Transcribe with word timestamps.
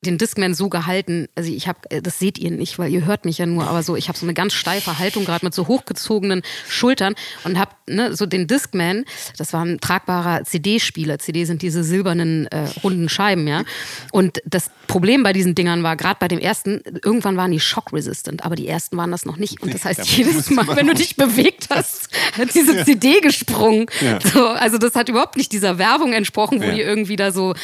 Den 0.00 0.16
Discman 0.16 0.54
so 0.54 0.68
gehalten, 0.68 1.26
also 1.34 1.50
ich 1.50 1.66
habe, 1.66 1.80
das 2.02 2.20
seht 2.20 2.38
ihr 2.38 2.52
nicht, 2.52 2.78
weil 2.78 2.92
ihr 2.92 3.04
hört 3.04 3.24
mich 3.24 3.38
ja 3.38 3.46
nur, 3.46 3.66
aber 3.66 3.82
so, 3.82 3.96
ich 3.96 4.08
habe 4.08 4.16
so 4.16 4.26
eine 4.26 4.34
ganz 4.34 4.54
steife 4.54 4.98
Haltung 5.00 5.24
gerade 5.24 5.44
mit 5.44 5.54
so 5.54 5.66
hochgezogenen 5.66 6.42
Schultern 6.68 7.14
und 7.42 7.58
habe 7.58 7.72
ne, 7.88 8.14
so 8.14 8.24
den 8.24 8.46
Discman, 8.46 9.04
das 9.36 9.52
war 9.52 9.64
ein 9.64 9.80
tragbarer 9.80 10.44
CD-Spieler. 10.44 11.18
CD 11.18 11.44
sind 11.44 11.62
diese 11.62 11.82
silbernen 11.82 12.46
äh, 12.46 12.68
runden 12.84 13.08
Scheiben, 13.08 13.48
ja. 13.48 13.64
Und 14.12 14.40
das 14.44 14.70
Problem 14.86 15.24
bei 15.24 15.32
diesen 15.32 15.56
Dingern 15.56 15.82
war, 15.82 15.96
gerade 15.96 16.18
bei 16.20 16.28
dem 16.28 16.38
ersten, 16.38 16.80
irgendwann 17.04 17.36
waren 17.36 17.50
die 17.50 17.60
shock-resistant, 17.60 18.44
aber 18.44 18.54
die 18.54 18.68
ersten 18.68 18.96
waren 18.96 19.10
das 19.10 19.26
noch 19.26 19.36
nicht. 19.36 19.60
Und 19.62 19.74
das 19.74 19.84
heißt, 19.84 20.06
jedes 20.16 20.50
Mal, 20.50 20.64
wenn 20.76 20.86
du 20.86 20.94
dich 20.94 21.16
bewegt 21.16 21.68
hast, 21.70 22.08
hat 22.38 22.54
diese 22.54 22.76
ja. 22.76 22.84
CD 22.84 23.20
gesprungen. 23.20 23.86
Ja. 24.00 24.20
So, 24.20 24.46
also 24.46 24.78
das 24.78 24.94
hat 24.94 25.08
überhaupt 25.08 25.36
nicht 25.36 25.50
dieser 25.50 25.78
Werbung 25.78 26.12
entsprochen, 26.12 26.60
wo 26.60 26.66
ja. 26.66 26.72
die 26.72 26.82
irgendwie 26.82 27.16
da 27.16 27.32
so 27.32 27.54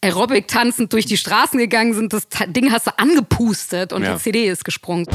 Aerobic 0.00 0.46
tanzend 0.46 0.92
durch 0.92 1.06
die 1.06 1.16
Straßen 1.16 1.58
gegangen 1.58 1.79
gegangen 1.80 1.94
sind, 1.94 2.12
das 2.12 2.26
Ding 2.48 2.72
hast 2.72 2.86
du 2.86 2.98
angepustet 2.98 3.92
und 3.92 4.02
ja. 4.02 4.14
die 4.14 4.20
CD 4.20 4.48
ist 4.48 4.64
gesprungen. 4.64 5.06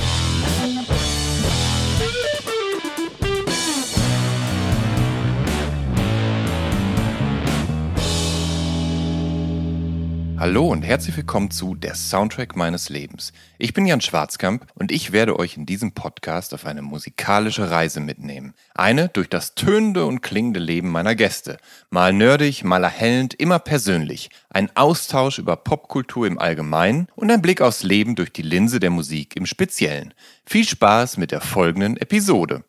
Hallo 10.45 10.67
und 10.67 10.83
herzlich 10.83 11.17
willkommen 11.17 11.49
zu 11.49 11.73
Der 11.73 11.95
Soundtrack 11.95 12.55
meines 12.55 12.89
Lebens. 12.89 13.33
Ich 13.57 13.73
bin 13.73 13.87
Jan 13.87 13.99
Schwarzkamp 13.99 14.67
und 14.75 14.91
ich 14.91 15.11
werde 15.11 15.39
euch 15.39 15.57
in 15.57 15.65
diesem 15.65 15.93
Podcast 15.93 16.53
auf 16.53 16.67
eine 16.67 16.83
musikalische 16.83 17.71
Reise 17.71 17.99
mitnehmen. 17.99 18.53
Eine 18.75 19.09
durch 19.09 19.27
das 19.27 19.55
tönende 19.55 20.05
und 20.05 20.21
klingende 20.21 20.59
Leben 20.59 20.91
meiner 20.91 21.15
Gäste. 21.15 21.57
Mal 21.89 22.13
nerdig, 22.13 22.63
mal 22.63 22.83
erhellend, 22.83 23.33
immer 23.33 23.57
persönlich. 23.57 24.29
Ein 24.51 24.69
Austausch 24.75 25.39
über 25.39 25.55
Popkultur 25.55 26.27
im 26.27 26.37
Allgemeinen 26.37 27.07
und 27.15 27.31
ein 27.31 27.41
Blick 27.41 27.59
aufs 27.61 27.81
Leben 27.81 28.13
durch 28.13 28.31
die 28.31 28.43
Linse 28.43 28.79
der 28.79 28.91
Musik 28.91 29.35
im 29.35 29.47
Speziellen. 29.47 30.13
Viel 30.45 30.67
Spaß 30.67 31.17
mit 31.17 31.31
der 31.31 31.41
folgenden 31.41 31.97
Episode. 31.97 32.63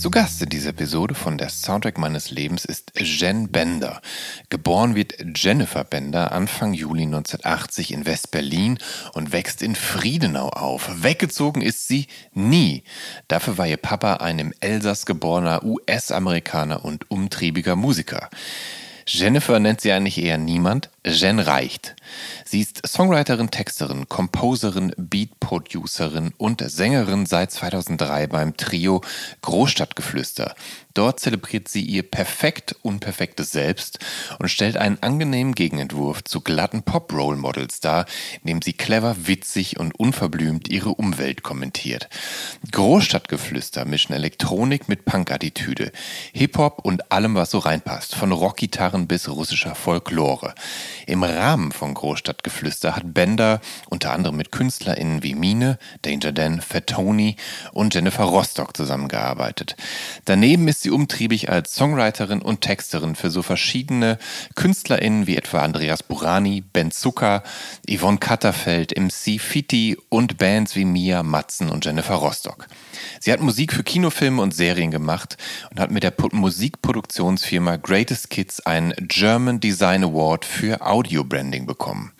Zu 0.00 0.10
Gast 0.10 0.40
in 0.40 0.48
dieser 0.48 0.70
Episode 0.70 1.14
von 1.14 1.36
der 1.36 1.50
Soundtrack 1.50 1.98
meines 1.98 2.30
Lebens 2.30 2.64
ist 2.64 2.92
Jen 2.98 3.50
Bender. 3.50 4.00
Geboren 4.48 4.94
wird 4.94 5.12
Jennifer 5.36 5.84
Bender 5.84 6.32
Anfang 6.32 6.72
Juli 6.72 7.02
1980 7.02 7.92
in 7.92 8.06
West-Berlin 8.06 8.78
und 9.12 9.34
wächst 9.34 9.60
in 9.60 9.74
Friedenau 9.74 10.48
auf. 10.48 10.90
Weggezogen 11.02 11.60
ist 11.60 11.86
sie 11.86 12.06
nie. 12.32 12.82
Dafür 13.28 13.58
war 13.58 13.66
ihr 13.66 13.76
Papa 13.76 14.14
ein 14.14 14.38
im 14.38 14.54
Elsass 14.60 15.04
geborener 15.04 15.62
US-Amerikaner 15.64 16.82
und 16.82 17.10
umtriebiger 17.10 17.76
Musiker. 17.76 18.30
Jennifer 19.12 19.58
nennt 19.58 19.80
sie 19.80 19.90
eigentlich 19.90 20.18
eher 20.18 20.38
niemand, 20.38 20.88
Jen 21.04 21.40
reicht. 21.40 21.96
Sie 22.44 22.60
ist 22.60 22.86
Songwriterin, 22.86 23.50
Texterin, 23.50 24.08
Composerin, 24.08 24.92
Beat-Producerin 24.96 26.32
und 26.38 26.62
Sängerin 26.64 27.26
seit 27.26 27.50
2003 27.50 28.28
beim 28.28 28.56
Trio 28.56 29.00
Großstadtgeflüster. 29.42 30.54
Dort 30.94 31.20
zelebriert 31.20 31.68
sie 31.68 31.82
ihr 31.82 32.02
perfekt 32.02 32.74
unperfektes 32.82 33.52
Selbst 33.52 34.00
und 34.38 34.48
stellt 34.48 34.76
einen 34.76 34.98
angenehmen 35.00 35.54
Gegenentwurf 35.54 36.24
zu 36.24 36.40
glatten 36.40 36.82
Pop-Role-Models 36.82 37.80
dar, 37.80 38.06
indem 38.42 38.60
sie 38.60 38.72
clever, 38.72 39.14
witzig 39.26 39.78
und 39.78 39.98
unverblümt 39.98 40.68
ihre 40.68 40.90
Umwelt 40.90 41.42
kommentiert. 41.42 42.08
Großstadtgeflüster 42.72 43.84
mischen 43.84 44.14
Elektronik 44.14 44.88
mit 44.88 45.04
Punk-Attitüde, 45.04 45.92
Hip-Hop 46.32 46.80
und 46.84 47.12
allem, 47.12 47.34
was 47.34 47.50
so 47.52 47.58
reinpasst, 47.58 48.14
von 48.14 48.32
Rockgitarren 48.32 49.06
bis 49.06 49.28
russischer 49.28 49.74
Folklore. 49.74 50.54
Im 51.06 51.22
Rahmen 51.22 51.70
von 51.72 51.94
Großstadtgeflüster 51.94 52.96
hat 52.96 53.14
Bender 53.14 53.60
unter 53.88 54.12
anderem 54.12 54.36
mit 54.36 54.50
KünstlerInnen 54.50 55.22
wie 55.22 55.34
Mine, 55.34 55.78
Danger 56.02 56.32
Dan, 56.32 56.60
Fat 56.60 56.88
Tony 56.88 57.36
und 57.72 57.94
Jennifer 57.94 58.24
Rostock 58.24 58.76
zusammengearbeitet. 58.76 59.76
Daneben 60.24 60.66
ist 60.68 60.79
sie 60.82 60.90
umtriebig 60.90 61.50
als 61.50 61.74
Songwriterin 61.74 62.42
und 62.42 62.60
Texterin 62.60 63.14
für 63.14 63.30
so 63.30 63.42
verschiedene 63.42 64.18
KünstlerInnen 64.54 65.26
wie 65.26 65.36
etwa 65.36 65.60
Andreas 65.62 66.02
Burani, 66.02 66.62
Ben 66.72 66.90
Zucker, 66.90 67.42
Yvonne 67.88 68.18
Katterfeld, 68.18 68.98
MC 68.98 69.40
Fitti 69.40 69.96
und 70.08 70.38
Bands 70.38 70.76
wie 70.76 70.84
Mia, 70.84 71.22
Matzen 71.22 71.70
und 71.70 71.84
Jennifer 71.84 72.14
Rostock. 72.14 72.66
Sie 73.20 73.32
hat 73.32 73.40
Musik 73.40 73.72
für 73.72 73.82
Kinofilme 73.82 74.40
und 74.42 74.54
Serien 74.54 74.90
gemacht 74.90 75.36
und 75.70 75.80
hat 75.80 75.90
mit 75.90 76.02
der 76.02 76.12
Musikproduktionsfirma 76.32 77.76
Greatest 77.76 78.30
Kids 78.30 78.60
einen 78.60 78.94
German 78.98 79.60
Design 79.60 80.04
Award 80.04 80.44
für 80.44 80.86
Audio 80.86 81.24
Branding 81.24 81.66
bekommen. 81.66 82.12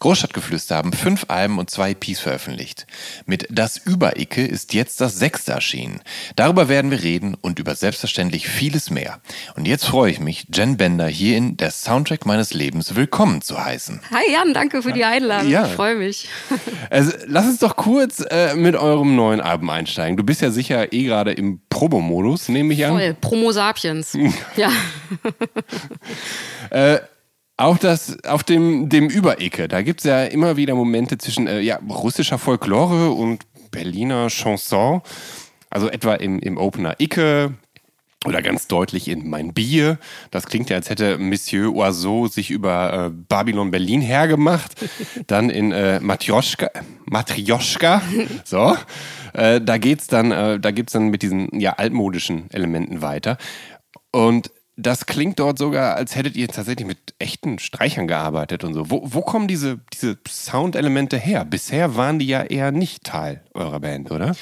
Großstadtgeflüster 0.00 0.76
haben 0.76 0.94
fünf 0.94 1.26
Alben 1.28 1.58
und 1.58 1.68
zwei 1.68 1.90
EPs 1.90 2.20
veröffentlicht. 2.20 2.86
Mit 3.26 3.46
Das 3.50 3.76
Übericke 3.76 4.46
ist 4.46 4.72
jetzt 4.72 5.00
das 5.02 5.18
sechste 5.18 5.52
erschienen. 5.52 6.00
Darüber 6.36 6.70
werden 6.70 6.90
wir 6.90 7.02
reden 7.02 7.36
und 7.38 7.58
über 7.58 7.74
selbstverständlich 7.74 8.48
vieles 8.48 8.88
mehr. 8.88 9.20
Und 9.56 9.68
jetzt 9.68 9.84
freue 9.84 10.10
ich 10.10 10.18
mich, 10.18 10.46
Jen 10.54 10.78
Bender 10.78 11.06
hier 11.06 11.36
in 11.36 11.58
Der 11.58 11.70
Soundtrack 11.70 12.24
meines 12.24 12.54
Lebens 12.54 12.94
willkommen 12.94 13.42
zu 13.42 13.62
heißen. 13.62 14.00
Hi 14.10 14.32
Jan, 14.32 14.54
danke 14.54 14.82
für 14.82 14.92
die 14.92 15.04
Einladung. 15.04 15.50
Ja. 15.50 15.66
Ich 15.66 15.72
freue 15.72 15.96
mich. 15.96 16.28
Also, 16.88 17.12
lass 17.26 17.46
uns 17.46 17.58
doch 17.58 17.76
kurz 17.76 18.20
äh, 18.30 18.54
mit 18.56 18.74
eurem 18.74 19.14
neuen 19.14 19.40
Album 19.40 19.70
einsteigen. 19.70 20.09
Du 20.16 20.24
bist 20.24 20.40
ja 20.40 20.50
sicher 20.50 20.92
eh 20.92 21.04
gerade 21.04 21.32
im 21.32 21.60
Probo-Modus, 21.68 22.48
nehme 22.48 22.74
ich 22.74 22.84
an. 22.84 22.92
Voll, 22.92 23.14
Promo 23.20 23.52
Sapiens. 23.52 24.16
ja. 24.56 24.70
äh, 26.70 26.98
auch 27.56 27.76
das, 27.76 28.22
auf 28.24 28.42
dem, 28.42 28.88
dem 28.88 29.08
Überecke, 29.08 29.68
da 29.68 29.82
gibt 29.82 30.00
es 30.00 30.04
ja 30.04 30.24
immer 30.24 30.56
wieder 30.56 30.74
Momente 30.74 31.18
zwischen 31.18 31.46
äh, 31.46 31.60
ja, 31.60 31.78
russischer 31.88 32.38
Folklore 32.38 33.10
und 33.10 33.44
Berliner 33.70 34.28
Chanson. 34.28 35.02
Also 35.68 35.88
etwa 35.88 36.14
im, 36.14 36.40
im 36.40 36.56
Opener 36.56 36.96
Icke 36.98 37.54
oder 38.26 38.42
ganz 38.42 38.66
deutlich 38.66 39.08
in 39.08 39.28
Mein 39.30 39.54
Bier. 39.54 39.98
Das 40.30 40.46
klingt 40.46 40.68
ja, 40.68 40.76
als 40.76 40.90
hätte 40.90 41.16
Monsieur 41.18 41.74
Oiseau 41.74 42.28
sich 42.28 42.50
über 42.50 43.06
äh, 43.06 43.10
Babylon 43.10 43.70
Berlin 43.70 44.02
hergemacht. 44.02 44.74
Dann 45.26 45.48
in 45.48 45.72
äh, 45.72 46.00
Matryoshka, 46.00 46.68
Matryoshka, 47.06 48.02
so. 48.44 48.76
Äh, 49.32 49.60
da 49.60 49.78
geht's 49.78 50.06
dann, 50.06 50.32
äh, 50.32 50.60
da 50.60 50.70
gibt's 50.70 50.92
dann 50.92 51.08
mit 51.08 51.22
diesen 51.22 51.48
ja 51.58 51.72
altmodischen 51.74 52.50
Elementen 52.50 53.02
weiter. 53.02 53.36
Und 54.12 54.50
das 54.82 55.06
klingt 55.06 55.38
dort 55.38 55.58
sogar, 55.58 55.96
als 55.96 56.16
hättet 56.16 56.36
ihr 56.36 56.48
tatsächlich 56.48 56.86
mit 56.86 56.98
echten 57.18 57.58
Streichern 57.58 58.08
gearbeitet 58.08 58.64
und 58.64 58.74
so. 58.74 58.90
Wo, 58.90 59.02
wo 59.04 59.20
kommen 59.20 59.46
diese, 59.46 59.78
diese 59.92 60.18
Soundelemente 60.26 61.18
her? 61.18 61.44
Bisher 61.44 61.96
waren 61.96 62.18
die 62.18 62.26
ja 62.26 62.42
eher 62.42 62.72
nicht 62.72 63.04
Teil 63.04 63.42
eurer 63.54 63.80
Band, 63.80 64.10
oder? 64.10 64.34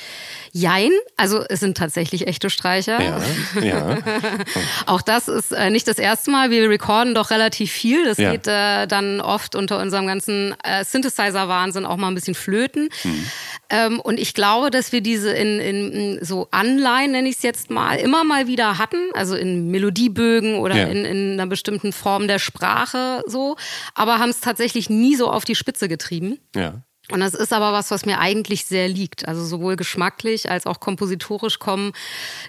Jein, 0.53 0.91
also 1.17 1.45
es 1.49 1.61
sind 1.61 1.77
tatsächlich 1.77 2.27
echte 2.27 2.51
Streicher. 2.51 3.01
Ja, 3.03 3.21
ja. 3.61 3.99
Auch 4.87 5.03
das 5.03 5.29
ist 5.29 5.53
äh, 5.53 5.71
nicht 5.71 5.89
das 5.89 5.99
erste 5.99 6.31
Mal. 6.31 6.51
Wir 6.51 6.69
recorden 6.69 7.15
doch 7.15 7.31
relativ 7.31 7.73
viel. 7.73 8.05
Das 8.05 8.19
ja. 8.19 8.33
geht 8.33 8.47
äh, 8.47 8.87
dann 8.87 9.21
oft 9.21 9.55
unter 9.55 9.79
unserem 9.79 10.07
ganzen 10.07 10.55
äh, 10.63 10.85
Synthesizer-Wahnsinn 10.85 11.85
auch 11.85 11.97
mal 11.97 12.09
ein 12.09 12.15
bisschen 12.15 12.35
flöten. 12.35 12.89
Mhm. 13.05 13.27
Ähm, 13.71 14.01
und 14.01 14.19
ich 14.19 14.35
glaube, 14.35 14.71
dass 14.71 14.93
wir 14.93 15.01
diese 15.01 15.31
in, 15.31 15.61
in 15.61 16.25
so 16.25 16.49
Anleihen, 16.51 17.13
nenne 17.13 17.29
ich 17.29 17.37
es 17.37 17.43
jetzt 17.43 17.71
mal, 17.71 17.97
immer 17.97 18.25
mal 18.25 18.47
wieder 18.47 18.79
hatten. 18.79 19.11
Also 19.13 19.37
in 19.37 19.71
Melodiebögen 19.71 20.57
oder 20.57 20.77
ja. 20.77 20.87
in, 20.87 21.05
in 21.05 21.33
einer 21.35 21.47
bestimmten 21.47 21.93
Form 21.93 22.29
der 22.29 22.39
Sprache 22.39 23.23
so. 23.27 23.57
Aber 23.95 24.19
haben 24.19 24.31
es 24.31 24.41
tatsächlich 24.41 24.89
nie 24.89 25.17
so 25.17 25.31
auf 25.31 25.45
die 25.45 25.55
Spitze 25.55 25.89
getrieben. 25.89 26.39
Ja. 26.55 26.83
Und 27.11 27.21
das 27.21 27.33
ist 27.33 27.55
aber 27.55 27.73
was, 27.73 27.91
was 27.91 28.05
mir 28.05 28.19
eigentlich 28.19 28.67
sehr 28.67 28.87
liegt. 28.87 29.29
Also 29.29 29.43
sowohl 29.43 29.77
geschmacklich 29.77 30.51
als 30.51 30.67
auch 30.67 30.79
kompositorisch 30.79 31.59
kommen 31.59 31.93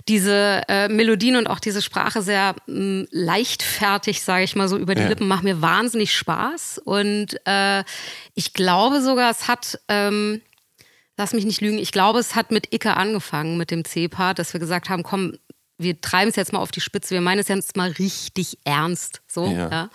diese 0.09 0.63
äh, 0.67 0.89
Melodien 0.89 1.37
und 1.37 1.47
auch 1.47 1.59
diese 1.59 1.81
Sprache 1.81 2.21
sehr 2.21 2.55
mh, 2.67 3.07
leichtfertig, 3.11 4.21
sage 4.21 4.43
ich 4.43 4.55
mal 4.55 4.67
so, 4.67 4.77
über 4.77 4.95
die 4.95 5.03
ja. 5.03 5.07
Lippen. 5.07 5.29
Macht 5.29 5.43
mir 5.43 5.61
wahnsinnig 5.61 6.13
Spaß. 6.13 6.81
Und 6.83 7.35
äh, 7.45 7.83
ich 8.35 8.53
glaube 8.53 9.01
sogar, 9.01 9.31
es 9.31 9.49
hat... 9.49 9.79
Ähm, 9.89 10.41
lass 11.19 11.33
mich 11.33 11.45
nicht 11.45 11.61
lügen, 11.61 11.77
ich 11.77 11.91
glaube, 11.91 12.17
es 12.17 12.33
hat 12.35 12.49
mit 12.49 12.73
Icke 12.73 12.97
angefangen, 12.97 13.57
mit 13.57 13.69
dem 13.69 13.85
C-Part, 13.85 14.39
dass 14.39 14.53
wir 14.53 14.59
gesagt 14.59 14.89
haben, 14.89 15.03
komm, 15.03 15.33
wir 15.77 16.01
treiben 16.01 16.29
es 16.29 16.35
jetzt 16.35 16.53
mal 16.53 16.59
auf 16.59 16.71
die 16.71 16.81
Spitze, 16.81 17.13
wir 17.13 17.21
meinen 17.21 17.39
es 17.39 17.49
jetzt 17.49 17.77
mal 17.77 17.91
richtig 17.91 18.57
ernst. 18.63 19.21
So, 19.27 19.45
ja. 19.45 19.69
ja. 19.69 19.89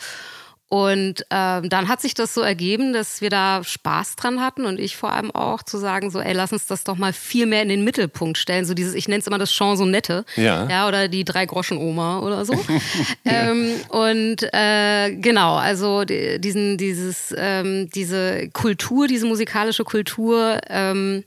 Und 0.68 1.24
ähm, 1.30 1.68
dann 1.68 1.88
hat 1.88 2.00
sich 2.00 2.14
das 2.14 2.34
so 2.34 2.40
ergeben, 2.40 2.92
dass 2.92 3.20
wir 3.20 3.30
da 3.30 3.62
Spaß 3.62 4.16
dran 4.16 4.40
hatten 4.40 4.64
und 4.64 4.80
ich 4.80 4.96
vor 4.96 5.12
allem 5.12 5.30
auch 5.30 5.62
zu 5.62 5.78
sagen, 5.78 6.10
so, 6.10 6.20
ey, 6.20 6.32
lass 6.32 6.52
uns 6.52 6.66
das 6.66 6.84
doch 6.84 6.96
mal 6.96 7.12
viel 7.12 7.46
mehr 7.46 7.62
in 7.62 7.68
den 7.68 7.84
Mittelpunkt 7.84 8.38
stellen. 8.38 8.64
So 8.64 8.74
dieses, 8.74 8.94
ich 8.94 9.06
nenne 9.06 9.20
es 9.20 9.26
immer 9.26 9.38
das 9.38 9.52
Chansonette. 9.52 10.24
Ja. 10.36 10.68
ja. 10.68 10.88
Oder 10.88 11.08
die 11.08 11.24
Drei-Groschen-Oma 11.24 12.20
oder 12.20 12.44
so. 12.44 12.54
ähm, 13.24 13.72
und 13.90 14.42
äh, 14.52 15.14
genau, 15.14 15.56
also 15.56 16.04
diesen, 16.04 16.78
dieses, 16.78 17.34
ähm, 17.36 17.88
diese 17.94 18.48
Kultur, 18.48 19.06
diese 19.06 19.26
musikalische 19.26 19.84
Kultur, 19.84 20.58
ähm, 20.68 21.24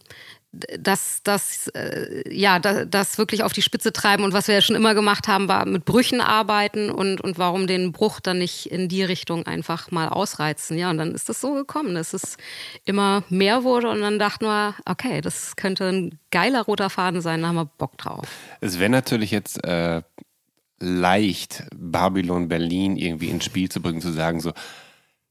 das, 0.80 1.22
das, 1.24 1.68
äh, 1.70 2.24
ja, 2.34 2.60
das, 2.60 2.88
das 2.90 3.18
wirklich 3.18 3.44
auf 3.44 3.54
die 3.54 3.62
Spitze 3.62 3.94
treiben. 3.94 4.24
Und 4.24 4.34
was 4.34 4.48
wir 4.48 4.56
ja 4.56 4.62
schon 4.62 4.76
immer 4.76 4.94
gemacht 4.94 5.28
haben, 5.28 5.48
war 5.48 5.66
mit 5.66 5.86
Brüchen 5.86 6.22
arbeiten 6.22 6.90
und, 6.90 7.22
und 7.22 7.38
warum 7.38 7.68
den 7.68 7.92
Bruch 7.92 8.20
dann 8.20 8.40
nicht 8.40 8.72
in 8.72 8.90
die 8.90 9.04
Richtung 9.04 9.46
einfach 9.46 9.92
mal 9.92 10.10
ausreizen. 10.10 10.78
Ja, 10.78 10.90
und 10.90 10.98
dann 10.98 11.14
ist 11.14 11.30
das 11.30 11.42
so 11.42 11.54
gekommen, 11.54 11.96
dass 11.96 12.14
es 12.14 12.38
immer 12.86 13.24
mehr 13.30 13.64
wurde 13.64 13.90
und 13.90 14.02
dann 14.02 14.20
dachten 14.20 14.46
wir, 14.46 14.76
okay, 14.86 15.22
das 15.22 15.56
könnte 15.56 15.86
ein 15.86 16.20
geiler 16.32 16.64
roter 16.64 16.90
Faden 16.90 17.22
sein, 17.22 17.42
da 17.42 17.50
haben 17.50 17.56
wir 17.56 17.66
Bock 17.66 17.98
drauf. 17.98 18.28
Es 18.62 18.80
wäre 18.80 18.90
natürlich 18.90 19.32
jetzt 19.32 19.64
äh, 19.64 20.02
leicht, 20.80 21.64
Babylon 21.76 22.48
Berlin 22.48 22.98
irgendwie 22.98 23.30
ins 23.30 23.46
Spiel 23.46 23.70
zu 23.70 23.82
bringen, 23.82 24.02
zu 24.02 24.12
sagen, 24.12 24.40
so, 24.40 24.54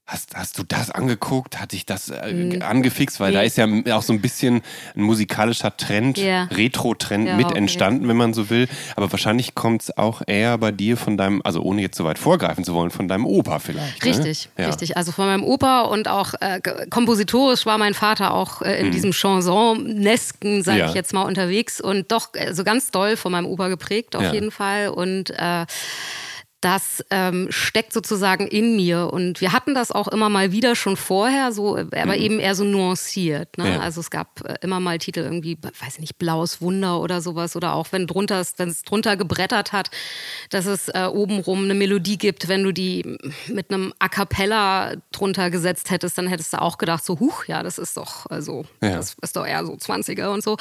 Hast, 0.08 0.36
hast 0.36 0.56
du 0.56 0.62
das 0.62 0.92
angeguckt? 0.92 1.58
Hat 1.58 1.72
dich 1.72 1.84
das 1.84 2.10
äh, 2.10 2.32
mhm. 2.32 2.62
angefixt? 2.62 3.18
Weil 3.18 3.30
nee. 3.30 3.38
da 3.38 3.42
ist 3.42 3.56
ja 3.58 3.66
auch 3.96 4.02
so 4.02 4.12
ein 4.12 4.20
bisschen 4.20 4.62
ein 4.94 5.02
musikalischer 5.02 5.76
Trend, 5.76 6.16
yeah. 6.16 6.44
Retro-Trend 6.44 7.26
ja, 7.26 7.36
mit 7.36 7.46
okay. 7.46 7.58
entstanden, 7.58 8.06
wenn 8.06 8.16
man 8.16 8.32
so 8.32 8.48
will. 8.48 8.68
Aber 8.94 9.10
wahrscheinlich 9.10 9.56
kommt 9.56 9.82
es 9.82 9.98
auch 9.98 10.22
eher 10.24 10.58
bei 10.58 10.70
dir 10.70 10.96
von 10.96 11.16
deinem, 11.16 11.42
also 11.42 11.60
ohne 11.60 11.82
jetzt 11.82 11.96
so 11.96 12.04
weit 12.04 12.20
vorgreifen 12.20 12.62
zu 12.62 12.72
wollen, 12.72 12.90
von 12.92 13.08
deinem 13.08 13.26
Opa 13.26 13.58
vielleicht. 13.58 14.04
Ne? 14.04 14.10
Richtig, 14.10 14.48
ne? 14.56 14.62
ja. 14.62 14.68
richtig. 14.68 14.96
Also 14.96 15.10
von 15.10 15.26
meinem 15.26 15.42
Opa 15.42 15.80
und 15.80 16.06
auch 16.06 16.34
äh, 16.40 16.60
kompositorisch 16.88 17.66
war 17.66 17.76
mein 17.76 17.94
Vater 17.94 18.32
auch 18.32 18.62
äh, 18.62 18.78
in 18.78 18.86
mhm. 18.86 18.92
diesem 18.92 19.10
Chanson-Nesken, 19.10 20.62
sage 20.62 20.78
ja. 20.78 20.88
ich 20.88 20.94
jetzt 20.94 21.14
mal, 21.14 21.22
unterwegs 21.22 21.80
und 21.80 22.12
doch 22.12 22.32
äh, 22.34 22.54
so 22.54 22.62
ganz 22.62 22.92
doll 22.92 23.16
von 23.16 23.32
meinem 23.32 23.46
Opa 23.46 23.66
geprägt 23.66 24.14
auf 24.14 24.32
jeden 24.32 24.52
Fall. 24.52 24.88
Und 24.88 25.30
äh, 25.30 25.66
das 26.66 27.04
ähm, 27.10 27.46
steckt 27.50 27.92
sozusagen 27.92 28.48
in 28.48 28.74
mir. 28.74 29.12
Und 29.12 29.40
wir 29.40 29.52
hatten 29.52 29.72
das 29.72 29.92
auch 29.92 30.08
immer 30.08 30.28
mal 30.28 30.50
wieder 30.50 30.74
schon 30.74 30.96
vorher, 30.96 31.52
so, 31.52 31.76
aber 31.76 32.06
mhm. 32.06 32.12
eben 32.12 32.40
eher 32.40 32.56
so 32.56 32.64
nuanciert. 32.64 33.56
Ne? 33.56 33.74
Ja. 33.74 33.78
Also 33.78 34.00
es 34.00 34.10
gab 34.10 34.44
äh, 34.44 34.56
immer 34.62 34.80
mal 34.80 34.98
Titel 34.98 35.20
irgendwie, 35.20 35.56
weiß 35.62 35.94
ich 35.94 36.00
nicht, 36.00 36.18
Blaues 36.18 36.60
Wunder 36.60 37.00
oder 37.00 37.20
sowas. 37.20 37.54
Oder 37.54 37.74
auch 37.74 37.92
wenn 37.92 38.08
drunter 38.08 38.44
wenn 38.56 38.68
es 38.68 38.82
drunter 38.82 39.16
gebrettert 39.16 39.70
hat, 39.70 39.90
dass 40.50 40.66
es 40.66 40.88
äh, 40.88 41.08
obenrum 41.08 41.62
eine 41.62 41.74
Melodie 41.74 42.18
gibt. 42.18 42.48
Wenn 42.48 42.64
du 42.64 42.72
die 42.72 43.16
mit 43.46 43.70
einem 43.70 43.94
A 44.00 44.08
cappella 44.08 44.94
drunter 45.12 45.50
gesetzt 45.50 45.92
hättest, 45.92 46.18
dann 46.18 46.26
hättest 46.26 46.52
du 46.52 46.60
auch 46.60 46.78
gedacht, 46.78 47.04
so, 47.04 47.20
huch, 47.20 47.44
ja, 47.44 47.62
das 47.62 47.78
ist 47.78 47.96
doch, 47.96 48.26
also, 48.26 48.64
ja. 48.82 48.96
das 48.96 49.14
ist 49.22 49.36
doch 49.36 49.46
eher 49.46 49.64
so 49.64 49.74
20er 49.74 50.30
und 50.30 50.42
so. 50.42 50.56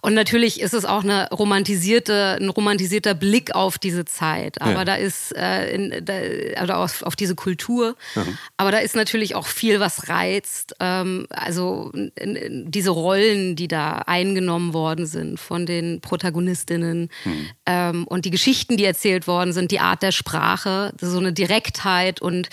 Und 0.00 0.14
natürlich 0.14 0.60
ist 0.60 0.74
es 0.74 0.84
auch 0.84 1.02
eine 1.02 1.28
romantisierte, 1.30 2.38
ein 2.40 2.50
romantisierter 2.50 3.14
Blick 3.14 3.52
auf 3.56 3.78
diese 3.78 4.04
Zeit. 4.04 4.62
Aber 4.62 4.72
ja. 4.72 4.84
da 4.84 4.94
ist 4.94 5.32
äh, 5.40 5.74
in, 5.74 6.04
da, 6.04 6.14
also 6.60 6.74
auf, 6.74 7.02
auf, 7.02 7.16
diese 7.16 7.34
Kultur. 7.34 7.96
Mhm. 8.14 8.38
Aber 8.56 8.70
da 8.70 8.78
ist 8.78 8.94
natürlich 8.94 9.34
auch 9.34 9.46
viel, 9.46 9.80
was 9.80 10.08
reizt. 10.08 10.74
Ähm, 10.80 11.26
also 11.30 11.90
in, 11.92 12.36
in, 12.36 12.70
diese 12.70 12.90
Rollen, 12.90 13.56
die 13.56 13.68
da 13.68 14.02
eingenommen 14.06 14.74
worden 14.74 15.06
sind 15.06 15.40
von 15.40 15.66
den 15.66 16.00
Protagonistinnen 16.00 17.08
mhm. 17.24 17.46
ähm, 17.66 18.06
und 18.06 18.24
die 18.24 18.30
Geschichten, 18.30 18.76
die 18.76 18.84
erzählt 18.84 19.26
worden 19.26 19.52
sind, 19.52 19.70
die 19.70 19.80
Art 19.80 20.02
der 20.02 20.12
Sprache, 20.12 20.92
so 21.00 21.18
eine 21.18 21.32
Direktheit 21.32 22.20
und 22.20 22.48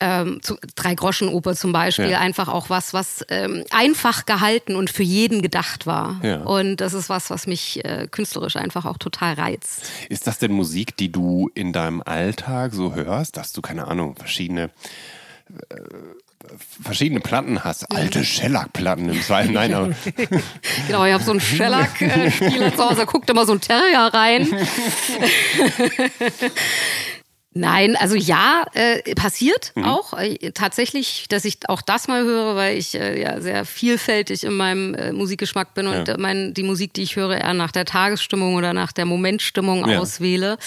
ähm, 0.00 0.40
Drei-Groschen-Oper 0.74 1.54
zum 1.54 1.72
Beispiel, 1.72 2.10
ja. 2.10 2.18
einfach 2.18 2.48
auch 2.48 2.68
was, 2.68 2.92
was 2.92 3.24
ähm, 3.28 3.64
einfach 3.70 4.26
gehalten 4.26 4.74
und 4.74 4.90
für 4.90 5.02
jeden 5.02 5.40
gedacht 5.40 5.86
war. 5.86 6.20
Ja. 6.22 6.42
Und 6.42 6.76
das 6.78 6.94
ist 6.94 7.08
was, 7.08 7.30
was 7.30 7.46
mich 7.46 7.84
äh, 7.84 8.08
künstlerisch 8.10 8.56
einfach 8.56 8.84
auch 8.84 8.98
total 8.98 9.34
reizt. 9.34 9.90
Ist 10.08 10.26
das 10.26 10.38
denn 10.38 10.52
Musik, 10.52 10.96
die 10.96 11.12
du 11.12 11.50
in 11.54 11.72
deinem 11.72 12.02
Alltag 12.14 12.72
so 12.72 12.94
hörst, 12.94 13.36
dass 13.36 13.52
du, 13.52 13.60
keine 13.60 13.86
Ahnung, 13.88 14.16
verschiedene 14.16 14.70
äh, 15.68 15.76
verschiedene 16.82 17.20
Platten 17.20 17.64
hast, 17.64 17.90
alte 17.90 18.24
Shellac-Platten 18.24 19.08
im 19.08 19.22
Zweifel. 19.22 19.52
Nein, 19.52 19.74
aber 19.74 19.94
genau, 20.86 21.04
ich 21.04 21.12
habe 21.12 21.24
so 21.24 21.32
einen 21.32 21.40
Shellac-Spieler 21.40 22.76
zu 22.76 22.84
Hause, 22.84 23.06
guckt 23.06 23.28
immer 23.30 23.46
so 23.46 23.52
ein 23.52 23.60
Terrier 23.60 24.10
rein. 24.12 24.46
Nein, 27.56 27.94
also 27.94 28.16
ja, 28.16 28.64
äh, 28.74 29.14
passiert 29.14 29.72
mhm. 29.76 29.84
auch. 29.84 30.12
Äh, 30.18 30.50
tatsächlich, 30.50 31.26
dass 31.28 31.44
ich 31.44 31.58
auch 31.68 31.82
das 31.82 32.08
mal 32.08 32.24
höre, 32.24 32.56
weil 32.56 32.76
ich 32.76 32.96
äh, 32.96 33.20
ja 33.22 33.40
sehr 33.40 33.64
vielfältig 33.64 34.42
in 34.42 34.54
meinem 34.54 34.94
äh, 34.94 35.12
Musikgeschmack 35.12 35.72
bin 35.72 35.86
und 35.86 36.08
ja. 36.08 36.16
mein, 36.18 36.52
die 36.52 36.64
Musik, 36.64 36.94
die 36.94 37.02
ich 37.02 37.14
höre, 37.14 37.36
eher 37.36 37.54
nach 37.54 37.70
der 37.70 37.84
Tagesstimmung 37.84 38.56
oder 38.56 38.72
nach 38.72 38.90
der 38.90 39.04
Momentstimmung 39.04 39.88
ja. 39.88 40.00
auswähle. 40.00 40.58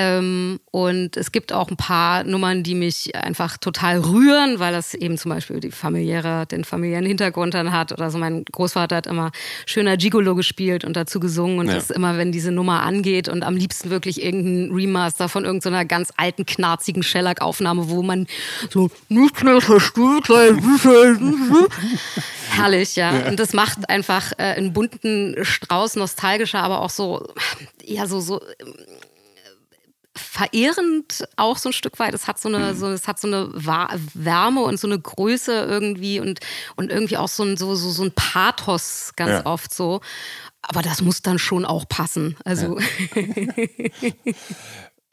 Ähm, 0.00 0.60
und 0.70 1.16
es 1.16 1.32
gibt 1.32 1.52
auch 1.52 1.72
ein 1.72 1.76
paar 1.76 2.22
Nummern, 2.22 2.62
die 2.62 2.76
mich 2.76 3.16
einfach 3.16 3.56
total 3.56 3.98
rühren, 3.98 4.60
weil 4.60 4.72
das 4.72 4.94
eben 4.94 5.18
zum 5.18 5.30
Beispiel 5.30 5.58
die 5.58 5.72
familiäre, 5.72 6.46
den 6.46 6.62
familiären 6.62 7.04
Hintergrund 7.04 7.54
dann 7.54 7.72
hat. 7.72 7.90
Oder 7.90 8.08
so 8.12 8.16
mein 8.16 8.44
Großvater 8.44 8.94
hat 8.94 9.08
immer 9.08 9.32
schöner 9.66 9.96
Gigolo 9.96 10.36
gespielt 10.36 10.84
und 10.84 10.94
dazu 10.94 11.18
gesungen. 11.18 11.58
Und 11.58 11.66
ja. 11.66 11.74
das 11.74 11.90
immer, 11.90 12.16
wenn 12.16 12.30
diese 12.30 12.52
Nummer 12.52 12.84
angeht 12.84 13.28
und 13.28 13.42
am 13.42 13.56
liebsten 13.56 13.90
wirklich 13.90 14.22
irgendein 14.22 14.72
Remaster 14.72 15.28
von 15.28 15.44
irgendeiner 15.44 15.84
ganz 15.84 16.12
alten, 16.16 16.46
knarzigen 16.46 17.02
Shellac-Aufnahme, 17.02 17.90
wo 17.90 18.04
man 18.04 18.28
so 18.70 18.92
nicht 19.08 19.42
mehr 19.42 19.60
versteht, 19.60 20.28
herrlich, 22.50 22.94
ja. 22.94 23.16
ja. 23.16 23.26
Und 23.26 23.40
das 23.40 23.52
macht 23.52 23.90
einfach 23.90 24.30
äh, 24.38 24.42
einen 24.42 24.72
bunten 24.72 25.34
Strauß 25.42 25.96
nostalgischer, 25.96 26.62
aber 26.62 26.82
auch 26.82 26.90
so, 26.90 27.26
ja, 27.84 28.06
so, 28.06 28.20
so 28.20 28.40
verehrend 30.18 31.28
auch 31.36 31.56
so 31.56 31.70
ein 31.70 31.72
Stück 31.72 31.98
weit. 31.98 32.14
Es 32.14 32.26
hat 32.26 32.38
so 32.38 32.48
eine, 32.48 32.72
mhm. 32.72 32.76
so, 32.76 32.88
es 32.88 33.08
hat 33.08 33.20
so 33.20 33.28
eine 33.28 33.50
Wärme 33.54 34.62
und 34.62 34.78
so 34.78 34.86
eine 34.86 34.98
Größe 34.98 35.52
irgendwie 35.52 36.20
und, 36.20 36.40
und 36.76 36.90
irgendwie 36.90 37.16
auch 37.16 37.28
so 37.28 37.44
ein, 37.44 37.56
so, 37.56 37.74
so, 37.74 37.90
so 37.90 38.02
ein 38.02 38.12
Pathos 38.12 39.12
ganz 39.16 39.30
ja. 39.30 39.46
oft 39.46 39.72
so. 39.72 40.00
Aber 40.62 40.82
das 40.82 41.00
muss 41.00 41.22
dann 41.22 41.38
schon 41.38 41.64
auch 41.64 41.88
passen. 41.88 42.36
Also. 42.44 42.78
Ja. 42.78 43.22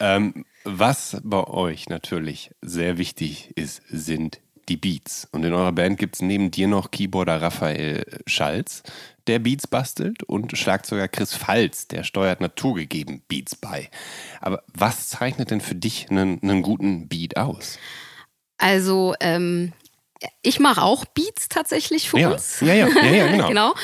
ähm, 0.00 0.44
was 0.64 1.18
bei 1.22 1.44
euch 1.44 1.88
natürlich 1.88 2.50
sehr 2.60 2.98
wichtig 2.98 3.52
ist, 3.56 3.82
sind 3.88 4.40
die 4.68 4.76
Beats. 4.76 5.28
Und 5.30 5.44
in 5.44 5.52
eurer 5.52 5.72
Band 5.72 5.98
gibt 5.98 6.16
es 6.16 6.22
neben 6.22 6.50
dir 6.50 6.68
noch 6.68 6.90
Keyboarder 6.90 7.40
Raphael 7.40 8.04
Schalz, 8.26 8.82
der 9.26 9.38
Beats 9.38 9.66
bastelt, 9.66 10.22
und 10.22 10.56
Schlagzeuger 10.56 11.08
Chris 11.08 11.34
Falz, 11.34 11.88
der 11.88 12.04
steuert 12.04 12.40
naturgegeben 12.40 13.22
Beats 13.28 13.54
bei. 13.56 13.90
Aber 14.40 14.62
was 14.72 15.08
zeichnet 15.08 15.50
denn 15.50 15.60
für 15.60 15.74
dich 15.74 16.10
einen, 16.10 16.42
einen 16.42 16.62
guten 16.62 17.08
Beat 17.08 17.36
aus? 17.36 17.78
Also, 18.58 19.14
ähm, 19.20 19.72
ich 20.42 20.60
mache 20.60 20.82
auch 20.82 21.04
Beats 21.04 21.48
tatsächlich 21.48 22.08
für 22.08 22.18
ja. 22.18 22.30
uns. 22.30 22.60
Ja, 22.60 22.72
ja, 22.72 22.88
ja, 22.88 23.04
ja 23.04 23.26
genau. 23.32 23.48
genau. 23.48 23.74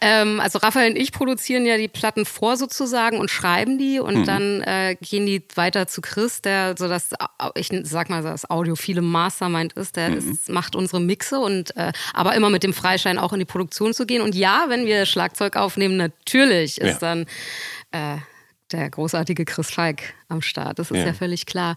Ähm, 0.00 0.40
also 0.40 0.58
Raphael 0.58 0.90
und 0.90 0.96
ich 0.96 1.12
produzieren 1.12 1.64
ja 1.64 1.76
die 1.76 1.88
Platten 1.88 2.26
vor 2.26 2.56
sozusagen 2.56 3.18
und 3.18 3.30
schreiben 3.30 3.78
die 3.78 3.98
und 3.98 4.18
mhm. 4.18 4.24
dann 4.24 4.62
äh, 4.62 4.96
gehen 5.00 5.24
die 5.26 5.42
weiter 5.54 5.86
zu 5.86 6.00
Chris, 6.00 6.42
der 6.42 6.74
so 6.76 6.88
das, 6.88 7.10
ich 7.54 7.70
sag 7.84 8.10
mal, 8.10 8.22
das 8.22 8.48
audiophile 8.50 9.00
Mastermind 9.00 9.72
ist, 9.74 9.96
der 9.96 10.10
mhm. 10.10 10.32
ist, 10.32 10.48
macht 10.48 10.76
unsere 10.76 11.00
Mixe 11.00 11.38
und 11.38 11.74
äh, 11.76 11.92
aber 12.12 12.34
immer 12.34 12.50
mit 12.50 12.62
dem 12.62 12.74
Freischein 12.74 13.18
auch 13.18 13.32
in 13.32 13.38
die 13.38 13.44
Produktion 13.44 13.94
zu 13.94 14.04
gehen. 14.04 14.20
Und 14.20 14.34
ja, 14.34 14.66
wenn 14.68 14.86
wir 14.86 15.06
Schlagzeug 15.06 15.56
aufnehmen, 15.56 15.96
natürlich 15.96 16.80
ist 16.80 17.00
dann 17.00 17.26
äh, 17.92 18.16
der 18.72 18.90
großartige 18.90 19.46
Chris 19.46 19.70
Falk 19.70 20.02
am 20.28 20.42
Start. 20.42 20.78
Das 20.78 20.90
ist 20.90 20.98
ja, 20.98 21.06
ja 21.06 21.14
völlig 21.14 21.46
klar. 21.46 21.76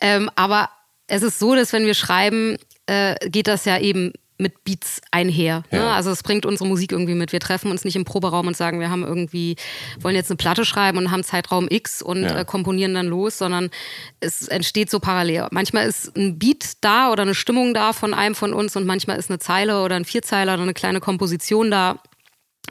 Ähm, 0.00 0.28
aber 0.34 0.70
es 1.06 1.22
ist 1.22 1.38
so, 1.38 1.54
dass 1.54 1.72
wenn 1.72 1.86
wir 1.86 1.94
schreiben, 1.94 2.56
äh, 2.86 3.14
geht 3.28 3.46
das 3.46 3.64
ja 3.64 3.78
eben 3.78 4.12
mit 4.36 4.64
Beats 4.64 5.00
einher. 5.12 5.62
Ne? 5.70 5.78
Ja. 5.78 5.94
Also 5.94 6.10
es 6.10 6.22
bringt 6.22 6.44
unsere 6.44 6.68
Musik 6.68 6.90
irgendwie 6.90 7.14
mit. 7.14 7.32
Wir 7.32 7.38
treffen 7.38 7.70
uns 7.70 7.84
nicht 7.84 7.94
im 7.94 8.04
Proberaum 8.04 8.48
und 8.48 8.56
sagen, 8.56 8.80
wir 8.80 8.90
haben 8.90 9.04
irgendwie, 9.04 9.54
wollen 10.00 10.16
jetzt 10.16 10.30
eine 10.30 10.36
Platte 10.36 10.64
schreiben 10.64 10.98
und 10.98 11.10
haben 11.12 11.22
Zeitraum 11.22 11.68
X 11.70 12.02
und 12.02 12.22
ja. 12.22 12.40
äh, 12.40 12.44
komponieren 12.44 12.94
dann 12.94 13.06
los, 13.06 13.38
sondern 13.38 13.70
es 14.18 14.48
entsteht 14.48 14.90
so 14.90 14.98
parallel. 14.98 15.46
Manchmal 15.52 15.86
ist 15.86 16.16
ein 16.16 16.38
Beat 16.38 16.72
da 16.80 17.12
oder 17.12 17.22
eine 17.22 17.34
Stimmung 17.34 17.74
da 17.74 17.92
von 17.92 18.12
einem 18.12 18.34
von 18.34 18.52
uns 18.52 18.74
und 18.74 18.86
manchmal 18.86 19.18
ist 19.18 19.30
eine 19.30 19.38
Zeile 19.38 19.82
oder 19.82 19.94
ein 19.94 20.04
Vierzeiler 20.04 20.54
oder 20.54 20.62
eine 20.62 20.74
kleine 20.74 21.00
Komposition 21.00 21.70
da. 21.70 22.00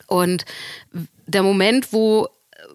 Und 0.07 0.43
der 1.27 1.43
Moment, 1.43 1.93
wo 1.93 2.27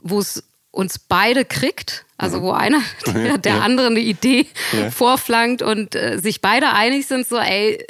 wo 0.03 0.19
es 0.19 0.48
uns 0.71 0.99
beide 0.99 1.45
kriegt, 1.45 2.05
also 2.17 2.39
mhm. 2.39 2.43
wo 2.43 2.53
einer 2.53 2.83
der, 3.07 3.39
der 3.39 3.57
ja. 3.57 3.61
andere 3.61 3.89
eine 3.89 4.01
Idee 4.01 4.47
ja. 4.73 4.91
vorflankt 4.91 5.63
und 5.63 5.95
äh, 5.95 6.19
sich 6.19 6.41
beide 6.41 6.73
einig 6.73 7.07
sind, 7.07 7.27
so 7.27 7.37
ey, 7.39 7.85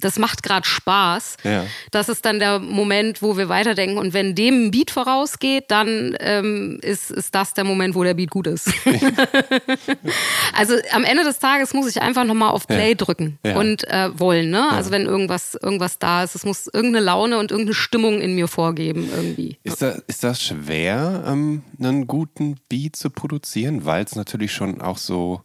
das 0.00 0.18
macht 0.18 0.42
gerade 0.42 0.66
Spaß. 0.66 1.38
Ja. 1.44 1.64
Das 1.90 2.10
ist 2.10 2.24
dann 2.26 2.38
der 2.38 2.58
Moment, 2.58 3.22
wo 3.22 3.38
wir 3.38 3.48
weiterdenken. 3.48 3.96
Und 3.96 4.12
wenn 4.12 4.34
dem 4.34 4.66
ein 4.66 4.70
Beat 4.70 4.90
vorausgeht, 4.90 5.64
dann 5.68 6.14
ähm, 6.20 6.78
ist, 6.82 7.10
ist 7.10 7.34
das 7.34 7.54
der 7.54 7.64
Moment, 7.64 7.94
wo 7.94 8.04
der 8.04 8.12
Beat 8.12 8.30
gut 8.30 8.46
ist. 8.46 8.70
also 10.52 10.74
am 10.92 11.04
Ende 11.04 11.24
des 11.24 11.38
Tages 11.38 11.72
muss 11.72 11.88
ich 11.88 12.02
einfach 12.02 12.24
nochmal 12.24 12.50
auf 12.50 12.66
Play 12.66 12.90
ja. 12.90 12.94
drücken 12.94 13.38
ja. 13.44 13.56
und 13.56 13.88
äh, 13.88 14.10
wollen. 14.18 14.50
Ne? 14.50 14.68
Also 14.70 14.90
wenn 14.90 15.06
irgendwas, 15.06 15.54
irgendwas 15.54 15.98
da 15.98 16.22
ist, 16.22 16.34
es 16.34 16.44
muss 16.44 16.66
irgendeine 16.66 17.04
Laune 17.04 17.38
und 17.38 17.50
irgendeine 17.50 17.74
Stimmung 17.74 18.20
in 18.20 18.34
mir 18.34 18.48
vorgeben 18.48 19.08
irgendwie. 19.14 19.58
Ist 19.62 19.80
das, 19.80 20.02
ist 20.06 20.22
das 20.22 20.42
schwer, 20.42 21.24
ähm, 21.26 21.62
einen 21.80 22.06
guten 22.06 22.56
Beat 22.68 22.96
zu 22.96 23.08
produzieren, 23.08 23.86
weil 23.86 24.04
es 24.04 24.14
natürlich 24.14 24.52
schon 24.52 24.82
auch 24.82 24.98
so, 24.98 25.40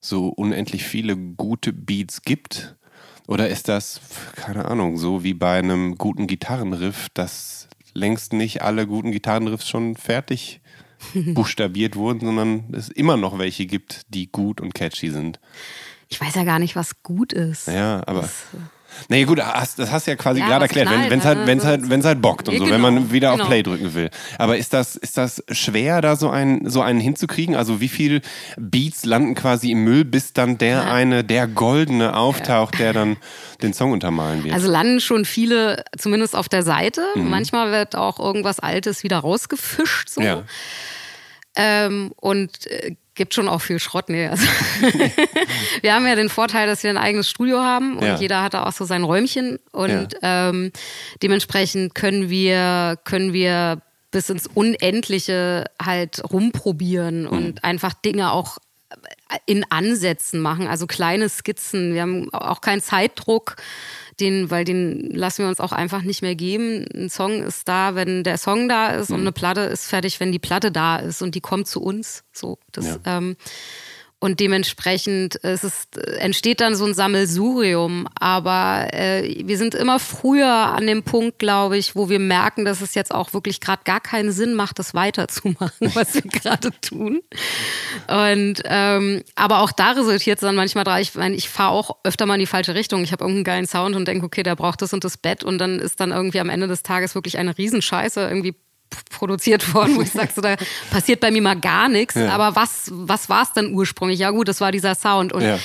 so 0.00 0.28
unendlich 0.28 0.84
viele 0.84 1.16
gute 1.16 1.72
Beats 1.72 2.20
gibt? 2.22 2.75
Oder 3.26 3.48
ist 3.48 3.68
das, 3.68 4.00
keine 4.36 4.66
Ahnung, 4.66 4.98
so 4.98 5.24
wie 5.24 5.34
bei 5.34 5.58
einem 5.58 5.96
guten 5.98 6.26
Gitarrenriff, 6.26 7.08
dass 7.14 7.68
längst 7.92 8.32
nicht 8.32 8.62
alle 8.62 8.86
guten 8.86 9.10
Gitarrenriffs 9.10 9.68
schon 9.68 9.96
fertig 9.96 10.60
buchstabiert 11.14 11.96
wurden, 11.96 12.20
sondern 12.20 12.64
es 12.72 12.88
immer 12.88 13.16
noch 13.16 13.38
welche 13.38 13.66
gibt, 13.66 14.02
die 14.08 14.30
gut 14.30 14.60
und 14.60 14.74
catchy 14.74 15.10
sind? 15.10 15.40
Ich 16.08 16.20
weiß 16.20 16.34
ja 16.36 16.44
gar 16.44 16.58
nicht, 16.58 16.76
was 16.76 17.02
gut 17.02 17.32
ist. 17.32 17.66
Ja, 17.66 18.02
aber. 18.06 18.22
Das, 18.22 18.44
äh, 18.54 18.75
Nee, 19.08 19.24
gut, 19.24 19.38
das 19.38 19.76
hast 19.90 20.06
du 20.06 20.10
ja 20.10 20.16
quasi 20.16 20.40
ja, 20.40 20.46
gerade 20.46 20.64
erklärt, 20.64 20.88
wenn 20.90 21.18
es 21.18 21.24
halt, 21.24 21.46
wenn's 21.46 21.64
halt, 21.64 21.88
wenn's 21.88 22.04
halt 22.04 22.20
bockt 22.20 22.48
und 22.48 22.54
ja, 22.54 22.58
so, 22.58 22.64
genau, 22.64 22.74
wenn 22.74 22.80
man 22.82 23.12
wieder 23.12 23.30
genau. 23.30 23.42
auf 23.44 23.48
Play 23.48 23.62
drücken 23.62 23.94
will. 23.94 24.10
Aber 24.38 24.56
ist 24.56 24.72
das, 24.72 24.96
ist 24.96 25.16
das 25.16 25.42
schwer, 25.50 26.00
da 26.00 26.16
so 26.16 26.30
einen, 26.30 26.68
so 26.68 26.82
einen 26.82 27.00
hinzukriegen? 27.00 27.54
Also 27.54 27.80
wie 27.80 27.88
viel 27.88 28.22
Beats 28.56 29.04
landen 29.04 29.34
quasi 29.34 29.70
im 29.70 29.84
Müll, 29.84 30.04
bis 30.04 30.32
dann 30.32 30.58
der 30.58 30.76
ja. 30.76 30.92
eine, 30.92 31.24
der 31.24 31.46
goldene 31.46 32.16
auftaucht, 32.16 32.78
der 32.78 32.92
dann 32.92 33.16
den 33.62 33.72
Song 33.72 33.92
untermalen 33.92 34.44
wird? 34.44 34.54
Also 34.54 34.70
landen 34.70 35.00
schon 35.00 35.24
viele, 35.24 35.84
zumindest 35.96 36.34
auf 36.34 36.48
der 36.48 36.62
Seite. 36.62 37.04
Mhm. 37.14 37.30
Manchmal 37.30 37.70
wird 37.72 37.96
auch 37.96 38.18
irgendwas 38.18 38.60
Altes 38.60 39.02
wieder 39.02 39.18
rausgefischt. 39.18 40.08
So. 40.08 40.20
Ja. 40.20 40.42
Ähm, 41.56 42.12
und 42.16 42.66
äh, 42.66 42.96
gibt 43.16 43.34
schon 43.34 43.48
auch 43.48 43.60
viel 43.60 43.80
Schrott. 43.80 44.08
Nee, 44.08 44.28
also 44.28 44.46
wir 45.80 45.94
haben 45.94 46.06
ja 46.06 46.14
den 46.14 46.28
Vorteil, 46.28 46.66
dass 46.66 46.82
wir 46.82 46.90
ein 46.90 46.96
eigenes 46.96 47.28
Studio 47.28 47.60
haben 47.60 47.96
und 47.96 48.04
ja. 48.04 48.16
jeder 48.16 48.42
hat 48.42 48.54
da 48.54 48.64
auch 48.64 48.72
so 48.72 48.84
sein 48.84 49.02
Räumchen 49.02 49.58
und 49.72 50.14
ja. 50.22 50.48
ähm, 50.50 50.70
dementsprechend 51.22 51.94
können 51.94 52.30
wir, 52.30 52.98
können 53.04 53.32
wir 53.32 53.82
bis 54.10 54.30
ins 54.30 54.46
Unendliche 54.46 55.64
halt 55.82 56.22
rumprobieren 56.30 57.22
mhm. 57.22 57.28
und 57.28 57.64
einfach 57.64 57.92
Dinge 57.92 58.32
auch 58.32 58.58
in 59.46 59.64
Ansätzen 59.70 60.40
machen, 60.40 60.68
also 60.68 60.86
kleine 60.86 61.28
Skizzen. 61.28 61.94
Wir 61.94 62.02
haben 62.02 62.32
auch 62.32 62.60
keinen 62.60 62.80
Zeitdruck 62.80 63.56
den, 64.20 64.50
weil 64.50 64.64
den 64.64 65.10
lassen 65.10 65.42
wir 65.42 65.48
uns 65.48 65.60
auch 65.60 65.72
einfach 65.72 66.02
nicht 66.02 66.22
mehr 66.22 66.34
geben. 66.34 66.86
Ein 66.94 67.10
Song 67.10 67.42
ist 67.42 67.68
da, 67.68 67.94
wenn 67.94 68.24
der 68.24 68.38
Song 68.38 68.68
da 68.68 68.88
ist 68.88 69.10
mhm. 69.10 69.16
und 69.16 69.20
eine 69.22 69.32
Platte 69.32 69.60
ist 69.62 69.86
fertig, 69.86 70.20
wenn 70.20 70.32
die 70.32 70.38
Platte 70.38 70.72
da 70.72 70.96
ist 70.96 71.22
und 71.22 71.34
die 71.34 71.40
kommt 71.40 71.68
zu 71.68 71.82
uns. 71.82 72.24
So, 72.32 72.58
das, 72.72 72.86
ja. 72.86 72.96
ähm, 73.04 73.36
und 74.18 74.40
dementsprechend 74.40 75.38
es 75.44 75.62
ist, 75.62 75.98
entsteht 75.98 76.62
dann 76.62 76.74
so 76.74 76.86
ein 76.86 76.94
Sammelsurium. 76.94 78.08
Aber 78.18 78.88
äh, 78.92 79.42
wir 79.44 79.58
sind 79.58 79.74
immer 79.74 80.00
früher 80.00 80.48
an 80.48 80.86
dem 80.86 81.02
Punkt, 81.02 81.38
glaube 81.38 81.76
ich, 81.76 81.94
wo 81.94 82.08
wir 82.08 82.18
merken, 82.18 82.64
dass 82.64 82.80
es 82.80 82.94
jetzt 82.94 83.14
auch 83.14 83.34
wirklich 83.34 83.60
gerade 83.60 83.82
gar 83.84 84.00
keinen 84.00 84.32
Sinn 84.32 84.54
macht, 84.54 84.78
das 84.78 84.94
weiterzumachen, 84.94 85.90
was 85.94 86.14
wir 86.14 86.22
gerade 86.22 86.70
tun. 86.80 87.20
Und 88.08 88.62
ähm, 88.64 89.22
aber 89.34 89.60
auch 89.60 89.72
da 89.72 89.90
resultiert 89.90 90.38
es 90.38 90.42
dann 90.42 90.56
manchmal 90.56 90.84
drauf. 90.84 90.98
Ich 90.98 91.14
meine, 91.14 91.36
ich 91.36 91.50
fahre 91.50 91.72
auch 91.72 91.98
öfter 92.02 92.24
mal 92.24 92.34
in 92.34 92.40
die 92.40 92.46
falsche 92.46 92.74
Richtung. 92.74 93.02
Ich 93.02 93.12
habe 93.12 93.22
irgendeinen 93.22 93.44
geilen 93.44 93.66
Sound 93.66 93.96
und 93.96 94.08
denke, 94.08 94.24
okay, 94.24 94.42
der 94.42 94.56
braucht 94.56 94.80
das 94.80 94.94
und 94.94 95.04
das 95.04 95.18
Bett. 95.18 95.44
Und 95.44 95.58
dann 95.58 95.78
ist 95.78 96.00
dann 96.00 96.10
irgendwie 96.10 96.40
am 96.40 96.48
Ende 96.48 96.68
des 96.68 96.82
Tages 96.82 97.14
wirklich 97.14 97.36
eine 97.36 97.58
Riesenscheiße. 97.58 98.22
Irgendwie 98.22 98.56
produziert 99.10 99.74
worden, 99.74 99.96
wo 99.96 100.02
ich 100.02 100.10
sage, 100.10 100.30
so, 100.34 100.40
da 100.40 100.56
passiert 100.90 101.20
bei 101.20 101.30
mir 101.30 101.42
mal 101.42 101.58
gar 101.58 101.88
nichts. 101.88 102.14
Ja. 102.14 102.30
Aber 102.30 102.56
was, 102.56 102.90
was 102.92 103.28
war 103.28 103.42
es 103.42 103.52
dann 103.52 103.72
ursprünglich? 103.72 104.18
Ja 104.18 104.30
gut, 104.30 104.48
das 104.48 104.60
war 104.60 104.72
dieser 104.72 104.94
Sound. 104.94 105.32
Und 105.32 105.42
ja. 105.42 105.58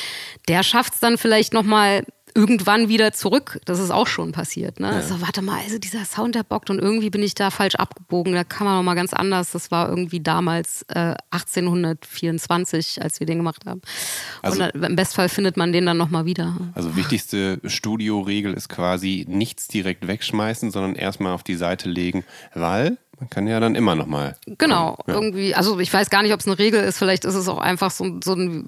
der 0.48 0.64
schafft 0.64 0.94
es 0.94 1.00
dann 1.00 1.18
vielleicht 1.18 1.54
nochmal 1.54 2.04
irgendwann 2.36 2.88
wieder 2.88 3.12
zurück. 3.12 3.60
Das 3.66 3.80
ist 3.80 3.92
auch 3.92 4.08
schon 4.08 4.32
passiert. 4.32 4.80
Ne? 4.80 4.88
Ja. 4.88 4.94
Also, 4.94 5.22
warte 5.22 5.42
mal, 5.42 5.60
also 5.62 5.78
dieser 5.78 6.06
Sound, 6.06 6.36
der 6.36 6.44
bockt 6.44 6.70
und 6.70 6.80
irgendwie 6.80 7.10
bin 7.10 7.24
ich 7.24 7.36
da 7.36 7.50
falsch 7.52 7.76
abgebogen. 7.76 8.34
Da 8.34 8.44
kann 8.44 8.66
man 8.66 8.78
noch 8.78 8.84
mal 8.84 8.96
ganz 8.96 9.14
anders. 9.14 9.52
Das 9.52 9.72
war 9.72 9.90
irgendwie 9.90 10.22
damals 10.22 10.84
äh, 10.90 11.16
1824, 11.32 13.02
als 13.02 13.20
wir 13.20 13.28
den 13.28 13.38
gemacht 13.38 13.66
haben. 13.66 13.82
Also, 14.42 14.64
und 14.64 14.84
im 14.84 14.96
Bestfall 14.96 15.30
findet 15.30 15.58
man 15.58 15.72
den 15.72 15.86
dann 15.86 15.98
noch 15.98 16.10
mal 16.10 16.26
wieder. 16.26 16.56
Also 16.74 16.96
wichtigste 16.96 17.60
Studioregel 17.66 18.54
ist 18.54 18.70
quasi 18.70 19.26
nichts 19.28 19.68
direkt 19.68 20.08
wegschmeißen, 20.08 20.72
sondern 20.72 20.96
erstmal 20.96 21.34
auf 21.34 21.44
die 21.44 21.56
Seite 21.56 21.90
legen, 21.90 22.24
weil 22.54 22.98
man 23.22 23.30
kann 23.30 23.46
ja 23.46 23.60
dann 23.60 23.76
immer 23.76 23.94
noch 23.94 24.08
mal. 24.08 24.36
Genau, 24.58 24.98
ja. 25.06 25.14
irgendwie, 25.14 25.54
also 25.54 25.80
ich 25.80 25.94
weiß 25.94 26.10
gar 26.10 26.24
nicht, 26.24 26.34
ob 26.34 26.40
es 26.40 26.48
eine 26.48 26.58
Regel 26.58 26.84
ist, 26.84 26.98
vielleicht 26.98 27.24
ist 27.24 27.36
es 27.36 27.48
auch 27.48 27.60
einfach 27.60 27.92
so, 27.92 28.20
so 28.24 28.34
ein 28.34 28.66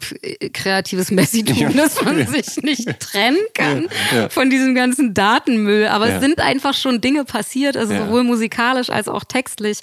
kreatives 0.53 1.09
Messitum, 1.09 1.57
ja. 1.57 1.69
dass 1.69 1.99
man 2.03 2.19
ja. 2.19 2.27
sich 2.27 2.57
nicht 2.57 2.99
trennen 2.99 3.39
kann 3.55 3.89
von 4.29 4.51
diesem 4.51 4.75
ganzen 4.75 5.15
Datenmüll. 5.15 5.87
Aber 5.87 6.07
es 6.07 6.21
sind 6.21 6.39
einfach 6.39 6.75
schon 6.75 7.01
Dinge 7.01 7.25
passiert, 7.25 7.75
also 7.75 7.95
sowohl 7.95 8.23
musikalisch 8.23 8.91
als 8.91 9.07
auch 9.07 9.23
textlich. 9.23 9.79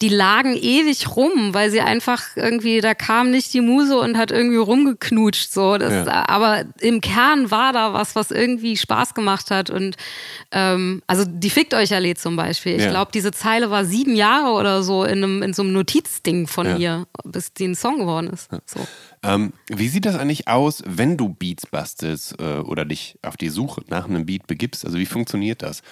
Die 0.00 0.08
lagen 0.08 0.54
ewig 0.54 1.16
rum, 1.16 1.52
weil 1.52 1.72
sie 1.72 1.80
einfach 1.80 2.22
irgendwie, 2.36 2.80
da 2.80 2.94
kam 2.94 3.32
nicht 3.32 3.52
die 3.54 3.60
Muse 3.60 3.98
und 3.98 4.16
hat 4.16 4.30
irgendwie 4.30 4.58
rumgeknutscht. 4.58 5.52
So. 5.52 5.78
Das, 5.78 6.06
aber 6.06 6.64
im 6.78 7.00
Kern 7.00 7.50
war 7.50 7.72
da 7.72 7.92
was, 7.92 8.14
was 8.14 8.30
irgendwie 8.30 8.76
Spaß 8.76 9.14
gemacht 9.14 9.50
hat. 9.50 9.68
Und 9.68 9.96
ähm, 10.52 11.02
also 11.08 11.24
die 11.26 11.50
Fickt 11.50 11.74
euch 11.74 11.92
Allee 11.92 12.14
zum 12.14 12.36
Beispiel. 12.36 12.78
Ich 12.78 12.88
glaube, 12.88 13.10
diese 13.12 13.32
Zeile 13.32 13.70
war 13.70 13.84
sieben 13.96 14.14
Jahre 14.14 14.52
oder 14.52 14.82
so 14.82 15.04
in, 15.04 15.24
einem, 15.24 15.42
in 15.42 15.52
so 15.54 15.62
einem 15.62 15.72
Notizding 15.72 16.46
von 16.46 16.66
ja. 16.66 16.78
mir, 16.78 17.06
bis 17.24 17.52
die 17.52 17.66
ein 17.66 17.74
Song 17.74 17.98
geworden 17.98 18.28
ist. 18.28 18.50
So. 18.66 18.86
Ähm, 19.22 19.52
wie 19.68 19.88
sieht 19.88 20.04
das 20.04 20.16
eigentlich 20.16 20.48
aus, 20.48 20.82
wenn 20.86 21.16
du 21.16 21.30
Beats 21.30 21.66
bastelst 21.66 22.38
äh, 22.40 22.58
oder 22.58 22.84
dich 22.84 23.18
auf 23.22 23.36
die 23.36 23.48
Suche 23.48 23.82
nach 23.88 24.06
einem 24.06 24.26
Beat 24.26 24.46
begibst? 24.46 24.84
Also 24.84 24.98
wie 24.98 25.06
funktioniert 25.06 25.62
das? 25.62 25.82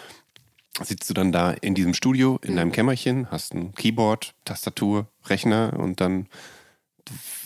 Sitzt 0.82 1.08
du 1.08 1.14
dann 1.14 1.32
da 1.32 1.52
in 1.52 1.74
diesem 1.74 1.94
Studio, 1.94 2.38
in 2.42 2.56
deinem 2.56 2.72
Kämmerchen, 2.72 3.30
hast 3.30 3.54
ein 3.54 3.74
Keyboard, 3.74 4.34
Tastatur, 4.44 5.06
Rechner 5.24 5.72
und 5.78 6.00
dann 6.00 6.26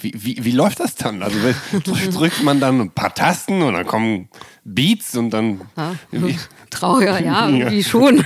wie, 0.00 0.12
wie, 0.14 0.44
wie 0.44 0.52
läuft 0.52 0.80
das 0.80 0.94
dann? 0.94 1.22
Also 1.22 1.38
drückt 2.12 2.42
man 2.42 2.60
dann 2.60 2.80
ein 2.80 2.90
paar 2.90 3.14
Tasten 3.14 3.62
und 3.62 3.74
dann 3.74 3.86
kommen 3.86 4.28
Beats 4.64 5.16
und 5.16 5.30
dann. 5.30 5.62
Ja, 5.76 5.94
trauriger, 6.70 7.20
ja, 7.24 7.48
irgendwie 7.48 7.78
ja. 7.78 7.84
schon. 7.84 8.24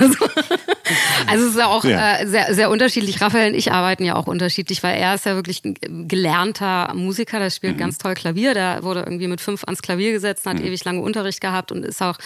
Also, 1.26 1.44
es 1.44 1.50
ist 1.52 1.58
ja 1.58 1.66
auch 1.66 1.84
ja. 1.84 2.18
Äh, 2.18 2.26
sehr, 2.26 2.54
sehr 2.54 2.70
unterschiedlich. 2.70 3.20
Raphael 3.20 3.52
und 3.52 3.58
ich 3.58 3.72
arbeiten 3.72 4.04
ja 4.04 4.16
auch 4.16 4.26
unterschiedlich, 4.26 4.82
weil 4.82 4.96
er 4.96 5.14
ist 5.14 5.26
ja 5.26 5.34
wirklich 5.34 5.62
ein 5.64 6.08
gelernter 6.08 6.92
Musiker, 6.94 7.38
der 7.38 7.50
spielt 7.50 7.76
mhm. 7.76 7.80
ganz 7.80 7.98
toll 7.98 8.14
Klavier. 8.14 8.54
Der 8.54 8.82
wurde 8.82 9.00
irgendwie 9.00 9.28
mit 9.28 9.40
fünf 9.40 9.64
ans 9.64 9.82
Klavier 9.82 10.12
gesetzt, 10.12 10.46
hat 10.46 10.58
mhm. 10.58 10.66
ewig 10.66 10.84
lange 10.84 11.00
Unterricht 11.00 11.40
gehabt 11.40 11.72
und 11.72 11.84
ist 11.84 12.02
auch 12.02 12.18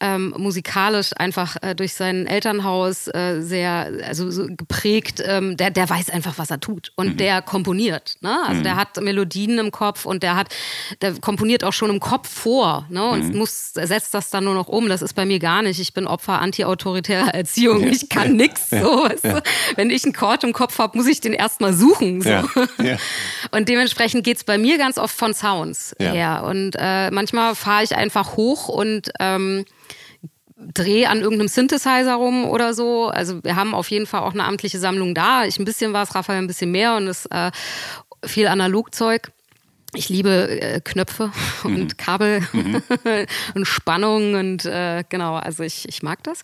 ähm, 0.00 0.34
musikalisch 0.36 1.10
einfach 1.16 1.56
äh, 1.62 1.74
durch 1.74 1.94
sein 1.94 2.26
Elternhaus 2.26 3.08
äh, 3.08 3.40
sehr 3.40 3.92
also 4.06 4.30
so 4.30 4.46
geprägt. 4.48 5.22
Ähm, 5.24 5.56
der, 5.56 5.70
der 5.70 5.88
weiß 5.88 6.10
einfach, 6.10 6.38
was 6.38 6.50
er 6.50 6.60
tut 6.60 6.92
und 6.96 7.14
mhm. 7.14 7.16
der 7.16 7.42
komponiert. 7.42 8.16
Ne? 8.20 8.36
Also 8.46 8.62
der 8.62 8.74
mhm. 8.74 8.78
hat 8.78 9.00
Melodien 9.00 9.58
im 9.58 9.70
Kopf 9.70 10.06
und 10.06 10.22
der 10.22 10.36
hat, 10.36 10.54
der 11.02 11.14
komponiert 11.20 11.64
auch 11.64 11.72
schon 11.72 11.90
im 11.90 12.00
Kopf 12.00 12.28
vor 12.28 12.86
ne? 12.88 13.04
und 13.04 13.32
mhm. 13.32 13.38
muss 13.38 13.72
setzt 13.72 14.14
das 14.14 14.30
dann 14.30 14.44
nur 14.44 14.54
noch 14.54 14.68
um. 14.68 14.88
Das 14.88 15.02
ist 15.02 15.14
bei 15.14 15.24
mir 15.24 15.38
gar 15.38 15.62
nicht. 15.62 15.80
Ich 15.80 15.94
bin 15.94 16.06
Opfer 16.06 16.40
antiautoritärer 16.40 17.34
Erziehung. 17.34 17.82
Ja. 17.82 17.90
Ich 18.02 18.08
kann 18.08 18.36
nix. 18.36 18.70
So, 18.70 19.04
weißt 19.04 19.24
du? 19.24 19.42
Wenn 19.76 19.90
ich 19.90 20.04
einen 20.04 20.12
Chord 20.12 20.44
im 20.44 20.52
Kopf 20.52 20.78
habe, 20.78 20.96
muss 20.96 21.06
ich 21.06 21.20
den 21.20 21.32
erstmal 21.32 21.72
suchen. 21.72 22.22
So. 22.22 22.42
Und 23.50 23.68
dementsprechend 23.68 24.24
geht's 24.24 24.44
bei 24.44 24.58
mir 24.58 24.78
ganz 24.78 24.98
oft 24.98 25.16
von 25.16 25.34
Sounds 25.34 25.94
her. 25.98 26.44
Und 26.48 26.76
äh, 26.78 27.10
manchmal 27.10 27.54
fahre 27.54 27.84
ich 27.84 27.96
einfach 27.96 28.36
hoch 28.36 28.68
und 28.68 29.10
ähm, 29.20 29.64
drehe 30.56 31.08
an 31.08 31.20
irgendeinem 31.20 31.48
Synthesizer 31.48 32.14
rum 32.14 32.44
oder 32.44 32.74
so. 32.74 33.08
Also 33.08 33.42
wir 33.42 33.56
haben 33.56 33.74
auf 33.74 33.90
jeden 33.90 34.06
Fall 34.06 34.22
auch 34.22 34.32
eine 34.32 34.44
amtliche 34.44 34.78
Sammlung 34.78 35.14
da. 35.14 35.44
Ich 35.44 35.58
ein 35.58 35.64
bisschen 35.64 35.92
was, 35.92 36.14
Raphael 36.14 36.38
ein 36.38 36.46
bisschen 36.46 36.70
mehr 36.70 36.96
und 36.96 37.08
es 37.08 37.26
äh, 37.26 37.50
viel 38.24 38.46
Analogzeug. 38.46 39.30
Ich 39.94 40.08
liebe 40.08 40.60
äh, 40.60 40.80
Knöpfe 40.80 41.32
und 41.64 41.76
mhm. 41.76 41.96
Kabel 41.96 42.46
mhm. 42.52 42.82
und 43.54 43.66
Spannung 43.66 44.34
und 44.34 44.64
äh, 44.64 45.04
genau, 45.08 45.36
also 45.36 45.62
ich, 45.62 45.88
ich 45.88 46.02
mag 46.02 46.22
das 46.22 46.42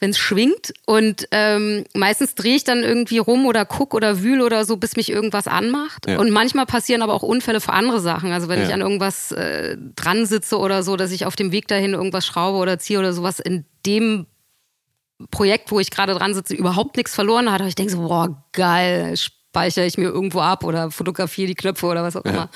wenn 0.00 0.10
es 0.10 0.18
schwingt. 0.18 0.72
Und 0.86 1.28
ähm, 1.30 1.84
meistens 1.94 2.34
drehe 2.34 2.56
ich 2.56 2.64
dann 2.64 2.82
irgendwie 2.82 3.18
rum 3.18 3.46
oder 3.46 3.64
guck 3.64 3.94
oder 3.94 4.22
wühl 4.22 4.42
oder 4.42 4.64
so, 4.64 4.76
bis 4.76 4.96
mich 4.96 5.10
irgendwas 5.10 5.46
anmacht. 5.46 6.06
Ja. 6.06 6.18
Und 6.18 6.30
manchmal 6.30 6.66
passieren 6.66 7.02
aber 7.02 7.14
auch 7.14 7.22
Unfälle 7.22 7.60
für 7.60 7.72
andere 7.72 8.00
Sachen. 8.00 8.32
Also 8.32 8.48
wenn 8.48 8.60
ja. 8.60 8.66
ich 8.66 8.74
an 8.74 8.80
irgendwas 8.80 9.32
äh, 9.32 9.76
dran 9.96 10.26
sitze 10.26 10.58
oder 10.58 10.82
so, 10.82 10.96
dass 10.96 11.12
ich 11.12 11.26
auf 11.26 11.36
dem 11.36 11.52
Weg 11.52 11.68
dahin 11.68 11.94
irgendwas 11.94 12.26
schraube 12.26 12.58
oder 12.58 12.78
ziehe 12.78 12.98
oder 12.98 13.12
sowas 13.12 13.40
in 13.40 13.64
dem 13.86 14.26
Projekt, 15.30 15.70
wo 15.70 15.80
ich 15.80 15.90
gerade 15.90 16.14
dran 16.14 16.34
sitze, 16.34 16.54
überhaupt 16.54 16.96
nichts 16.96 17.14
verloren 17.14 17.50
hat. 17.50 17.60
Aber 17.60 17.68
ich 17.68 17.76
denke 17.76 17.92
so, 17.92 18.00
boah, 18.00 18.44
geil, 18.52 19.16
speichere 19.16 19.86
ich 19.86 19.96
mir 19.96 20.08
irgendwo 20.08 20.40
ab 20.40 20.64
oder 20.64 20.90
fotografiere 20.90 21.48
die 21.48 21.54
Knöpfe 21.54 21.86
oder 21.86 22.02
was 22.02 22.16
auch 22.16 22.24
ja. 22.24 22.30
immer. 22.30 22.50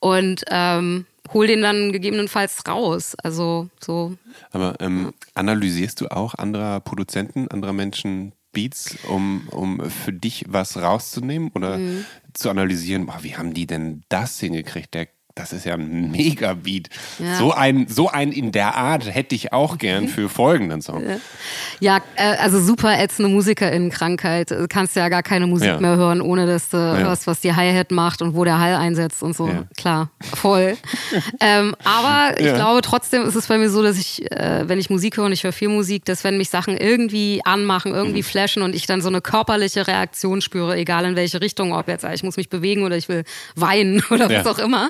Und 0.00 0.42
ähm, 0.50 1.06
hol 1.32 1.46
den 1.46 1.62
dann 1.62 1.92
gegebenenfalls 1.92 2.66
raus. 2.66 3.14
Also 3.22 3.68
so. 3.80 4.14
Aber 4.50 4.76
ähm, 4.80 5.12
analysierst 5.34 6.00
du 6.00 6.08
auch 6.08 6.34
anderer 6.34 6.80
Produzenten, 6.80 7.48
anderer 7.48 7.72
Menschen 7.72 8.32
Beats, 8.52 8.96
um, 9.08 9.48
um 9.50 9.90
für 9.90 10.12
dich 10.12 10.44
was 10.48 10.76
rauszunehmen 10.76 11.50
oder 11.54 11.78
mhm. 11.78 12.04
zu 12.34 12.50
analysieren, 12.50 13.06
boah, 13.06 13.18
wie 13.22 13.36
haben 13.36 13.54
die 13.54 13.66
denn 13.66 14.02
das 14.08 14.38
hingekriegt? 14.38 14.92
Der 14.94 15.08
das 15.34 15.52
ist 15.52 15.64
ja 15.64 15.74
ein 15.74 16.10
Mega-Beat. 16.10 16.88
Ja. 17.18 17.36
So, 17.36 17.52
ein, 17.52 17.86
so 17.88 18.08
ein 18.08 18.32
in 18.32 18.52
der 18.52 18.74
Art 18.76 19.12
hätte 19.12 19.34
ich 19.34 19.52
auch 19.52 19.78
gern 19.78 20.08
für 20.08 20.28
folgenden 20.28 20.82
Song. 20.82 21.02
Ja, 21.80 21.98
äh, 22.16 22.36
also 22.36 22.60
super 22.60 22.98
ätzende 22.98 23.30
Musikerinnenkrankheit. 23.30 24.50
Du 24.50 24.66
kannst 24.68 24.94
ja 24.96 25.08
gar 25.08 25.22
keine 25.22 25.46
Musik 25.46 25.68
ja. 25.68 25.80
mehr 25.80 25.96
hören, 25.96 26.20
ohne 26.20 26.46
dass 26.46 26.68
du 26.68 26.76
ja. 26.76 27.06
was, 27.06 27.26
was 27.26 27.40
die 27.40 27.54
Hi-Hat 27.54 27.90
macht 27.90 28.20
und 28.20 28.34
wo 28.34 28.44
der 28.44 28.58
Hall 28.58 28.74
einsetzt 28.74 29.22
und 29.22 29.34
so. 29.34 29.50
Klar, 29.76 30.10
voll. 30.34 30.76
ähm, 31.40 31.74
aber 31.84 32.38
ich 32.38 32.54
glaube 32.54 32.82
trotzdem 32.82 33.22
ist 33.22 33.34
es 33.34 33.46
bei 33.46 33.58
mir 33.58 33.70
so, 33.70 33.82
dass 33.82 33.98
ich, 33.98 34.30
äh, 34.30 34.68
wenn 34.68 34.78
ich 34.78 34.90
Musik 34.90 35.16
höre 35.16 35.24
und 35.26 35.32
ich 35.32 35.44
höre 35.44 35.52
viel 35.52 35.68
Musik, 35.68 36.04
dass 36.04 36.24
wenn 36.24 36.36
mich 36.36 36.50
Sachen 36.50 36.76
irgendwie 36.76 37.40
anmachen, 37.44 37.94
irgendwie 37.94 38.20
mhm. 38.20 38.26
flashen 38.26 38.62
und 38.62 38.74
ich 38.74 38.86
dann 38.86 39.00
so 39.00 39.08
eine 39.08 39.20
körperliche 39.20 39.86
Reaktion 39.86 40.40
spüre, 40.42 40.76
egal 40.76 41.04
in 41.04 41.16
welche 41.16 41.40
Richtung, 41.40 41.72
ob 41.72 41.88
jetzt 41.88 42.04
ich 42.04 42.22
muss 42.22 42.36
mich 42.36 42.48
bewegen 42.48 42.82
oder 42.84 42.96
ich 42.96 43.08
will 43.08 43.24
weinen 43.54 44.02
oder 44.10 44.28
was 44.28 44.46
auch 44.46 44.58
immer, 44.58 44.88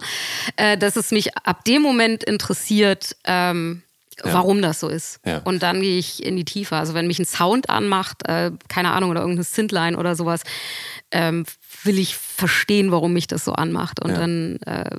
äh, 0.57 0.77
dass 0.77 0.97
es 0.97 1.11
mich 1.11 1.37
ab 1.37 1.65
dem 1.65 1.83
Moment 1.83 2.25
interessiert, 2.25 3.17
ähm, 3.25 3.83
ja. 4.25 4.33
warum 4.33 4.63
das 4.63 4.81
so 4.81 4.89
ist. 4.89 5.21
Ja. 5.25 5.39
Und 5.39 5.63
dann 5.63 5.81
gehe 5.81 5.99
ich 5.99 6.25
in 6.25 6.37
die 6.37 6.45
Tiefe. 6.45 6.77
Also 6.77 6.95
wenn 6.95 7.07
mich 7.07 7.19
ein 7.19 7.25
Sound 7.25 7.71
anmacht, 7.71 8.27
äh, 8.29 8.51
keine 8.69 8.93
Ahnung, 8.93 9.11
oder 9.11 9.21
irgendeine 9.21 9.45
Synthline 9.45 9.97
oder 9.97 10.15
sowas, 10.15 10.43
ähm, 11.11 11.45
will 11.85 11.99
ich 11.99 12.17
verstehen, 12.17 12.91
warum 12.91 13.13
mich 13.13 13.27
das 13.27 13.45
so 13.45 13.53
anmacht. 13.53 14.01
Und 14.01 14.11
ja. 14.11 14.19
dann 14.19 14.59
äh, 14.67 14.91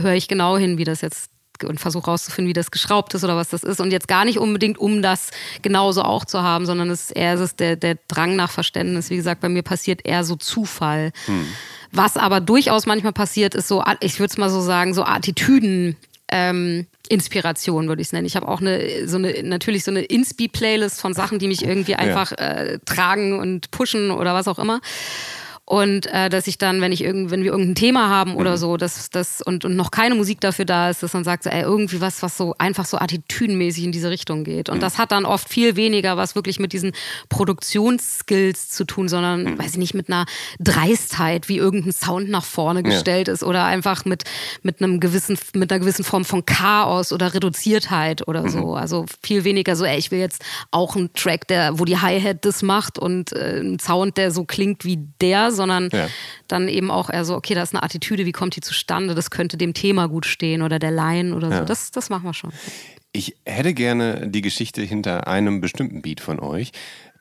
höre 0.00 0.14
ich 0.14 0.28
genau 0.28 0.56
hin, 0.56 0.78
wie 0.78 0.84
das 0.84 1.00
jetzt 1.00 1.31
und 1.64 1.80
versuche 1.80 2.06
rauszufinden, 2.06 2.48
wie 2.48 2.52
das 2.54 2.70
geschraubt 2.70 3.14
ist 3.14 3.24
oder 3.24 3.36
was 3.36 3.48
das 3.48 3.62
ist. 3.62 3.80
Und 3.80 3.92
jetzt 3.92 4.08
gar 4.08 4.24
nicht 4.24 4.38
unbedingt, 4.38 4.78
um 4.78 5.02
das 5.02 5.30
genauso 5.62 6.02
auch 6.02 6.24
zu 6.24 6.42
haben, 6.42 6.66
sondern 6.66 6.90
es 6.90 7.04
ist 7.04 7.10
eher 7.10 7.34
es 7.34 7.40
ist 7.40 7.60
der, 7.60 7.76
der 7.76 7.96
Drang 8.08 8.36
nach 8.36 8.50
Verständnis. 8.50 9.10
Wie 9.10 9.16
gesagt, 9.16 9.40
bei 9.40 9.48
mir 9.48 9.62
passiert 9.62 10.04
eher 10.04 10.24
so 10.24 10.36
Zufall. 10.36 11.12
Hm. 11.26 11.46
Was 11.92 12.16
aber 12.16 12.40
durchaus 12.40 12.86
manchmal 12.86 13.12
passiert, 13.12 13.54
ist 13.54 13.68
so, 13.68 13.84
ich 14.00 14.18
würde 14.18 14.30
es 14.30 14.38
mal 14.38 14.50
so 14.50 14.60
sagen, 14.60 14.94
so 14.94 15.04
Attitüden. 15.04 15.96
Ähm, 16.28 16.86
Inspiration 17.10 17.88
würde 17.88 18.00
ich 18.00 18.08
es 18.08 18.12
nennen. 18.12 18.26
Ich 18.26 18.36
habe 18.36 18.48
auch 18.48 18.62
eine 18.62 19.06
so 19.06 19.18
eine 19.18 19.42
natürlich 19.42 19.84
so 19.84 19.90
eine 19.90 20.00
Inspi-Playlist 20.00 20.98
von 20.98 21.12
Sachen, 21.12 21.38
die 21.38 21.46
mich 21.46 21.62
irgendwie 21.62 21.94
einfach 21.94 22.30
ja. 22.30 22.36
äh, 22.36 22.78
tragen 22.86 23.38
und 23.38 23.70
pushen 23.70 24.10
oder 24.10 24.32
was 24.32 24.48
auch 24.48 24.58
immer. 24.58 24.80
Und 25.72 26.04
äh, 26.08 26.28
dass 26.28 26.48
ich 26.48 26.58
dann, 26.58 26.82
wenn 26.82 26.92
ich 26.92 27.02
irgend, 27.02 27.30
wenn 27.30 27.44
wir 27.44 27.50
irgendein 27.50 27.74
Thema 27.74 28.10
haben 28.10 28.36
oder 28.36 28.50
mhm. 28.50 28.56
so, 28.58 28.76
dass 28.76 29.08
das 29.08 29.40
und, 29.40 29.64
und 29.64 29.74
noch 29.74 29.90
keine 29.90 30.14
Musik 30.14 30.38
dafür 30.42 30.66
da 30.66 30.90
ist, 30.90 31.02
dass 31.02 31.14
man 31.14 31.24
sagt, 31.24 31.44
so, 31.44 31.48
ey, 31.48 31.62
irgendwie 31.62 32.02
was, 32.02 32.22
was 32.22 32.36
so 32.36 32.54
einfach 32.58 32.84
so 32.84 32.98
attitüdenmäßig 32.98 33.84
in 33.84 33.90
diese 33.90 34.10
Richtung 34.10 34.44
geht. 34.44 34.68
Und 34.68 34.76
mhm. 34.76 34.80
das 34.82 34.98
hat 34.98 35.12
dann 35.12 35.24
oft 35.24 35.48
viel 35.48 35.74
weniger 35.74 36.18
was 36.18 36.34
wirklich 36.34 36.60
mit 36.60 36.74
diesen 36.74 36.92
Produktionsskills 37.30 38.68
zu 38.68 38.84
tun, 38.84 39.08
sondern, 39.08 39.44
mhm. 39.44 39.58
weiß 39.58 39.70
ich 39.70 39.78
nicht, 39.78 39.94
mit 39.94 40.10
einer 40.10 40.26
Dreistheit, 40.60 41.48
wie 41.48 41.56
irgendein 41.56 41.92
Sound 41.92 42.28
nach 42.28 42.44
vorne 42.44 42.82
gestellt 42.82 43.28
ja. 43.28 43.32
ist 43.32 43.42
oder 43.42 43.64
einfach 43.64 44.04
mit, 44.04 44.24
mit 44.60 44.82
einem 44.82 45.00
gewissen, 45.00 45.38
mit 45.54 45.72
einer 45.72 45.80
gewissen 45.80 46.04
Form 46.04 46.26
von 46.26 46.44
Chaos 46.44 47.14
oder 47.14 47.32
Reduziertheit 47.32 48.28
oder 48.28 48.46
so. 48.50 48.58
Mhm. 48.58 48.74
Also 48.74 49.06
viel 49.22 49.44
weniger 49.44 49.74
so, 49.74 49.86
ey, 49.86 49.96
ich 49.96 50.10
will 50.10 50.18
jetzt 50.18 50.44
auch 50.70 50.96
einen 50.96 51.14
Track, 51.14 51.48
der, 51.48 51.78
wo 51.78 51.86
die 51.86 51.96
Hi-Hat 51.96 52.44
das 52.44 52.60
macht 52.60 52.98
und 52.98 53.32
äh, 53.32 53.60
ein 53.60 53.78
Sound, 53.78 54.18
der 54.18 54.32
so 54.32 54.44
klingt 54.44 54.84
wie 54.84 54.98
der, 55.22 55.50
sondern 55.50 55.61
ja. 55.92 56.08
dann 56.48 56.68
eben 56.68 56.90
auch 56.90 57.10
eher 57.10 57.24
so, 57.24 57.34
okay, 57.34 57.54
da 57.54 57.62
ist 57.62 57.74
eine 57.74 57.82
Attitüde, 57.82 58.26
wie 58.26 58.32
kommt 58.32 58.56
die 58.56 58.60
zustande? 58.60 59.14
Das 59.14 59.30
könnte 59.30 59.56
dem 59.56 59.74
Thema 59.74 60.08
gut 60.08 60.26
stehen 60.26 60.62
oder 60.62 60.78
der 60.78 60.90
Laien 60.90 61.32
oder 61.32 61.58
so. 61.58 61.64
Das, 61.64 61.90
das 61.90 62.10
machen 62.10 62.24
wir 62.24 62.34
schon. 62.34 62.52
Ich 63.12 63.36
hätte 63.44 63.74
gerne 63.74 64.28
die 64.28 64.40
Geschichte 64.40 64.82
hinter 64.82 65.26
einem 65.26 65.60
bestimmten 65.60 66.00
Beat 66.00 66.20
von 66.20 66.40
euch. 66.40 66.72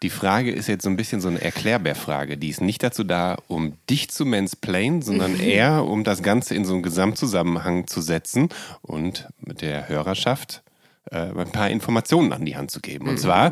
Die 0.03 0.09
Frage 0.09 0.51
ist 0.51 0.67
jetzt 0.67 0.83
so 0.83 0.89
ein 0.89 0.95
bisschen 0.95 1.21
so 1.21 1.27
eine 1.27 1.41
Erklärbärfrage. 1.41 2.37
Die 2.37 2.49
ist 2.49 2.61
nicht 2.61 2.81
dazu 2.81 3.03
da, 3.03 3.37
um 3.47 3.73
dich 3.89 4.09
zu 4.09 4.25
mansplainen, 4.25 5.01
sondern 5.01 5.39
eher, 5.39 5.85
um 5.85 6.03
das 6.03 6.23
Ganze 6.23 6.55
in 6.55 6.65
so 6.65 6.73
einen 6.73 6.81
Gesamtzusammenhang 6.81 7.87
zu 7.87 8.01
setzen 8.01 8.49
und 8.81 9.27
mit 9.41 9.61
der 9.61 9.89
Hörerschaft 9.89 10.63
ein 11.09 11.51
paar 11.51 11.69
Informationen 11.69 12.31
an 12.31 12.45
die 12.45 12.55
Hand 12.55 12.69
zu 12.69 12.79
geben. 12.79 13.07
Und 13.07 13.15
mhm. 13.15 13.19
zwar, 13.19 13.51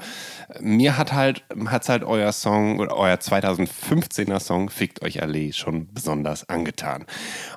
mir 0.60 0.98
hat 0.98 1.14
halt, 1.14 1.44
hat's 1.66 1.90
halt 1.90 2.04
euer 2.04 2.32
Song 2.32 2.80
oder 2.80 2.96
euer 2.96 3.16
2015er 3.16 4.40
Song 4.40 4.70
Fickt 4.70 5.02
euch 5.02 5.22
alle 5.22 5.52
schon 5.54 5.92
besonders 5.92 6.48
angetan. 6.48 7.06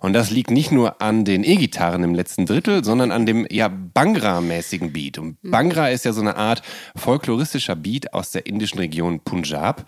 Und 0.01 0.15
das 0.15 0.31
liegt 0.31 0.51
nicht 0.51 0.73
nur 0.73 1.03
an 1.03 1.25
den 1.25 1.45
E-Gitarren 1.45 2.05
im 2.05 2.15
letzten 2.15 2.47
Drittel, 2.47 2.85
sondern 2.85 3.13
an 3.13 3.27
dem 3.27 3.47
ja 3.51 3.69
Bangra-mäßigen 3.69 4.93
Beat. 4.93 5.19
Und 5.19 5.43
mhm. 5.45 5.51
Bangra 5.51 5.91
ist 5.91 6.05
ja 6.05 6.13
so 6.13 6.23
eine 6.23 6.37
Art 6.37 6.63
folkloristischer 6.97 7.77
Beat 7.77 8.15
aus 8.15 8.31
der 8.31 8.47
indischen 8.47 8.79
Region 8.79 9.21
Punjab 9.21 9.85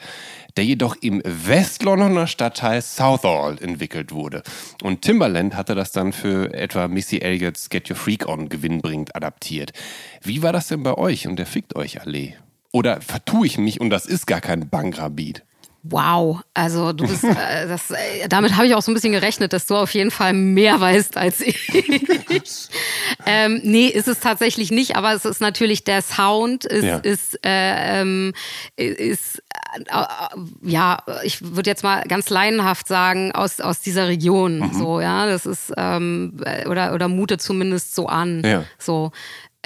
der 0.56 0.64
jedoch 0.64 0.96
im 1.00 1.20
Westlondoner 1.24 2.26
Stadtteil 2.26 2.82
Southall 2.82 3.58
entwickelt 3.60 4.12
wurde. 4.12 4.42
Und 4.82 5.02
Timbaland 5.02 5.56
hatte 5.56 5.74
das 5.74 5.92
dann 5.92 6.12
für 6.12 6.52
etwa 6.54 6.88
Missy 6.88 7.18
Elliott's 7.18 7.70
Get 7.70 7.90
Your 7.90 7.96
Freak 7.96 8.28
On 8.28 8.48
gewinnbringend 8.48 9.16
adaptiert. 9.16 9.72
Wie 10.22 10.42
war 10.42 10.52
das 10.52 10.68
denn 10.68 10.82
bei 10.82 10.94
euch 10.94 11.26
und 11.26 11.36
der 11.36 11.46
fickt 11.46 11.76
euch 11.76 12.00
alle? 12.00 12.34
Oder 12.72 13.00
vertue 13.00 13.46
ich 13.46 13.58
mich 13.58 13.80
und 13.80 13.90
das 13.90 14.06
ist 14.06 14.26
gar 14.26 14.40
kein 14.40 14.68
Bangra-Beat? 14.68 15.44
Wow, 15.86 16.40
also 16.54 16.94
du 16.94 17.06
bist, 17.06 17.24
äh, 17.24 17.68
das, 17.68 17.90
äh, 17.90 18.26
damit 18.28 18.56
habe 18.56 18.66
ich 18.66 18.74
auch 18.74 18.80
so 18.80 18.90
ein 18.90 18.94
bisschen 18.94 19.12
gerechnet, 19.12 19.52
dass 19.52 19.66
du 19.66 19.76
auf 19.76 19.92
jeden 19.92 20.10
Fall 20.10 20.32
mehr 20.32 20.80
weißt 20.80 21.18
als 21.18 21.42
ich. 21.42 21.70
ähm, 23.26 23.60
nee, 23.62 23.88
ist 23.88 24.08
es 24.08 24.18
tatsächlich 24.18 24.70
nicht, 24.70 24.96
aber 24.96 25.12
es 25.12 25.26
ist 25.26 25.42
natürlich 25.42 25.84
der 25.84 26.00
Sound, 26.00 26.64
ist, 26.64 26.84
ja. 26.84 26.96
ist, 26.96 27.38
äh, 27.44 28.00
ähm, 28.00 28.32
ist 28.76 29.42
äh, 29.74 30.06
ja, 30.62 31.02
ich 31.22 31.54
würde 31.54 31.68
jetzt 31.68 31.84
mal 31.84 32.02
ganz 32.08 32.30
laienhaft 32.30 32.88
sagen, 32.88 33.32
aus, 33.32 33.60
aus 33.60 33.82
dieser 33.82 34.08
Region. 34.08 34.60
Mhm. 34.60 34.72
So, 34.72 35.00
ja, 35.02 35.26
das 35.26 35.44
ist, 35.44 35.70
ähm, 35.76 36.40
oder, 36.66 36.94
oder 36.94 37.08
mute 37.08 37.36
zumindest 37.36 37.94
so 37.94 38.06
an. 38.06 38.42
Ja. 38.42 38.64
So. 38.78 39.12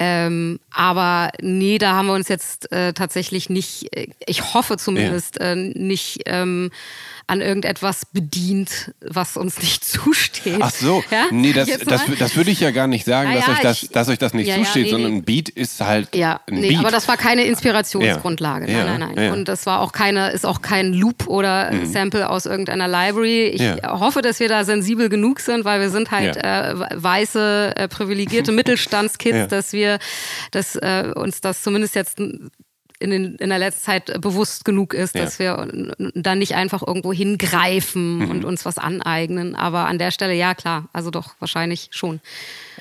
Ähm, 0.01 0.59
aber 0.71 1.29
nee, 1.41 1.77
da 1.77 1.93
haben 1.93 2.07
wir 2.07 2.13
uns 2.13 2.29
jetzt 2.29 2.71
äh, 2.71 2.93
tatsächlich 2.93 3.49
nicht, 3.49 3.93
äh, 3.95 4.07
ich 4.25 4.53
hoffe 4.53 4.77
zumindest, 4.77 5.35
ja. 5.39 5.51
äh, 5.51 5.55
nicht 5.55 6.21
ähm, 6.25 6.71
an 7.29 7.41
irgendetwas 7.41 8.05
bedient, 8.05 8.91
was 9.01 9.37
uns 9.37 9.59
nicht 9.59 9.85
zusteht. 9.85 10.59
Ach 10.59 10.71
so, 10.71 11.03
ja? 11.11 11.27
nee, 11.31 11.53
das, 11.53 11.67
das, 11.85 12.01
das, 12.17 12.35
würde 12.35 12.49
ich 12.49 12.59
ja 12.59 12.71
gar 12.71 12.87
nicht 12.87 13.05
sagen, 13.05 13.33
dass, 13.33 13.45
ja, 13.45 13.53
euch 13.53 13.59
das, 13.59 13.83
ich, 13.83 13.89
dass 13.89 14.09
euch 14.09 14.17
das 14.17 14.33
nicht 14.33 14.47
ja, 14.47 14.55
zusteht, 14.55 14.85
nee, 14.85 14.91
sondern 14.91 15.13
ein 15.13 15.23
Beat 15.23 15.49
ist 15.49 15.79
halt 15.81 16.15
ja, 16.15 16.41
ein 16.47 16.55
nee, 16.55 16.69
Beat. 16.69 16.79
Aber 16.79 16.91
das 16.91 17.07
war 17.07 17.17
keine 17.17 17.43
Inspirationsgrundlage. 17.43 18.65
Nein, 18.65 18.99
nein, 18.99 19.11
nein. 19.15 19.31
Und 19.31 19.47
das 19.47 19.65
war 19.65 19.81
auch 19.81 19.91
keine, 19.91 20.31
ist 20.31 20.45
auch 20.45 20.61
kein 20.61 20.93
Loop 20.93 21.27
oder 21.27 21.71
mhm. 21.71 21.85
Sample 21.85 22.29
aus 22.29 22.45
irgendeiner 22.45 22.87
Library. 22.87 23.47
Ich 23.49 23.83
hoffe, 23.83 24.21
dass 24.21 24.39
wir 24.39 24.49
da 24.49 24.63
sensibel 24.63 25.09
genug 25.09 25.39
sind, 25.39 25.65
weil 25.65 25.81
wir 25.81 25.89
sind 25.91 26.11
halt 26.11 26.37
äh, 26.37 26.73
weiße, 26.75 27.73
äh, 27.75 27.87
privilegierte 27.87 28.51
Mittelstandskids, 28.59 29.47
dass 29.49 29.71
wir, 29.71 29.99
dass 30.51 30.75
äh, 30.75 31.11
uns 31.15 31.41
das 31.41 31.61
zumindest 31.61 31.95
jetzt 31.95 32.19
in, 32.99 33.09
den, 33.11 33.35
in 33.35 33.49
der 33.49 33.59
letzten 33.59 33.83
Zeit 33.83 34.21
bewusst 34.21 34.65
genug 34.65 34.93
ist, 34.93 35.15
ja. 35.15 35.23
dass 35.23 35.39
wir 35.39 35.95
da 36.13 36.35
nicht 36.35 36.55
einfach 36.55 36.85
irgendwo 36.85 37.13
hingreifen 37.13 38.19
mhm. 38.19 38.31
und 38.31 38.45
uns 38.45 38.65
was 38.65 38.77
aneignen. 38.77 39.55
Aber 39.55 39.85
an 39.85 39.97
der 39.97 40.11
Stelle, 40.11 40.33
ja 40.33 40.53
klar, 40.53 40.89
also 40.93 41.09
doch 41.09 41.35
wahrscheinlich 41.39 41.89
schon. 41.91 42.19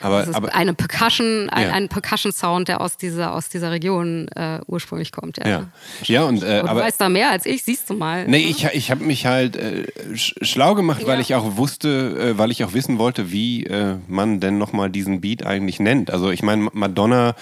Aber, 0.01 0.21
das 0.21 0.29
ist 0.29 0.35
aber 0.35 0.55
eine 0.55 0.75
Percussion, 0.75 1.51
ein, 1.51 1.67
ja. 1.69 1.73
ein 1.73 1.89
Percussion-Sound, 1.89 2.69
der 2.69 2.81
aus 2.81 2.97
dieser, 2.97 3.35
aus 3.35 3.49
dieser 3.49 3.71
Region 3.71 4.29
äh, 4.29 4.61
ursprünglich 4.67 5.13
kommt. 5.13 5.39
Ja, 5.39 5.49
ja. 5.49 5.67
ja 6.05 6.23
und, 6.25 6.43
äh, 6.43 6.61
aber, 6.61 6.81
du 6.81 6.87
weißt 6.87 7.01
da 7.01 7.09
mehr 7.09 7.31
als 7.31 7.47
ich, 7.47 7.63
siehst 7.65 7.91
du 7.91 7.95
mal. 7.95 8.27
Nee, 8.27 8.39
ne? 8.39 8.45
ich, 8.45 8.65
ich 8.65 8.91
habe 8.91 9.05
mich 9.05 9.27
halt 9.27 9.57
äh, 9.57 9.87
schlau 10.15 10.75
gemacht, 10.75 11.07
weil 11.07 11.21
ich 11.21 11.35
auch 11.35 11.57
wusste, 11.57 12.33
äh, 12.35 12.39
weil 12.39 12.51
ich 12.51 12.65
auch 12.65 12.73
wissen 12.73 12.99
wollte, 12.99 13.33
wie 13.33 13.65
äh, 13.65 13.97
man 14.07 14.41
denn 14.41 14.59
nochmal 14.59 14.91
diesen 14.91 15.21
Beat 15.21 15.45
eigentlich 15.45 15.81
nennt. 15.81 16.11
Also 16.11 16.31
ich 16.31 16.43
meine, 16.43 16.69
Madonna 16.73 17.35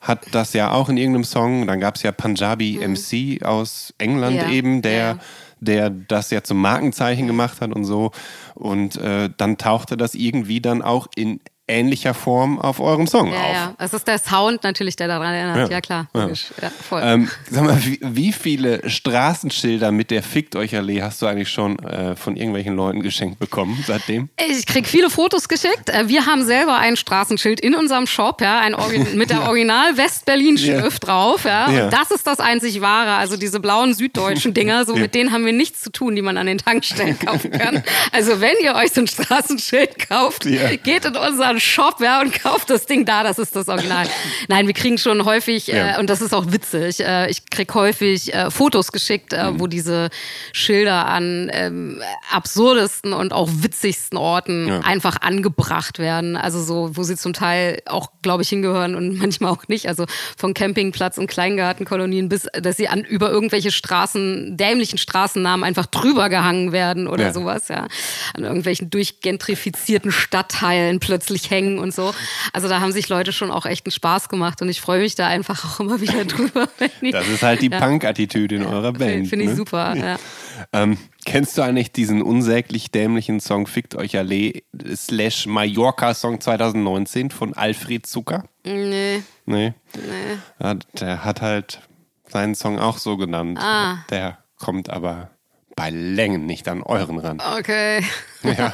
hat 0.00 0.26
das 0.32 0.52
ja 0.52 0.72
auch 0.72 0.88
in 0.88 0.96
irgendeinem 0.96 1.24
Song, 1.24 1.66
dann 1.66 1.80
gab 1.80 1.96
es 1.96 2.02
ja 2.02 2.12
Punjabi 2.12 2.80
mhm. 2.80 2.94
MC 2.94 3.44
aus 3.44 3.94
England 3.98 4.50
eben, 4.50 4.82
der 4.82 5.18
der 5.62 5.90
das 5.90 6.30
ja 6.30 6.42
zum 6.42 6.60
Markenzeichen 6.60 7.26
gemacht 7.26 7.60
hat 7.60 7.72
und 7.72 7.84
so. 7.84 8.10
Und 8.54 8.96
äh, 8.96 9.30
dann 9.36 9.58
tauchte 9.58 9.96
das 9.96 10.14
irgendwie 10.14 10.60
dann 10.60 10.82
auch 10.82 11.06
in 11.14 11.40
ähnlicher 11.68 12.12
Form 12.12 12.58
auf 12.58 12.80
eurem 12.80 13.06
Song 13.06 13.32
ja, 13.32 13.40
auf. 13.40 13.52
Ja, 13.52 13.74
es 13.78 13.92
ist 13.92 14.06
der 14.08 14.18
Sound 14.18 14.64
natürlich, 14.64 14.96
der 14.96 15.08
daran 15.08 15.32
erinnert. 15.32 15.70
Ja, 15.70 15.76
ja 15.76 15.80
klar, 15.80 16.08
ja. 16.14 16.28
Ja, 16.28 16.70
voll. 16.70 17.00
Ähm, 17.04 17.30
sag 17.50 17.64
mal, 17.64 17.84
wie, 17.84 18.00
wie, 18.02 18.32
viele 18.32 18.88
Straßenschilder 18.88 19.92
mit 19.92 20.10
der 20.10 20.22
Fickt 20.22 20.56
euch 20.56 20.74
Allee 20.74 21.02
hast 21.02 21.22
du 21.22 21.26
eigentlich 21.26 21.50
schon 21.50 21.78
äh, 21.78 22.16
von 22.16 22.36
irgendwelchen 22.36 22.74
Leuten 22.74 23.02
geschenkt 23.02 23.38
bekommen 23.38 23.82
seitdem? 23.86 24.28
Ich 24.50 24.66
krieg 24.66 24.88
viele 24.88 25.08
Fotos 25.08 25.48
geschickt. 25.48 25.88
Äh, 25.88 26.08
wir 26.08 26.26
haben 26.26 26.44
selber 26.44 26.76
ein 26.78 26.96
Straßenschild 26.96 27.60
in 27.60 27.74
unserem 27.74 28.06
Shop, 28.06 28.40
ja, 28.40 28.58
ein 28.58 28.74
mit 29.14 29.30
der 29.30 29.42
Original 29.42 29.96
West-Berlin-Schrift 29.96 31.06
drauf, 31.06 31.44
ja. 31.44 31.66
Und 31.66 31.92
das 31.92 32.10
ist 32.10 32.26
das 32.26 32.40
einzig 32.40 32.80
wahre. 32.80 33.14
Also 33.14 33.36
diese 33.36 33.60
blauen 33.60 33.94
süddeutschen 33.94 34.52
Dinger, 34.54 34.84
so 34.84 34.96
mit 34.96 35.14
denen 35.14 35.32
haben 35.32 35.46
wir 35.46 35.52
nichts 35.52 35.82
zu 35.82 35.90
tun, 35.90 36.16
die 36.16 36.22
man 36.22 36.36
an 36.36 36.46
den 36.46 36.58
Tankstellen 36.58 37.18
kaufen 37.24 37.52
kann. 37.52 37.84
Also 38.10 38.40
wenn 38.40 38.56
ihr 38.62 38.74
euch 38.74 38.90
so 38.90 39.00
ein 39.00 39.06
Straßenschild 39.06 40.08
kauft, 40.08 40.42
geht 40.42 41.04
in 41.04 41.16
unser 41.16 41.51
einen 41.52 41.60
Shop, 41.60 42.00
ja, 42.00 42.20
und 42.20 42.32
kauft 42.42 42.70
das 42.70 42.86
Ding 42.86 43.04
da, 43.04 43.22
das 43.22 43.38
ist 43.38 43.54
das 43.54 43.68
Original. 43.68 44.06
Nein, 44.48 44.66
wir 44.66 44.74
kriegen 44.74 44.98
schon 44.98 45.24
häufig, 45.24 45.68
ja. 45.68 45.96
äh, 45.96 46.00
und 46.00 46.10
das 46.10 46.20
ist 46.20 46.34
auch 46.34 46.52
witzig, 46.52 47.00
äh, 47.00 47.30
ich 47.30 47.48
krieg 47.50 47.72
häufig 47.74 48.34
äh, 48.34 48.50
Fotos 48.50 48.92
geschickt, 48.92 49.32
äh, 49.32 49.50
mhm. 49.50 49.60
wo 49.60 49.66
diese 49.66 50.10
Schilder 50.52 51.06
an 51.06 51.50
ähm, 51.52 52.02
absurdesten 52.30 53.12
und 53.12 53.32
auch 53.32 53.48
witzigsten 53.52 54.18
Orten 54.18 54.68
ja. 54.68 54.80
einfach 54.80 55.20
angebracht 55.20 55.98
werden. 55.98 56.36
Also 56.36 56.62
so, 56.62 56.96
wo 56.96 57.02
sie 57.02 57.16
zum 57.16 57.32
Teil 57.32 57.80
auch, 57.86 58.10
glaube 58.22 58.42
ich, 58.42 58.48
hingehören 58.48 58.94
und 58.94 59.18
manchmal 59.18 59.50
auch 59.52 59.68
nicht. 59.68 59.88
Also 59.88 60.06
von 60.36 60.54
Campingplatz 60.54 61.18
und 61.18 61.26
Kleingartenkolonien 61.26 62.28
bis, 62.28 62.46
dass 62.60 62.76
sie 62.76 62.88
an 62.88 63.00
über 63.00 63.30
irgendwelche 63.30 63.70
Straßen, 63.70 64.56
dämlichen 64.56 64.98
Straßennamen 64.98 65.64
einfach 65.64 65.86
drüber 65.86 66.28
gehangen 66.28 66.72
werden 66.72 67.06
oder 67.06 67.24
ja. 67.24 67.32
sowas, 67.32 67.68
ja. 67.68 67.88
An 68.34 68.44
irgendwelchen 68.44 68.90
durchgentrifizierten 68.90 70.12
Stadtteilen 70.12 71.00
plötzlich 71.00 71.41
hängen 71.50 71.78
und 71.78 71.94
so. 71.94 72.14
Also 72.52 72.68
da 72.68 72.80
haben 72.80 72.92
sich 72.92 73.08
Leute 73.08 73.32
schon 73.32 73.50
auch 73.50 73.66
echt 73.66 73.86
einen 73.86 73.92
Spaß 73.92 74.28
gemacht 74.28 74.62
und 74.62 74.68
ich 74.68 74.80
freue 74.80 75.00
mich 75.00 75.14
da 75.14 75.26
einfach 75.26 75.64
auch 75.64 75.80
immer 75.80 76.00
wieder 76.00 76.24
drüber. 76.26 76.68
das 77.10 77.28
ist 77.28 77.42
halt 77.42 77.62
die 77.62 77.70
ja. 77.70 77.78
Punk-Attitüde 77.78 78.56
in 78.56 78.66
eurer 78.66 78.92
Band. 78.92 79.28
Finde 79.28 79.44
ich 79.44 79.50
ne? 79.50 79.56
super, 79.56 79.94
ja. 79.96 80.18
Ähm, 80.72 80.96
kennst 81.24 81.58
du 81.58 81.62
eigentlich 81.62 81.92
diesen 81.92 82.22
unsäglich 82.22 82.90
dämlichen 82.90 83.40
Song 83.40 83.66
Fickt 83.66 83.96
euch 83.96 84.16
alle 84.16 84.62
slash 84.94 85.46
Mallorca 85.46 86.14
Song 86.14 86.40
2019 86.40 87.30
von 87.30 87.54
Alfred 87.54 88.06
Zucker? 88.06 88.44
Nee. 88.64 89.22
Nee? 89.44 89.74
Nee. 89.94 90.38
Ja, 90.62 90.74
der 91.00 91.24
hat 91.24 91.40
halt 91.40 91.80
seinen 92.28 92.54
Song 92.54 92.78
auch 92.78 92.98
so 92.98 93.16
genannt. 93.16 93.58
Ah. 93.60 94.04
Der 94.10 94.38
kommt 94.56 94.88
aber 94.88 95.31
bei 95.74 95.90
Längen 95.90 96.46
nicht 96.46 96.68
an 96.68 96.82
euren 96.82 97.18
ran. 97.18 97.40
Okay. 97.58 98.04
Ja, 98.44 98.72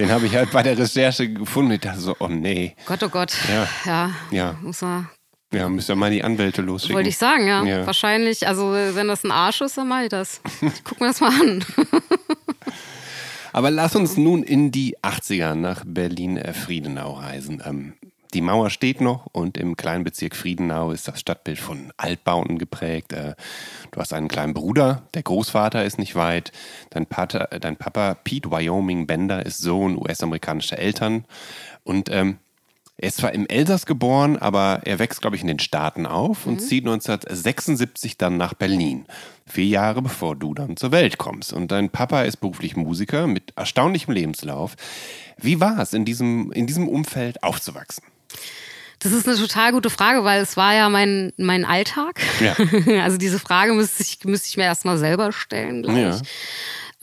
den 0.00 0.10
habe 0.10 0.26
ich 0.26 0.34
halt 0.34 0.50
bei 0.50 0.64
der 0.64 0.76
Recherche 0.76 1.32
gefunden. 1.32 1.70
Ich 1.70 1.80
dachte 1.80 2.00
so, 2.00 2.16
oh 2.18 2.26
nee. 2.26 2.74
Gott, 2.86 3.04
oh 3.04 3.08
Gott. 3.08 3.32
Ja. 3.48 3.68
Ja. 3.84 4.10
ja. 4.32 4.58
Muss 4.60 4.82
man 4.82 5.08
ja, 5.52 5.68
müsst 5.68 5.88
ihr 5.88 5.96
mal 5.96 6.10
die 6.10 6.24
Anwälte 6.24 6.62
losschicken. 6.62 6.96
Wollte 6.96 7.08
ich 7.08 7.18
sagen, 7.18 7.46
ja. 7.46 7.64
ja. 7.64 7.86
Wahrscheinlich, 7.86 8.46
also 8.46 8.72
wenn 8.72 9.08
das 9.08 9.24
ein 9.24 9.30
Arsch 9.30 9.60
ist, 9.60 9.78
dann 9.78 9.88
mache 9.88 10.04
ich 10.04 10.08
das. 10.08 10.40
Ich 10.60 10.84
guck 10.84 11.00
mir 11.00 11.06
das 11.06 11.20
mal 11.20 11.30
an. 11.30 11.64
Aber 13.52 13.70
lass 13.70 13.96
uns 13.96 14.16
nun 14.16 14.42
in 14.42 14.70
die 14.70 14.98
80er 14.98 15.54
nach 15.54 15.84
Berlin-Friedenau 15.86 17.12
reisen. 17.12 17.62
Ähm, 17.64 17.94
die 18.36 18.42
Mauer 18.42 18.68
steht 18.68 19.00
noch 19.00 19.24
und 19.32 19.56
im 19.56 19.78
kleinen 19.78 20.04
Bezirk 20.04 20.36
Friedenau 20.36 20.90
ist 20.90 21.08
das 21.08 21.18
Stadtbild 21.18 21.58
von 21.58 21.90
Altbauten 21.96 22.58
geprägt. 22.58 23.14
Äh, 23.14 23.34
du 23.92 23.98
hast 23.98 24.12
einen 24.12 24.28
kleinen 24.28 24.52
Bruder, 24.52 25.04
der 25.14 25.22
Großvater 25.22 25.82
ist 25.86 25.98
nicht 25.98 26.16
weit. 26.16 26.52
Dein, 26.90 27.06
Pater, 27.06 27.48
dein 27.58 27.76
Papa 27.76 28.12
Pete 28.12 28.50
Wyoming 28.50 29.06
Bender 29.06 29.46
ist 29.46 29.56
Sohn 29.62 29.96
US-amerikanischer 29.96 30.78
Eltern. 30.78 31.24
Und 31.82 32.10
ähm, 32.10 32.36
er 32.98 33.08
ist 33.08 33.16
zwar 33.16 33.32
im 33.32 33.46
Elsass 33.46 33.86
geboren, 33.86 34.36
aber 34.36 34.82
er 34.84 34.98
wächst, 34.98 35.22
glaube 35.22 35.36
ich, 35.36 35.42
in 35.42 35.48
den 35.48 35.58
Staaten 35.58 36.04
auf 36.04 36.44
und 36.44 36.60
mhm. 36.60 36.66
zieht 36.66 36.84
1976 36.84 38.18
dann 38.18 38.36
nach 38.36 38.52
Berlin. 38.52 39.06
Vier 39.46 39.64
Jahre 39.66 40.02
bevor 40.02 40.36
du 40.36 40.52
dann 40.52 40.76
zur 40.76 40.92
Welt 40.92 41.16
kommst. 41.16 41.54
Und 41.54 41.72
dein 41.72 41.88
Papa 41.88 42.20
ist 42.24 42.36
beruflich 42.36 42.76
Musiker 42.76 43.26
mit 43.28 43.54
erstaunlichem 43.56 44.12
Lebenslauf. 44.12 44.76
Wie 45.38 45.58
war 45.58 45.78
es, 45.78 45.94
in 45.94 46.04
diesem, 46.04 46.52
in 46.52 46.66
diesem 46.66 46.86
Umfeld 46.86 47.42
aufzuwachsen? 47.42 48.04
Das 48.98 49.12
ist 49.12 49.28
eine 49.28 49.36
total 49.36 49.72
gute 49.72 49.90
Frage, 49.90 50.24
weil 50.24 50.40
es 50.40 50.56
war 50.56 50.74
ja 50.74 50.88
mein, 50.88 51.32
mein 51.36 51.64
Alltag. 51.64 52.20
Ja. 52.40 52.56
Also 53.02 53.18
diese 53.18 53.38
Frage 53.38 53.74
müsste 53.74 54.02
ich, 54.02 54.24
müsste 54.24 54.48
ich 54.48 54.56
mir 54.56 54.64
erstmal 54.64 54.98
selber 54.98 55.32
stellen, 55.32 55.82
glaube 55.82 56.00
ich. 56.00 56.04
Ja. 56.06 56.20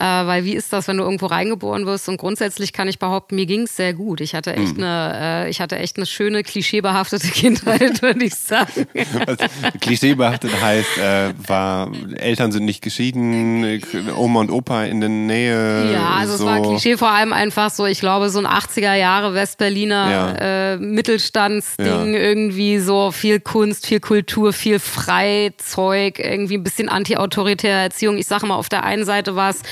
Äh, 0.00 0.04
weil 0.04 0.44
wie 0.44 0.54
ist 0.54 0.72
das, 0.72 0.88
wenn 0.88 0.96
du 0.96 1.04
irgendwo 1.04 1.26
reingeboren 1.26 1.86
wirst? 1.86 2.08
Und 2.08 2.16
grundsätzlich 2.16 2.72
kann 2.72 2.88
ich 2.88 2.98
behaupten, 2.98 3.36
mir 3.36 3.46
ging 3.46 3.62
es 3.62 3.76
sehr 3.76 3.94
gut. 3.94 4.20
Ich 4.20 4.34
hatte 4.34 4.52
echt 4.52 4.76
mhm. 4.76 4.82
eine, 4.82 5.44
äh, 5.46 5.50
ich 5.50 5.60
hatte 5.60 5.78
echt 5.78 5.98
eine 5.98 6.06
schöne, 6.06 6.42
klischeebehaftete 6.42 7.28
Kindheit, 7.32 8.02
würde 8.02 8.24
ich 8.24 8.34
sagen. 8.34 8.86
Was, 8.92 9.38
klischeebehaftet 9.80 10.50
heißt, 10.60 10.98
äh, 10.98 11.32
war, 11.46 11.92
Eltern 12.16 12.50
sind 12.50 12.64
nicht 12.64 12.82
geschieden, 12.82 13.80
Oma 14.16 14.40
und 14.40 14.50
Opa 14.50 14.82
in 14.82 14.98
der 14.98 15.10
Nähe. 15.10 15.92
Ja, 15.92 16.16
also 16.18 16.36
so. 16.36 16.44
es 16.44 16.50
war 16.50 16.60
Klischee 16.60 16.96
vor 16.96 17.12
allem 17.12 17.32
einfach 17.32 17.70
so, 17.70 17.86
ich 17.86 18.00
glaube, 18.00 18.30
so 18.30 18.40
ein 18.40 18.48
80er 18.48 18.94
Jahre 18.96 19.32
Westberliner 19.34 20.10
ja. 20.10 20.72
äh, 20.72 20.76
Mittelstandsding, 20.76 22.14
ja. 22.14 22.20
irgendwie 22.20 22.80
so 22.80 23.12
viel 23.12 23.38
Kunst, 23.38 23.86
viel 23.86 24.00
Kultur, 24.00 24.52
viel 24.52 24.80
Freizeug, 24.80 26.18
irgendwie 26.18 26.56
ein 26.56 26.64
bisschen 26.64 26.88
anti-autoritäre 26.88 27.82
Erziehung. 27.82 28.18
Ich 28.18 28.26
sage 28.26 28.44
mal, 28.46 28.56
auf 28.56 28.68
der 28.68 28.82
einen 28.82 29.04
Seite 29.04 29.36
war 29.36 29.50
es 29.50 29.62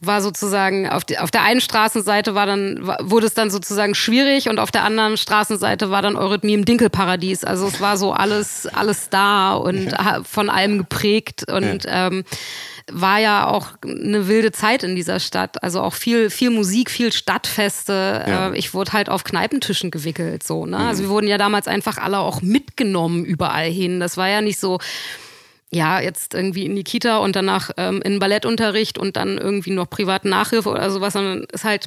war 0.00 0.22
sozusagen 0.22 0.88
auf, 0.88 1.04
die, 1.04 1.18
auf 1.18 1.30
der 1.30 1.42
einen 1.42 1.60
Straßenseite 1.60 2.34
war 2.34 2.46
dann 2.46 2.86
wurde 3.00 3.26
es 3.26 3.34
dann 3.34 3.50
sozusagen 3.50 3.94
schwierig 3.94 4.48
und 4.48 4.58
auf 4.58 4.70
der 4.70 4.84
anderen 4.84 5.16
Straßenseite 5.16 5.90
war 5.90 6.00
dann 6.00 6.16
Eurythmie 6.16 6.54
im 6.54 6.64
Dinkelparadies. 6.64 7.44
Also 7.44 7.66
es 7.66 7.80
war 7.80 7.96
so 7.96 8.12
alles 8.12 8.66
alles 8.66 9.10
da 9.10 9.52
und 9.52 9.92
ja. 9.92 10.22
von 10.24 10.48
allem 10.48 10.78
geprägt 10.78 11.50
und 11.50 11.84
ja. 11.84 12.06
ähm, 12.06 12.24
war 12.90 13.18
ja 13.18 13.46
auch 13.46 13.68
eine 13.84 14.26
wilde 14.26 14.52
Zeit 14.52 14.82
in 14.82 14.96
dieser 14.96 15.20
Stadt. 15.20 15.62
Also 15.62 15.82
auch 15.82 15.94
viel 15.94 16.30
viel 16.30 16.50
Musik, 16.50 16.90
viel 16.90 17.12
Stadtfeste. 17.12 18.24
Ja. 18.26 18.48
Äh, 18.48 18.58
ich 18.58 18.72
wurde 18.72 18.92
halt 18.92 19.10
auf 19.10 19.24
Kneipentischen 19.24 19.90
gewickelt 19.90 20.42
so. 20.42 20.64
Ne? 20.64 20.76
Also 20.76 20.82
mhm. 20.82 20.88
Also 20.90 21.02
wir 21.04 21.08
wurden 21.10 21.28
ja 21.28 21.38
damals 21.38 21.68
einfach 21.68 21.98
alle 21.98 22.18
auch 22.18 22.42
mitgenommen 22.42 23.24
überall 23.24 23.70
hin. 23.70 24.00
Das 24.00 24.16
war 24.16 24.28
ja 24.28 24.40
nicht 24.40 24.58
so 24.58 24.80
ja, 25.72 26.00
jetzt 26.00 26.34
irgendwie 26.34 26.66
in 26.66 26.74
die 26.74 26.84
Kita 26.84 27.18
und 27.18 27.36
danach 27.36 27.70
ähm, 27.76 28.02
in 28.02 28.18
Ballettunterricht 28.18 28.98
und 28.98 29.16
dann 29.16 29.38
irgendwie 29.38 29.70
noch 29.70 29.88
privaten 29.88 30.28
Nachhilfe 30.28 30.68
oder 30.68 30.90
sowas, 30.90 31.12
sondern 31.12 31.44
ist 31.52 31.64
halt, 31.64 31.86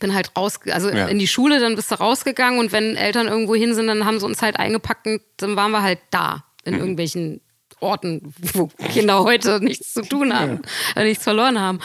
bin 0.00 0.14
halt 0.14 0.36
raus, 0.36 0.58
also 0.70 0.90
ja. 0.90 1.06
in 1.06 1.20
die 1.20 1.28
Schule, 1.28 1.60
dann 1.60 1.76
bist 1.76 1.92
du 1.92 1.94
rausgegangen 1.94 2.58
und 2.58 2.72
wenn 2.72 2.96
Eltern 2.96 3.28
irgendwo 3.28 3.54
hin 3.54 3.74
sind, 3.74 3.86
dann 3.86 4.04
haben 4.04 4.18
sie 4.18 4.26
uns 4.26 4.42
halt 4.42 4.56
eingepackt 4.56 5.06
und 5.06 5.22
dann 5.36 5.54
waren 5.54 5.70
wir 5.70 5.82
halt 5.82 6.00
da 6.10 6.44
in 6.64 6.74
mhm. 6.74 6.80
irgendwelchen 6.80 7.40
Orten, 7.78 8.34
wo 8.54 8.66
Kinder 8.88 9.22
heute 9.22 9.60
nichts 9.62 9.92
zu 9.92 10.02
tun 10.02 10.34
haben, 10.34 10.62
ja. 10.96 11.02
Äh, 11.02 11.04
nichts 11.04 11.22
verloren 11.22 11.60
haben. 11.60 11.80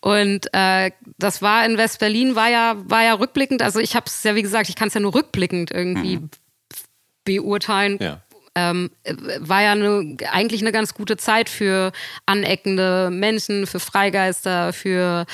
Und 0.00 0.52
äh, 0.52 0.90
das 1.16 1.40
war 1.40 1.64
in 1.64 1.78
West-Berlin, 1.78 2.34
war 2.34 2.50
ja, 2.50 2.76
war 2.84 3.04
ja 3.04 3.14
rückblickend, 3.14 3.62
also 3.62 3.78
ich 3.78 3.96
habe 3.96 4.06
es 4.06 4.22
ja, 4.22 4.34
wie 4.34 4.42
gesagt, 4.42 4.68
ich 4.68 4.76
kann 4.76 4.88
es 4.88 4.94
ja 4.94 5.00
nur 5.00 5.14
rückblickend 5.14 5.70
irgendwie 5.70 6.18
mhm. 6.18 6.30
beurteilen, 7.24 7.98
ja 8.02 8.23
ähm, 8.54 8.90
war 9.40 9.62
ja 9.62 9.72
eine, 9.72 10.16
eigentlich 10.30 10.60
eine 10.60 10.72
ganz 10.72 10.94
gute 10.94 11.16
Zeit 11.16 11.48
für 11.48 11.92
aneckende 12.26 13.10
Menschen, 13.10 13.66
für 13.66 13.80
Freigeister, 13.80 14.72
für 14.72 15.26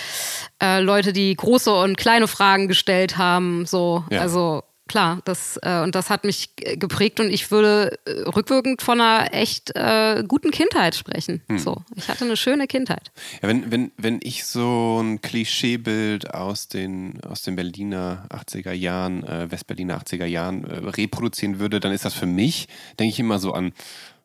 äh, 0.63 0.81
Leute, 0.81 1.13
die 1.13 1.35
große 1.35 1.73
und 1.73 1.97
kleine 1.97 2.29
Fragen 2.29 2.69
gestellt 2.69 3.19
haben. 3.19 3.67
So, 3.67 4.05
ja. 4.11 4.21
also 4.21 4.63
klar, 4.91 5.21
das, 5.25 5.57
äh, 5.63 5.83
und 5.83 5.95
das 5.95 6.11
hat 6.11 6.25
mich 6.25 6.51
geprägt 6.57 7.21
und 7.21 7.31
ich 7.31 7.53
würde 7.53 7.97
äh, 8.07 8.23
rückwirkend 8.23 8.83
von 8.83 9.01
einer 9.01 9.33
echt 9.33 9.71
äh, 9.77 10.25
guten 10.27 10.51
Kindheit 10.51 10.97
sprechen. 10.97 11.43
Hm. 11.47 11.59
So, 11.61 11.83
ich 11.95 12.09
hatte 12.09 12.25
eine 12.25 12.37
schöne 12.37 12.67
Kindheit. 12.67 13.13
Ja, 13.41 13.49
wenn, 13.49 13.71
wenn, 13.71 13.93
wenn 13.97 14.19
ich 14.21 14.45
so 14.45 15.01
ein 15.01 15.21
Klischeebild 15.21 16.35
aus 16.35 16.67
den, 16.67 17.23
aus 17.23 17.43
den 17.43 17.55
Berliner 17.55 18.27
80er 18.31 18.73
Jahren, 18.73 19.23
äh, 19.23 19.49
Westberliner 19.49 19.97
80er 20.03 20.27
Jahren 20.27 20.65
äh, 20.65 20.79
reproduzieren 20.89 21.61
würde, 21.61 21.79
dann 21.79 21.93
ist 21.93 22.05
das 22.05 22.15
für 22.15 22.27
mich, 22.27 22.67
denke 22.99 23.13
ich 23.13 23.21
immer 23.21 23.39
so 23.39 23.53
an 23.53 23.73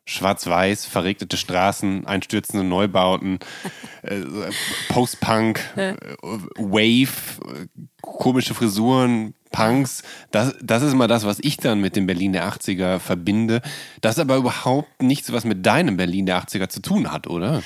schwarz-weiß, 0.04 0.86
verregnete 0.86 1.36
Straßen, 1.36 2.06
einstürzende 2.06 2.64
Neubauten, 2.64 3.38
äh, 4.02 4.20
Post-Punk, 4.88 5.60
äh, 5.76 5.94
Wave, 6.56 7.58
komische 8.00 8.54
Frisuren, 8.54 9.34
Punks. 9.56 10.02
Das, 10.30 10.54
das 10.60 10.82
ist 10.82 10.94
mal 10.94 11.08
das, 11.08 11.24
was 11.24 11.38
ich 11.40 11.56
dann 11.56 11.80
mit 11.80 11.96
dem 11.96 12.06
Berlin 12.06 12.32
der 12.32 12.48
80er 12.48 12.98
verbinde. 12.98 13.62
Das 14.00 14.18
aber 14.18 14.36
überhaupt 14.36 15.02
nichts, 15.02 15.32
was 15.32 15.44
mit 15.44 15.64
deinem 15.64 15.96
Berlin 15.96 16.26
der 16.26 16.42
80er 16.42 16.68
zu 16.68 16.80
tun 16.80 17.10
hat, 17.10 17.26
oder? 17.26 17.62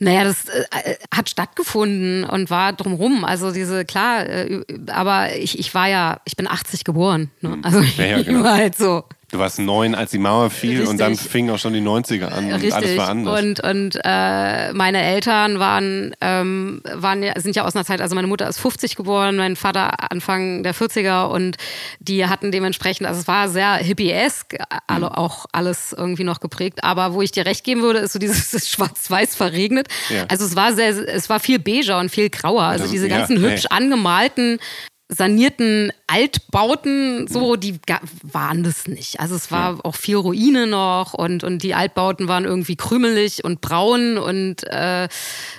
Naja, 0.00 0.24
das 0.24 0.46
äh, 0.48 0.96
hat 1.12 1.30
stattgefunden 1.30 2.24
und 2.24 2.50
war 2.50 2.72
drumrum. 2.72 3.24
Also 3.24 3.52
diese, 3.52 3.84
klar, 3.84 4.26
äh, 4.26 4.62
aber 4.88 5.34
ich, 5.36 5.58
ich 5.58 5.74
war 5.74 5.88
ja, 5.88 6.20
ich 6.24 6.36
bin 6.36 6.48
80 6.48 6.84
geboren. 6.84 7.30
Ne? 7.40 7.52
Hm. 7.52 7.64
Also 7.64 7.80
ich 7.80 7.96
ja, 7.96 8.04
ja, 8.06 8.22
genau. 8.22 8.44
war 8.44 8.54
halt 8.54 8.76
so 8.76 9.04
Du 9.34 9.40
warst 9.40 9.58
neun, 9.58 9.96
als 9.96 10.12
die 10.12 10.18
Mauer 10.18 10.48
fiel 10.48 10.70
Richtig. 10.70 10.88
und 10.88 11.00
dann 11.00 11.16
fingen 11.16 11.50
auch 11.50 11.58
schon 11.58 11.72
die 11.72 11.80
90er 11.80 12.26
an 12.26 12.44
und 12.44 12.52
Richtig. 12.52 12.72
alles 12.72 12.96
war 12.96 13.08
anders. 13.08 13.42
Und, 13.42 13.58
und 13.58 14.00
äh, 14.04 14.72
meine 14.72 15.02
Eltern 15.02 15.58
waren, 15.58 16.14
ähm, 16.20 16.80
waren 16.84 17.24
sind 17.38 17.56
ja 17.56 17.64
aus 17.64 17.74
einer 17.74 17.84
Zeit, 17.84 18.00
also 18.00 18.14
meine 18.14 18.28
Mutter 18.28 18.48
ist 18.48 18.60
50 18.60 18.94
geboren, 18.94 19.34
mein 19.34 19.56
Vater 19.56 20.12
Anfang 20.12 20.62
der 20.62 20.72
40er 20.72 21.24
und 21.24 21.56
die 21.98 22.24
hatten 22.28 22.52
dementsprechend, 22.52 23.08
also 23.08 23.22
es 23.22 23.26
war 23.26 23.48
sehr 23.48 23.74
hippiesk, 23.74 24.54
alle, 24.86 25.06
mhm. 25.06 25.12
auch 25.12 25.46
alles 25.50 25.92
irgendwie 25.92 26.22
noch 26.22 26.38
geprägt. 26.38 26.84
Aber 26.84 27.12
wo 27.14 27.20
ich 27.20 27.32
dir 27.32 27.44
recht 27.44 27.64
geben 27.64 27.82
würde, 27.82 27.98
ist 27.98 28.12
so 28.12 28.20
dieses 28.20 28.68
Schwarz-Weiß 28.70 29.34
verregnet. 29.34 29.88
Ja. 30.10 30.26
Also 30.28 30.44
es 30.44 30.54
war 30.54 30.74
sehr, 30.74 30.90
es 30.90 31.28
war 31.28 31.40
viel 31.40 31.58
beiger 31.58 31.98
und 31.98 32.08
viel 32.08 32.30
grauer. 32.30 32.62
Also 32.62 32.86
diese 32.86 33.08
ganzen 33.08 33.42
ja, 33.42 33.48
hübsch 33.48 33.66
hey. 33.68 33.78
angemalten 33.78 34.60
sanierten 35.08 35.92
Altbauten, 36.06 37.26
so, 37.28 37.56
die 37.56 37.78
waren 38.22 38.62
das 38.62 38.86
nicht. 38.86 39.20
Also 39.20 39.34
es 39.34 39.50
war 39.50 39.74
ja. 39.74 39.78
auch 39.82 39.96
viel 39.96 40.16
Ruine 40.16 40.66
noch 40.66 41.12
und, 41.12 41.44
und 41.44 41.62
die 41.62 41.74
Altbauten 41.74 42.26
waren 42.26 42.44
irgendwie 42.44 42.76
krümelig 42.76 43.44
und 43.44 43.60
braun 43.60 44.16
und 44.16 44.64
äh, 44.64 45.08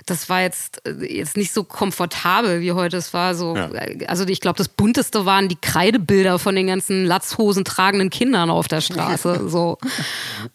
das 0.08 0.30
war 0.30 0.42
jetzt, 0.42 0.82
äh, 0.88 1.18
jetzt 1.18 1.38
nicht 1.38 1.54
so 1.54 1.64
komfortabel 1.64 2.62
wie 2.62 2.72
heute. 2.72 2.98
Es 2.98 3.14
war 3.14 3.36
so, 3.36 3.56
ja. 3.56 3.70
Äh, 3.72 4.06
also 4.08 4.28
ich 4.28 4.42
glaube, 4.42 4.58
das 4.58 4.68
bunteste 4.68 5.26
waren 5.26 5.48
die 5.48 5.58
Kreidebilder 5.62 6.40
von 6.40 6.56
den 6.56 6.68
ganzen 6.68 7.06
Latzhosen 7.06 7.66
tragenden 7.66 8.10
Kindern 8.10 8.50
auf 8.50 8.68
der 8.68 8.82
Straße. 8.82 9.44
so. 9.48 9.78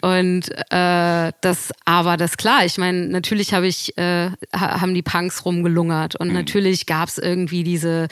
Und 0.03 0.51
äh, 0.71 1.33
das, 1.41 1.71
aber 1.85 2.17
das 2.17 2.37
klar, 2.37 2.65
ich 2.65 2.77
meine, 2.77 3.07
natürlich 3.07 3.55
habe 3.55 3.69
ich, 3.69 3.97
äh, 3.99 4.31
haben 4.53 4.95
die 4.95 5.03
Punks 5.03 5.45
rumgelungert 5.45 6.17
und 6.17 6.29
mhm. 6.29 6.35
natürlich 6.35 6.87
gab 6.87 7.09
es 7.09 7.19
irgendwie 7.19 7.63
diese 7.63 8.09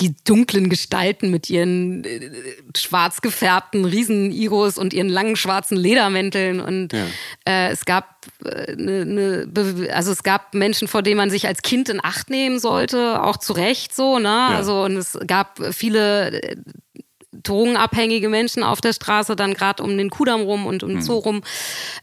die 0.00 0.14
dunklen 0.24 0.68
Gestalten 0.68 1.30
mit 1.30 1.50
ihren 1.50 2.04
äh, 2.04 2.30
schwarz 2.76 3.20
gefärbten 3.20 3.84
Riesen-Igos 3.84 4.78
und 4.78 4.92
ihren 4.92 5.08
langen 5.08 5.36
schwarzen 5.36 5.76
Ledermänteln. 5.76 6.60
Und 6.60 6.92
ja. 6.92 7.06
äh, 7.44 7.70
es 7.70 7.84
gab 7.84 8.18
äh, 8.44 8.74
ne, 8.76 9.04
ne, 9.04 9.88
also 9.92 10.12
es 10.12 10.22
gab 10.22 10.54
Menschen, 10.54 10.88
vor 10.88 11.02
denen 11.02 11.16
man 11.16 11.30
sich 11.30 11.46
als 11.46 11.62
Kind 11.62 11.88
in 11.88 12.02
Acht 12.02 12.30
nehmen 12.30 12.58
sollte, 12.58 13.22
auch 13.22 13.36
zu 13.36 13.52
Recht 13.52 13.94
so, 13.94 14.18
ne? 14.18 14.28
Ja. 14.28 14.48
Also 14.48 14.82
und 14.84 14.96
es 14.96 15.18
gab 15.26 15.60
viele 15.72 16.42
äh, 16.42 16.56
drogenabhängige 17.42 18.28
Menschen 18.28 18.62
auf 18.62 18.80
der 18.80 18.92
Straße, 18.92 19.36
dann 19.36 19.54
gerade 19.54 19.82
um 19.82 19.96
den 19.96 20.10
Kudamm 20.10 20.42
rum 20.42 20.66
und 20.66 20.82
um 20.82 20.90
den 20.90 21.02
Zoo 21.02 21.18
rum. 21.18 21.42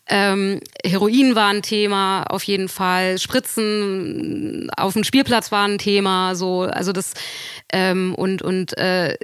Ähm, 0.07 0.59
Heroin 0.83 1.35
war 1.35 1.49
ein 1.49 1.61
Thema, 1.61 2.23
auf 2.23 2.43
jeden 2.43 2.69
Fall. 2.69 3.17
Spritzen 3.17 4.69
auf 4.77 4.93
dem 4.93 5.03
Spielplatz 5.03 5.51
war 5.51 5.67
ein 5.67 5.77
Thema, 5.77 6.35
so, 6.35 6.61
also 6.61 6.91
das 6.91 7.13
ähm, 7.71 8.15
und, 8.15 8.41
und 8.41 8.77
äh, 8.77 9.17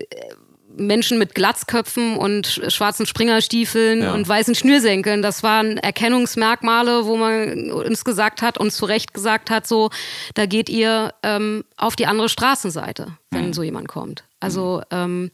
Menschen 0.77 1.17
mit 1.17 1.35
Glatzköpfen 1.35 2.15
und 2.17 2.61
schwarzen 2.67 3.05
Springerstiefeln 3.05 4.01
ja. 4.01 4.13
und 4.13 4.27
weißen 4.27 4.55
Schnürsenkeln. 4.55 5.21
Das 5.21 5.43
waren 5.43 5.77
Erkennungsmerkmale, 5.77 7.05
wo 7.05 7.17
man 7.17 7.71
uns 7.71 8.03
gesagt 8.05 8.41
hat 8.41 8.57
und 8.57 8.71
zu 8.71 8.85
Recht 8.85 9.13
gesagt 9.13 9.49
hat, 9.49 9.67
so, 9.67 9.89
da 10.33 10.45
geht 10.45 10.69
ihr 10.69 11.13
ähm, 11.23 11.63
auf 11.77 11.95
die 11.95 12.07
andere 12.07 12.29
Straßenseite, 12.29 13.17
wenn 13.31 13.47
mhm. 13.47 13.53
so 13.53 13.63
jemand 13.63 13.87
kommt. 13.87 14.23
Also 14.39 14.81
ähm, 14.91 15.31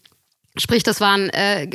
Sprich, 0.60 0.84
das 0.84 1.02
waren 1.02 1.30
äh, 1.30 1.68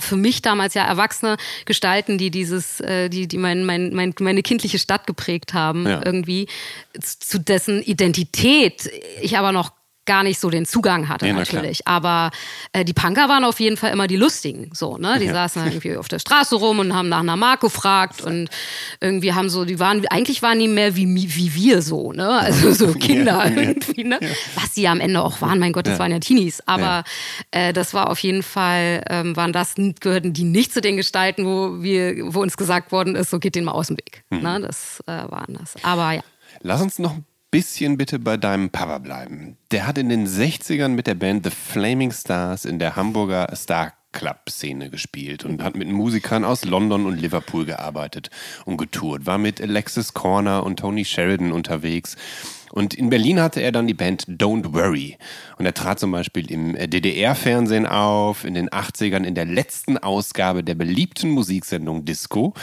für 0.00 0.16
mich 0.16 0.42
damals 0.42 0.74
ja 0.74 0.84
erwachsene 0.84 1.36
Gestalten, 1.64 2.18
die 2.18 2.30
dieses, 2.30 2.80
äh, 2.80 3.08
die, 3.08 3.28
die 3.28 3.38
mein, 3.38 3.64
mein, 3.64 3.94
mein, 3.94 4.14
meine 4.20 4.42
kindliche 4.42 4.78
Stadt 4.78 5.06
geprägt 5.06 5.54
haben, 5.54 5.86
ja. 5.86 6.00
irgendwie, 6.04 6.48
zu 7.00 7.38
dessen 7.38 7.82
Identität 7.82 8.90
ich 9.20 9.38
aber 9.38 9.52
noch 9.52 9.77
gar 10.08 10.24
nicht 10.24 10.40
so 10.40 10.48
den 10.50 10.66
Zugang 10.66 11.08
hatte, 11.08 11.26
ja, 11.26 11.34
natürlich. 11.34 11.86
Aber 11.86 12.30
äh, 12.72 12.84
die 12.84 12.94
Punker 12.94 13.28
waren 13.28 13.44
auf 13.44 13.60
jeden 13.60 13.76
Fall 13.76 13.92
immer 13.92 14.06
die 14.06 14.16
Lustigen. 14.16 14.70
So, 14.72 14.96
ne? 14.96 15.18
Die 15.20 15.26
ja. 15.26 15.34
saßen 15.34 15.62
irgendwie 15.66 15.96
auf 15.96 16.08
der 16.08 16.18
Straße 16.18 16.56
rum 16.56 16.78
und 16.80 16.94
haben 16.94 17.10
nach 17.10 17.20
einer 17.20 17.36
Mark 17.36 17.60
gefragt 17.60 18.22
und 18.22 18.48
irgendwie 19.00 19.34
haben 19.34 19.50
so, 19.50 19.66
die 19.66 19.78
waren, 19.78 20.04
eigentlich 20.08 20.42
waren 20.42 20.58
die 20.58 20.66
mehr 20.66 20.96
wie, 20.96 21.06
wie 21.06 21.54
wir 21.54 21.82
so, 21.82 22.12
ne? 22.12 22.28
Also 22.28 22.72
so 22.72 22.92
Kinder 22.98 23.46
ja, 23.46 23.62
irgendwie, 23.62 24.04
ne? 24.04 24.18
Was 24.54 24.74
sie 24.74 24.82
ja 24.82 24.92
am 24.92 25.00
Ende 25.00 25.22
auch 25.22 25.40
waren, 25.42 25.58
mein 25.58 25.72
Gott, 25.72 25.86
das 25.86 25.98
waren 25.98 26.10
ja 26.10 26.18
Teenies. 26.18 26.62
Aber 26.66 27.04
äh, 27.50 27.74
das 27.74 27.92
war 27.92 28.08
auf 28.08 28.18
jeden 28.20 28.42
Fall, 28.42 29.04
ähm, 29.10 29.36
waren 29.36 29.52
das, 29.52 29.74
gehörten 30.00 30.32
die 30.32 30.44
nicht 30.44 30.72
zu 30.72 30.80
den 30.80 30.96
Gestalten, 30.96 31.44
wo 31.44 31.82
wir, 31.82 32.32
wo 32.34 32.40
uns 32.40 32.56
gesagt 32.56 32.92
worden 32.92 33.14
ist, 33.14 33.30
so 33.30 33.38
geht 33.38 33.54
den 33.54 33.64
mal 33.64 33.72
aus 33.72 33.88
dem 33.88 33.98
Weg. 33.98 34.24
Mhm. 34.30 34.40
Ne? 34.40 34.60
Das 34.62 35.02
äh, 35.06 35.30
waren 35.30 35.58
das. 35.60 35.76
Aber 35.84 36.12
ja. 36.12 36.22
Lass 36.62 36.80
uns 36.80 36.98
noch 36.98 37.12
ein 37.12 37.24
bisschen 37.50 37.96
bitte 37.96 38.18
bei 38.18 38.36
deinem 38.36 38.70
Papa 38.70 38.98
bleiben. 38.98 39.56
Der 39.70 39.86
hat 39.86 39.98
in 39.98 40.08
den 40.08 40.26
60ern 40.26 40.88
mit 40.88 41.06
der 41.06 41.14
Band 41.14 41.44
The 41.44 41.50
Flaming 41.50 42.12
Stars 42.12 42.64
in 42.64 42.78
der 42.78 42.96
Hamburger 42.96 43.54
Star 43.56 43.94
Club-Szene 44.12 44.90
gespielt 44.90 45.44
und 45.44 45.62
hat 45.62 45.76
mit 45.76 45.88
Musikern 45.88 46.44
aus 46.44 46.64
London 46.64 47.06
und 47.06 47.18
Liverpool 47.18 47.64
gearbeitet 47.64 48.30
und 48.64 48.76
getourt. 48.76 49.26
War 49.26 49.38
mit 49.38 49.60
Alexis 49.60 50.14
Corner 50.14 50.64
und 50.64 50.78
Tony 50.78 51.04
Sheridan 51.04 51.52
unterwegs 51.52 52.16
und 52.72 52.94
in 52.94 53.10
Berlin 53.10 53.40
hatte 53.40 53.60
er 53.60 53.72
dann 53.72 53.86
die 53.86 53.94
Band 53.94 54.26
Don't 54.26 54.72
Worry. 54.72 55.16
Und 55.58 55.66
er 55.66 55.74
trat 55.74 55.98
zum 55.98 56.12
Beispiel 56.12 56.50
im 56.50 56.74
DDR-Fernsehen 56.74 57.86
auf, 57.86 58.44
in 58.44 58.54
den 58.54 58.68
80ern 58.68 59.24
in 59.24 59.34
der 59.34 59.44
letzten 59.44 59.98
Ausgabe 59.98 60.62
der 60.62 60.74
beliebten 60.74 61.30
Musiksendung 61.30 62.04
Disco. 62.04 62.54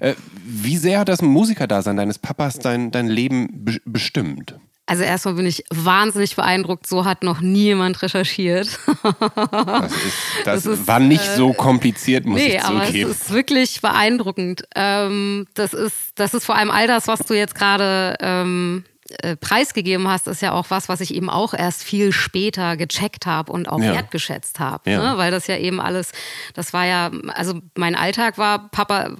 Äh, 0.00 0.14
wie 0.44 0.76
sehr 0.76 1.00
hat 1.00 1.08
das 1.08 1.22
Musikerdasein 1.22 1.96
deines 1.96 2.18
Papas 2.18 2.58
dein, 2.58 2.90
dein 2.90 3.08
Leben 3.08 3.48
be 3.52 3.80
bestimmt? 3.84 4.58
Also 4.86 5.02
erstmal 5.02 5.34
bin 5.34 5.46
ich 5.46 5.64
wahnsinnig 5.70 6.36
beeindruckt, 6.36 6.86
so 6.86 7.06
hat 7.06 7.22
noch 7.22 7.40
nie 7.40 7.64
jemand 7.64 8.02
recherchiert. 8.02 8.78
Das, 9.02 9.92
ist, 9.94 10.16
das, 10.44 10.64
das 10.64 10.66
ist, 10.66 10.86
war 10.86 11.00
nicht 11.00 11.26
äh, 11.26 11.36
so 11.36 11.54
kompliziert, 11.54 12.26
muss 12.26 12.38
nee, 12.38 12.56
ich 12.56 12.62
zugeben. 12.62 12.80
Aber 12.80 13.12
es 13.12 13.20
ist 13.22 13.32
wirklich 13.32 13.80
beeindruckend. 13.80 14.64
Ähm, 14.74 15.46
das, 15.54 15.72
ist, 15.72 15.96
das 16.16 16.34
ist 16.34 16.44
vor 16.44 16.56
allem 16.56 16.70
all 16.70 16.86
das, 16.86 17.08
was 17.08 17.20
du 17.20 17.32
jetzt 17.32 17.54
gerade 17.54 18.16
ähm, 18.20 18.84
äh, 19.20 19.36
preisgegeben 19.36 20.08
hast, 20.08 20.26
ist 20.26 20.40
ja 20.40 20.52
auch 20.52 20.70
was, 20.70 20.88
was 20.88 21.02
ich 21.02 21.14
eben 21.14 21.28
auch 21.28 21.52
erst 21.52 21.82
viel 21.84 22.10
später 22.10 22.78
gecheckt 22.78 23.26
habe 23.26 23.52
und 23.52 23.68
auch 23.68 23.78
ja. 23.78 23.92
wertgeschätzt 23.92 24.60
habe. 24.60 24.90
Ja. 24.90 25.12
Ne? 25.12 25.18
Weil 25.18 25.30
das 25.30 25.46
ja 25.46 25.58
eben 25.58 25.78
alles, 25.78 26.12
das 26.54 26.72
war 26.72 26.86
ja, 26.86 27.10
also 27.34 27.60
mein 27.74 27.96
Alltag 27.96 28.38
war, 28.38 28.70
Papa 28.70 29.10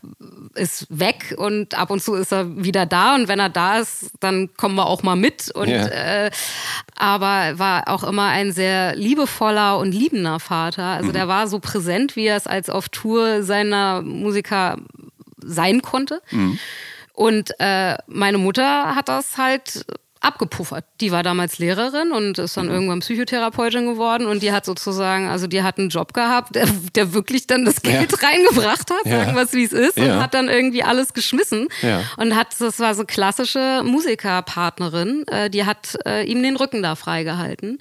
ist 0.54 0.86
weg 0.88 1.34
und 1.36 1.74
ab 1.74 1.90
und 1.90 2.02
zu 2.02 2.14
ist 2.14 2.32
er 2.32 2.64
wieder 2.64 2.86
da 2.86 3.14
und 3.14 3.28
wenn 3.28 3.38
er 3.38 3.50
da 3.50 3.78
ist, 3.78 4.12
dann 4.20 4.54
kommen 4.56 4.74
wir 4.74 4.86
auch 4.86 5.02
mal 5.02 5.16
mit. 5.16 5.50
Und 5.50 5.68
ja. 5.68 5.86
äh, 5.86 6.30
aber 6.96 7.58
war 7.58 7.88
auch 7.88 8.04
immer 8.04 8.28
ein 8.28 8.52
sehr 8.52 8.96
liebevoller 8.96 9.76
und 9.76 9.92
liebender 9.92 10.40
Vater. 10.40 10.84
Also 10.84 11.08
mhm. 11.08 11.12
der 11.12 11.28
war 11.28 11.46
so 11.46 11.58
präsent, 11.58 12.16
wie 12.16 12.24
er 12.24 12.38
es 12.38 12.46
als 12.46 12.70
auf 12.70 12.88
Tour 12.88 13.42
seiner 13.42 14.00
Musiker 14.00 14.78
sein 15.44 15.82
konnte. 15.82 16.22
Mhm. 16.30 16.58
Und 17.14 17.53
äh, 17.61 17.96
meine 18.07 18.38
Mutter 18.38 18.94
hat 18.94 19.09
das 19.09 19.38
halt 19.38 19.87
abgepuffert. 20.24 20.85
Die 21.00 21.12
war 21.12 21.22
damals 21.22 21.59
Lehrerin 21.59 22.11
und 22.12 22.38
ist 22.38 22.57
dann 22.57 22.66
mhm. 22.66 22.72
irgendwann 22.72 23.00
Psychotherapeutin 23.00 23.87
geworden 23.87 24.27
und 24.27 24.42
die 24.42 24.53
hat 24.53 24.64
sozusagen, 24.64 25.29
also 25.29 25.46
die 25.46 25.62
hat 25.62 25.79
einen 25.79 25.90
Job 25.90 26.14
gehabt, 26.14 26.55
der, 26.55 26.66
der 26.94 27.12
wirklich 27.12 27.46
dann 27.46 27.64
das 27.64 27.83
Geld 27.83 28.11
ja. 28.11 28.18
reingebracht 28.29 28.90
hat, 28.90 29.05
ja. 29.05 29.24
sagen 29.24 29.37
wir 29.37 29.42
es 29.42 29.53
wie 29.53 29.64
es 29.64 29.72
ist, 29.72 29.98
ja. 29.98 30.05
und 30.05 30.22
hat 30.22 30.35
dann 30.35 30.48
irgendwie 30.48 30.83
alles 30.83 31.12
geschmissen 31.12 31.68
und 32.16 32.35
hat, 32.35 32.48
das 32.59 32.81
war 32.81 32.94
so 32.94 33.05
klassische 33.05 33.83
Musikerpartnerin, 33.85 35.27
äh, 35.29 35.50
die 35.50 35.64
hat 35.66 35.98
äh, 36.07 36.24
ihm 36.24 36.42
den 36.42 36.57
Rücken 36.57 36.83
da 36.83 36.94
freigehalten. 36.94 37.79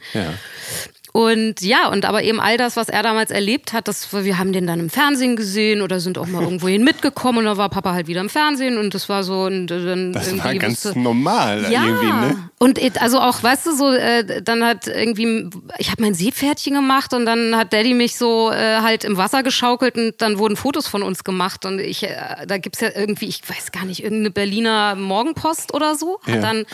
Und 1.16 1.62
ja, 1.62 1.90
und 1.90 2.06
aber 2.06 2.24
eben 2.24 2.40
all 2.40 2.58
das, 2.58 2.76
was 2.76 2.90
er 2.90 3.04
damals 3.04 3.30
erlebt 3.30 3.72
hat, 3.72 3.88
das, 3.88 4.12
wir 4.12 4.40
haben 4.40 4.52
den 4.52 4.66
dann 4.66 4.80
im 4.80 4.90
Fernsehen 4.90 5.36
gesehen 5.36 5.84
oder 5.84 6.00
sind 6.00 6.18
auch 6.18 6.26
mal 6.26 6.42
irgendwohin 6.44 6.84
mitgekommen 6.84 7.38
und 7.38 7.46
da 7.46 7.56
war 7.56 7.70
Papa 7.70 7.94
halt 7.94 8.08
wieder 8.08 8.20
im 8.20 8.30
Fernsehen 8.30 8.80
und 8.80 8.96
das 8.96 9.10
war 9.10 9.24
so 9.24 9.44
und 9.44 9.68
dann 9.68 10.12
das 10.12 10.36
war 10.44 10.56
ganz 10.56 10.86
wusste, 10.86 11.00
normal 11.00 11.68
ja, 11.72 11.86
irgendwie, 11.86 12.08
ne? 12.08 12.50
Und 12.58 12.80
also 13.00 13.20
auch, 13.20 13.44
weißt 13.44 13.68
du, 13.68 13.76
so 13.76 13.92
äh, 13.92 14.42
dann 14.42 14.64
hat 14.64 14.88
irgendwie, 14.88 15.50
ich 15.78 15.92
habe 15.92 16.02
mein 16.02 16.16
Seepferdchen 16.16 16.74
gemacht 16.74 17.14
und 17.14 17.28
dann 17.28 17.56
hat 17.56 17.74
Daddy 17.74 17.94
mich 17.94 18.16
so 18.16 18.52
äh, 18.52 18.78
halt 18.78 19.04
im 19.04 19.16
Wasser 19.16 19.44
geschaukelt 19.44 19.96
und 19.96 20.20
dann 20.20 20.40
wurden 20.40 20.56
Fotos 20.56 20.88
von 20.88 21.04
uns 21.04 21.24
gemacht 21.24 21.66
und 21.66 21.78
ich, 21.78 22.02
äh, 22.04 22.16
da 22.48 22.58
gibt's 22.58 22.80
ja 22.80 22.90
irgendwie, 22.96 23.28
ich 23.28 23.48
weiß 23.48 23.72
gar 23.72 23.86
nicht, 23.86 24.04
irgendeine 24.04 24.32
Berliner 24.32 24.96
Morgenpost 24.96 25.76
oder 25.76 25.96
so, 25.96 26.20
hat 26.24 26.36
ja. 26.36 26.42
dann 26.42 26.66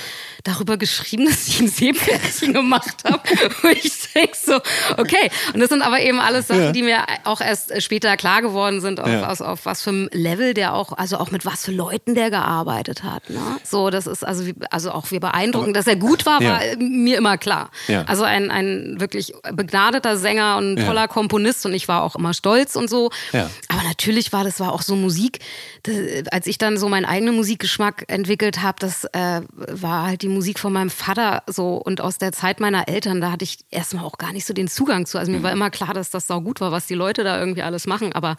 darüber 0.46 0.78
geschrieben, 0.78 1.26
dass 1.30 1.46
ich 1.48 1.60
ein 1.60 1.68
Seepferdchen 1.68 2.54
gemacht 2.54 3.04
habe. 3.04 3.20
und 3.64 3.84
ich 3.84 4.14
denke, 4.14 4.29
denkst 4.30 4.40
so, 4.46 4.56
okay. 4.98 5.30
Und 5.54 5.60
das 5.60 5.70
sind 5.70 5.82
aber 5.82 6.00
eben 6.02 6.20
alles 6.20 6.48
Sachen, 6.48 6.64
ja. 6.64 6.72
die 6.72 6.84
mir 6.84 7.00
auch 7.24 7.42
erst 7.42 7.82
später 7.82 8.16
klar 8.18 8.42
geworden 8.42 8.82
sind, 8.82 9.00
auf, 9.00 9.08
ja. 9.08 9.28
aus, 9.28 9.42
auf 9.42 9.66
was 9.66 9.82
für 9.82 9.90
einem 9.90 10.10
Level 10.12 10.54
der 10.54 10.74
auch, 10.74 10.94
also 10.94 11.18
auch 11.18 11.32
mit 11.32 11.46
was 11.46 11.66
für 11.66 11.72
Leuten 11.72 12.16
der 12.16 12.30
gearbeitet 12.30 13.04
hat. 13.04 13.30
Ne? 13.30 13.40
So, 13.64 13.90
das 13.90 14.08
ist 14.08 14.26
also, 14.26 14.44
also 14.70 14.92
auch 14.92 15.12
wir 15.12 15.20
beeindrucken, 15.20 15.74
dass 15.74 15.88
er 15.88 15.96
gut 15.96 16.26
war, 16.26 16.42
war 16.42 16.66
ja. 16.66 16.76
mir 16.78 17.18
immer 17.18 17.38
klar. 17.38 17.72
Also 18.06 18.24
ein, 18.24 18.52
ein 18.52 19.00
wirklich 19.00 19.34
begnadeter 19.54 20.18
Sänger 20.18 20.58
und 20.58 20.78
toller 20.78 21.08
Komponist 21.08 21.66
und 21.66 21.74
ich 21.74 21.88
war 21.88 22.04
auch 22.04 22.16
immer 22.16 22.34
stolz 22.34 22.76
und 22.76 22.90
so. 22.90 23.12
Aber 23.34 23.84
natürlich 23.84 24.32
war 24.34 24.44
das 24.44 24.60
war 24.60 24.74
auch 24.74 24.82
so 24.82 24.96
Musik, 24.96 25.40
das, 25.84 25.96
als 26.32 26.48
ich 26.48 26.58
dann 26.58 26.78
so 26.78 26.90
meinen 26.90 27.06
eigenen 27.06 27.36
Musikgeschmack 27.36 28.06
entwickelt 28.08 28.62
habe, 28.62 28.78
das 28.80 29.06
äh, 29.06 29.42
war 29.52 30.08
halt 30.08 30.22
die 30.22 30.28
Musik 30.28 30.60
von 30.60 30.74
meinem 30.74 30.90
Vater 30.90 31.44
so 31.48 31.76
und 31.76 32.02
aus 32.02 32.18
der 32.18 32.32
Zeit 32.32 32.60
meiner 32.60 32.88
Eltern, 32.88 33.22
da 33.22 33.32
hatte 33.32 33.44
ich 33.44 33.60
erstmal 33.72 34.06
auch 34.06 34.18
gar 34.20 34.32
nicht 34.32 34.46
so 34.46 34.54
den 34.54 34.68
Zugang 34.68 35.08
zu. 35.08 35.18
Also 35.18 35.32
mir 35.32 35.42
war 35.42 35.52
mhm. 35.52 35.58
immer 35.58 35.70
klar, 35.72 35.96
dass 35.96 36.12
das 36.12 36.28
sau 36.28 36.42
gut 36.42 36.62
war, 36.62 36.72
was 36.72 36.86
die 36.86 36.94
Leute 36.94 37.24
da 37.24 37.40
irgendwie 37.40 37.64
alles 37.64 37.88
machen, 37.88 38.14
aber 38.14 38.38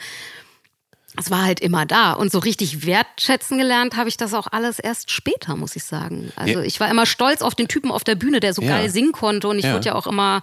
es 1.19 1.31
war 1.31 1.45
halt 1.45 1.61
immer 1.61 1.87
da. 1.87 2.13
Und 2.13 2.31
so 2.31 2.39
richtig 2.39 2.87
wertschätzen 2.87 3.59
gelernt 3.59 3.97
habe 3.97 4.09
ich 4.09 4.17
das 4.17 4.33
auch 4.33 4.47
alles 4.51 4.79
erst 4.79 5.11
später, 5.11 5.57
muss 5.57 5.75
ich 5.75 5.83
sagen. 5.83 6.33
Also 6.37 6.61
ja. 6.61 6.65
ich 6.65 6.79
war 6.79 6.89
immer 6.89 7.07
stolz 7.07 7.43
auf 7.43 7.55
den 7.55 7.67
Typen 7.67 7.91
auf 7.91 8.05
der 8.05 8.15
Bühne, 8.15 8.39
der 8.39 8.55
so 8.55 8.63
ja. 8.63 8.77
geil 8.77 8.91
singen 8.91 9.13
konnte. 9.13 9.49
Und 9.49 9.59
ich 9.59 9.65
ja. 9.65 9.75
wurde 9.75 9.87
ja 9.87 9.95
auch 9.97 10.07
immer 10.07 10.41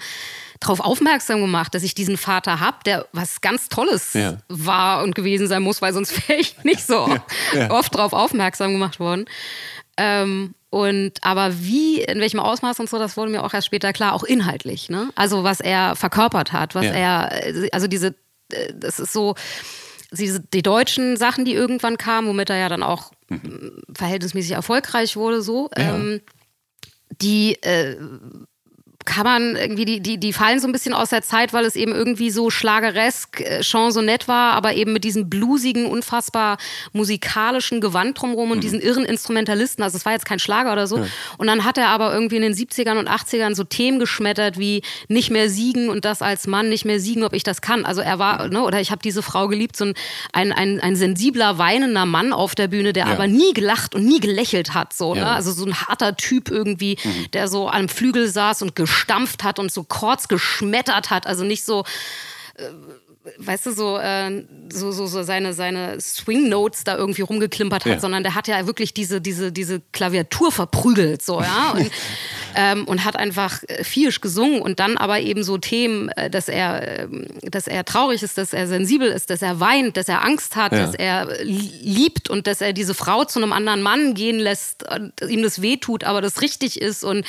darauf 0.59 0.79
aufmerksam 0.79 1.39
gemacht, 1.39 1.73
dass 1.73 1.83
ich 1.83 1.93
diesen 1.93 2.17
Vater 2.17 2.59
habe, 2.59 2.77
der 2.85 3.07
was 3.13 3.41
ganz 3.41 3.69
Tolles 3.69 4.17
war 4.49 5.03
und 5.03 5.15
gewesen 5.15 5.47
sein 5.47 5.61
muss, 5.61 5.81
weil 5.81 5.93
sonst 5.93 6.27
wäre 6.27 6.39
ich 6.39 6.55
nicht 6.63 6.85
so 6.85 7.07
oft 7.69 7.95
darauf 7.95 8.13
aufmerksam 8.13 8.73
gemacht 8.73 8.99
worden. 8.99 9.25
Ähm, 9.97 10.53
und 10.69 11.13
aber 11.21 11.59
wie, 11.59 12.01
in 12.01 12.19
welchem 12.19 12.39
Ausmaß 12.39 12.79
und 12.79 12.89
so, 12.89 12.99
das 12.99 13.17
wurde 13.17 13.31
mir 13.31 13.43
auch 13.43 13.53
erst 13.53 13.67
später 13.67 13.93
klar, 13.93 14.13
auch 14.13 14.23
inhaltlich. 14.23 14.89
Ne? 14.89 15.09
Also 15.15 15.43
was 15.43 15.59
er 15.59 15.95
verkörpert 15.95 16.51
hat, 16.51 16.75
was 16.75 16.85
ja. 16.85 16.91
er, 16.91 17.71
also 17.71 17.87
diese, 17.87 18.15
äh, 18.51 18.73
das 18.75 18.99
ist 18.99 19.13
so, 19.13 19.35
diese, 20.11 20.39
die 20.39 20.63
deutschen 20.63 21.17
Sachen, 21.17 21.45
die 21.45 21.53
irgendwann 21.53 21.97
kamen, 21.97 22.27
womit 22.27 22.49
er 22.49 22.57
ja 22.57 22.69
dann 22.69 22.83
auch 22.83 23.11
mhm. 23.29 23.81
verhältnismäßig 23.93 24.51
erfolgreich 24.51 25.15
wurde, 25.15 25.41
so, 25.41 25.69
ja. 25.77 25.95
ähm, 25.95 26.21
die 27.21 27.61
äh, 27.63 27.97
kann 29.07 29.23
man 29.23 29.55
irgendwie, 29.55 29.85
die, 29.85 30.01
die, 30.01 30.19
die 30.19 30.33
fallen 30.33 30.59
so 30.59 30.67
ein 30.67 30.73
bisschen 30.73 30.93
aus 30.93 31.09
der 31.09 31.21
Zeit, 31.21 31.53
weil 31.53 31.63
es 31.63 31.77
eben 31.77 31.93
irgendwie 31.93 32.29
so 32.29 32.49
schlageresk, 32.49 33.39
äh, 33.39 33.63
chansonett 33.63 34.27
war, 34.27 34.51
aber 34.51 34.73
eben 34.73 34.91
mit 34.91 35.05
diesem 35.05 35.29
bluesigen, 35.29 35.85
unfassbar 35.85 36.57
musikalischen 36.91 37.79
Gewand 37.79 38.19
drumherum 38.21 38.51
und 38.51 38.57
mhm. 38.57 38.61
diesen 38.61 38.81
irren 38.81 39.05
Instrumentalisten. 39.05 39.81
Also 39.81 39.97
es 39.97 40.05
war 40.05 40.11
jetzt 40.11 40.25
kein 40.25 40.39
Schlager 40.39 40.73
oder 40.73 40.87
so. 40.87 40.97
Ja. 40.97 41.07
Und 41.37 41.47
dann 41.47 41.63
hat 41.63 41.77
er 41.77 41.87
aber 41.87 42.13
irgendwie 42.13 42.35
in 42.35 42.41
den 42.41 42.53
70ern 42.53 42.99
und 42.99 43.09
80ern 43.09 43.55
so 43.55 43.63
Themen 43.63 43.97
geschmettert 43.97 44.59
wie 44.59 44.83
nicht 45.07 45.31
mehr 45.31 45.49
siegen 45.49 45.87
und 45.87 46.03
das 46.03 46.21
als 46.21 46.45
Mann, 46.45 46.67
nicht 46.67 46.83
mehr 46.83 46.99
siegen, 46.99 47.23
ob 47.23 47.33
ich 47.33 47.43
das 47.43 47.61
kann. 47.61 47.85
Also 47.85 48.01
er 48.01 48.19
war, 48.19 48.49
ne, 48.49 48.61
oder 48.61 48.81
ich 48.81 48.91
habe 48.91 49.01
diese 49.01 49.23
Frau 49.23 49.47
geliebt, 49.47 49.77
so 49.77 49.85
ein, 49.85 49.93
ein, 50.33 50.51
ein, 50.51 50.81
ein 50.81 50.97
sensibler, 50.97 51.57
weinender 51.57 52.05
Mann 52.05 52.33
auf 52.33 52.55
der 52.55 52.67
Bühne, 52.67 52.91
der 52.91 53.05
ja. 53.05 53.13
aber 53.13 53.27
nie 53.27 53.53
gelacht 53.53 53.95
und 53.95 54.03
nie 54.03 54.19
gelächelt 54.19 54.73
hat. 54.73 54.91
So, 54.91 55.15
ne? 55.15 55.27
Also 55.27 55.53
so 55.53 55.65
ein 55.65 55.79
harter 55.79 56.17
Typ 56.17 56.51
irgendwie, 56.51 56.97
mhm. 57.01 57.31
der 57.31 57.47
so 57.47 57.69
am 57.69 57.87
Flügel 57.87 58.27
saß 58.27 58.63
und 58.63 58.75
gestampft 58.97 59.43
hat 59.43 59.59
und 59.59 59.71
so 59.71 59.83
Chords 59.83 60.27
geschmettert 60.27 61.09
hat. 61.09 61.27
Also 61.27 61.43
nicht 61.43 61.63
so. 61.63 61.83
Äh, 62.55 62.63
weißt 63.39 63.65
du, 63.65 63.71
so, 63.71 63.97
äh, 63.97 64.45
so, 64.71 64.93
so, 64.93 65.05
so 65.05 65.21
seine, 65.21 65.53
seine 65.53 65.99
Swing-Notes 65.99 66.85
da 66.85 66.95
irgendwie 66.95 67.23
rumgeklimpert 67.23 67.83
hat, 67.83 67.91
ja. 67.91 67.99
sondern 67.99 68.23
der 68.23 68.35
hat 68.35 68.47
ja 68.47 68.65
wirklich 68.67 68.93
diese, 68.93 69.19
diese, 69.19 69.51
diese 69.51 69.81
Klaviatur 69.91 70.49
verprügelt, 70.49 71.21
so, 71.21 71.41
ja. 71.41 71.71
Und, 71.75 71.91
ähm, 72.55 72.85
und 72.85 73.03
hat 73.03 73.17
einfach 73.17 73.61
äh, 73.67 73.83
viehisch 73.83 74.21
gesungen 74.21 74.61
und 74.61 74.79
dann 74.79 74.97
aber 74.97 75.19
eben 75.19 75.43
so 75.43 75.57
Themen, 75.57 76.09
äh, 76.09 76.29
dass 76.29 76.47
er, 76.47 77.01
ähm, 77.03 77.27
dass 77.41 77.67
er 77.67 77.83
traurig 77.83 78.23
ist, 78.23 78.37
dass 78.37 78.53
er 78.53 78.67
sensibel 78.67 79.09
ist, 79.09 79.29
dass 79.29 79.41
er 79.41 79.59
weint, 79.59 79.97
dass 79.97 80.07
er 80.07 80.23
Angst 80.23 80.55
hat, 80.55 80.71
ja. 80.71 80.85
dass 80.85 80.95
er 80.95 81.27
liebt 81.43 82.29
und 82.29 82.47
dass 82.47 82.61
er 82.61 82.71
diese 82.71 82.93
Frau 82.93 83.25
zu 83.25 83.39
einem 83.39 83.51
anderen 83.51 83.81
Mann 83.83 84.13
gehen 84.13 84.39
lässt, 84.39 84.85
ihm 85.27 85.43
das 85.43 85.61
wehtut, 85.61 86.05
aber 86.05 86.21
das 86.21 86.41
richtig 86.41 86.81
ist 86.81 87.03
und 87.03 87.25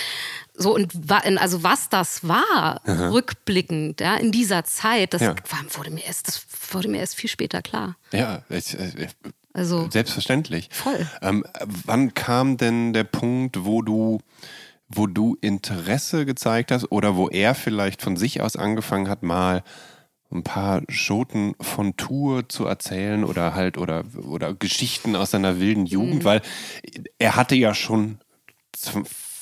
so, 0.58 0.74
und 0.74 0.92
also 1.10 1.62
was 1.62 1.88
das 1.88 2.26
war, 2.26 2.80
Aha. 2.84 3.10
rückblickend, 3.10 4.00
ja, 4.00 4.16
in 4.16 4.32
dieser 4.32 4.64
Zeit, 4.64 5.14
das 5.14 5.22
ja. 5.22 5.34
wurde 5.70 5.90
mir 5.90 6.04
erst, 6.04 6.26
das 6.26 6.44
wurde 6.72 6.88
mir 6.88 6.98
erst 6.98 7.14
viel 7.14 7.30
später 7.30 7.62
klar. 7.62 7.96
Ja, 8.12 8.42
ich, 8.48 8.74
ich, 8.74 9.08
also 9.52 9.88
selbstverständlich. 9.88 10.68
Voll. 10.72 11.06
Ähm, 11.22 11.44
wann 11.84 12.12
kam 12.14 12.56
denn 12.56 12.92
der 12.92 13.04
Punkt, 13.04 13.64
wo 13.64 13.82
du, 13.82 14.20
wo 14.88 15.06
du 15.06 15.36
Interesse 15.40 16.26
gezeigt 16.26 16.72
hast 16.72 16.90
oder 16.90 17.16
wo 17.16 17.28
er 17.28 17.54
vielleicht 17.54 18.02
von 18.02 18.16
sich 18.16 18.40
aus 18.40 18.56
angefangen 18.56 19.08
hat, 19.08 19.22
mal 19.22 19.62
ein 20.30 20.42
paar 20.42 20.82
Schoten 20.88 21.54
von 21.60 21.96
Tour 21.96 22.48
zu 22.48 22.66
erzählen 22.66 23.24
oder 23.24 23.54
halt 23.54 23.78
oder 23.78 24.04
oder 24.28 24.52
Geschichten 24.54 25.16
aus 25.16 25.30
seiner 25.30 25.58
wilden 25.58 25.86
Jugend, 25.86 26.22
mhm. 26.22 26.24
weil 26.24 26.42
er 27.18 27.36
hatte 27.36 27.54
ja 27.54 27.74
schon 27.74 28.18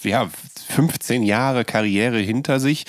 ja, 0.07 0.29
15 0.69 1.23
Jahre 1.23 1.65
Karriere 1.65 2.19
hinter 2.19 2.61
sich, 2.61 2.85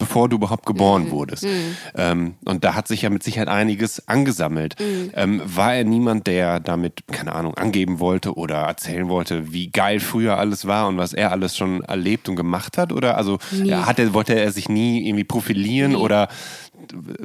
bevor 0.00 0.28
du 0.28 0.36
überhaupt 0.36 0.66
geboren 0.66 1.04
mhm. 1.04 1.10
wurdest. 1.10 1.44
Mhm. 1.44 1.76
Ähm, 1.94 2.34
und 2.44 2.64
da 2.64 2.74
hat 2.74 2.88
sich 2.88 3.02
ja 3.02 3.10
mit 3.10 3.22
Sicherheit 3.22 3.48
einiges 3.48 4.08
angesammelt. 4.08 4.74
Mhm. 4.80 5.10
Ähm, 5.14 5.42
war 5.44 5.74
er 5.74 5.84
niemand, 5.84 6.26
der 6.26 6.58
damit, 6.58 7.06
keine 7.06 7.32
Ahnung, 7.34 7.54
angeben 7.54 8.00
wollte 8.00 8.34
oder 8.34 8.56
erzählen 8.56 9.08
wollte, 9.08 9.52
wie 9.52 9.70
geil 9.70 10.00
früher 10.00 10.38
alles 10.38 10.66
war 10.66 10.88
und 10.88 10.96
was 10.96 11.12
er 11.12 11.30
alles 11.30 11.56
schon 11.56 11.82
erlebt 11.82 12.28
und 12.28 12.34
gemacht 12.34 12.78
hat? 12.78 12.92
Oder 12.92 13.16
also 13.16 13.38
ja, 13.62 13.86
hat 13.86 13.98
er, 13.98 14.12
wollte 14.14 14.34
er 14.34 14.50
sich 14.50 14.68
nie 14.68 15.06
irgendwie 15.06 15.24
profilieren 15.24 15.94
oder 15.94 16.28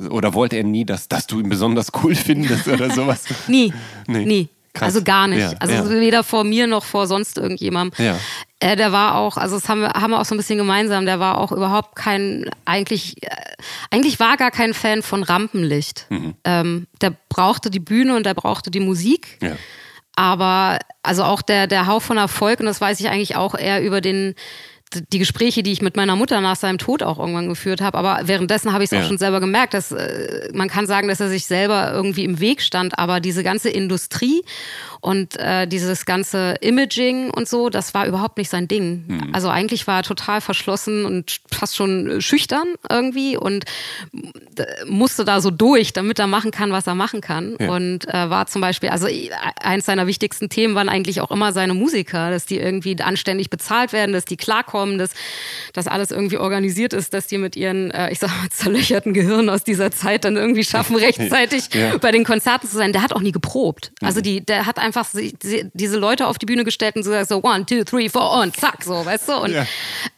oder 0.09 0.33
wollte 0.33 0.57
er 0.57 0.65
nie, 0.65 0.85
dass, 0.85 1.07
dass 1.07 1.27
du 1.27 1.39
ihn 1.39 1.47
besonders 1.47 1.87
cool 2.03 2.13
findest 2.15 2.67
oder 2.67 2.91
sowas? 2.91 3.23
nie. 3.47 3.73
Nee. 4.05 4.25
Nie. 4.25 4.49
Krass. 4.75 4.87
Also 4.87 5.03
gar 5.03 5.27
nicht. 5.27 5.39
Ja, 5.39 5.53
also 5.59 5.73
ja. 5.73 5.89
weder 5.89 6.23
vor 6.23 6.43
mir 6.43 6.67
noch 6.67 6.83
vor 6.83 7.07
sonst 7.07 7.37
irgendjemandem. 7.37 8.05
Ja. 8.05 8.17
Äh, 8.59 8.75
der 8.75 8.91
war 8.91 9.15
auch, 9.15 9.37
also 9.37 9.55
das 9.55 9.69
haben 9.69 9.81
wir, 9.81 9.89
haben 9.89 10.11
wir 10.11 10.19
auch 10.19 10.25
so 10.25 10.35
ein 10.35 10.37
bisschen 10.37 10.57
gemeinsam, 10.57 11.05
der 11.05 11.19
war 11.19 11.37
auch 11.37 11.51
überhaupt 11.51 11.95
kein, 11.95 12.49
eigentlich, 12.65 13.23
äh, 13.23 13.29
eigentlich 13.89 14.19
war 14.19 14.37
gar 14.37 14.51
kein 14.51 14.73
Fan 14.73 15.01
von 15.01 15.23
Rampenlicht. 15.23 16.07
Mhm. 16.09 16.35
Ähm, 16.43 16.87
der 17.01 17.13
brauchte 17.29 17.69
die 17.69 17.79
Bühne 17.79 18.15
und 18.15 18.25
der 18.25 18.33
brauchte 18.33 18.69
die 18.69 18.81
Musik. 18.81 19.37
Ja. 19.41 19.53
Aber 20.15 20.79
also 21.03 21.23
auch 21.23 21.41
der, 21.41 21.67
der 21.67 21.87
Hauch 21.87 22.01
von 22.01 22.17
Erfolg, 22.17 22.59
und 22.59 22.65
das 22.65 22.81
weiß 22.81 22.99
ich 22.99 23.09
eigentlich 23.09 23.35
auch 23.35 23.55
eher 23.55 23.81
über 23.81 24.01
den 24.01 24.35
die 25.11 25.19
Gespräche, 25.19 25.63
die 25.63 25.71
ich 25.71 25.81
mit 25.81 25.95
meiner 25.97 26.15
Mutter 26.15 26.41
nach 26.41 26.55
seinem 26.55 26.77
Tod 26.77 27.03
auch 27.03 27.19
irgendwann 27.19 27.49
geführt 27.49 27.81
habe. 27.81 27.97
Aber 27.97 28.21
währenddessen 28.27 28.71
habe 28.71 28.83
ich 28.83 28.91
es 28.91 28.97
ja. 28.97 29.03
auch 29.03 29.07
schon 29.07 29.17
selber 29.17 29.39
gemerkt, 29.39 29.73
dass 29.73 29.91
äh, 29.91 30.49
man 30.53 30.69
kann 30.69 30.87
sagen, 30.87 31.07
dass 31.07 31.19
er 31.19 31.29
sich 31.29 31.45
selber 31.45 31.91
irgendwie 31.91 32.23
im 32.23 32.39
Weg 32.39 32.61
stand, 32.61 32.97
aber 32.97 33.19
diese 33.19 33.43
ganze 33.43 33.69
Industrie 33.69 34.43
und 35.01 35.37
äh, 35.37 35.67
dieses 35.67 36.05
ganze 36.05 36.55
Imaging 36.61 37.29
und 37.29 37.47
so, 37.47 37.69
das 37.69 37.93
war 37.93 38.07
überhaupt 38.07 38.37
nicht 38.37 38.49
sein 38.49 38.67
Ding. 38.67 39.05
Mhm. 39.07 39.29
Also 39.33 39.49
eigentlich 39.49 39.87
war 39.87 39.99
er 39.99 40.03
total 40.03 40.41
verschlossen 40.41 41.05
und 41.05 41.41
fast 41.51 41.75
schon 41.75 42.21
schüchtern 42.21 42.67
irgendwie 42.89 43.37
und 43.37 43.65
äh, 44.57 44.65
musste 44.87 45.25
da 45.25 45.41
so 45.41 45.51
durch, 45.51 45.93
damit 45.93 46.19
er 46.19 46.27
machen 46.27 46.51
kann, 46.51 46.71
was 46.71 46.87
er 46.87 46.95
machen 46.95 47.21
kann. 47.21 47.55
Ja. 47.59 47.69
Und 47.69 48.07
äh, 48.07 48.29
war 48.29 48.47
zum 48.47 48.61
Beispiel, 48.61 48.89
also 48.89 49.07
äh, 49.07 49.29
eins 49.61 49.85
seiner 49.85 50.07
wichtigsten 50.07 50.49
Themen 50.49 50.75
waren 50.75 50.89
eigentlich 50.89 51.21
auch 51.21 51.31
immer 51.31 51.53
seine 51.53 51.73
Musiker, 51.73 52.31
dass 52.31 52.45
die 52.45 52.57
irgendwie 52.57 52.95
anständig 53.01 53.49
bezahlt 53.49 53.93
werden, 53.93 54.13
dass 54.13 54.25
die 54.25 54.37
klarkommen, 54.37 54.74
dass 54.97 55.11
das 55.73 55.87
alles 55.87 56.11
irgendwie 56.11 56.37
organisiert 56.37 56.93
ist, 56.93 57.13
dass 57.13 57.27
die 57.27 57.37
mit 57.37 57.55
ihren, 57.55 57.91
äh, 57.91 58.11
ich 58.11 58.19
sag 58.19 58.29
mal, 58.29 58.49
zerlöcherten 58.51 59.13
Gehirnen 59.13 59.49
aus 59.49 59.63
dieser 59.63 59.91
Zeit 59.91 60.25
dann 60.25 60.35
irgendwie 60.35 60.63
schaffen, 60.63 60.95
rechtzeitig 60.95 61.73
ja. 61.73 61.97
bei 61.97 62.11
den 62.11 62.23
Konzerten 62.23 62.67
zu 62.67 62.75
sein. 62.75 62.93
Der 62.93 63.01
hat 63.01 63.13
auch 63.13 63.21
nie 63.21 63.31
geprobt. 63.31 63.91
Also 64.01 64.21
die, 64.21 64.45
der 64.45 64.65
hat 64.65 64.79
einfach 64.79 65.07
diese 65.13 65.97
Leute 65.97 66.27
auf 66.27 66.37
die 66.37 66.45
Bühne 66.45 66.63
gestellt 66.63 66.95
und 66.95 67.03
so, 67.03 67.11
so 67.23 67.43
one, 67.43 67.65
two, 67.65 67.83
three, 67.83 68.09
four 68.09 68.41
und 68.41 68.55
zack, 68.55 68.83
so, 68.83 69.05
weißt 69.05 69.29
du? 69.29 69.33
Und 69.37 69.53
ja. 69.53 69.65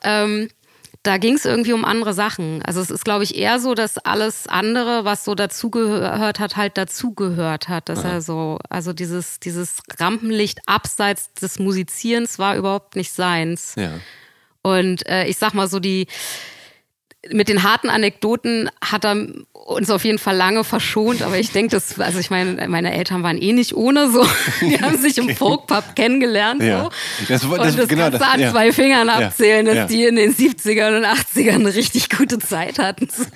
ähm, 0.04 0.50
da 1.08 1.18
ging 1.18 1.36
es 1.36 1.46
irgendwie 1.46 1.72
um 1.72 1.86
andere 1.86 2.14
Sachen. 2.14 2.62
Also 2.64 2.82
es 2.82 2.90
ist, 2.90 3.06
glaube 3.06 3.24
ich, 3.24 3.36
eher 3.38 3.60
so, 3.60 3.76
dass 3.76 3.98
alles 3.98 4.46
andere, 4.48 5.06
was 5.06 5.24
so 5.24 5.36
dazugehört 5.36 6.40
hat, 6.40 6.58
halt 6.58 6.78
dazugehört 6.78 7.70
hat. 7.70 7.88
Dass 7.88 8.04
ja. 8.04 8.10
er 8.10 8.22
so, 8.22 8.60
also 8.70 8.92
dieses, 8.92 9.40
dieses 9.40 9.80
Rampenlicht 10.00 10.60
abseits 10.66 11.34
des 11.34 11.60
Musizierens 11.60 12.40
war 12.40 12.58
überhaupt 12.58 12.98
nicht 12.98 13.14
seins. 13.14 13.76
Ja. 13.78 13.92
Und 14.62 15.08
äh, 15.08 15.26
ich 15.26 15.38
sag 15.38 15.54
mal 15.54 15.68
so, 15.68 15.80
die 15.80 16.08
mit 17.32 17.50
den 17.50 17.64
harten 17.64 17.90
Anekdoten 17.90 18.70
hat 18.82 19.06
er 19.06 19.16
uns 19.52 19.90
auf 19.90 20.06
jeden 20.06 20.18
Fall 20.18 20.36
lange 20.36 20.64
verschont, 20.64 21.22
aber 21.22 21.38
ich 21.40 21.52
denke, 21.52 21.72
das, 21.72 22.00
also 22.00 22.20
ich 22.20 22.30
meine, 22.30 22.70
meine 22.70 22.94
Eltern 22.94 23.22
waren 23.24 23.38
eh 23.38 23.52
nicht 23.52 23.76
ohne 23.76 24.10
so. 24.10 24.26
Die 24.62 24.80
haben 24.80 24.98
sich 24.98 25.18
im 25.18 25.36
Folkpub 25.36 25.96
kennengelernt. 25.96 26.64
Ja. 26.64 26.84
So. 26.84 26.90
Das, 27.28 27.42
das, 27.42 27.44
und 27.44 27.78
das 27.78 27.88
genau, 27.88 28.04
kannst 28.04 28.22
du 28.22 28.26
an 28.26 28.40
ja. 28.40 28.52
zwei 28.52 28.72
Fingern 28.72 29.10
abzählen, 29.10 29.66
dass 29.66 29.76
ja. 29.76 29.86
die 29.86 30.06
in 30.06 30.16
den 30.16 30.34
70ern 30.34 30.98
und 30.98 31.06
80ern 31.06 31.56
eine 31.56 31.76
richtig 31.76 32.10
gute 32.10 32.40
Zeit 32.40 32.80
hatten. 32.80 33.08
So. 33.12 33.26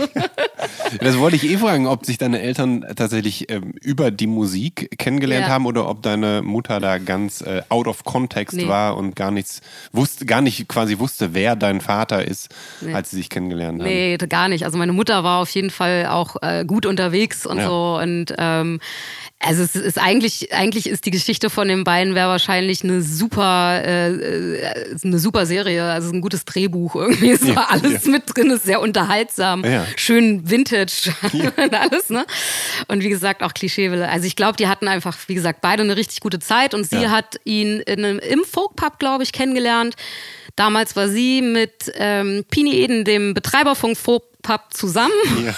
Das 0.99 1.17
wollte 1.17 1.37
ich 1.37 1.49
eh 1.49 1.57
fragen, 1.57 1.87
ob 1.87 2.05
sich 2.05 2.17
deine 2.17 2.41
Eltern 2.41 2.85
tatsächlich 2.95 3.49
ähm, 3.49 3.73
über 3.81 4.11
die 4.11 4.27
Musik 4.27 4.97
kennengelernt 4.97 5.47
haben 5.47 5.65
oder 5.65 5.87
ob 5.87 6.03
deine 6.03 6.41
Mutter 6.41 6.79
da 6.79 6.97
ganz 6.97 7.41
äh, 7.41 7.61
out 7.69 7.87
of 7.87 8.03
context 8.03 8.57
nee. 8.57 8.67
war 8.67 8.97
und 8.97 9.15
gar 9.15 9.31
nichts 9.31 9.61
wusste, 9.91 10.25
gar 10.25 10.41
nicht 10.41 10.67
quasi 10.67 10.99
wusste, 10.99 11.33
wer 11.33 11.55
dein 11.55 11.81
Vater 11.81 12.27
ist, 12.27 12.49
nee. 12.81 12.93
als 12.93 13.11
sie 13.11 13.17
sich 13.17 13.29
kennengelernt 13.29 13.70
haben. 13.79 13.89
Nee, 13.89 14.17
gar 14.17 14.49
nicht. 14.49 14.65
Also 14.65 14.77
meine 14.77 14.93
Mutter 14.93 15.23
war 15.23 15.41
auf 15.41 15.49
jeden 15.51 15.69
Fall 15.69 16.07
auch 16.07 16.35
äh, 16.41 16.65
gut 16.65 16.85
unterwegs 16.85 17.45
und 17.45 17.57
ja. 17.57 17.67
so. 17.67 17.99
Und 18.01 18.33
ähm, 18.37 18.79
also 19.43 19.63
es 19.63 19.75
ist 19.75 19.97
eigentlich, 19.97 20.53
eigentlich 20.53 20.87
ist 20.87 21.05
die 21.05 21.11
Geschichte 21.11 21.49
von 21.49 21.67
den 21.67 21.83
beiden 21.83 22.13
wäre 22.15 22.29
wahrscheinlich 22.29 22.83
eine 22.83 23.01
super, 23.01 23.81
äh, 23.83 24.11
äh, 24.11 24.95
eine 25.03 25.19
super 25.19 25.45
Serie, 25.45 25.85
also 25.85 26.11
ein 26.11 26.21
gutes 26.21 26.45
Drehbuch 26.45 26.95
irgendwie. 26.95 27.31
Es 27.31 27.45
ja, 27.47 27.55
war 27.55 27.71
alles 27.71 28.05
ja. 28.05 28.11
mit 28.11 28.23
drin, 28.27 28.51
ist 28.51 28.65
sehr 28.65 28.81
unterhaltsam, 28.81 29.63
ja. 29.65 29.85
schön 29.95 30.49
Vintage 30.49 31.13
und 31.57 31.73
alles, 31.73 32.09
ne? 32.09 32.25
Und 32.87 33.03
wie 33.03 33.09
gesagt, 33.09 33.41
auch 33.41 33.53
Klischeewille. 33.53 34.07
Also 34.07 34.27
ich 34.27 34.35
glaube, 34.35 34.57
die 34.57 34.67
hatten 34.67 34.87
einfach, 34.87 35.17
wie 35.27 35.35
gesagt, 35.35 35.61
beide 35.61 35.83
eine 35.83 35.97
richtig 35.97 36.19
gute 36.19 36.39
Zeit 36.39 36.73
und 36.73 36.87
sie 36.87 37.09
hat 37.09 37.39
ihn 37.43 37.79
in 37.79 38.05
einem, 38.05 38.19
im 38.19 38.43
Folkpub, 38.43 38.99
glaube 38.99 39.23
ich, 39.23 39.31
kennengelernt. 39.33 39.95
Damals 40.55 40.95
war 40.95 41.09
sie 41.09 41.41
mit 41.41 41.91
ähm, 41.95 42.43
Pini 42.49 42.73
Eden, 42.73 43.03
dem 43.05 43.33
Betreiber 43.33 43.75
von 43.75 43.95
Pub 43.95 44.63
zusammen. 44.71 45.13
Ja. 45.45 45.53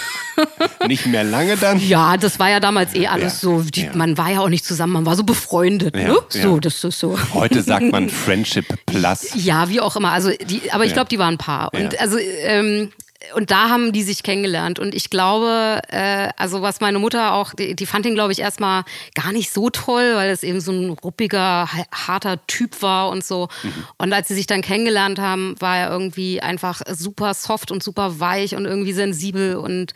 Nicht 0.88 1.06
mehr 1.06 1.24
lange 1.24 1.56
dann? 1.56 1.78
ja, 1.80 2.16
das 2.16 2.38
war 2.38 2.50
ja 2.50 2.60
damals 2.60 2.94
eh 2.94 3.06
alles 3.06 3.34
ja. 3.34 3.38
so. 3.38 3.62
Die, 3.62 3.84
ja. 3.84 3.94
Man 3.94 4.18
war 4.18 4.30
ja 4.30 4.40
auch 4.40 4.48
nicht 4.48 4.64
zusammen, 4.64 4.92
man 4.92 5.06
war 5.06 5.16
so 5.16 5.24
befreundet. 5.24 5.94
Ne? 5.94 6.16
So, 6.28 6.58
das 6.58 6.82
ist 6.82 6.98
so. 6.98 7.18
Heute 7.32 7.62
sagt 7.62 7.90
man 7.90 8.08
Friendship 8.24 8.66
Plus. 8.86 9.30
Ja, 9.34 9.68
wie 9.68 9.80
auch 9.80 9.96
immer. 9.96 10.12
Also 10.12 10.30
die, 10.30 10.72
aber 10.72 10.84
ich 10.84 10.92
glaube, 10.92 11.08
die 11.08 11.18
waren 11.18 11.34
ein 11.34 11.38
Paar. 11.38 11.72
Und 11.72 11.98
also 12.00 12.18
ähm, 12.18 12.90
und 13.34 13.50
da 13.50 13.68
haben 13.68 13.92
die 13.92 14.02
sich 14.02 14.22
kennengelernt. 14.22 14.78
Und 14.78 14.94
ich 14.94 15.10
glaube, 15.10 15.80
äh, 15.88 16.28
also 16.36 16.62
was 16.62 16.80
meine 16.80 16.98
Mutter 16.98 17.34
auch, 17.34 17.54
die, 17.54 17.74
die 17.74 17.86
fand 17.86 18.06
ihn, 18.06 18.14
glaube 18.14 18.32
ich, 18.32 18.40
erstmal 18.40 18.84
gar 19.14 19.32
nicht 19.32 19.52
so 19.52 19.70
toll, 19.70 20.14
weil 20.14 20.30
es 20.30 20.42
eben 20.42 20.60
so 20.60 20.72
ein 20.72 20.90
ruppiger, 20.90 21.68
harter 21.92 22.44
Typ 22.46 22.82
war 22.82 23.08
und 23.08 23.24
so. 23.24 23.48
Mhm. 23.62 23.84
Und 23.98 24.12
als 24.12 24.28
sie 24.28 24.34
sich 24.34 24.46
dann 24.46 24.62
kennengelernt 24.62 25.18
haben, 25.18 25.54
war 25.60 25.78
er 25.78 25.90
irgendwie 25.90 26.40
einfach 26.40 26.82
super 26.90 27.34
soft 27.34 27.70
und 27.70 27.82
super 27.82 28.20
weich 28.20 28.54
und 28.54 28.64
irgendwie 28.64 28.92
sensibel 28.92 29.56
und 29.56 29.94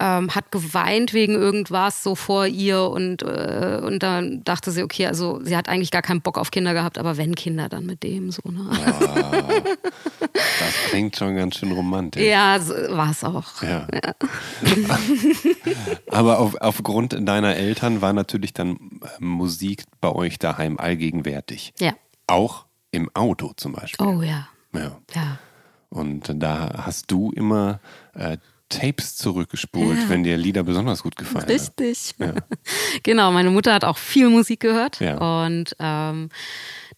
ähm, 0.00 0.34
hat 0.34 0.50
geweint 0.50 1.14
wegen 1.14 1.34
irgendwas 1.34 2.02
so 2.02 2.14
vor 2.14 2.46
ihr 2.46 2.82
und, 2.82 3.22
äh, 3.22 3.80
und 3.82 4.02
dann 4.02 4.42
dachte 4.44 4.70
sie, 4.72 4.82
okay, 4.82 5.06
also 5.06 5.40
sie 5.42 5.56
hat 5.56 5.68
eigentlich 5.68 5.92
gar 5.92 6.02
keinen 6.02 6.20
Bock 6.20 6.36
auf 6.36 6.50
Kinder 6.50 6.74
gehabt, 6.74 6.98
aber 6.98 7.16
wenn 7.16 7.34
Kinder, 7.34 7.68
dann 7.68 7.86
mit 7.86 8.02
dem 8.02 8.32
so. 8.32 8.42
Ne? 8.44 8.68
Ja, 8.84 9.62
das 10.34 10.74
klingt 10.88 11.16
schon 11.16 11.36
ganz 11.36 11.56
schön 11.56 11.70
romantisch. 11.72 12.22
Ja, 12.22 12.58
so 12.60 12.74
war 12.74 13.10
es 13.10 13.22
auch. 13.22 13.62
Ja. 13.62 13.86
ja. 13.92 14.14
aber 16.10 16.40
auf, 16.40 16.56
aufgrund 16.60 17.16
deiner 17.28 17.54
Eltern 17.54 18.00
war 18.02 18.12
natürlich 18.12 18.52
dann 18.52 18.76
äh, 19.02 19.24
Musik 19.24 19.84
bei 20.00 20.10
euch 20.10 20.38
daheim 20.38 20.78
allgegenwärtig. 20.78 21.72
Ja. 21.78 21.92
Auch 22.26 22.66
im 22.90 23.10
Auto 23.14 23.52
zum 23.56 23.72
Beispiel. 23.72 24.06
Oh 24.06 24.22
ja. 24.22 24.48
Ja. 24.72 24.98
ja. 25.14 25.38
Und 25.90 26.30
da 26.34 26.84
hast 26.84 27.12
du 27.12 27.30
immer 27.30 27.80
äh, 28.14 28.38
Tapes 28.68 29.16
zurückgespult, 29.16 29.98
ja. 29.98 30.08
wenn 30.08 30.24
dir 30.24 30.36
Lieder 30.36 30.62
besonders 30.62 31.02
gut 31.02 31.16
gefallen 31.16 31.44
Richtig. 31.46 32.14
Ja. 32.18 32.34
genau, 33.02 33.30
meine 33.30 33.50
Mutter 33.50 33.72
hat 33.72 33.84
auch 33.84 33.98
viel 33.98 34.28
Musik 34.28 34.60
gehört 34.60 35.00
ja. 35.00 35.44
und 35.44 35.76
ähm, 35.78 36.30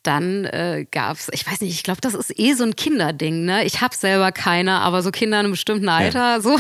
dann 0.07 0.44
äh, 0.44 0.86
gab 0.90 1.16
es, 1.16 1.28
ich 1.32 1.46
weiß 1.46 1.61
nicht, 1.61 1.72
ich 1.72 1.82
glaube, 1.82 2.00
das 2.00 2.14
ist 2.14 2.38
eh 2.38 2.52
so 2.54 2.64
ein 2.64 2.76
Kinderding. 2.76 3.44
Ne? 3.44 3.64
Ich 3.64 3.80
habe 3.80 3.94
selber 3.94 4.32
keine, 4.32 4.80
aber 4.80 5.02
so 5.02 5.11
Kinder 5.11 5.38
in 5.40 5.46
einem 5.46 5.52
bestimmten 5.52 5.88
Alter, 5.88 6.18
ja. 6.18 6.40
so, 6.40 6.57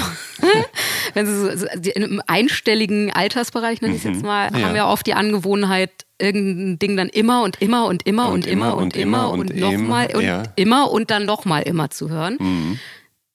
wenn 1.14 1.26
sie 1.26 1.36
so, 1.36 1.56
so 1.56 1.66
im 1.94 2.22
einstelligen 2.26 3.12
Altersbereich, 3.12 3.80
nenne 3.80 3.94
ich 3.94 4.00
es 4.00 4.04
jetzt 4.04 4.22
mhm. 4.22 4.26
mal, 4.26 4.50
ja. 4.52 4.66
haben 4.66 4.76
ja 4.76 4.88
oft 4.88 5.06
die 5.06 5.14
Angewohnheit, 5.14 5.90
irgendein 6.18 6.78
Ding 6.78 6.96
dann 6.96 7.08
immer 7.08 7.42
und 7.42 7.60
immer 7.60 7.86
und 7.86 8.06
immer 8.06 8.28
und, 8.28 8.44
und 8.44 8.46
immer, 8.46 8.66
immer 8.66 8.76
und 8.76 8.96
immer 8.96 9.30
und, 9.30 9.50
und 9.50 9.60
nochmal 9.60 10.08
und, 10.14 10.22
ja. 10.22 10.42
immer 10.56 10.90
und 10.90 11.10
dann 11.10 11.26
nochmal 11.26 11.62
immer 11.62 11.90
zu 11.90 12.08
hören. 12.08 12.38
Mhm 12.40 12.78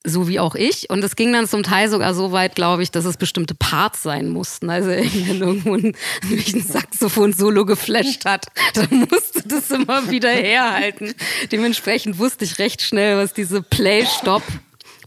so 0.04 0.28
wie 0.28 0.40
auch 0.40 0.56
ich. 0.56 0.90
Und 0.90 1.04
es 1.04 1.16
ging 1.16 1.32
dann 1.34 1.48
zum 1.48 1.64
Teil 1.64 1.90
sogar 1.90 2.14
so 2.14 2.32
weit, 2.32 2.56
glaube 2.56 2.84
ich, 2.84 2.92
dass 2.92 3.06
es 3.06 3.18
bestimmte 3.18 3.54
Parts 3.54 4.04
sein 4.04 4.30
mussten. 4.30 4.70
Also 4.70 4.90
wenn 4.90 5.42
irgendwo 5.42 5.76
ein, 5.76 5.96
ein 6.24 6.62
Saxophon-Solo 6.62 7.66
geflasht 7.66 8.26
hat, 8.26 8.48
dann 8.74 9.08
musste 9.10 9.48
das 9.48 9.70
immer 9.72 10.10
wieder 10.10 10.32
herhalten. 10.32 11.14
Dementsprechend 11.52 12.18
wusste 12.18 12.46
ich 12.46 12.60
recht 12.60 12.82
schnell, 12.82 13.18
was 13.18 13.34
diese 13.34 13.62
Play-Stop 13.62 14.44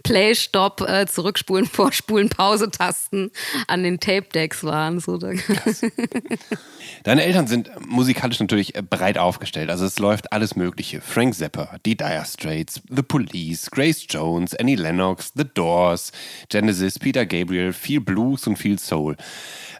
Play, 0.05 0.34
Stop, 0.34 0.82
äh, 0.82 1.07
Zurückspulen, 1.07 1.66
Vorspulen, 1.72 2.28
Pause-Tasten 2.28 3.32
an 3.66 3.82
den 3.82 3.98
Tape-Decks 3.98 4.62
waren. 4.62 5.00
So. 5.00 5.18
Deine 7.02 7.24
Eltern 7.24 7.48
sind 7.48 7.70
musikalisch 7.84 8.38
natürlich 8.38 8.74
breit 8.88 9.18
aufgestellt. 9.18 9.70
Also 9.70 9.86
es 9.86 9.98
läuft 9.98 10.32
alles 10.32 10.55
Mögliche. 10.55 11.00
Frank 11.00 11.34
Zappa, 11.34 11.78
die 11.84 11.96
Dire 11.96 12.24
Straits, 12.24 12.82
The 12.88 13.02
Police, 13.02 13.70
Grace 13.70 14.07
Jones, 14.09 14.55
Annie 14.55 14.76
Lennox, 14.76 15.32
The 15.34 15.44
Doors, 15.52 16.12
Genesis, 16.50 16.98
Peter 16.98 17.26
Gabriel, 17.26 17.72
viel 17.72 18.00
Blues 18.00 18.46
und 18.46 18.57
viel 18.57 18.78
Soul. 18.78 19.16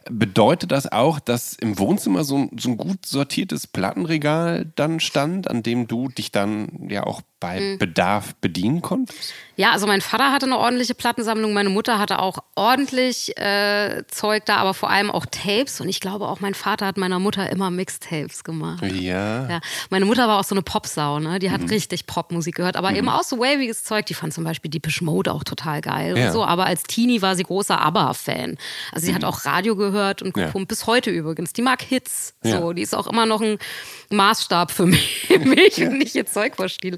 Bedeutet 0.09 0.71
das 0.71 0.91
auch, 0.91 1.19
dass 1.19 1.53
im 1.53 1.77
Wohnzimmer 1.79 2.23
so 2.23 2.37
ein, 2.37 2.51
so 2.59 2.69
ein 2.69 2.77
gut 2.77 3.05
sortiertes 3.05 3.67
Plattenregal 3.67 4.71
dann 4.75 4.99
stand, 4.99 5.49
an 5.49 5.63
dem 5.63 5.87
du 5.87 6.09
dich 6.09 6.31
dann 6.31 6.87
ja 6.89 7.03
auch 7.03 7.21
bei 7.45 7.59
mhm. 7.59 7.77
Bedarf 7.77 8.33
bedienen 8.41 8.81
konntest? 8.81 9.33
Ja, 9.57 9.71
also 9.71 9.87
mein 9.87 10.01
Vater 10.01 10.31
hatte 10.31 10.47
eine 10.47 10.57
ordentliche 10.57 10.95
Plattensammlung, 10.95 11.53
meine 11.53 11.69
Mutter 11.69 11.97
hatte 11.97 12.19
auch 12.19 12.39
ordentlich 12.55 13.37
äh, 13.37 14.03
Zeug 14.07 14.45
da, 14.45 14.57
aber 14.57 14.73
vor 14.73 14.89
allem 14.89 15.09
auch 15.09 15.25
Tapes. 15.25 15.79
Und 15.79 15.87
ich 15.87 16.01
glaube 16.01 16.27
auch, 16.27 16.41
mein 16.41 16.53
Vater 16.53 16.85
hat 16.85 16.97
meiner 16.97 17.19
Mutter 17.19 17.49
immer 17.49 17.69
Mixtapes 17.71 18.43
gemacht. 18.43 18.83
Ja. 18.83 19.49
ja. 19.49 19.59
Meine 19.89 20.05
Mutter 20.05 20.27
war 20.27 20.39
auch 20.39 20.43
so 20.43 20.55
eine 20.55 20.61
Popsau, 20.61 21.19
ne? 21.19 21.39
Die 21.39 21.51
hat 21.51 21.61
mhm. 21.61 21.67
richtig 21.67 22.05
Popmusik 22.05 22.55
gehört, 22.55 22.75
aber 22.75 22.89
mhm. 22.89 22.97
eben 22.97 23.09
auch 23.09 23.23
so 23.23 23.39
waviges 23.39 23.83
Zeug. 23.85 24.05
Die 24.07 24.13
fand 24.13 24.33
zum 24.33 24.43
Beispiel 24.43 24.69
Deepish 24.69 25.01
Mode 25.01 25.31
auch 25.31 25.43
total 25.43 25.79
geil 25.79 26.17
ja. 26.17 26.27
und 26.27 26.33
so. 26.33 26.43
Aber 26.43 26.65
als 26.65 26.83
Teenie 26.83 27.21
war 27.21 27.35
sie 27.35 27.43
großer 27.43 27.79
ABBA-Fan. 27.79 28.57
Also 28.91 29.05
sie 29.05 29.15
hat 29.15 29.21
mhm. 29.21 29.29
auch 29.29 29.45
Radio 29.45 29.77
gehört 29.77 30.21
und 30.21 30.33
gepumpt, 30.33 30.71
ja. 30.71 30.75
bis 30.75 30.85
heute 30.85 31.11
übrigens. 31.11 31.53
Die 31.53 31.61
mag 31.61 31.81
Hits. 31.81 32.33
So, 32.43 32.73
die 32.73 32.81
ist 32.81 32.93
auch 32.93 33.07
immer 33.07 33.25
noch 33.25 33.41
ein 33.41 33.57
Maßstab 34.09 34.71
für 34.71 34.85
mich, 34.85 35.29
und 35.31 36.01
ich 36.01 36.15
ihr 36.15 36.25
Zeug 36.25 36.55
verstehe. 36.55 36.97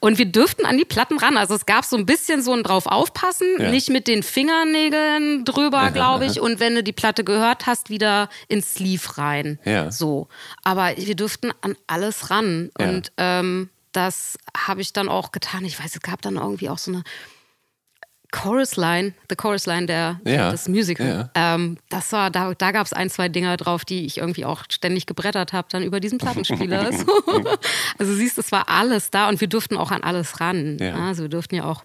Und 0.00 0.18
wir 0.18 0.26
dürften 0.26 0.66
an 0.66 0.78
die 0.78 0.84
Platten 0.84 1.18
ran. 1.18 1.36
Also 1.36 1.54
es 1.54 1.66
gab 1.66 1.84
so 1.84 1.96
ein 1.96 2.06
bisschen 2.06 2.42
so 2.42 2.52
ein 2.52 2.62
drauf 2.62 2.86
aufpassen, 2.86 3.46
ja. 3.58 3.70
nicht 3.70 3.90
mit 3.90 4.06
den 4.06 4.22
Fingernägeln 4.22 5.44
drüber, 5.44 5.90
glaube 5.90 6.26
ich. 6.26 6.40
Und 6.40 6.60
wenn 6.60 6.74
du 6.74 6.82
die 6.82 6.92
Platte 6.92 7.24
gehört 7.24 7.66
hast, 7.66 7.90
wieder 7.90 8.28
ins 8.48 8.74
Sleeve 8.74 9.18
rein. 9.18 9.58
Ja. 9.64 9.90
So. 9.90 10.28
Aber 10.62 10.96
wir 10.96 11.16
dürften 11.16 11.52
an 11.60 11.76
alles 11.86 12.30
ran. 12.30 12.70
Ja. 12.78 12.88
Und 12.88 13.12
ähm, 13.16 13.70
das 13.92 14.36
habe 14.56 14.80
ich 14.80 14.92
dann 14.92 15.08
auch 15.08 15.32
getan. 15.32 15.64
Ich 15.64 15.78
weiß, 15.78 15.94
es 15.94 16.02
gab 16.02 16.22
dann 16.22 16.36
irgendwie 16.36 16.68
auch 16.68 16.78
so 16.78 16.92
eine 16.92 17.04
Chorus 18.34 18.76
Line, 18.76 19.14
The 19.30 19.36
Chorus 19.36 19.66
Line 19.66 19.86
der, 19.86 20.20
ja, 20.24 20.50
des 20.50 20.68
Musical. 20.68 21.30
Ja. 21.34 21.54
Ähm, 21.54 21.78
das 21.88 22.10
war, 22.10 22.30
da, 22.30 22.52
da 22.52 22.72
gab 22.72 22.84
es 22.84 22.92
ein, 22.92 23.08
zwei 23.08 23.28
Dinger 23.28 23.56
drauf, 23.56 23.84
die 23.84 24.04
ich 24.04 24.18
irgendwie 24.18 24.44
auch 24.44 24.64
ständig 24.68 25.06
gebrettert 25.06 25.52
habe, 25.52 25.68
dann 25.70 25.84
über 25.84 26.00
diesen 26.00 26.18
Plattenspieler. 26.18 26.90
also 27.98 28.14
siehst, 28.14 28.36
es 28.38 28.50
war 28.50 28.68
alles 28.68 29.10
da 29.10 29.28
und 29.28 29.40
wir 29.40 29.48
durften 29.48 29.76
auch 29.76 29.92
an 29.92 30.02
alles 30.02 30.40
ran. 30.40 30.78
Ja. 30.80 30.94
Also 30.94 31.22
wir 31.22 31.28
durften 31.28 31.54
ja 31.54 31.64
auch 31.64 31.84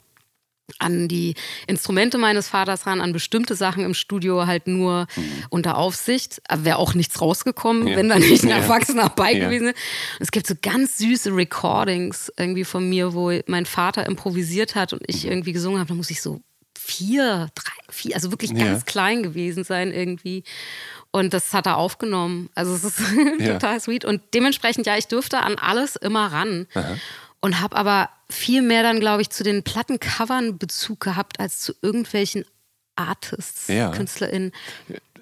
an 0.79 1.07
die 1.07 1.35
Instrumente 1.67 2.17
meines 2.17 2.47
Vaters 2.47 2.85
ran, 2.85 3.01
an 3.01 3.13
bestimmte 3.13 3.55
Sachen 3.55 3.83
im 3.83 3.93
Studio 3.93 4.45
halt 4.45 4.67
nur 4.67 5.07
mhm. 5.15 5.43
unter 5.49 5.77
Aufsicht. 5.77 6.41
Wäre 6.53 6.77
auch 6.77 6.93
nichts 6.93 7.21
rausgekommen, 7.21 7.87
ja. 7.87 7.97
wenn 7.97 8.09
da 8.09 8.19
nicht 8.19 8.43
ein 8.43 8.49
Erwachsener 8.49 9.09
bei 9.09 9.33
ja. 9.33 9.45
gewesen 9.45 9.67
wäre. 9.67 9.75
Es 10.19 10.31
gibt 10.31 10.47
so 10.47 10.55
ganz 10.61 10.97
süße 10.97 11.35
Recordings 11.35 12.31
irgendwie 12.37 12.65
von 12.65 12.87
mir, 12.87 13.13
wo 13.13 13.31
mein 13.47 13.65
Vater 13.65 14.05
improvisiert 14.05 14.75
hat 14.75 14.93
und 14.93 15.01
ich 15.07 15.23
mhm. 15.23 15.31
irgendwie 15.31 15.53
gesungen 15.53 15.79
habe. 15.79 15.89
Da 15.89 15.95
muss 15.95 16.09
ich 16.09 16.21
so 16.21 16.41
vier, 16.77 17.49
drei, 17.55 17.93
vier, 17.93 18.15
also 18.15 18.31
wirklich 18.31 18.55
ganz 18.55 18.85
klein 18.85 19.21
gewesen 19.21 19.63
sein 19.63 19.91
irgendwie. 19.91 20.43
Und 21.11 21.33
das 21.33 21.53
hat 21.53 21.65
er 21.65 21.77
aufgenommen. 21.77 22.49
Also 22.55 22.73
es 22.73 22.83
ist 22.83 22.99
total 23.45 23.79
sweet. 23.79 24.05
Und 24.05 24.21
dementsprechend, 24.33 24.85
ja, 24.85 24.97
ich 24.97 25.07
durfte 25.07 25.39
an 25.39 25.55
alles 25.55 25.95
immer 25.95 26.31
ran. 26.31 26.67
Aha 26.73 26.95
und 27.41 27.61
habe 27.61 27.75
aber 27.75 28.09
viel 28.29 28.61
mehr 28.61 28.83
dann, 28.83 28.99
glaube 28.99 29.21
ich, 29.21 29.29
zu 29.29 29.43
den 29.43 29.63
Plattencovern 29.63 30.57
Bezug 30.57 30.99
gehabt 30.99 31.39
als 31.39 31.59
zu 31.59 31.73
irgendwelchen 31.81 32.45
Artists, 32.95 33.67
ja. 33.67 33.91
KünstlerInnen. 33.91 34.51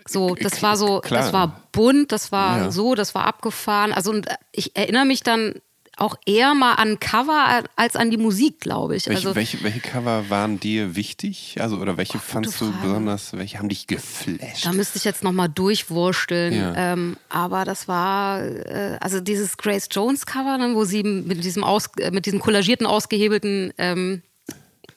So, 0.08 0.36
das 0.36 0.64
war 0.64 0.78
so, 0.78 1.00
Klar. 1.02 1.22
das 1.22 1.34
war 1.34 1.64
bunt, 1.72 2.12
das 2.12 2.32
war 2.32 2.58
ja. 2.58 2.72
so, 2.72 2.96
das 2.96 3.14
war 3.14 3.26
abgefahren. 3.26 3.94
Also 3.94 4.12
und 4.12 4.28
ich 4.52 4.76
erinnere 4.76 5.06
mich 5.06 5.22
dann 5.22 5.56
auch 5.98 6.16
eher 6.26 6.54
mal 6.54 6.74
an 6.76 7.00
Cover 7.00 7.64
als 7.76 7.96
an 7.96 8.12
die 8.12 8.18
Musik, 8.18 8.60
glaube 8.60 8.96
ich. 8.96 9.08
Welche, 9.08 9.28
also, 9.28 9.36
welche, 9.36 9.64
welche, 9.64 9.80
Cover 9.80 10.30
waren 10.30 10.60
dir 10.60 10.96
wichtig? 10.96 11.58
Also, 11.60 11.78
oder 11.78 11.98
welche 11.98 12.20
fandst 12.20 12.62
du 12.62 12.72
besonders, 12.82 13.34
welche 13.34 13.58
haben 13.58 13.70
dich 13.70 13.88
geflasht? 13.88 14.66
Da 14.66 14.74
müsste 14.74 14.98
ich 14.98 15.04
jetzt 15.04 15.24
nochmal 15.24 15.50
durchwursteln. 15.50 16.54
Ja. 16.54 16.94
Ähm, 16.94 17.18
aber 17.30 17.66
das 17.66 17.88
war, 17.88 18.44
äh, 18.44 18.98
also 19.02 19.20
dieses 19.20 19.58
Grace 19.58 19.90
Jones 19.92 20.26
Cover, 20.26 20.58
ne, 20.58 20.76
wo 20.76 20.86
sie 20.86 21.04
mit 21.04 21.44
diesem, 21.44 21.64
aus, 21.64 21.90
äh, 22.00 22.12
mit 22.12 22.26
diesem 22.26 22.40
kollagierten, 22.40 22.86
ausgehebelten 22.86 23.74
ähm, 23.78 24.22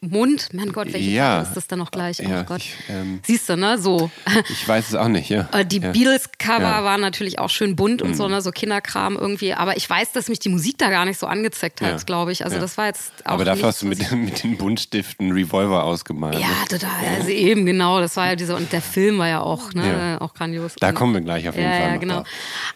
Mund, 0.03 0.48
mein 0.55 0.72
Gott, 0.72 0.94
welche 0.94 1.11
ja. 1.11 1.42
ist 1.42 1.53
das 1.53 1.66
dann 1.66 1.78
noch 1.78 1.90
gleich? 1.90 2.20
Oh 2.24 2.28
ja, 2.28 2.42
Gott. 2.44 2.61
Ich, 2.61 2.74
ähm, 2.88 3.20
Siehst 3.22 3.51
du, 3.51 3.57
ne? 3.57 3.76
So. 3.76 4.11
Ich 4.48 4.66
weiß 4.66 4.88
es 4.88 4.94
auch 4.94 5.09
nicht, 5.09 5.28
ja. 5.28 5.46
Äh, 5.53 5.66
die 5.66 5.78
ja. 5.78 5.90
Beatles-Cover 5.90 6.62
ja. 6.62 6.84
waren 6.84 7.03
natürlich 7.03 7.38
auch 7.38 7.51
schön 7.51 7.76
bunt 7.76 8.01
und 8.01 8.12
mhm. 8.12 8.14
so, 8.14 8.26
ne? 8.26 8.40
So 8.40 8.51
Kinderkram 8.51 9.18
irgendwie. 9.18 9.53
Aber 9.53 9.76
ich 9.76 9.88
weiß, 9.90 10.12
dass 10.12 10.30
mich 10.30 10.38
die 10.38 10.48
Musik 10.48 10.78
da 10.78 10.88
gar 10.88 11.05
nicht 11.05 11.18
so 11.18 11.26
angezeckt 11.26 11.82
hat, 11.82 12.07
glaube 12.07 12.32
ich. 12.32 12.46
Also 12.46 12.59
das 12.59 12.78
war 12.78 12.86
jetzt 12.86 13.12
auch. 13.26 13.32
Aber 13.32 13.44
dafür 13.44 13.66
hast 13.66 13.82
du 13.82 13.86
mit, 13.86 14.11
mit 14.12 14.42
den 14.42 14.57
Buntstiften 14.57 15.32
Revolver 15.32 15.84
ausgemalt. 15.84 16.38
Ja, 16.38 16.48
ne? 16.48 16.55
total. 16.70 16.90
Also 17.18 17.28
eben, 17.28 17.66
genau. 17.66 18.01
Das 18.01 18.16
war 18.16 18.28
ja 18.28 18.36
dieser, 18.36 18.57
und 18.57 18.72
der 18.72 18.80
Film 18.80 19.18
war 19.18 19.28
ja 19.28 19.42
auch, 19.42 19.74
ne? 19.74 20.16
Auch 20.18 20.32
grandios. 20.32 20.76
Da 20.80 20.92
kommen 20.92 21.12
wir 21.12 21.20
gleich 21.20 21.46
auf 21.46 21.57
jeden 21.57 21.70
Fall. 21.70 21.78
Ja, 21.78 21.96
genau. 21.98 22.20
Da. 22.20 22.24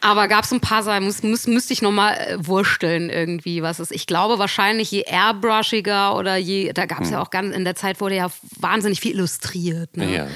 Aber 0.02 0.28
gab 0.28 0.44
es 0.44 0.52
ein 0.52 0.60
paar 0.60 0.82
Sachen, 0.82 1.04
muss, 1.04 1.22
muss, 1.22 1.46
müsste 1.46 1.72
ich 1.72 1.80
nochmal 1.80 2.18
äh, 2.18 2.46
wursteln 2.46 3.08
irgendwie, 3.08 3.62
was 3.62 3.80
ist. 3.80 3.92
Ich 3.92 4.06
glaube 4.06 4.38
wahrscheinlich, 4.38 4.90
je 4.90 5.04
airbrushiger 5.06 6.16
oder 6.16 6.36
je, 6.36 6.74
da 6.74 6.84
gab 6.84 7.00
es. 7.00 7.13
Ja 7.14 7.22
auch 7.22 7.30
ganz 7.30 7.54
in 7.54 7.64
der 7.64 7.74
Zeit 7.74 8.00
wurde 8.00 8.16
ja 8.16 8.30
wahnsinnig 8.58 9.00
viel 9.00 9.12
illustriert. 9.12 9.96
Ne? 9.96 10.14
Ja. 10.14 10.26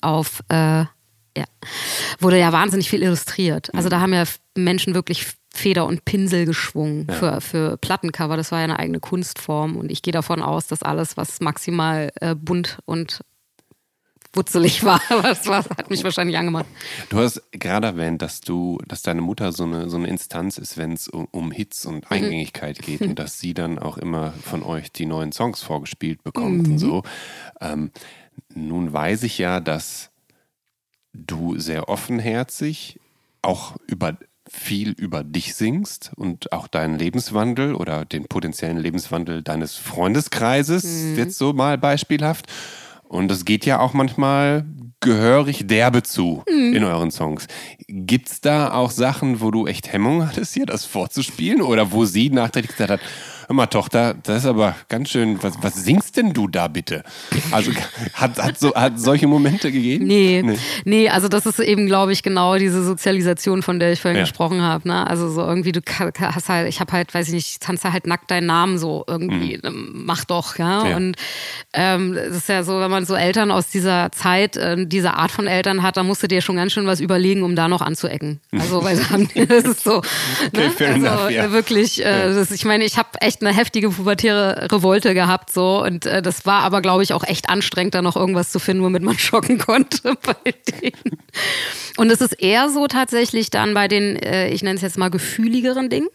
Auf, 0.00 0.40
äh, 0.48 0.84
ja, 1.36 1.44
wurde 2.20 2.38
ja 2.38 2.52
wahnsinnig 2.52 2.88
viel 2.88 3.02
illustriert. 3.02 3.74
Also 3.74 3.88
mhm. 3.88 3.90
da 3.90 4.00
haben 4.00 4.14
ja 4.14 4.24
Menschen 4.56 4.94
wirklich 4.94 5.26
Feder 5.52 5.86
und 5.86 6.04
Pinsel 6.04 6.44
geschwungen 6.44 7.06
ja. 7.08 7.14
für, 7.14 7.40
für 7.40 7.76
Plattencover. 7.78 8.36
Das 8.36 8.52
war 8.52 8.58
ja 8.58 8.64
eine 8.64 8.78
eigene 8.78 9.00
Kunstform. 9.00 9.76
Und 9.76 9.90
ich 9.90 10.02
gehe 10.02 10.12
davon 10.12 10.42
aus, 10.42 10.66
dass 10.66 10.82
alles, 10.82 11.16
was 11.16 11.40
maximal 11.40 12.10
äh, 12.20 12.34
bunt 12.34 12.78
und 12.84 13.20
wutzelig 14.36 14.84
war. 14.84 15.00
Aber 15.08 15.22
das 15.22 15.46
war, 15.46 15.64
hat 15.64 15.90
mich 15.90 16.04
wahrscheinlich 16.04 16.36
angemacht. 16.36 16.66
Du 17.08 17.18
hast 17.18 17.42
gerade 17.52 17.86
erwähnt, 17.86 18.22
dass 18.22 18.40
du, 18.40 18.78
dass 18.86 19.02
deine 19.02 19.20
Mutter 19.20 19.52
so 19.52 19.64
eine, 19.64 19.88
so 19.88 19.96
eine 19.96 20.08
Instanz 20.08 20.58
ist, 20.58 20.76
wenn 20.76 20.92
es 20.92 21.08
um, 21.08 21.26
um, 21.30 21.50
Hits 21.50 21.86
und 21.86 22.10
mhm. 22.10 22.16
Eingängigkeit 22.16 22.80
geht 22.80 23.00
mhm. 23.00 23.10
und 23.10 23.18
dass 23.18 23.38
sie 23.38 23.54
dann 23.54 23.78
auch 23.78 23.98
immer 23.98 24.32
von 24.44 24.62
euch 24.62 24.92
die 24.92 25.06
neuen 25.06 25.32
Songs 25.32 25.62
vorgespielt 25.62 26.22
bekommt 26.22 26.66
mhm. 26.66 26.72
und 26.72 26.78
so. 26.78 27.02
Ähm, 27.60 27.90
nun 28.54 28.92
weiß 28.92 29.22
ich 29.22 29.38
ja, 29.38 29.60
dass 29.60 30.10
du 31.12 31.58
sehr 31.58 31.88
offenherzig 31.88 33.00
auch 33.42 33.76
über 33.86 34.18
viel 34.48 34.90
über 34.92 35.24
dich 35.24 35.54
singst 35.54 36.12
und 36.16 36.52
auch 36.52 36.68
deinen 36.68 36.98
Lebenswandel 36.98 37.74
oder 37.74 38.04
den 38.04 38.26
potenziellen 38.26 38.78
Lebenswandel 38.78 39.42
deines 39.42 39.76
Freundeskreises, 39.76 40.84
mhm. 40.84 41.16
jetzt 41.16 41.38
so 41.38 41.52
mal 41.52 41.78
beispielhaft. 41.78 42.46
Und 43.08 43.30
es 43.30 43.44
geht 43.44 43.64
ja 43.66 43.80
auch 43.80 43.92
manchmal 43.92 44.66
gehörig 45.00 45.66
derbe 45.66 46.02
zu 46.02 46.42
mhm. 46.48 46.74
in 46.74 46.84
euren 46.84 47.10
Songs. 47.10 47.46
Gibt 47.86 48.28
es 48.28 48.40
da 48.40 48.72
auch 48.72 48.90
Sachen, 48.90 49.40
wo 49.40 49.50
du 49.50 49.66
echt 49.66 49.92
Hemmung 49.92 50.26
hattest, 50.26 50.54
hier 50.54 50.66
das 50.66 50.84
vorzuspielen? 50.84 51.62
Oder 51.62 51.92
wo 51.92 52.04
sie 52.04 52.30
nachträglich 52.30 52.72
gesagt 52.72 52.90
hat, 52.90 53.00
Hör 53.48 53.54
mal, 53.54 53.66
Tochter, 53.66 54.14
das 54.24 54.38
ist 54.38 54.46
aber 54.46 54.74
ganz 54.88 55.10
schön. 55.10 55.40
Was, 55.40 55.54
was 55.62 55.76
singst 55.76 56.16
denn 56.16 56.32
du 56.32 56.48
da 56.48 56.66
bitte? 56.66 57.04
Also 57.52 57.70
hat, 58.14 58.38
hat, 58.38 58.58
so, 58.58 58.74
hat 58.74 58.98
solche 58.98 59.28
Momente 59.28 59.70
gegeben? 59.70 60.06
Nee, 60.06 60.42
nee, 60.44 60.58
nee. 60.84 61.08
also 61.08 61.28
das 61.28 61.46
ist 61.46 61.60
eben, 61.60 61.86
glaube 61.86 62.12
ich, 62.12 62.24
genau 62.24 62.56
diese 62.56 62.82
Sozialisation, 62.82 63.62
von 63.62 63.78
der 63.78 63.92
ich 63.92 64.00
vorhin 64.00 64.16
ja. 64.16 64.24
gesprochen 64.24 64.62
habe. 64.62 64.88
Ne? 64.88 65.06
Also 65.06 65.30
so 65.30 65.42
irgendwie, 65.42 65.70
du 65.70 65.80
hast 66.18 66.48
halt, 66.48 66.68
ich 66.68 66.80
habe 66.80 66.90
halt, 66.90 67.14
weiß 67.14 67.28
ich 67.28 67.34
nicht, 67.34 67.60
tanze 67.62 67.92
halt 67.92 68.08
nackt 68.08 68.32
deinen 68.32 68.46
Namen 68.46 68.78
so 68.78 69.04
irgendwie, 69.06 69.60
mhm. 69.62 69.92
mach 70.04 70.24
doch, 70.24 70.58
ja. 70.58 70.88
ja. 70.88 70.96
Und 70.96 71.14
ähm, 71.72 72.14
es 72.14 72.36
ist 72.38 72.48
ja 72.48 72.64
so, 72.64 72.80
wenn 72.80 72.90
man 72.90 73.06
so 73.06 73.14
Eltern 73.14 73.52
aus 73.52 73.68
dieser 73.68 74.10
Zeit, 74.10 74.56
äh, 74.56 74.86
diese 74.88 75.14
Art 75.14 75.30
von 75.30 75.46
Eltern 75.46 75.84
hat, 75.84 75.96
dann 75.96 76.08
musst 76.08 76.20
du 76.20 76.26
dir 76.26 76.40
schon 76.40 76.56
ganz 76.56 76.72
schön 76.72 76.86
was 76.86 76.98
überlegen, 76.98 77.44
um 77.44 77.54
da 77.54 77.68
noch 77.68 77.80
anzuecken. 77.80 78.40
Also, 78.50 78.82
weil 78.82 78.96
das 79.46 79.64
ist 79.64 79.84
so, 79.84 79.98
okay, 79.98 80.02
ne? 80.52 80.64
also 80.66 80.88
enough, 80.88 81.30
ja. 81.30 81.52
wirklich, 81.52 82.04
äh, 82.04 82.34
das, 82.34 82.50
ich 82.50 82.64
meine, 82.64 82.84
ich 82.84 82.98
habe 82.98 83.10
echt 83.20 83.35
echt 83.36 83.42
eine 83.46 83.54
heftige 83.54 83.90
pubertäre 83.90 84.72
Revolte 84.72 85.12
gehabt 85.12 85.52
so 85.52 85.82
und 85.82 86.06
äh, 86.06 86.22
das 86.22 86.46
war 86.46 86.62
aber 86.62 86.80
glaube 86.80 87.02
ich 87.02 87.12
auch 87.12 87.24
echt 87.24 87.50
anstrengend 87.50 87.94
da 87.94 88.00
noch 88.00 88.16
irgendwas 88.16 88.50
zu 88.50 88.58
finden, 88.58 88.82
womit 88.82 89.02
man 89.02 89.18
schocken 89.18 89.58
konnte 89.58 90.14
bei 90.22 90.54
denen. 90.80 91.18
Und 91.96 92.10
es 92.10 92.20
ist 92.20 92.32
eher 92.32 92.70
so 92.70 92.86
tatsächlich 92.86 93.50
dann 93.50 93.74
bei 93.74 93.88
den 93.88 94.16
äh, 94.16 94.48
ich 94.48 94.62
nenne 94.62 94.76
es 94.76 94.82
jetzt 94.82 94.98
mal 94.98 95.10
gefühligeren 95.10 95.90
Dingen 95.90 96.08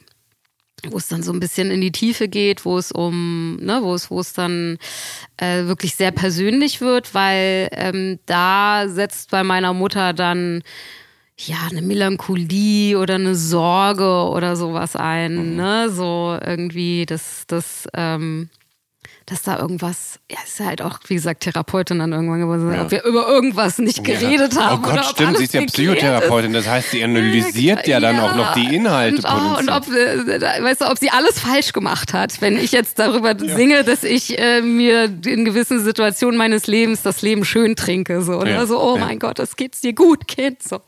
wo 0.89 0.97
es 0.97 1.07
dann 1.07 1.21
so 1.21 1.31
ein 1.31 1.39
bisschen 1.39 1.69
in 1.69 1.79
die 1.79 1.91
Tiefe 1.91 2.27
geht, 2.27 2.65
wo 2.65 2.75
es 2.75 2.91
um, 2.91 3.57
ne, 3.57 3.81
wo 3.83 3.93
es, 3.93 4.09
wo 4.09 4.19
es 4.19 4.33
dann 4.33 4.79
äh, 5.37 5.65
wirklich 5.65 5.95
sehr 5.95 6.09
persönlich 6.09 6.81
wird, 6.81 7.13
weil 7.13 7.69
ähm, 7.71 8.17
da 8.25 8.85
setzt 8.87 9.29
bei 9.29 9.43
meiner 9.43 9.73
Mutter 9.73 10.13
dann 10.13 10.63
ja, 11.47 11.67
eine 11.69 11.81
Melancholie 11.81 12.97
oder 12.97 13.15
eine 13.15 13.35
Sorge 13.35 14.29
oder 14.29 14.55
sowas 14.55 14.95
ein, 14.95 15.51
mhm. 15.51 15.55
ne? 15.55 15.89
So 15.89 16.37
irgendwie 16.45 17.05
das, 17.05 17.45
das, 17.47 17.87
ähm, 17.93 18.49
dass 19.31 19.43
da 19.43 19.57
irgendwas, 19.57 20.19
ja, 20.29 20.37
ist 20.45 20.59
ja 20.59 20.65
halt 20.65 20.81
auch, 20.81 20.99
wie 21.07 21.13
gesagt, 21.13 21.43
Therapeutin 21.43 21.99
dann 21.99 22.11
irgendwann 22.11 22.41
geworden, 22.41 22.73
ja. 22.73 22.81
ob 22.81 22.91
wir 22.91 23.05
über 23.05 23.29
irgendwas 23.29 23.77
nicht 23.77 24.03
geredet 24.03 24.55
ja. 24.55 24.71
haben. 24.71 24.83
Oh 24.83 24.89
Gott, 24.89 25.05
stimmt, 25.05 25.37
sie 25.37 25.45
ist 25.45 25.53
ja 25.53 25.61
Psychotherapeutin, 25.61 26.51
das 26.51 26.67
heißt, 26.67 26.91
sie 26.91 27.01
analysiert 27.01 27.87
ja, 27.87 27.93
ja 27.93 27.99
dann 28.01 28.19
auch 28.19 28.35
noch 28.35 28.53
die 28.55 28.75
Inhalte. 28.75 29.25
Und, 29.25 29.25
oh, 29.25 29.59
und 29.59 29.69
ob, 29.69 29.87
äh, 29.87 30.41
weißt 30.63 30.81
du, 30.81 30.91
ob 30.91 30.97
sie 30.97 31.11
alles 31.11 31.39
falsch 31.39 31.71
gemacht 31.71 32.11
hat, 32.11 32.41
wenn 32.41 32.57
ich 32.57 32.73
jetzt 32.73 32.99
darüber 32.99 33.33
singe, 33.39 33.85
dass 33.85 34.03
ich 34.03 34.37
äh, 34.37 34.61
mir 34.61 35.05
in 35.05 35.45
gewissen 35.45 35.81
Situationen 35.81 36.37
meines 36.37 36.67
Lebens 36.67 37.01
das 37.01 37.21
Leben 37.21 37.45
schön 37.45 37.77
trinke, 37.77 38.21
so, 38.23 38.33
oder 38.33 38.67
so, 38.67 38.81
oh 38.81 38.97
mein 38.97 39.17
Gott, 39.17 39.39
das 39.39 39.55
geht's 39.55 39.79
dir 39.79 39.93
gut, 39.93 40.27
Kind, 40.27 40.61
so. 40.61 40.81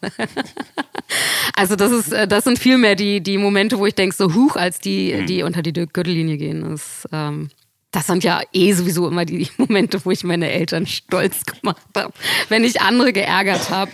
also 1.55 1.77
das 1.77 1.93
ist, 1.93 2.11
äh, 2.11 2.27
das 2.27 2.43
sind 2.43 2.59
vielmehr 2.59 2.95
die, 2.95 3.21
die 3.21 3.37
Momente, 3.37 3.79
wo 3.79 3.85
ich 3.85 3.95
denke, 3.95 4.13
so 4.13 4.33
huch, 4.33 4.57
als 4.57 4.81
die, 4.81 5.13
mhm. 5.13 5.27
die 5.27 5.43
unter 5.43 5.61
die 5.61 5.71
Gürtellinie 5.71 6.35
gehen. 6.35 6.69
Das, 6.69 7.07
ähm, 7.13 7.49
das 7.93 8.07
sind 8.07 8.23
ja 8.23 8.41
eh 8.51 8.73
sowieso 8.73 9.07
immer 9.07 9.23
die 9.23 9.47
Momente, 9.57 10.03
wo 10.03 10.11
ich 10.11 10.23
meine 10.23 10.51
Eltern 10.51 10.85
stolz 10.85 11.45
gemacht 11.45 11.81
habe, 11.95 12.11
wenn 12.49 12.65
ich 12.65 12.81
andere 12.81 13.13
geärgert 13.13 13.69
habe. 13.69 13.91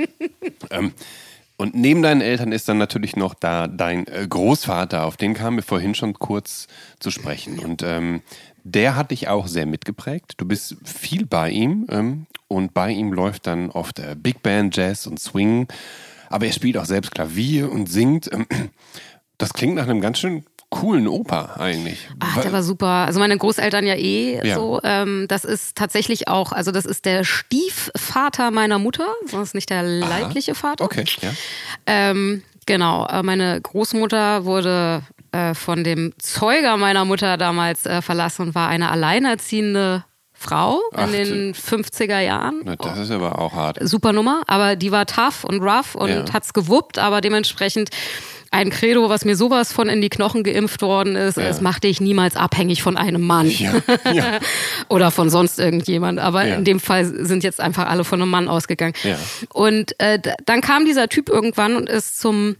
ähm, 0.70 0.92
und 1.58 1.74
neben 1.74 2.02
deinen 2.02 2.20
Eltern 2.20 2.52
ist 2.52 2.68
dann 2.68 2.78
natürlich 2.78 3.16
noch 3.16 3.34
da 3.34 3.66
dein 3.66 4.06
äh, 4.06 4.26
Großvater, 4.28 5.04
auf 5.04 5.16
den 5.16 5.34
kamen 5.34 5.56
wir 5.56 5.62
vorhin 5.62 5.94
schon 5.94 6.14
kurz 6.14 6.68
zu 7.00 7.10
sprechen. 7.10 7.58
Und 7.58 7.82
ähm, 7.82 8.22
der 8.62 8.94
hat 8.94 9.10
dich 9.10 9.28
auch 9.28 9.48
sehr 9.48 9.66
mitgeprägt. 9.66 10.34
Du 10.36 10.46
bist 10.46 10.76
viel 10.84 11.26
bei 11.26 11.50
ihm 11.50 11.86
ähm, 11.90 12.26
und 12.46 12.74
bei 12.74 12.92
ihm 12.92 13.12
läuft 13.12 13.48
dann 13.48 13.70
oft 13.70 13.98
äh, 13.98 14.14
Big 14.16 14.42
Band, 14.42 14.76
Jazz 14.76 15.06
und 15.06 15.18
Swing. 15.18 15.66
Aber 16.28 16.46
er 16.46 16.52
spielt 16.52 16.76
auch 16.76 16.84
selbst 16.84 17.12
Klavier 17.12 17.72
und 17.72 17.90
singt. 17.90 18.30
Das 19.38 19.52
klingt 19.52 19.74
nach 19.74 19.86
einem 19.86 20.00
ganz 20.00 20.18
schön 20.18 20.46
coolen 20.80 21.08
Opa 21.08 21.56
eigentlich. 21.58 22.08
Ach, 22.20 22.40
der 22.40 22.52
war 22.52 22.62
super. 22.62 22.86
Also 22.86 23.18
meine 23.18 23.36
Großeltern 23.36 23.86
ja 23.86 23.94
eh 23.94 24.46
ja. 24.46 24.54
so. 24.54 24.80
Ähm, 24.82 25.26
das 25.28 25.44
ist 25.44 25.76
tatsächlich 25.76 26.28
auch, 26.28 26.52
also 26.52 26.70
das 26.70 26.84
ist 26.84 27.04
der 27.04 27.24
Stiefvater 27.24 28.50
meiner 28.50 28.78
Mutter, 28.78 29.06
ist 29.42 29.54
nicht 29.54 29.70
der 29.70 29.82
leibliche 29.82 30.52
Aha. 30.52 30.58
Vater. 30.58 30.84
Okay, 30.84 31.04
ja. 31.22 31.30
Ähm, 31.86 32.42
genau, 32.66 33.06
äh, 33.06 33.22
meine 33.22 33.60
Großmutter 33.60 34.44
wurde 34.44 35.02
äh, 35.32 35.54
von 35.54 35.84
dem 35.84 36.12
Zeuger 36.18 36.76
meiner 36.76 37.04
Mutter 37.04 37.36
damals 37.36 37.86
äh, 37.86 38.02
verlassen 38.02 38.48
und 38.48 38.54
war 38.54 38.68
eine 38.68 38.90
alleinerziehende 38.90 40.04
Frau 40.38 40.80
Ach, 40.92 41.06
in 41.06 41.12
den 41.12 41.54
50er 41.54 42.20
Jahren. 42.20 42.60
Na, 42.64 42.76
das 42.76 42.98
ist 42.98 43.10
aber 43.10 43.38
auch 43.38 43.54
hart. 43.54 43.78
Super 43.80 44.12
Nummer, 44.12 44.42
aber 44.46 44.76
die 44.76 44.92
war 44.92 45.06
tough 45.06 45.44
und 45.44 45.62
rough 45.62 45.94
und 45.94 46.10
ja. 46.10 46.24
hat's 46.32 46.52
gewuppt, 46.52 46.98
aber 46.98 47.22
dementsprechend 47.22 47.88
ein 48.50 48.70
Credo, 48.70 49.08
was 49.08 49.24
mir 49.24 49.36
sowas 49.36 49.72
von 49.72 49.88
in 49.88 50.00
die 50.00 50.08
Knochen 50.08 50.42
geimpft 50.42 50.82
worden 50.82 51.16
ist. 51.16 51.36
Ja. 51.36 51.44
Es 51.44 51.60
macht 51.60 51.84
dich 51.84 52.00
niemals 52.00 52.36
abhängig 52.36 52.82
von 52.82 52.96
einem 52.96 53.22
Mann. 53.22 53.50
Ja. 53.50 53.74
Ja. 54.12 54.38
Oder 54.88 55.10
von 55.10 55.30
sonst 55.30 55.58
irgendjemand. 55.58 56.20
Aber 56.20 56.44
in 56.44 56.64
dem 56.64 56.80
Fall 56.80 57.04
sind 57.04 57.42
jetzt 57.44 57.60
einfach 57.60 57.86
alle 57.86 58.04
von 58.04 58.22
einem 58.22 58.30
Mann 58.30 58.48
ausgegangen. 58.48 58.94
Und 59.52 59.98
äh, 60.00 60.18
dann 60.44 60.60
kam 60.60 60.84
dieser 60.84 61.08
Typ 61.08 61.28
irgendwann 61.28 61.76
und 61.76 61.88
ist 61.88 62.18
zum 62.20 62.56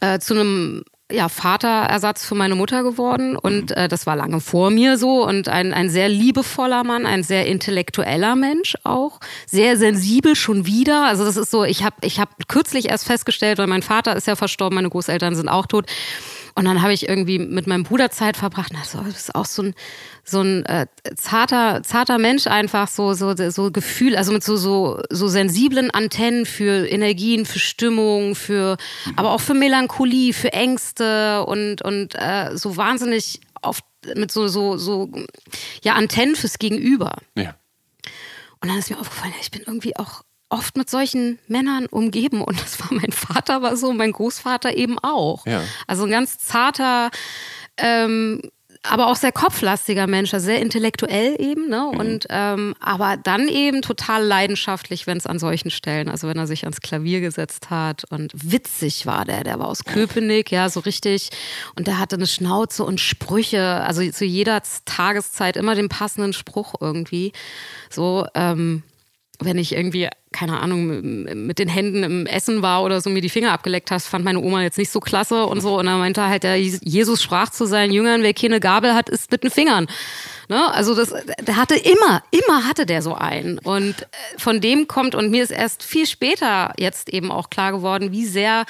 äh, 0.00 0.18
zu 0.18 0.34
einem 0.34 0.84
ja, 1.10 1.28
Vaterersatz 1.28 2.24
für 2.24 2.34
meine 2.34 2.54
Mutter 2.54 2.82
geworden 2.82 3.36
und 3.36 3.70
mhm. 3.70 3.76
äh, 3.76 3.88
das 3.88 4.06
war 4.06 4.16
lange 4.16 4.40
vor 4.40 4.70
mir 4.70 4.98
so 4.98 5.26
und 5.26 5.48
ein, 5.48 5.72
ein 5.72 5.88
sehr 5.88 6.08
liebevoller 6.08 6.84
Mann, 6.84 7.06
ein 7.06 7.22
sehr 7.22 7.46
intellektueller 7.46 8.36
Mensch 8.36 8.76
auch, 8.84 9.20
sehr 9.46 9.76
sensibel 9.78 10.36
schon 10.36 10.66
wieder. 10.66 11.06
Also 11.06 11.24
das 11.24 11.36
ist 11.36 11.50
so, 11.50 11.64
ich 11.64 11.82
habe 11.82 11.96
ich 12.02 12.20
hab 12.20 12.48
kürzlich 12.48 12.90
erst 12.90 13.06
festgestellt, 13.06 13.58
weil 13.58 13.66
mein 13.66 13.82
Vater 13.82 14.16
ist 14.16 14.26
ja 14.26 14.36
verstorben, 14.36 14.74
meine 14.76 14.90
Großeltern 14.90 15.34
sind 15.34 15.48
auch 15.48 15.66
tot 15.66 15.86
und 16.58 16.64
dann 16.64 16.82
habe 16.82 16.92
ich 16.92 17.08
irgendwie 17.08 17.38
mit 17.38 17.68
meinem 17.68 17.84
Bruder 17.84 18.10
Zeit 18.10 18.36
verbracht. 18.36 18.72
das 18.74 18.92
ist 18.92 19.32
auch 19.36 19.44
so 19.44 19.62
ein, 19.62 19.74
so 20.24 20.40
ein 20.40 20.66
äh, 20.66 20.88
zarter, 21.14 21.84
zarter 21.84 22.18
Mensch 22.18 22.48
einfach, 22.48 22.88
so, 22.88 23.14
so, 23.14 23.32
so 23.50 23.70
Gefühl, 23.70 24.16
also 24.16 24.32
mit 24.32 24.42
so, 24.42 24.56
so, 24.56 25.00
so 25.08 25.28
sensiblen 25.28 25.92
Antennen 25.92 26.46
für 26.46 26.84
Energien, 26.88 27.46
für 27.46 27.60
Stimmung, 27.60 28.34
für, 28.34 28.76
aber 29.14 29.30
auch 29.30 29.40
für 29.40 29.54
Melancholie, 29.54 30.32
für 30.32 30.52
Ängste 30.52 31.44
und, 31.46 31.80
und 31.82 32.16
äh, 32.16 32.50
so 32.56 32.76
wahnsinnig 32.76 33.40
oft 33.62 33.84
mit 34.16 34.32
so, 34.32 34.48
so, 34.48 34.76
so, 34.78 35.12
ja, 35.84 35.92
Antennen 35.92 36.34
fürs 36.34 36.58
Gegenüber. 36.58 37.18
Ja. 37.36 37.54
Und 38.60 38.68
dann 38.68 38.78
ist 38.78 38.90
mir 38.90 38.98
aufgefallen, 38.98 39.32
ich 39.40 39.52
bin 39.52 39.62
irgendwie 39.64 39.96
auch 39.96 40.22
oft 40.50 40.76
mit 40.76 40.88
solchen 40.88 41.38
Männern 41.46 41.86
umgeben 41.86 42.42
und 42.42 42.60
das 42.60 42.80
war 42.80 42.92
mein 42.92 43.12
Vater 43.12 43.62
war 43.62 43.76
so, 43.76 43.92
mein 43.92 44.12
Großvater 44.12 44.76
eben 44.76 44.98
auch. 44.98 45.46
Ja. 45.46 45.62
Also 45.86 46.04
ein 46.04 46.10
ganz 46.10 46.38
zarter, 46.38 47.10
ähm, 47.76 48.40
aber 48.82 49.08
auch 49.08 49.16
sehr 49.16 49.32
kopflastiger 49.32 50.06
Mensch, 50.06 50.32
also 50.32 50.46
sehr 50.46 50.62
intellektuell 50.62 51.36
eben, 51.40 51.68
ne? 51.68 51.90
Mhm. 51.92 52.00
Und 52.00 52.26
ähm, 52.30 52.74
aber 52.80 53.16
dann 53.16 53.48
eben 53.48 53.82
total 53.82 54.24
leidenschaftlich, 54.24 55.06
wenn 55.06 55.18
es 55.18 55.26
an 55.26 55.38
solchen 55.38 55.70
Stellen, 55.70 56.08
also 56.08 56.28
wenn 56.28 56.38
er 56.38 56.46
sich 56.46 56.64
ans 56.64 56.80
Klavier 56.80 57.20
gesetzt 57.20 57.70
hat 57.70 58.04
und 58.10 58.32
witzig 58.34 59.04
war 59.04 59.24
der, 59.24 59.44
der 59.44 59.58
war 59.58 59.68
aus 59.68 59.84
Köpenick, 59.84 60.50
ja, 60.50 60.70
so 60.70 60.80
richtig. 60.80 61.30
Und 61.76 61.86
der 61.86 61.98
hatte 61.98 62.16
eine 62.16 62.26
Schnauze 62.26 62.84
und 62.84 63.00
Sprüche, 63.00 63.82
also 63.82 64.08
zu 64.10 64.24
jeder 64.24 64.62
Tageszeit 64.84 65.56
immer 65.56 65.74
den 65.74 65.88
passenden 65.88 66.32
Spruch 66.32 66.74
irgendwie. 66.80 67.32
So, 67.90 68.26
ähm, 68.34 68.84
wenn 69.40 69.56
ich 69.56 69.72
irgendwie, 69.72 70.08
keine 70.32 70.58
Ahnung, 70.58 71.12
mit 71.46 71.58
den 71.58 71.68
Händen 71.68 72.02
im 72.02 72.26
Essen 72.26 72.60
war 72.60 72.82
oder 72.82 73.00
so 73.00 73.08
mir 73.08 73.20
die 73.20 73.28
Finger 73.28 73.52
abgeleckt 73.52 73.90
hast, 73.90 74.08
fand 74.08 74.24
meine 74.24 74.40
Oma 74.40 74.62
jetzt 74.62 74.78
nicht 74.78 74.90
so 74.90 75.00
klasse 75.00 75.46
und 75.46 75.60
so. 75.60 75.78
Und 75.78 75.86
dann 75.86 75.98
meinte 76.00 76.26
halt, 76.26 76.42
der 76.42 76.60
Jesus 76.60 77.22
sprach 77.22 77.50
zu 77.50 77.64
seinen 77.66 77.92
Jüngern, 77.92 78.22
wer 78.22 78.34
keine 78.34 78.58
Gabel 78.58 78.94
hat, 78.94 79.08
isst 79.08 79.30
mit 79.30 79.44
den 79.44 79.50
Fingern. 79.50 79.86
Ne? 80.48 80.72
Also 80.72 80.94
das, 80.94 81.14
der 81.40 81.56
hatte 81.56 81.76
immer, 81.76 82.22
immer 82.30 82.66
hatte 82.66 82.86
der 82.86 83.02
so 83.02 83.14
einen. 83.14 83.58
Und 83.58 84.02
äh, 84.02 84.06
von 84.38 84.60
dem 84.60 84.88
kommt, 84.88 85.14
und 85.14 85.30
mir 85.30 85.42
ist 85.42 85.50
erst 85.50 85.82
viel 85.82 86.06
später 86.06 86.72
jetzt 86.78 87.10
eben 87.10 87.30
auch 87.30 87.50
klar 87.50 87.70
geworden, 87.72 88.12
wie 88.12 88.24
sehr 88.24 88.64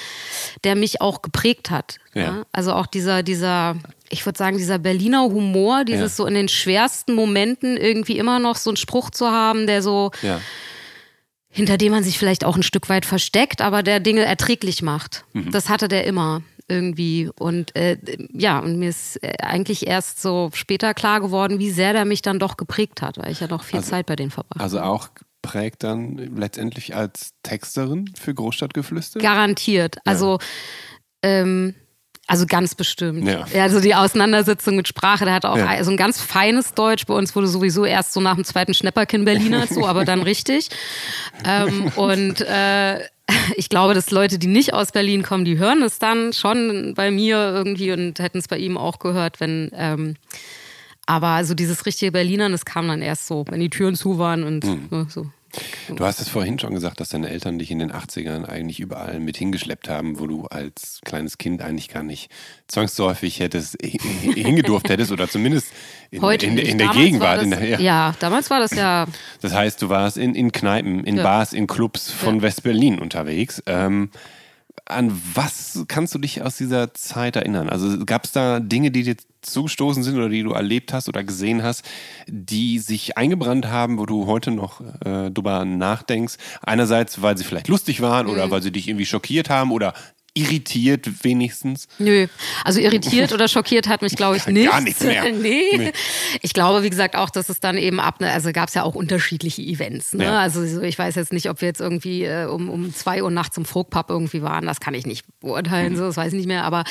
der 0.64 0.74
mich 0.74 1.00
auch 1.00 1.22
geprägt 1.22 1.70
hat. 1.70 1.98
Ja. 2.14 2.32
Ne? 2.32 2.46
Also 2.52 2.72
auch 2.72 2.86
dieser, 2.86 3.22
dieser, 3.22 3.76
ich 4.10 4.24
würde 4.24 4.38
sagen, 4.38 4.56
dieser 4.56 4.78
Berliner 4.78 5.24
Humor, 5.24 5.84
dieses 5.84 6.12
ja. 6.12 6.16
so 6.16 6.26
in 6.26 6.34
den 6.34 6.48
schwersten 6.48 7.14
Momenten 7.14 7.76
irgendwie 7.76 8.18
immer 8.18 8.38
noch 8.38 8.56
so 8.56 8.70
einen 8.70 8.76
Spruch 8.76 9.10
zu 9.10 9.30
haben, 9.30 9.66
der 9.66 9.82
so, 9.82 10.10
ja. 10.22 10.40
hinter 11.48 11.78
dem 11.78 11.92
man 11.92 12.04
sich 12.04 12.18
vielleicht 12.18 12.44
auch 12.44 12.56
ein 12.56 12.62
Stück 12.62 12.88
weit 12.88 13.06
versteckt, 13.06 13.60
aber 13.60 13.82
der 13.82 14.00
Dinge 14.00 14.24
erträglich 14.24 14.82
macht. 14.82 15.24
Mhm. 15.32 15.50
Das 15.50 15.68
hatte 15.68 15.88
der 15.88 16.04
immer 16.04 16.42
irgendwie. 16.68 17.30
Und 17.38 17.74
äh, 17.74 17.98
ja, 18.32 18.58
und 18.58 18.78
mir 18.78 18.90
ist 18.90 19.22
äh, 19.22 19.34
eigentlich 19.40 19.86
erst 19.86 20.20
so 20.20 20.50
später 20.52 20.94
klar 20.94 21.20
geworden, 21.20 21.58
wie 21.58 21.70
sehr 21.70 21.92
der 21.92 22.04
mich 22.04 22.22
dann 22.22 22.38
doch 22.38 22.56
geprägt 22.56 23.02
hat, 23.02 23.18
weil 23.18 23.32
ich 23.32 23.40
ja 23.40 23.46
doch 23.46 23.64
viel 23.64 23.78
also, 23.78 23.90
Zeit 23.90 24.06
bei 24.06 24.16
denen 24.16 24.30
verbracht 24.30 24.60
Also 24.60 24.80
auch 24.80 25.08
prägt 25.42 25.82
dann 25.82 26.16
letztendlich 26.36 26.94
als 26.94 27.32
Texterin 27.42 28.10
für 28.18 28.34
Großstadtgeflüster? 28.34 29.20
Garantiert. 29.20 29.96
Ja. 29.96 30.02
Also 30.04 30.38
ähm, 31.22 31.74
also 32.28 32.44
ganz 32.46 32.74
bestimmt. 32.74 33.26
Ja. 33.26 33.46
Also 33.54 33.80
die 33.80 33.94
Auseinandersetzung 33.94 34.76
mit 34.76 34.86
Sprache, 34.86 35.24
der 35.24 35.32
hat 35.32 35.46
auch 35.46 35.56
ja. 35.56 35.82
so 35.82 35.90
ein 35.90 35.96
ganz 35.96 36.20
feines 36.20 36.74
Deutsch. 36.74 37.06
Bei 37.06 37.14
uns 37.14 37.34
wurde 37.34 37.48
sowieso 37.48 37.86
erst 37.86 38.12
so 38.12 38.20
nach 38.20 38.34
dem 38.34 38.44
zweiten 38.44 38.74
Schnepperkin 38.74 39.24
Berliner 39.24 39.66
so, 39.66 39.86
aber 39.86 40.04
dann 40.04 40.22
richtig. 40.22 40.68
Ähm, 41.44 41.90
und 41.96 42.42
äh, 42.42 42.98
ich 43.56 43.70
glaube, 43.70 43.94
dass 43.94 44.10
Leute, 44.10 44.38
die 44.38 44.46
nicht 44.46 44.74
aus 44.74 44.92
Berlin 44.92 45.22
kommen, 45.22 45.46
die 45.46 45.56
hören 45.56 45.82
es 45.82 45.98
dann 45.98 46.34
schon 46.34 46.92
bei 46.94 47.10
mir 47.10 47.36
irgendwie 47.36 47.92
und 47.92 48.18
hätten 48.18 48.38
es 48.38 48.48
bei 48.48 48.58
ihm 48.58 48.76
auch 48.76 48.98
gehört, 48.98 49.40
wenn. 49.40 49.70
Ähm, 49.74 50.14
aber 51.06 51.42
so 51.46 51.54
dieses 51.54 51.86
richtige 51.86 52.12
Berlinern, 52.12 52.52
das 52.52 52.66
kam 52.66 52.86
dann 52.88 53.00
erst 53.00 53.26
so, 53.26 53.46
wenn 53.48 53.60
die 53.60 53.70
Türen 53.70 53.94
zu 53.94 54.18
waren 54.18 54.44
und 54.44 54.64
mhm. 54.64 55.06
so. 55.08 55.24
Du 55.88 56.04
hast 56.04 56.20
es 56.20 56.28
vorhin 56.28 56.58
schon 56.58 56.74
gesagt, 56.74 57.00
dass 57.00 57.10
deine 57.10 57.30
Eltern 57.30 57.58
dich 57.58 57.70
in 57.70 57.78
den 57.78 57.92
80ern 57.92 58.44
eigentlich 58.44 58.80
überall 58.80 59.18
mit 59.20 59.36
hingeschleppt 59.36 59.88
haben, 59.88 60.18
wo 60.18 60.26
du 60.26 60.46
als 60.46 61.00
kleines 61.04 61.38
Kind 61.38 61.62
eigentlich 61.62 61.88
gar 61.88 62.02
nicht 62.02 62.30
zwangsläufig 62.66 63.40
hättest, 63.40 63.76
hingedurft 63.82 64.88
hättest 64.88 65.10
oder 65.10 65.28
zumindest 65.28 65.72
in, 66.10 66.22
Heute 66.22 66.46
in, 66.46 66.58
in, 66.58 66.66
in 66.66 66.78
der 66.78 66.88
Gegenwart. 66.88 67.42
Das, 67.42 67.50
der, 67.50 67.68
ja. 67.68 67.78
ja. 67.78 68.14
damals 68.18 68.50
war 68.50 68.60
das 68.60 68.72
ja. 68.72 69.06
Das 69.40 69.54
heißt, 69.54 69.80
du 69.80 69.88
warst 69.88 70.18
in, 70.18 70.34
in 70.34 70.52
Kneipen, 70.52 71.04
in 71.04 71.16
ja. 71.16 71.22
Bars, 71.22 71.52
in 71.52 71.66
Clubs 71.66 72.10
von 72.10 72.36
ja. 72.36 72.42
West-Berlin 72.42 72.98
unterwegs. 72.98 73.62
Ähm, 73.66 74.10
an 74.86 75.20
was 75.34 75.84
kannst 75.88 76.14
du 76.14 76.18
dich 76.18 76.42
aus 76.42 76.56
dieser 76.56 76.94
Zeit 76.94 77.36
erinnern? 77.36 77.68
Also 77.68 78.04
gab 78.04 78.24
es 78.24 78.32
da 78.32 78.60
Dinge, 78.60 78.90
die 78.90 79.02
dir 79.02 79.16
zugestoßen 79.42 80.02
sind 80.02 80.16
oder 80.16 80.28
die 80.28 80.42
du 80.42 80.52
erlebt 80.52 80.92
hast 80.92 81.08
oder 81.08 81.24
gesehen 81.24 81.62
hast, 81.62 81.84
die 82.26 82.78
sich 82.78 83.16
eingebrannt 83.16 83.66
haben, 83.66 83.98
wo 83.98 84.06
du 84.06 84.26
heute 84.26 84.50
noch 84.50 84.80
äh, 85.04 85.30
drüber 85.30 85.64
nachdenkst? 85.64 86.36
Einerseits, 86.62 87.22
weil 87.22 87.38
sie 87.38 87.44
vielleicht 87.44 87.68
lustig 87.68 88.00
waren 88.00 88.26
mhm. 88.26 88.32
oder 88.32 88.50
weil 88.50 88.62
sie 88.62 88.72
dich 88.72 88.88
irgendwie 88.88 89.06
schockiert 89.06 89.50
haben 89.50 89.70
oder 89.72 89.94
irritiert 90.38 91.08
wenigstens? 91.24 91.88
Nö, 91.98 92.26
also 92.64 92.80
irritiert 92.80 93.32
oder 93.32 93.48
schockiert 93.48 93.88
hat 93.88 94.02
mich, 94.02 94.16
glaube 94.16 94.36
ich, 94.36 94.46
nicht. 94.46 94.70
Gar 94.70 94.80
nichts 94.80 95.02
mehr. 95.02 95.32
nee. 95.32 95.62
nee. 95.76 95.92
Ich 96.42 96.52
glaube, 96.52 96.82
wie 96.82 96.90
gesagt, 96.90 97.16
auch, 97.16 97.30
dass 97.30 97.48
es 97.48 97.60
dann 97.60 97.76
eben 97.76 98.00
ab, 98.00 98.20
ne, 98.20 98.30
also 98.30 98.52
gab 98.52 98.68
es 98.68 98.74
ja 98.74 98.82
auch 98.82 98.94
unterschiedliche 98.94 99.62
Events. 99.62 100.12
Ne? 100.12 100.24
Ja. 100.24 100.38
Also 100.38 100.62
ich 100.82 100.98
weiß 100.98 101.14
jetzt 101.16 101.32
nicht, 101.32 101.50
ob 101.50 101.60
wir 101.60 101.68
jetzt 101.68 101.80
irgendwie 101.80 102.24
äh, 102.24 102.46
um, 102.46 102.70
um 102.70 102.94
zwei 102.94 103.22
Uhr 103.22 103.30
nachts 103.30 103.56
im 103.56 103.64
Folkpub 103.64 104.10
irgendwie 104.10 104.42
waren. 104.42 104.66
Das 104.66 104.80
kann 104.80 104.94
ich 104.94 105.06
nicht 105.06 105.24
beurteilen, 105.40 105.92
mhm. 105.92 105.96
so, 105.96 106.04
das 106.04 106.16
weiß 106.16 106.32
ich 106.32 106.38
nicht 106.38 106.48
mehr. 106.48 106.64
Aber 106.64 106.84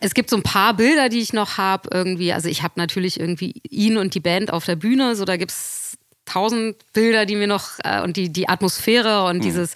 es 0.00 0.14
gibt 0.14 0.30
so 0.30 0.36
ein 0.36 0.42
paar 0.42 0.74
Bilder, 0.74 1.08
die 1.08 1.20
ich 1.20 1.32
noch 1.32 1.58
habe 1.58 1.88
irgendwie. 1.92 2.32
Also 2.32 2.48
ich 2.48 2.62
habe 2.62 2.74
natürlich 2.76 3.18
irgendwie 3.18 3.54
ihn 3.68 3.96
und 3.96 4.14
die 4.14 4.20
Band 4.20 4.52
auf 4.52 4.64
der 4.64 4.76
Bühne. 4.76 5.16
So, 5.16 5.24
da 5.24 5.36
gibt 5.36 5.50
es 5.52 5.79
tausend 6.24 6.76
Bilder, 6.92 7.26
die 7.26 7.36
mir 7.36 7.46
noch 7.46 7.78
äh, 7.84 8.02
und 8.02 8.16
die, 8.16 8.32
die 8.32 8.48
Atmosphäre 8.48 9.24
und 9.24 9.38
mhm. 9.38 9.42
dieses, 9.42 9.74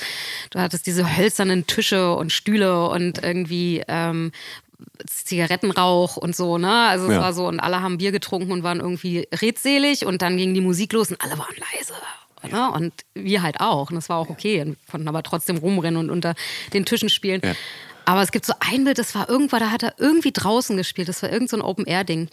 du 0.51 0.61
hattest 0.61 0.87
diese 0.87 1.17
hölzernen 1.17 1.67
Tische 1.67 2.15
und 2.15 2.33
Stühle 2.33 2.89
und 2.89 3.23
irgendwie 3.23 3.83
ähm, 3.89 4.33
Zigarettenrauch 5.07 6.17
und 6.17 6.37
so, 6.37 6.59
ne? 6.59 6.87
Also 6.89 7.07
es 7.07 7.13
ja. 7.13 7.21
war 7.21 7.33
so, 7.33 7.49
und 7.49 7.61
alle 7.61 7.81
haben 7.81 7.99
Bier 7.99 8.13
getrunken 8.13 8.53
und 8.53 8.63
waren 8.63 8.81
irgendwie 8.81 9.29
redselig 9.35 10.07
und 10.07 10.23
dann 10.23 10.37
ging 10.37 10.55
die 10.55 10.61
Musik 10.61 10.93
los 10.93 11.11
und 11.11 11.21
alle 11.21 11.39
waren 11.39 11.55
leise. 11.73 11.95
Ne? 12.51 12.71
Und 12.71 12.93
wir 13.15 13.43
halt 13.43 13.61
auch. 13.61 13.91
Und 13.91 13.97
das 13.97 14.09
war 14.09 14.19
auch 14.19 14.29
okay. 14.29 14.61
Und 14.61 14.77
konnten 14.91 15.09
aber 15.09 15.23
trotzdem 15.23 15.57
rumrennen 15.57 15.99
und 15.99 16.11
unter 16.11 16.35
den 16.73 16.85
Tischen 16.85 17.09
spielen. 17.09 17.41
Ja. 17.43 17.55
Aber 18.05 18.23
es 18.23 18.33
gibt 18.33 18.45
so 18.45 18.53
ein 18.61 18.85
Bild, 18.85 18.99
das 18.99 19.15
war 19.15 19.29
irgendwann, 19.29 19.61
da 19.61 19.71
hat 19.71 19.83
er 19.83 19.95
irgendwie 19.99 20.33
draußen 20.33 20.77
gespielt. 20.77 21.09
Das 21.09 21.23
war 21.23 21.33
irgend 21.33 21.49
so 21.49 21.57
ein 21.57 21.63
Open-Air-Ding. 21.63 22.29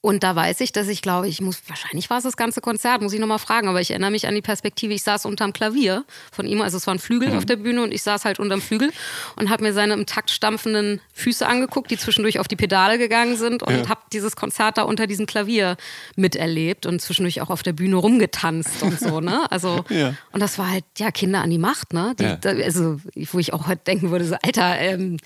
Und 0.00 0.22
da 0.22 0.36
weiß 0.36 0.60
ich, 0.60 0.70
dass 0.70 0.86
ich 0.86 1.02
glaube, 1.02 1.26
ich 1.26 1.40
muss, 1.40 1.60
wahrscheinlich 1.66 2.08
war 2.08 2.18
es 2.18 2.22
das 2.22 2.36
ganze 2.36 2.60
Konzert, 2.60 3.02
muss 3.02 3.12
ich 3.12 3.18
nochmal 3.18 3.40
fragen, 3.40 3.66
aber 3.66 3.80
ich 3.80 3.90
erinnere 3.90 4.12
mich 4.12 4.28
an 4.28 4.34
die 4.34 4.42
Perspektive. 4.42 4.94
Ich 4.94 5.02
saß 5.02 5.26
unterm 5.26 5.52
Klavier 5.52 6.04
von 6.30 6.46
ihm, 6.46 6.62
also 6.62 6.76
es 6.76 6.86
war 6.86 6.94
ein 6.94 7.00
Flügel 7.00 7.30
mhm. 7.30 7.38
auf 7.38 7.44
der 7.44 7.56
Bühne 7.56 7.82
und 7.82 7.92
ich 7.92 8.04
saß 8.04 8.24
halt 8.24 8.38
unterm 8.38 8.60
Flügel 8.60 8.92
und 9.34 9.50
habe 9.50 9.64
mir 9.64 9.72
seine 9.72 9.94
im 9.94 10.06
Takt 10.06 10.30
stampfenden 10.30 11.00
Füße 11.14 11.44
angeguckt, 11.44 11.90
die 11.90 11.98
zwischendurch 11.98 12.38
auf 12.38 12.46
die 12.46 12.54
Pedale 12.54 12.96
gegangen 12.96 13.36
sind 13.36 13.64
und 13.64 13.74
ja. 13.74 13.88
habe 13.88 14.00
dieses 14.12 14.36
Konzert 14.36 14.78
da 14.78 14.82
unter 14.82 15.08
diesem 15.08 15.26
Klavier 15.26 15.76
miterlebt 16.14 16.86
und 16.86 17.02
zwischendurch 17.02 17.40
auch 17.40 17.50
auf 17.50 17.64
der 17.64 17.72
Bühne 17.72 17.96
rumgetanzt 17.96 18.84
und 18.84 19.00
so, 19.00 19.20
ne? 19.20 19.46
Also, 19.50 19.84
ja. 19.88 20.14
und 20.32 20.40
das 20.40 20.58
war 20.58 20.70
halt, 20.70 20.84
ja, 20.98 21.10
Kinder 21.10 21.40
an 21.40 21.50
die 21.50 21.58
Macht, 21.58 21.92
ne? 21.92 22.14
Die, 22.18 22.24
ja. 22.24 22.38
also, 22.42 23.00
wo 23.32 23.38
ich 23.38 23.52
auch 23.52 23.66
heute 23.66 23.82
denken 23.84 24.10
würde, 24.10 24.24
so, 24.26 24.36
Alter, 24.42 24.78
ähm, 24.78 25.16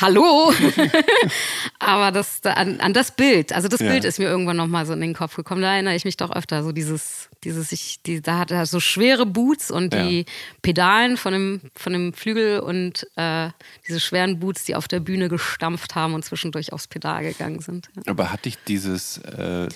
hallo. 0.00 0.52
Aber 1.78 2.12
das, 2.12 2.44
an, 2.44 2.80
an, 2.80 2.92
das 2.92 3.10
Bild, 3.10 3.52
also 3.52 3.68
das 3.68 3.80
ja. 3.80 3.88
Bild 3.88 4.04
ist 4.04 4.18
mir 4.18 4.26
irgendwann 4.26 4.56
nochmal 4.56 4.86
so 4.86 4.92
in 4.92 5.00
den 5.00 5.14
Kopf 5.14 5.36
gekommen. 5.36 5.62
Da 5.62 5.74
erinnere 5.74 5.94
ich 5.94 6.04
mich 6.04 6.16
doch 6.16 6.30
öfter. 6.30 6.62
So 6.62 6.72
dieses, 6.72 7.28
dieses, 7.44 7.72
ich, 7.72 8.02
die, 8.02 8.20
da 8.20 8.38
hat 8.38 8.50
er 8.50 8.66
so 8.66 8.80
schwere 8.80 9.26
Boots 9.26 9.70
und 9.70 9.94
ja. 9.94 10.02
die 10.02 10.26
Pedalen 10.62 11.16
von 11.16 11.32
dem, 11.32 11.60
von 11.74 11.92
dem 11.92 12.12
Flügel 12.12 12.60
und 12.60 13.06
äh, 13.16 13.50
diese 13.86 14.00
schweren 14.00 14.38
Boots, 14.38 14.64
die 14.64 14.74
auf 14.74 14.88
der 14.88 15.00
Bühne 15.00 15.28
gestampft 15.28 15.94
haben 15.94 16.14
und 16.14 16.24
zwischendurch 16.24 16.72
aufs 16.72 16.86
Pedal 16.86 17.22
gegangen 17.22 17.60
sind. 17.60 17.88
Ja. 17.96 18.02
Aber 18.06 18.32
hat 18.32 18.44
dich 18.44 18.58
dieses 18.66 19.18
äh, 19.18 19.68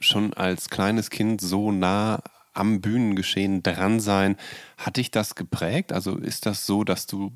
schon 0.00 0.32
als 0.34 0.70
kleines 0.70 1.10
Kind 1.10 1.40
so 1.40 1.72
nah 1.72 2.22
am 2.54 2.80
Bühnengeschehen 2.80 3.62
dran 3.62 4.00
sein, 4.00 4.36
hat 4.78 4.96
dich 4.96 5.10
das 5.10 5.34
geprägt? 5.34 5.92
Also 5.92 6.16
ist 6.16 6.46
das 6.46 6.64
so, 6.64 6.84
dass 6.84 7.06
du 7.06 7.32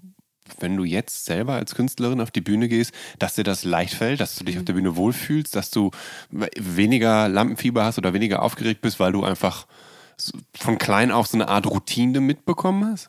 wenn 0.59 0.76
du 0.76 0.84
jetzt 0.84 1.24
selber 1.24 1.55
als 1.55 1.74
Künstlerin 1.74 2.20
auf 2.20 2.30
die 2.30 2.40
Bühne 2.40 2.68
gehst, 2.68 2.92
dass 3.18 3.34
dir 3.34 3.44
das 3.44 3.64
leicht 3.64 3.94
fällt, 3.94 4.20
dass 4.20 4.36
du 4.36 4.44
dich 4.44 4.59
auf 4.59 4.64
der 4.64 4.72
Bühne 4.72 4.96
wohlfühlst, 4.96 5.55
dass 5.55 5.70
du 5.70 5.90
weniger 6.30 7.28
Lampenfieber 7.28 7.84
hast 7.84 7.98
oder 7.98 8.12
weniger 8.12 8.42
aufgeregt 8.42 8.80
bist, 8.80 9.01
weil 9.01 9.12
du 9.12 9.24
einfach 9.24 9.66
von 10.55 10.78
klein 10.78 11.11
auf 11.11 11.26
so 11.26 11.36
eine 11.36 11.48
Art 11.48 11.66
Routine 11.66 12.20
mitbekommen 12.20 12.92
hast? 12.92 13.09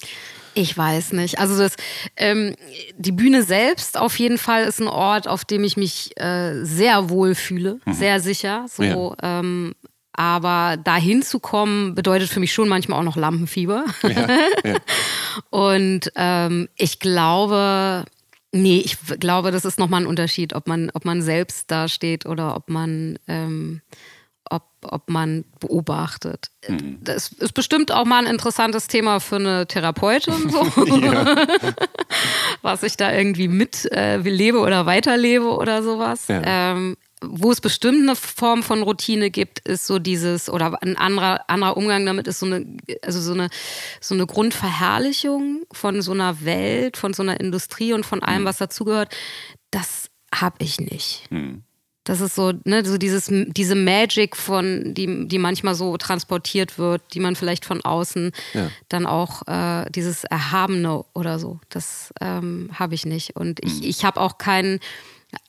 Ich 0.54 0.78
weiß 0.78 1.14
nicht. 1.14 1.40
Also 1.40 1.58
das, 1.58 1.76
ähm, 2.18 2.56
die 2.98 3.14
Bühne 3.14 3.44
selbst 3.44 3.98
auf 3.98 4.20
jeden 4.20 4.38
Fall 4.38 4.64
ist 4.64 4.82
ein 4.82 4.88
Ort, 4.88 5.28
auf 5.28 5.46
dem 5.46 5.64
ich 5.64 5.78
mich 5.78 6.18
äh, 6.20 6.66
sehr 6.66 7.10
wohl 7.10 7.36
fühle, 7.36 7.80
mhm. 7.86 7.94
sehr 7.94 8.20
sicher. 8.20 8.66
So, 8.70 8.84
ja. 8.84 9.40
ähm, 9.40 9.74
aber 10.14 10.78
dahin 10.78 11.24
zu 11.24 11.40
kommen, 11.40 11.96
bedeutet 11.96 12.30
für 12.30 12.40
mich 12.40 12.54
schon 12.54 12.68
manchmal 12.68 13.00
auch 13.00 13.04
noch 13.06 13.16
Lampenfieber. 13.16 13.86
Ja, 14.04 14.28
ja. 14.64 14.78
Und 15.50 16.12
ähm, 16.16 16.68
ich 16.76 17.00
glaube, 17.00 18.06
nee, 18.52 18.82
ich 18.84 18.98
glaube, 19.20 19.52
das 19.52 19.66
ist 19.66 19.80
nochmal 19.80 20.02
ein 20.02 20.08
Unterschied, 20.08 20.54
ob 20.54 20.68
man, 20.68 20.92
ob 20.94 21.06
man 21.06 21.22
selbst 21.22 21.72
da 21.72 21.88
steht 21.88 22.26
oder 22.26 22.56
ob 22.56 22.70
man, 22.70 23.18
ähm, 23.28 23.82
ob, 24.50 24.64
ob 24.84 25.10
man 25.10 25.46
beobachtet. 25.60 26.52
Mhm. 26.68 27.00
Das 27.02 27.32
ist 27.32 27.54
bestimmt 27.54 27.92
auch 27.94 28.06
mal 28.06 28.20
ein 28.26 28.32
interessantes 28.32 28.88
Thema 28.88 29.20
für 29.22 29.38
eine 29.38 29.66
Therapeutin, 29.68 30.34
so. 30.50 30.60
was 32.62 32.84
ich 32.84 32.98
da 32.98 33.14
irgendwie 33.14 33.48
mit 33.48 33.90
äh, 33.94 34.18
lebe 34.18 34.60
oder 34.60 34.86
weiterlebe 34.86 35.56
oder 35.56 35.84
sowas. 35.84 36.28
Ja. 36.28 36.42
Ähm, 36.44 36.98
wo 37.22 37.52
es 37.52 37.62
bestimmt 37.62 38.02
eine 38.02 38.16
Form 38.16 38.64
von 38.64 38.82
Routine 38.82 39.30
gibt, 39.30 39.60
ist 39.60 39.86
so 39.86 40.00
dieses, 40.00 40.50
oder 40.50 40.82
ein 40.82 40.98
anderer, 40.98 41.50
anderer 41.50 41.78
Umgang 41.78 42.06
damit 42.06 42.28
ist 42.28 42.40
so 42.40 42.48
eine, 42.48 42.66
also 43.04 43.22
so 43.22 43.34
eine, 43.34 43.50
so 44.00 44.16
eine 44.16 44.26
Grundverherrlichung 44.26 45.64
von 45.72 46.02
so 46.02 46.12
einer 46.12 46.44
Welt, 46.44 46.98
von 46.98 47.14
so 47.14 47.22
einer 47.22 47.40
Industrie 47.40 47.94
und 47.94 48.06
von 48.06 48.24
allem, 48.24 48.42
mhm. 48.42 48.46
was 48.46 48.58
dazugehört. 48.58 49.16
Das 49.70 50.10
habe 50.34 50.58
ich 50.60 50.80
nicht. 50.80 51.30
Mhm. 51.30 51.64
Das 52.04 52.20
ist 52.20 52.34
so, 52.34 52.54
ne, 52.64 52.84
so 52.84 52.98
dieses, 52.98 53.30
diese 53.30 53.76
Magic 53.76 54.36
von, 54.36 54.96
die, 54.96 55.28
die 55.28 55.38
manchmal 55.38 55.76
so 55.76 55.98
transportiert 55.98 56.80
wird, 56.80 57.02
die 57.14 57.20
man 57.20 57.36
vielleicht 57.36 57.64
von 57.64 57.82
außen 57.82 58.32
ja. 58.56 58.72
dann 58.90 59.06
auch 59.06 59.48
äh, 59.48 59.86
dieses 59.92 60.24
Erhabene 60.24 61.06
oder 61.14 61.38
so. 61.38 61.60
Das 61.70 62.12
ähm, 62.20 62.72
habe 62.74 62.96
ich 62.96 63.06
nicht. 63.06 63.36
Und 63.36 63.64
ich, 63.64 63.82
mhm. 63.82 63.84
ich 63.84 64.04
habe 64.04 64.20
auch 64.20 64.40
keinen 64.40 64.80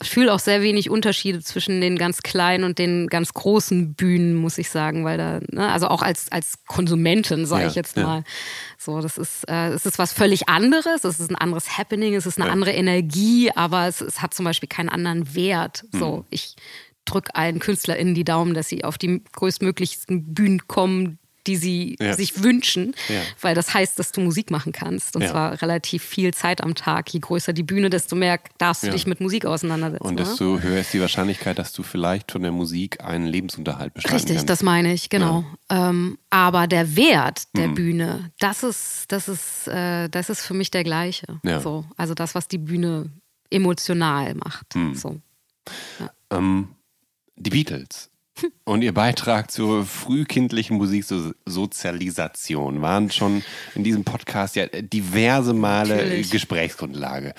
fühle 0.00 0.32
auch 0.32 0.38
sehr 0.38 0.62
wenig 0.62 0.90
Unterschiede 0.90 1.40
zwischen 1.40 1.80
den 1.80 1.98
ganz 1.98 2.22
kleinen 2.22 2.64
und 2.64 2.78
den 2.78 3.08
ganz 3.08 3.32
großen 3.34 3.94
Bühnen, 3.94 4.34
muss 4.34 4.58
ich 4.58 4.70
sagen, 4.70 5.04
weil 5.04 5.18
da, 5.18 5.40
ne, 5.50 5.70
also 5.72 5.88
auch 5.88 6.02
als, 6.02 6.30
als 6.30 6.64
Konsumentin, 6.66 7.46
sage 7.46 7.62
ja, 7.62 7.68
ich 7.68 7.74
jetzt 7.74 7.96
mal. 7.96 8.18
Ja. 8.18 8.24
So, 8.78 9.00
das 9.00 9.18
ist, 9.18 9.48
äh, 9.48 9.68
es 9.70 9.84
ist 9.84 9.98
was 9.98 10.12
völlig 10.12 10.48
anderes, 10.48 11.04
es 11.04 11.18
ist 11.18 11.30
ein 11.30 11.36
anderes 11.36 11.78
Happening, 11.78 12.14
es 12.14 12.26
ist 12.26 12.38
eine 12.38 12.46
ja. 12.46 12.52
andere 12.52 12.72
Energie, 12.72 13.50
aber 13.54 13.88
es, 13.88 14.00
es 14.00 14.22
hat 14.22 14.34
zum 14.34 14.44
Beispiel 14.44 14.68
keinen 14.68 14.88
anderen 14.88 15.34
Wert. 15.34 15.84
So, 15.92 16.18
mhm. 16.18 16.24
ich 16.30 16.56
drücke 17.04 17.34
allen 17.34 17.58
KünstlerInnen 17.58 18.14
die 18.14 18.24
Daumen, 18.24 18.54
dass 18.54 18.68
sie 18.68 18.84
auf 18.84 18.98
die 18.98 19.22
größtmöglichsten 19.32 20.32
Bühnen 20.32 20.68
kommen, 20.68 21.18
die 21.46 21.56
sie 21.56 21.96
ja. 22.00 22.14
sich 22.14 22.42
wünschen, 22.42 22.94
ja. 23.08 23.20
weil 23.40 23.54
das 23.54 23.74
heißt, 23.74 23.98
dass 23.98 24.12
du 24.12 24.20
Musik 24.20 24.50
machen 24.50 24.72
kannst. 24.72 25.16
Und 25.16 25.22
ja. 25.22 25.30
zwar 25.30 25.62
relativ 25.62 26.02
viel 26.02 26.32
Zeit 26.32 26.62
am 26.62 26.74
Tag. 26.74 27.12
Je 27.12 27.20
größer 27.20 27.52
die 27.52 27.62
Bühne, 27.62 27.90
desto 27.90 28.16
mehr 28.16 28.38
darfst 28.58 28.84
du 28.84 28.90
dich 28.90 29.06
mit 29.06 29.20
Musik 29.20 29.44
auseinandersetzen. 29.44 30.06
Und 30.06 30.18
desto 30.18 30.56
ne? 30.56 30.62
höher 30.62 30.80
ist 30.80 30.92
die 30.92 31.00
Wahrscheinlichkeit, 31.00 31.58
dass 31.58 31.72
du 31.72 31.82
vielleicht 31.82 32.32
von 32.32 32.42
der 32.42 32.52
Musik 32.52 33.02
einen 33.02 33.26
Lebensunterhalt 33.26 33.94
bestreiten 33.94 34.16
Richtig, 34.16 34.36
kannst. 34.36 34.50
das 34.50 34.62
meine 34.62 34.92
ich, 34.92 35.08
genau. 35.08 35.44
Ähm, 35.68 36.18
aber 36.30 36.66
der 36.66 36.96
Wert 36.96 37.42
der 37.56 37.68
mhm. 37.68 37.74
Bühne, 37.74 38.30
das 38.38 38.62
ist, 38.62 39.06
das 39.08 39.28
ist, 39.28 39.68
äh, 39.68 40.08
das 40.08 40.30
ist 40.30 40.42
für 40.42 40.54
mich 40.54 40.70
der 40.70 40.84
gleiche. 40.84 41.26
So, 41.60 41.84
also 41.96 42.14
das, 42.14 42.34
was 42.34 42.48
die 42.48 42.58
Bühne 42.58 43.10
emotional 43.50 44.34
macht. 44.34 44.74
Mhm. 44.74 44.94
So. 44.94 45.20
Ähm, 46.30 46.68
die 47.36 47.50
Beatles 47.50 48.11
und 48.64 48.82
ihr 48.82 48.94
Beitrag 48.94 49.50
zur 49.50 49.84
frühkindlichen 49.84 50.76
Musiksozialisation 50.76 52.82
waren 52.82 53.10
schon 53.10 53.42
in 53.74 53.84
diesem 53.84 54.04
Podcast 54.04 54.56
ja 54.56 54.66
diverse 54.66 55.54
Male 55.54 55.96
Natürlich. 55.96 56.30
Gesprächsgrundlage. 56.30 57.34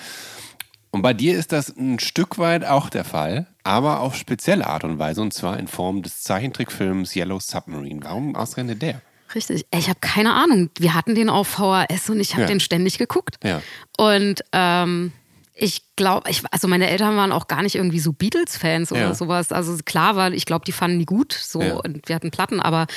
Und 0.90 1.02
bei 1.02 1.12
dir 1.12 1.36
ist 1.36 1.50
das 1.50 1.76
ein 1.76 1.98
Stück 1.98 2.38
weit 2.38 2.64
auch 2.64 2.88
der 2.88 3.04
Fall, 3.04 3.48
aber 3.64 4.00
auf 4.00 4.14
spezielle 4.14 4.66
Art 4.66 4.84
und 4.84 5.00
Weise, 5.00 5.22
und 5.22 5.34
zwar 5.34 5.58
in 5.58 5.66
Form 5.66 6.02
des 6.02 6.22
Zeichentrickfilms 6.22 7.16
Yellow 7.16 7.40
Submarine. 7.40 8.00
Warum 8.04 8.36
ausgerechnet 8.36 8.80
der? 8.80 9.02
Richtig. 9.34 9.66
Ich 9.74 9.88
habe 9.88 9.98
keine 10.00 10.34
Ahnung. 10.34 10.70
Wir 10.78 10.94
hatten 10.94 11.16
den 11.16 11.28
auf 11.28 11.48
VHS 11.48 12.10
und 12.10 12.20
ich 12.20 12.34
habe 12.34 12.42
ja. 12.42 12.48
den 12.48 12.60
ständig 12.60 12.98
geguckt. 12.98 13.38
Ja. 13.42 13.60
Und 13.96 14.44
ähm, 14.52 15.10
ich 15.56 15.82
glaube, 15.94 16.28
ich, 16.28 16.42
also 16.50 16.66
meine 16.66 16.90
Eltern 16.90 17.16
waren 17.16 17.30
auch 17.30 17.46
gar 17.46 17.62
nicht 17.62 17.76
irgendwie 17.76 18.00
so 18.00 18.12
Beatles-Fans 18.12 18.90
oder 18.90 19.00
ja. 19.00 19.14
sowas. 19.14 19.52
Also 19.52 19.76
klar 19.84 20.16
war, 20.16 20.32
ich 20.32 20.46
glaube, 20.46 20.64
die 20.64 20.72
fanden 20.72 20.98
die 20.98 21.06
gut 21.06 21.32
so 21.32 21.62
ja. 21.62 21.74
und 21.74 22.08
wir 22.08 22.16
hatten 22.16 22.32
Platten, 22.32 22.58
aber 22.58 22.88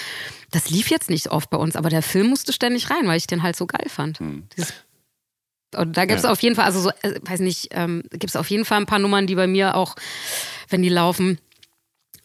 das 0.49 0.71
lief 0.71 0.89
jetzt 0.89 1.09
nicht 1.11 1.29
oft 1.29 1.51
bei 1.51 1.57
uns. 1.57 1.75
Aber 1.75 1.89
der 1.89 2.01
Film 2.01 2.27
musste 2.27 2.51
ständig 2.53 2.89
rein, 2.89 3.07
weil 3.07 3.17
ich 3.17 3.27
den 3.27 3.43
halt 3.43 3.55
so 3.55 3.67
geil 3.67 3.87
fand. 3.89 4.19
Hm. 4.19 4.43
und 5.75 5.97
da 5.97 6.05
gibt 6.05 6.17
es 6.17 6.23
ja. 6.23 6.31
auf 6.31 6.41
jeden 6.41 6.55
Fall, 6.55 6.65
also 6.65 6.79
so, 6.79 6.89
äh, 7.03 7.19
weiß 7.21 7.41
nicht, 7.41 7.67
ähm, 7.71 8.01
gibt 8.09 8.29
es 8.29 8.35
auf 8.35 8.49
jeden 8.49 8.65
Fall 8.65 8.79
ein 8.79 8.87
paar 8.87 8.99
Nummern, 8.99 9.27
die 9.27 9.35
bei 9.35 9.47
mir 9.47 9.75
auch, 9.75 9.95
wenn 10.69 10.81
die 10.81 10.89
laufen, 10.89 11.37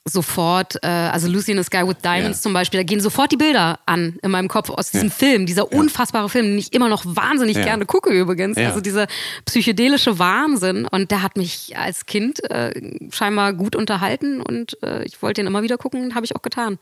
sofort, 0.05 0.83
äh, 0.83 0.89
also 0.89 1.29
Lucy 1.29 1.53
in 1.53 1.59
the 1.59 1.65
Sky 1.65 1.87
with 1.87 1.99
Diamonds 2.03 2.39
ja. 2.39 2.43
zum 2.43 2.53
Beispiel, 2.53 2.81
da 2.81 2.85
gehen 2.85 3.01
sofort 3.01 3.31
die 3.31 3.37
Bilder 3.37 3.79
an 3.87 4.19
in 4.23 4.31
meinem 4.31 4.49
Kopf 4.49 4.69
aus 4.71 4.91
diesem 4.91 5.09
ja. 5.09 5.15
Film, 5.15 5.47
dieser 5.47 5.71
ja. 5.71 5.79
unfassbare 5.79 6.29
Film, 6.29 6.47
den 6.47 6.59
ich 6.59 6.73
immer 6.73 6.89
noch 6.89 7.05
wahnsinnig 7.07 7.57
gerne 7.57 7.87
gucke 7.87 8.11
übrigens. 8.11 8.57
Also 8.57 8.81
dieser 8.81 9.07
psychedelische 9.45 10.19
Wahnsinn 10.19 10.87
und 10.87 11.11
der 11.11 11.23
hat 11.23 11.37
mich 11.37 11.77
als 11.77 12.07
Kind 12.07 12.43
äh, 12.51 12.73
scheinbar 13.11 13.53
gut 13.53 13.77
unterhalten 13.77 14.41
und 14.41 14.83
äh, 14.83 15.05
ich 15.05 15.23
wollte 15.23 15.41
ihn 15.41 15.47
immer 15.47 15.63
wieder 15.63 15.79
gucken 15.79 16.03
und 16.03 16.15
habe 16.15 16.25
ich 16.25 16.35
auch 16.35 16.43
getan. 16.43 16.79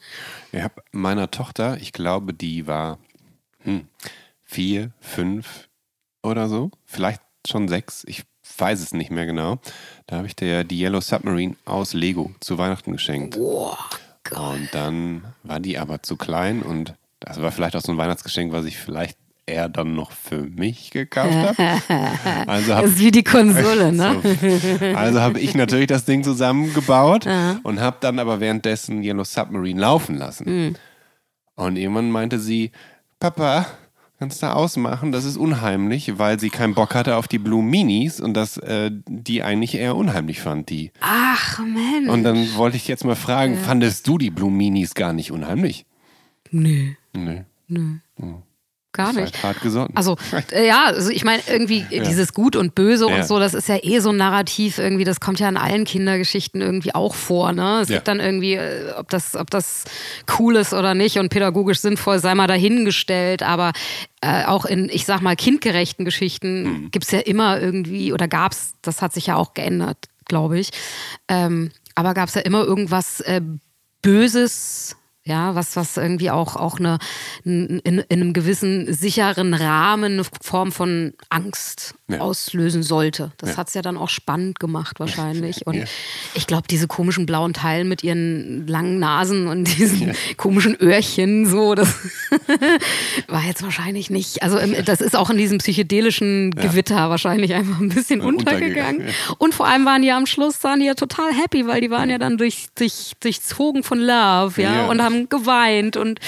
Ich 0.52 0.62
habe 0.62 0.82
meiner 0.92 1.30
Tochter, 1.30 1.76
ich 1.80 1.92
glaube, 1.92 2.32
die 2.32 2.66
war 2.66 2.98
hm, 3.64 3.86
vier, 4.44 4.92
fünf 5.00 5.68
oder 6.22 6.48
so, 6.48 6.70
vielleicht 6.86 7.22
schon 7.46 7.68
sechs, 7.68 8.04
ich 8.06 8.24
weiß 8.58 8.80
es 8.80 8.92
nicht 8.92 9.10
mehr 9.10 9.26
genau. 9.26 9.58
Da 10.06 10.16
habe 10.16 10.26
ich 10.26 10.36
dir 10.36 10.64
die 10.64 10.80
Yellow 10.80 11.00
Submarine 11.00 11.56
aus 11.64 11.94
Lego 11.94 12.32
zu 12.40 12.58
Weihnachten 12.58 12.92
geschenkt. 12.92 13.36
Boah. 13.36 13.78
Und 14.30 14.68
dann 14.72 15.24
war 15.42 15.60
die 15.60 15.78
aber 15.78 16.02
zu 16.02 16.16
klein 16.16 16.62
und 16.62 16.94
das 17.20 17.40
war 17.42 17.52
vielleicht 17.52 17.76
auch 17.76 17.80
so 17.80 17.92
ein 17.92 17.98
Weihnachtsgeschenk, 17.98 18.52
was 18.52 18.64
ich 18.64 18.78
vielleicht 18.78 19.18
eher 19.46 19.68
dann 19.68 19.94
noch 19.94 20.12
für 20.12 20.42
mich 20.42 20.90
gekauft 20.90 21.58
habe. 21.58 21.80
Also 22.46 22.74
hab, 22.74 22.82
das 22.82 22.92
ist 22.92 22.98
wie 23.00 23.10
die 23.10 23.24
Konsole, 23.24 23.92
ne? 23.92 24.20
So, 24.80 24.96
also 24.96 25.20
habe 25.20 25.40
ich 25.40 25.54
natürlich 25.54 25.86
das 25.86 26.04
Ding 26.04 26.24
zusammengebaut 26.24 27.26
Aha. 27.26 27.60
und 27.62 27.80
habe 27.80 27.98
dann 28.00 28.18
aber 28.18 28.40
währenddessen 28.40 29.02
Yellow 29.02 29.24
Submarine 29.24 29.80
laufen 29.80 30.16
lassen. 30.16 30.44
Mhm. 30.66 30.76
Und 31.56 31.76
irgendwann 31.76 32.10
meinte 32.10 32.38
sie, 32.38 32.70
Papa, 33.18 33.66
Kannst 34.20 34.42
du 34.42 34.54
ausmachen, 34.54 35.12
das 35.12 35.24
ist 35.24 35.38
unheimlich, 35.38 36.18
weil 36.18 36.38
sie 36.38 36.50
keinen 36.50 36.74
Bock 36.74 36.94
hatte 36.94 37.16
auf 37.16 37.26
die 37.26 37.38
Blue 37.38 37.62
Minis 37.62 38.20
und 38.20 38.34
das 38.34 38.58
äh, 38.58 38.90
die 39.06 39.42
eigentlich 39.42 39.74
eher 39.76 39.96
unheimlich 39.96 40.42
fand, 40.42 40.68
die. 40.68 40.92
Ach 41.00 41.58
Mensch. 41.60 42.10
Und 42.10 42.22
dann 42.22 42.54
wollte 42.56 42.76
ich 42.76 42.86
jetzt 42.86 43.06
mal 43.06 43.16
fragen, 43.16 43.54
ja. 43.54 43.60
fandest 43.60 44.06
du 44.06 44.18
die 44.18 44.28
Blue 44.28 44.50
Minis 44.50 44.92
gar 44.92 45.14
nicht 45.14 45.32
unheimlich? 45.32 45.86
Nö. 46.50 46.90
Nö. 47.14 47.38
Nö. 47.66 47.94
Hm. 48.18 48.42
Gar 48.92 49.12
nicht. 49.12 49.40
Hart 49.44 49.60
gesonnen. 49.60 49.92
Also, 49.94 50.16
äh, 50.50 50.66
ja, 50.66 50.86
also 50.86 51.10
ich 51.10 51.24
meine, 51.24 51.42
irgendwie 51.48 51.86
ja. 51.90 52.02
dieses 52.02 52.34
Gut 52.34 52.56
und 52.56 52.74
Böse 52.74 53.08
ja. 53.08 53.16
und 53.16 53.24
so, 53.26 53.38
das 53.38 53.54
ist 53.54 53.68
ja 53.68 53.78
eh 53.80 54.00
so 54.00 54.10
ein 54.10 54.16
Narrativ 54.16 54.78
irgendwie, 54.78 55.04
das 55.04 55.20
kommt 55.20 55.38
ja 55.38 55.48
in 55.48 55.56
allen 55.56 55.84
Kindergeschichten 55.84 56.60
irgendwie 56.60 56.92
auch 56.92 57.14
vor, 57.14 57.52
ne? 57.52 57.80
Es 57.82 57.88
ja. 57.88 57.96
gibt 57.96 58.08
dann 58.08 58.18
irgendwie, 58.18 58.54
äh, 58.54 58.92
ob 58.96 59.08
das, 59.08 59.36
ob 59.36 59.48
das 59.50 59.84
cool 60.38 60.56
ist 60.56 60.72
oder 60.72 60.94
nicht 60.94 61.18
und 61.18 61.28
pädagogisch 61.28 61.78
sinnvoll, 61.78 62.18
sei 62.18 62.34
mal 62.34 62.48
dahingestellt, 62.48 63.44
aber 63.44 63.72
äh, 64.22 64.44
auch 64.46 64.64
in, 64.64 64.88
ich 64.88 65.04
sag 65.04 65.20
mal, 65.20 65.36
kindgerechten 65.36 66.04
Geschichten 66.04 66.62
mhm. 66.64 66.90
gibt 66.90 67.04
es 67.04 67.12
ja 67.12 67.20
immer 67.20 67.60
irgendwie, 67.60 68.12
oder 68.12 68.26
gab 68.26 68.50
es, 68.50 68.72
das 68.82 69.02
hat 69.02 69.12
sich 69.12 69.26
ja 69.26 69.36
auch 69.36 69.54
geändert, 69.54 70.08
glaube 70.26 70.58
ich, 70.58 70.70
ähm, 71.28 71.70
aber 71.94 72.12
gab 72.14 72.28
es 72.28 72.34
ja 72.34 72.40
immer 72.40 72.64
irgendwas 72.64 73.20
äh, 73.20 73.40
Böses, 74.02 74.96
ja, 75.24 75.54
was, 75.54 75.76
was 75.76 75.96
irgendwie 75.96 76.30
auch, 76.30 76.56
auch 76.56 76.78
eine, 76.78 76.98
in, 77.44 77.80
in 77.80 78.04
einem 78.08 78.32
gewissen 78.32 78.92
sicheren 78.92 79.54
Rahmen 79.54 80.14
eine 80.14 80.24
Form 80.40 80.72
von 80.72 81.12
Angst 81.28 81.94
ja. 82.12 82.20
auslösen 82.20 82.82
sollte. 82.82 83.32
Das 83.38 83.50
ja. 83.50 83.56
hat 83.56 83.68
es 83.68 83.74
ja 83.74 83.82
dann 83.82 83.96
auch 83.96 84.08
spannend 84.08 84.60
gemacht 84.60 85.00
wahrscheinlich. 85.00 85.66
Und 85.66 85.74
ja. 85.74 85.84
ich 86.34 86.46
glaube, 86.46 86.68
diese 86.68 86.86
komischen 86.86 87.26
blauen 87.26 87.52
Teilen 87.52 87.88
mit 87.88 88.02
ihren 88.02 88.66
langen 88.66 88.98
Nasen 88.98 89.46
und 89.46 89.64
diesen 89.78 90.14
komischen 90.36 90.76
Öhrchen, 90.80 91.46
so, 91.46 91.74
das 91.74 91.94
war 93.28 93.42
jetzt 93.42 93.62
wahrscheinlich 93.62 94.10
nicht. 94.10 94.42
Also 94.42 94.58
das 94.84 95.00
ist 95.00 95.16
auch 95.16 95.30
in 95.30 95.36
diesem 95.36 95.58
psychedelischen 95.58 96.52
Gewitter 96.52 97.10
wahrscheinlich 97.10 97.54
einfach 97.54 97.80
ein 97.80 97.88
bisschen 97.88 98.20
untergegangen. 98.20 99.04
Und 99.38 99.54
vor 99.54 99.66
allem 99.66 99.84
waren 99.84 100.02
die 100.02 100.10
am 100.10 100.26
Schluss, 100.26 100.62
waren 100.64 100.80
die 100.80 100.86
ja 100.86 100.94
total 100.94 101.32
happy, 101.32 101.66
weil 101.66 101.80
die 101.80 101.90
waren 101.90 102.10
ja 102.10 102.18
dann 102.18 102.36
durch, 102.36 102.68
durch, 102.74 103.12
durchzogen 103.20 103.82
von 103.82 103.98
Love, 103.98 104.60
ja, 104.60 104.86
und 104.86 105.02
haben 105.02 105.28
geweint 105.28 105.96
und 105.96 106.20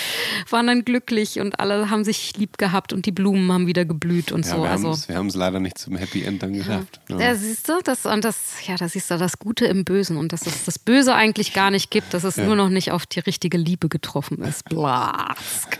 waren 0.51 0.67
dann 0.67 0.85
glücklich 0.85 1.41
und 1.41 1.61
alle 1.61 1.91
haben 1.91 2.05
sich 2.05 2.37
lieb 2.37 2.59
gehabt 2.59 2.93
und 2.93 3.07
die 3.07 3.13
Blumen 3.13 3.51
haben 3.53 3.67
wieder 3.67 3.85
geblüht 3.85 4.33
und 4.33 4.45
so. 4.45 4.63
Wir 4.63 4.71
also 4.71 4.97
haben 5.15 5.27
es 5.27 5.35
leider 5.35 5.61
nicht 5.61 5.72
zum 5.75 5.97
Happy 5.97 6.23
End 6.23 6.43
dann 6.43 6.53
geschafft. 6.53 7.01
Ja, 7.09 7.21
ja. 7.21 7.35
siehst 7.35 7.69
du, 7.69 7.81
das 7.83 8.07
und 8.07 8.25
das, 8.25 8.67
ja, 8.67 8.77
da 8.77 8.89
siehst 8.89 9.11
du 9.11 9.19
das 9.19 9.39
Gute 9.39 9.67
im 9.67 9.85
Bösen 9.85 10.17
und 10.17 10.33
dass 10.33 10.47
es 10.47 10.65
das 10.65 10.79
Böse 10.79 11.15
eigentlich 11.15 11.53
gar 11.53 11.71
nicht 11.71 11.91
gibt, 11.91 12.15
dass 12.15 12.25
es 12.25 12.37
ja. 12.37 12.45
nur 12.45 12.57
noch 12.57 12.69
nicht 12.69 12.91
auf 12.93 13.07
die 13.07 13.21
richtige 13.21 13.59
Liebe 13.59 13.89
getroffen 13.89 14.43
ist. 14.43 14.65
Blask. 14.65 15.79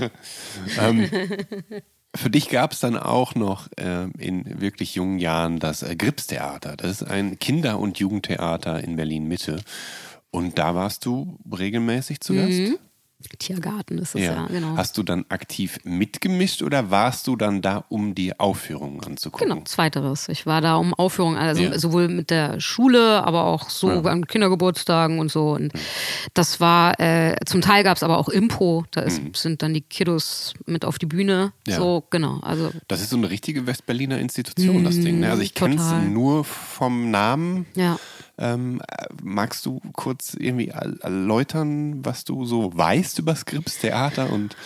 ähm, 0.80 1.08
für 2.14 2.30
dich 2.30 2.48
gab 2.48 2.72
es 2.72 2.80
dann 2.80 2.96
auch 2.96 3.34
noch 3.34 3.68
äh, 3.76 4.08
in 4.18 4.60
wirklich 4.60 4.94
jungen 4.94 5.18
Jahren 5.18 5.58
das 5.58 5.82
äh, 5.82 5.94
Gripstheater. 5.94 6.76
Das 6.76 6.90
ist 6.90 7.02
ein 7.04 7.38
Kinder- 7.38 7.78
und 7.78 7.98
Jugendtheater 7.98 8.82
in 8.82 8.96
Berlin 8.96 9.28
Mitte. 9.28 9.62
Und 10.30 10.58
da 10.58 10.74
warst 10.74 11.06
du 11.06 11.38
regelmäßig 11.50 12.20
zu 12.20 12.34
Gast? 12.34 12.50
Mhm. 12.50 12.78
Tiergarten 13.38 13.98
ist 13.98 14.14
es 14.14 14.22
ja. 14.22 14.32
ja, 14.32 14.46
genau. 14.46 14.76
Hast 14.76 14.96
du 14.98 15.02
dann 15.02 15.24
aktiv 15.28 15.78
mitgemischt 15.84 16.62
oder 16.62 16.90
warst 16.90 17.26
du 17.26 17.36
dann 17.36 17.62
da, 17.62 17.84
um 17.88 18.14
die 18.14 18.38
Aufführungen 18.38 19.02
anzugucken? 19.04 19.48
Genau, 19.48 19.62
zweiteres. 19.64 20.28
Ich 20.28 20.46
war 20.46 20.60
da, 20.60 20.76
um 20.76 20.94
Aufführungen, 20.94 21.38
also 21.38 21.62
ja. 21.62 21.78
sowohl 21.78 22.08
mit 22.08 22.30
der 22.30 22.60
Schule, 22.60 23.24
aber 23.24 23.44
auch 23.44 23.70
so 23.70 23.90
ja. 23.90 24.02
an 24.02 24.26
Kindergeburtstagen 24.26 25.18
und 25.18 25.30
so. 25.30 25.52
Und 25.52 25.74
mhm. 25.74 25.80
das 26.34 26.60
war, 26.60 26.98
äh, 27.00 27.36
zum 27.46 27.60
Teil 27.60 27.84
gab 27.84 27.96
es 27.96 28.02
aber 28.02 28.18
auch 28.18 28.28
Impro, 28.28 28.84
da 28.90 29.02
ist, 29.02 29.22
mhm. 29.22 29.34
sind 29.34 29.62
dann 29.62 29.74
die 29.74 29.82
Kiddos 29.82 30.54
mit 30.66 30.84
auf 30.84 30.98
die 30.98 31.06
Bühne. 31.06 31.52
So, 31.66 32.04
genau. 32.10 32.38
Also, 32.42 32.70
das 32.88 33.00
ist 33.00 33.10
so 33.10 33.16
eine 33.16 33.30
richtige 33.30 33.66
Westberliner 33.66 34.18
Institution, 34.18 34.84
das 34.84 34.98
Ding. 34.98 35.20
Ne? 35.20 35.30
Also 35.30 35.42
ich 35.42 35.54
kenne 35.54 35.76
es 35.76 35.92
nur 36.10 36.44
vom 36.44 37.10
Namen. 37.10 37.66
Ja. 37.74 37.98
Ähm, 38.40 38.80
magst 39.22 39.66
du 39.66 39.80
kurz 39.92 40.34
irgendwie 40.38 40.68
erläutern, 40.68 42.04
was 42.04 42.24
du 42.24 42.46
so 42.46 42.76
weißt 42.76 43.18
über 43.18 43.36
Skripstheater 43.36 44.32
und 44.32 44.56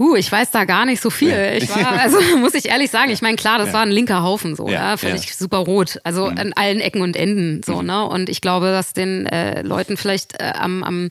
Uh, 0.00 0.14
ich 0.14 0.30
weiß 0.30 0.52
da 0.52 0.64
gar 0.64 0.86
nicht 0.86 1.02
so 1.02 1.10
viel. 1.10 1.58
Ich 1.60 1.68
war, 1.70 1.92
also 2.00 2.18
muss 2.36 2.54
ich 2.54 2.66
ehrlich 2.66 2.90
sagen, 2.90 3.10
ich 3.10 3.20
meine, 3.20 3.36
klar, 3.36 3.58
das 3.58 3.68
ja. 3.68 3.74
war 3.74 3.82
ein 3.82 3.90
linker 3.90 4.22
Haufen 4.22 4.54
so, 4.54 4.68
ja, 4.68 4.90
ja 4.90 4.96
völlig 4.96 5.26
ja. 5.26 5.32
super 5.36 5.58
rot. 5.58 5.98
Also 6.04 6.30
mhm. 6.30 6.38
an 6.38 6.52
allen 6.52 6.80
Ecken 6.80 7.02
und 7.02 7.16
Enden 7.16 7.62
so, 7.64 7.80
mhm. 7.80 7.86
ne? 7.86 8.08
Und 8.08 8.28
ich 8.28 8.40
glaube, 8.40 8.66
dass 8.66 8.92
den 8.92 9.26
äh, 9.26 9.62
Leuten 9.62 9.96
vielleicht 9.96 10.40
äh, 10.40 10.52
am, 10.54 10.84
am 10.84 11.10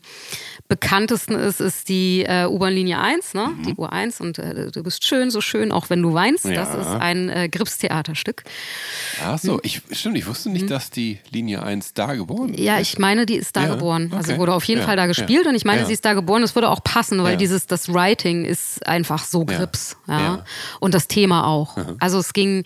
bekanntesten 0.68 1.36
ist, 1.36 1.62
ist 1.62 1.88
die 1.88 2.24
äh, 2.24 2.46
U-Bahn-Linie 2.46 3.00
1, 3.00 3.34
ne? 3.34 3.48
Mhm. 3.48 3.64
die 3.64 3.74
U1 3.76 4.22
und 4.22 4.38
äh, 4.38 4.70
du 4.70 4.84
bist 4.84 5.06
schön, 5.06 5.32
so 5.32 5.40
schön, 5.40 5.72
auch 5.72 5.90
wenn 5.90 6.02
du 6.02 6.14
weinst. 6.14 6.46
Ja. 6.46 6.54
Das 6.54 6.76
ist 6.76 6.88
ein 6.88 7.30
äh, 7.30 7.48
Grips-Theaterstück. 7.50 8.44
Ach 9.24 9.40
so, 9.40 9.54
mhm. 9.54 9.60
ich, 9.64 9.82
stimmt, 9.92 10.18
ich 10.18 10.28
wusste 10.28 10.50
nicht, 10.50 10.64
mhm. 10.64 10.70
dass 10.70 10.90
die 10.90 11.20
Linie 11.32 11.64
1 11.64 11.94
da 11.94 12.16
geboren 12.16 12.54
ist. 12.54 12.60
Ja, 12.60 12.80
ich 12.80 13.00
meine, 13.00 13.26
die 13.26 13.36
ist 13.36 13.56
da 13.56 13.64
ja. 13.64 13.76
geboren. 13.76 14.12
Also 14.14 14.32
okay. 14.32 14.40
Wurde 14.40 14.54
auf 14.54 14.64
jeden 14.66 14.82
ja. 14.82 14.88
Fall 14.88 14.98
da 14.98 15.06
gespielt 15.06 15.48
und 15.48 15.56
ich 15.56 15.64
meine, 15.64 15.86
sie 15.86 15.94
ist 15.94 16.04
da 16.04 16.14
geboren. 16.14 16.44
Es 16.44 16.56
würde 16.56 16.70
auch 16.70 16.84
passen, 16.84 17.24
weil 17.24 17.38
dieses, 17.38 17.66
das 17.68 17.94
Writing 17.94 18.44
ist 18.44 18.86
einfach 18.86 19.24
so 19.24 19.46
Grips. 19.46 19.96
Ja. 20.08 20.44
Und 20.80 20.94
das 20.94 21.08
Thema 21.08 21.48
auch. 21.48 21.78
Also 22.00 22.20
es 22.20 22.34
ging, 22.34 22.64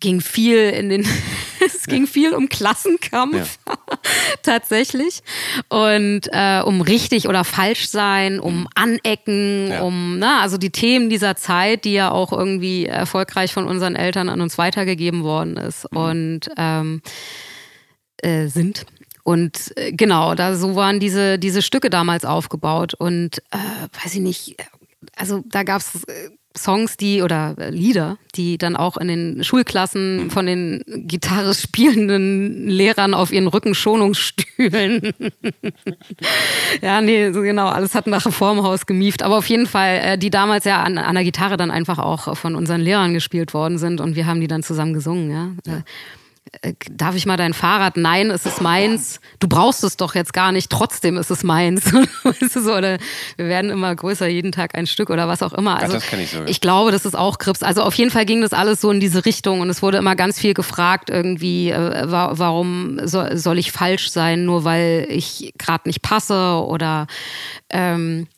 ging 0.00 0.20
viel 0.20 0.70
in 0.70 0.88
den, 0.88 1.06
es 1.64 1.84
ging 1.86 2.06
viel 2.06 2.34
um 2.34 2.48
Klassenkampf 2.48 3.58
tatsächlich. 4.42 5.22
Und 5.68 6.22
äh, 6.32 6.62
um 6.64 6.80
richtig 6.80 7.28
oder 7.28 7.35
falsch 7.44 7.88
sein, 7.88 8.40
um 8.40 8.60
mhm. 8.60 8.68
Anecken, 8.74 9.72
um, 9.80 10.18
na, 10.18 10.40
also 10.40 10.58
die 10.58 10.70
Themen 10.70 11.10
dieser 11.10 11.36
Zeit, 11.36 11.84
die 11.84 11.92
ja 11.92 12.10
auch 12.10 12.32
irgendwie 12.32 12.86
erfolgreich 12.86 13.52
von 13.52 13.66
unseren 13.66 13.96
Eltern 13.96 14.28
an 14.28 14.40
uns 14.40 14.58
weitergegeben 14.58 15.22
worden 15.22 15.56
ist. 15.56 15.90
Mhm. 15.92 15.98
Und 15.98 16.40
ähm, 16.56 17.02
äh, 18.18 18.46
sind. 18.46 18.86
Und 19.24 19.72
äh, 19.76 19.92
genau, 19.92 20.34
da 20.34 20.54
so 20.54 20.76
waren 20.76 21.00
diese, 21.00 21.38
diese 21.38 21.62
Stücke 21.62 21.90
damals 21.90 22.24
aufgebaut. 22.24 22.94
Und 22.94 23.38
äh, 23.50 24.04
weiß 24.04 24.14
ich 24.14 24.20
nicht, 24.20 24.56
also 25.16 25.42
da 25.46 25.62
gab 25.62 25.80
es 25.80 26.04
äh, 26.04 26.30
Songs, 26.56 26.96
die 26.96 27.22
oder 27.22 27.54
äh, 27.58 27.70
Lieder, 27.70 28.18
die 28.34 28.58
dann 28.58 28.76
auch 28.76 28.96
in 28.96 29.08
den 29.08 29.44
Schulklassen 29.44 30.30
von 30.30 30.46
den 30.46 30.82
Gitarre 30.86 31.54
spielenden 31.54 32.68
Lehrern 32.68 33.14
auf 33.14 33.32
ihren 33.32 33.46
Rückenschonungsstühlen. 33.46 35.12
ja, 36.82 37.00
nee, 37.00 37.32
so 37.32 37.42
genau, 37.42 37.68
alles 37.68 37.94
hat 37.94 38.06
nach 38.06 38.26
Reformhaus 38.26 38.86
gemieft. 38.86 39.22
Aber 39.22 39.38
auf 39.38 39.48
jeden 39.48 39.66
Fall, 39.66 40.00
äh, 40.02 40.18
die 40.18 40.30
damals 40.30 40.64
ja 40.64 40.82
an, 40.82 40.98
an 40.98 41.14
der 41.14 41.24
Gitarre 41.24 41.56
dann 41.56 41.70
einfach 41.70 41.98
auch 41.98 42.36
von 42.36 42.54
unseren 42.54 42.80
Lehrern 42.80 43.14
gespielt 43.14 43.54
worden 43.54 43.78
sind 43.78 44.00
und 44.00 44.16
wir 44.16 44.26
haben 44.26 44.40
die 44.40 44.48
dann 44.48 44.62
zusammen 44.62 44.92
gesungen, 44.92 45.30
ja. 45.30 45.50
ja. 45.66 45.82
Äh, 46.62 46.74
darf 46.90 47.14
ich 47.16 47.26
mal 47.26 47.36
dein 47.36 47.54
Fahrrad? 47.54 47.96
Nein, 47.96 48.30
es 48.30 48.46
ist 48.46 48.60
meins. 48.60 49.20
Du 49.40 49.48
brauchst 49.48 49.82
es 49.84 49.96
doch 49.96 50.14
jetzt 50.14 50.32
gar 50.32 50.52
nicht, 50.52 50.70
trotzdem 50.70 51.16
ist 51.16 51.30
es 51.30 51.42
meins. 51.42 51.84
so, 52.52 52.74
oder 52.74 52.98
wir 53.36 53.46
werden 53.46 53.70
immer 53.70 53.94
größer, 53.94 54.26
jeden 54.26 54.52
Tag 54.52 54.74
ein 54.74 54.86
Stück 54.86 55.10
oder 55.10 55.28
was 55.28 55.42
auch 55.42 55.52
immer. 55.52 55.78
Also, 55.78 55.94
das 55.94 56.12
ich, 56.12 56.30
so. 56.30 56.44
ich 56.46 56.60
glaube, 56.60 56.92
das 56.92 57.04
ist 57.04 57.16
auch 57.16 57.38
Krips. 57.38 57.62
Also 57.62 57.82
auf 57.82 57.94
jeden 57.94 58.10
Fall 58.10 58.26
ging 58.26 58.42
das 58.42 58.52
alles 58.52 58.80
so 58.80 58.90
in 58.90 59.00
diese 59.00 59.24
Richtung 59.24 59.60
und 59.60 59.70
es 59.70 59.82
wurde 59.82 59.98
immer 59.98 60.16
ganz 60.16 60.38
viel 60.38 60.54
gefragt, 60.54 61.10
irgendwie, 61.10 61.70
äh, 61.70 62.04
warum 62.06 63.00
soll, 63.06 63.36
soll 63.36 63.58
ich 63.58 63.72
falsch 63.72 64.10
sein, 64.10 64.44
nur 64.44 64.64
weil 64.64 65.06
ich 65.08 65.52
gerade 65.58 65.88
nicht 65.88 66.02
passe 66.02 66.64
oder 66.66 67.06
ähm, 67.70 68.28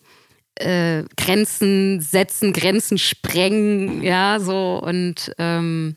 äh, 0.57 1.05
Grenzen 1.17 2.01
setzen, 2.01 2.53
Grenzen 2.53 2.99
sprengen, 2.99 4.03
ja, 4.03 4.41
so 4.41 4.81
und 4.83 5.33
ähm, 5.39 5.97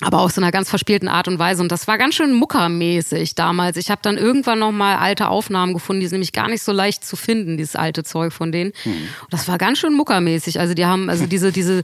aber 0.00 0.20
auch 0.20 0.30
so 0.30 0.40
einer 0.40 0.50
ganz 0.50 0.68
verspielten 0.68 1.08
Art 1.08 1.28
und 1.28 1.38
Weise. 1.38 1.62
Und 1.62 1.72
das 1.72 1.88
war 1.88 1.98
ganz 1.98 2.14
schön 2.14 2.32
muckermäßig 2.32 3.34
damals. 3.34 3.76
Ich 3.76 3.90
habe 3.90 4.00
dann 4.02 4.16
irgendwann 4.16 4.58
noch 4.58 4.72
mal 4.72 4.96
alte 4.96 5.28
Aufnahmen 5.28 5.74
gefunden, 5.74 6.00
die 6.00 6.06
sind 6.06 6.16
nämlich 6.16 6.32
gar 6.32 6.48
nicht 6.48 6.62
so 6.62 6.72
leicht 6.72 7.04
zu 7.04 7.16
finden, 7.16 7.56
dieses 7.56 7.76
alte 7.76 8.04
Zeug 8.04 8.32
von 8.32 8.52
denen. 8.52 8.72
Hm. 8.82 8.92
Und 8.92 9.32
das 9.32 9.48
war 9.48 9.58
ganz 9.58 9.78
schön 9.78 9.94
muckermäßig. 9.94 10.60
Also 10.60 10.74
die 10.74 10.86
haben 10.86 11.08
also 11.10 11.26
diese 11.26 11.52
diese 11.52 11.82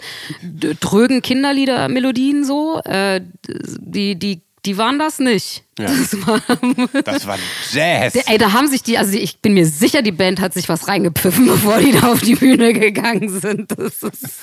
drögen 0.80 1.22
Kinderlieder-Melodien 1.22 2.44
so, 2.44 2.80
äh, 2.84 3.20
die 3.46 4.18
die 4.18 4.42
die 4.64 4.78
waren 4.78 4.98
das 4.98 5.18
nicht. 5.18 5.64
Ja. 5.78 5.86
Das, 5.86 6.26
war, 6.26 6.40
das 7.04 7.26
war 7.26 7.38
Jazz. 7.72 8.14
Ey, 8.14 8.38
da 8.38 8.52
haben 8.52 8.68
sich 8.68 8.82
die, 8.82 8.96
also 8.96 9.16
ich 9.16 9.38
bin 9.38 9.54
mir 9.54 9.66
sicher, 9.66 10.02
die 10.02 10.12
Band 10.12 10.40
hat 10.40 10.54
sich 10.54 10.68
was 10.68 10.86
reingepfiffen, 10.86 11.46
bevor 11.48 11.78
die 11.78 11.92
da 11.92 12.12
auf 12.12 12.20
die 12.20 12.36
Bühne 12.36 12.72
gegangen 12.72 13.28
sind. 13.28 13.72
Das 13.76 14.02
ist, 14.02 14.40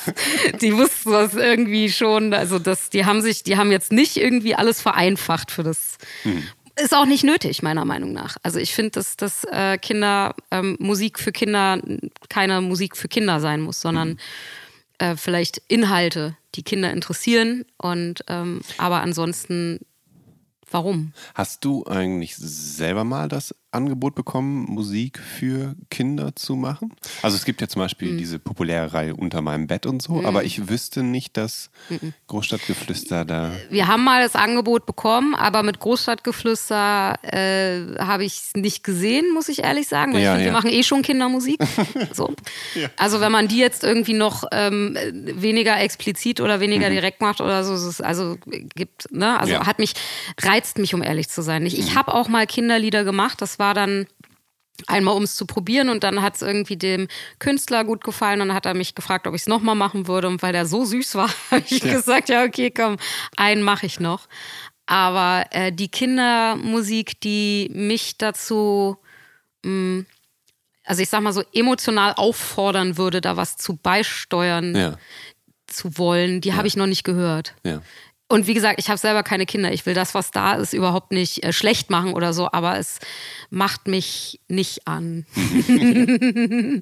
die 0.61 0.75
wussten 0.75 1.11
das 1.11 1.35
irgendwie 1.35 1.89
schon. 1.89 2.33
Also 2.33 2.59
das, 2.59 2.89
die 2.89 3.05
haben 3.05 3.21
sich, 3.21 3.43
die 3.43 3.55
haben 3.55 3.71
jetzt 3.71 3.91
nicht 3.91 4.17
irgendwie 4.17 4.55
alles 4.55 4.81
vereinfacht 4.81 5.51
für 5.51 5.63
das. 5.63 5.97
Hm. 6.23 6.43
Ist 6.75 6.95
auch 6.95 7.05
nicht 7.05 7.25
nötig, 7.25 7.61
meiner 7.61 7.83
Meinung 7.83 8.13
nach. 8.13 8.37
Also 8.41 8.57
ich 8.57 8.73
finde, 8.73 8.91
dass, 8.91 9.17
dass 9.17 9.43
äh, 9.45 9.77
Kinder, 9.77 10.33
ähm, 10.49 10.77
Musik 10.79 11.19
für 11.19 11.33
Kinder 11.33 11.81
keine 12.29 12.61
Musik 12.61 12.95
für 12.95 13.09
Kinder 13.09 13.41
sein 13.41 13.61
muss, 13.61 13.81
sondern 13.81 14.09
hm. 14.09 14.17
äh, 14.99 15.15
vielleicht 15.15 15.61
Inhalte, 15.67 16.35
die 16.55 16.63
Kinder 16.63 16.91
interessieren 16.91 17.65
und 17.77 18.23
ähm, 18.27 18.61
aber 18.77 19.01
ansonsten 19.01 19.79
Warum? 20.71 21.13
Hast 21.33 21.65
du 21.65 21.85
eigentlich 21.85 22.35
selber 22.35 23.03
mal 23.03 23.27
das 23.27 23.55
Angebot 23.71 24.15
bekommen, 24.15 24.65
Musik 24.67 25.19
für 25.19 25.75
Kinder 25.91 26.35
zu 26.35 26.55
machen? 26.55 26.93
Also 27.21 27.37
es 27.37 27.45
gibt 27.45 27.61
ja 27.61 27.67
zum 27.67 27.81
Beispiel 27.81 28.13
mhm. 28.13 28.17
diese 28.17 28.39
populäre 28.39 28.93
Reihe 28.93 29.15
Unter 29.15 29.41
meinem 29.41 29.67
Bett 29.67 29.85
und 29.85 30.01
so, 30.01 30.13
mhm. 30.13 30.25
aber 30.25 30.43
ich 30.43 30.69
wüsste 30.69 31.03
nicht, 31.03 31.37
dass 31.37 31.69
mhm. 31.89 32.13
Großstadtgeflüster 32.27 33.25
da. 33.25 33.51
Wir 33.69 33.87
haben 33.87 34.03
mal 34.03 34.23
das 34.23 34.35
Angebot 34.35 34.85
bekommen, 34.85 35.35
aber 35.35 35.61
mit 35.61 35.79
Großstadtgeflüster 35.79 37.19
äh, 37.21 37.97
habe 37.99 38.25
ich 38.25 38.33
es 38.33 38.51
nicht 38.55 38.83
gesehen, 38.83 39.33
muss 39.33 39.49
ich 39.49 39.63
ehrlich 39.63 39.87
sagen. 39.87 40.13
Weil 40.13 40.21
ja, 40.21 40.33
ich 40.33 40.37
find, 40.37 40.47
ja. 40.47 40.53
wir 40.53 40.57
machen 40.57 40.71
eh 40.71 40.83
schon 40.83 41.01
Kindermusik. 41.03 41.59
so. 42.13 42.33
ja. 42.73 42.89
Also 42.97 43.21
wenn 43.21 43.31
man 43.31 43.47
die 43.47 43.59
jetzt 43.59 43.83
irgendwie 43.83 44.13
noch 44.13 44.45
ähm, 44.51 44.97
weniger 45.13 45.79
explizit 45.79 46.41
oder 46.41 46.59
weniger 46.59 46.89
mhm. 46.89 46.93
direkt 46.93 47.21
macht 47.21 47.39
oder 47.39 47.63
so, 47.63 48.03
also 48.03 48.37
gibt, 48.75 49.11
ne? 49.11 49.39
Also 49.39 49.59
hat 49.59 49.77
mich, 49.77 49.93
reizt 50.59 50.77
mich, 50.77 50.93
um 50.93 51.01
ehrlich 51.01 51.29
zu 51.29 51.41
sein. 51.41 51.65
Ich, 51.65 51.77
ich 51.77 51.91
mhm. 51.91 51.95
habe 51.95 52.13
auch 52.13 52.27
mal 52.27 52.45
Kinderlieder 52.45 53.03
gemacht, 53.03 53.41
das 53.41 53.59
war 53.59 53.73
dann 53.73 54.07
einmal 54.87 55.15
um 55.15 55.23
es 55.23 55.35
zu 55.35 55.45
probieren 55.45 55.89
und 55.89 56.03
dann 56.03 56.21
hat 56.21 56.35
es 56.35 56.41
irgendwie 56.41 56.77
dem 56.77 57.07
Künstler 57.39 57.83
gut 57.83 58.03
gefallen 58.03 58.41
und 58.41 58.49
dann 58.49 58.55
hat 58.55 58.65
er 58.65 58.73
mich 58.73 58.95
gefragt, 58.95 59.27
ob 59.27 59.35
ich 59.35 59.41
es 59.41 59.47
nochmal 59.47 59.75
machen 59.75 60.07
würde 60.07 60.27
und 60.27 60.41
weil 60.41 60.53
der 60.53 60.65
so 60.65 60.85
süß 60.85 61.15
war, 61.15 61.29
habe 61.51 61.63
ich 61.69 61.83
ja. 61.83 61.93
gesagt, 61.93 62.29
ja 62.29 62.43
okay, 62.43 62.71
komm, 62.71 62.97
einen 63.35 63.63
mache 63.63 63.85
ich 63.85 63.99
noch. 63.99 64.27
Aber 64.85 65.45
äh, 65.51 65.71
die 65.71 65.89
Kindermusik, 65.89 67.19
die 67.21 67.69
mich 67.73 68.17
dazu, 68.17 68.97
mh, 69.63 69.71
mm, 69.71 70.05
also 70.85 71.03
ich 71.03 71.09
sag 71.09 71.21
mal 71.21 71.33
so 71.33 71.43
emotional 71.53 72.13
auffordern 72.13 72.97
würde, 72.97 73.21
da 73.21 73.37
was 73.37 73.57
zu 73.57 73.75
beisteuern 73.75 74.75
ja. 74.75 74.97
zu 75.67 75.99
wollen, 75.99 76.41
die 76.41 76.49
ja. 76.49 76.55
habe 76.55 76.67
ich 76.67 76.75
noch 76.75 76.87
nicht 76.87 77.03
gehört. 77.03 77.53
Und 78.29 78.45
wie 78.45 78.53
gesagt, 78.53 78.79
ich 78.79 78.89
habe 78.89 78.99
selber 78.99 79.23
keine 79.23 79.47
Kinder. 79.47 79.73
Ich 79.73 79.87
will 79.87 79.95
das, 79.95 80.13
was 80.13 80.29
da 80.29 80.53
ist, 80.53 80.73
überhaupt 80.73 81.11
nicht 81.11 81.43
äh, 81.43 81.51
schlecht 81.51 81.89
machen 81.89 82.13
oder 82.13 82.31
so, 82.31 82.47
aber 82.51 82.77
es 82.77 82.99
macht 83.49 83.87
mich 83.87 84.39
nicht 84.47 84.87
an. 84.87 85.25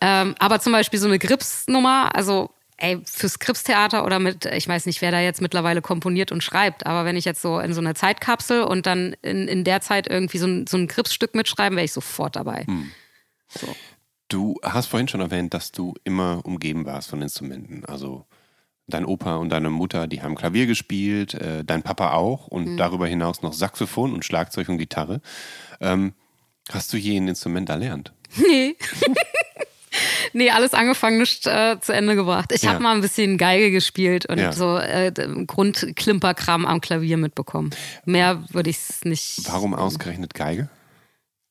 ähm, 0.00 0.34
aber 0.38 0.60
zum 0.60 0.72
Beispiel 0.72 0.98
so 0.98 1.06
eine 1.06 1.18
Grips-Nummer, 1.18 2.14
also 2.14 2.50
ey, 2.78 2.98
fürs 3.04 3.38
Krips-Theater 3.38 4.06
oder 4.06 4.18
mit, 4.18 4.46
ich 4.46 4.66
weiß 4.66 4.86
nicht, 4.86 5.02
wer 5.02 5.10
da 5.10 5.20
jetzt 5.20 5.42
mittlerweile 5.42 5.82
komponiert 5.82 6.32
und 6.32 6.42
schreibt, 6.42 6.86
aber 6.86 7.04
wenn 7.04 7.16
ich 7.16 7.26
jetzt 7.26 7.42
so 7.42 7.58
in 7.58 7.74
so 7.74 7.82
einer 7.82 7.94
Zeitkapsel 7.94 8.62
und 8.62 8.86
dann 8.86 9.14
in, 9.20 9.48
in 9.48 9.64
der 9.64 9.82
Zeit 9.82 10.08
irgendwie 10.08 10.38
so 10.38 10.46
ein, 10.46 10.66
so 10.66 10.78
ein 10.78 10.88
Krips-Stück 10.88 11.34
mitschreiben, 11.34 11.76
wäre 11.76 11.84
ich 11.84 11.92
sofort 11.92 12.36
dabei. 12.36 12.64
Hm. 12.64 12.90
So. 13.48 13.76
Du 14.28 14.56
hast 14.62 14.86
vorhin 14.86 15.08
schon 15.08 15.20
erwähnt, 15.20 15.52
dass 15.52 15.72
du 15.72 15.94
immer 16.04 16.40
umgeben 16.44 16.86
warst 16.86 17.10
von 17.10 17.20
Instrumenten. 17.20 17.84
Also 17.84 18.24
dein 18.94 19.04
Opa 19.04 19.36
und 19.36 19.50
deine 19.50 19.70
Mutter, 19.70 20.06
die 20.06 20.22
haben 20.22 20.34
Klavier 20.34 20.66
gespielt, 20.66 21.34
äh, 21.34 21.64
dein 21.64 21.82
Papa 21.82 22.12
auch 22.12 22.46
und 22.46 22.72
mhm. 22.72 22.76
darüber 22.76 23.06
hinaus 23.06 23.42
noch 23.42 23.52
Saxophon 23.52 24.12
und 24.12 24.24
Schlagzeug 24.24 24.68
und 24.68 24.78
Gitarre. 24.78 25.20
Ähm, 25.80 26.14
hast 26.70 26.92
du 26.92 26.96
je 26.96 27.16
ein 27.16 27.28
Instrument 27.28 27.68
erlernt? 27.68 28.12
Nee. 28.36 28.76
nee, 30.32 30.50
alles 30.50 30.72
angefangen, 30.72 31.18
nicht 31.18 31.46
äh, 31.48 31.78
zu 31.80 31.92
Ende 31.92 32.14
gebracht. 32.14 32.52
Ich 32.52 32.62
ja. 32.62 32.70
habe 32.70 32.82
mal 32.82 32.94
ein 32.94 33.00
bisschen 33.00 33.38
Geige 33.38 33.72
gespielt 33.72 34.26
und 34.26 34.38
ja. 34.38 34.52
so 34.52 34.78
äh, 34.78 35.12
Grundklimperkram 35.46 36.64
am 36.64 36.80
Klavier 36.80 37.16
mitbekommen. 37.16 37.70
Mehr 38.04 38.44
würde 38.50 38.70
ich 38.70 38.76
es 38.76 39.04
nicht. 39.04 39.40
Warum 39.46 39.74
ausgerechnet 39.74 40.34
Geige? 40.34 40.68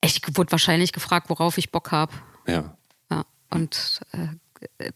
Ich 0.02 0.22
wurde 0.36 0.54
wahrscheinlich 0.54 0.94
gefragt, 0.94 1.30
worauf 1.30 1.58
ich 1.58 1.72
Bock 1.72 1.92
habe. 1.92 2.14
Ja. 2.48 2.78
Ja. 3.12 3.26
Und 3.50 4.00
äh, 4.14 4.28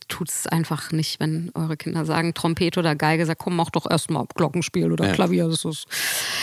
tut 0.07 0.29
es 0.29 0.47
einfach 0.47 0.91
nicht, 0.91 1.19
wenn 1.19 1.51
eure 1.53 1.77
Kinder 1.77 2.05
sagen 2.05 2.33
Trompete 2.33 2.79
oder 2.79 2.95
Geige, 2.95 3.25
sagt, 3.25 3.41
komm, 3.41 3.55
mach 3.55 3.69
doch 3.69 3.89
erstmal 3.89 4.25
Glockenspiel 4.35 4.91
oder 4.91 5.07
ja. 5.07 5.13
Klavier. 5.13 5.47
Das 5.47 5.65
ist, 5.65 5.85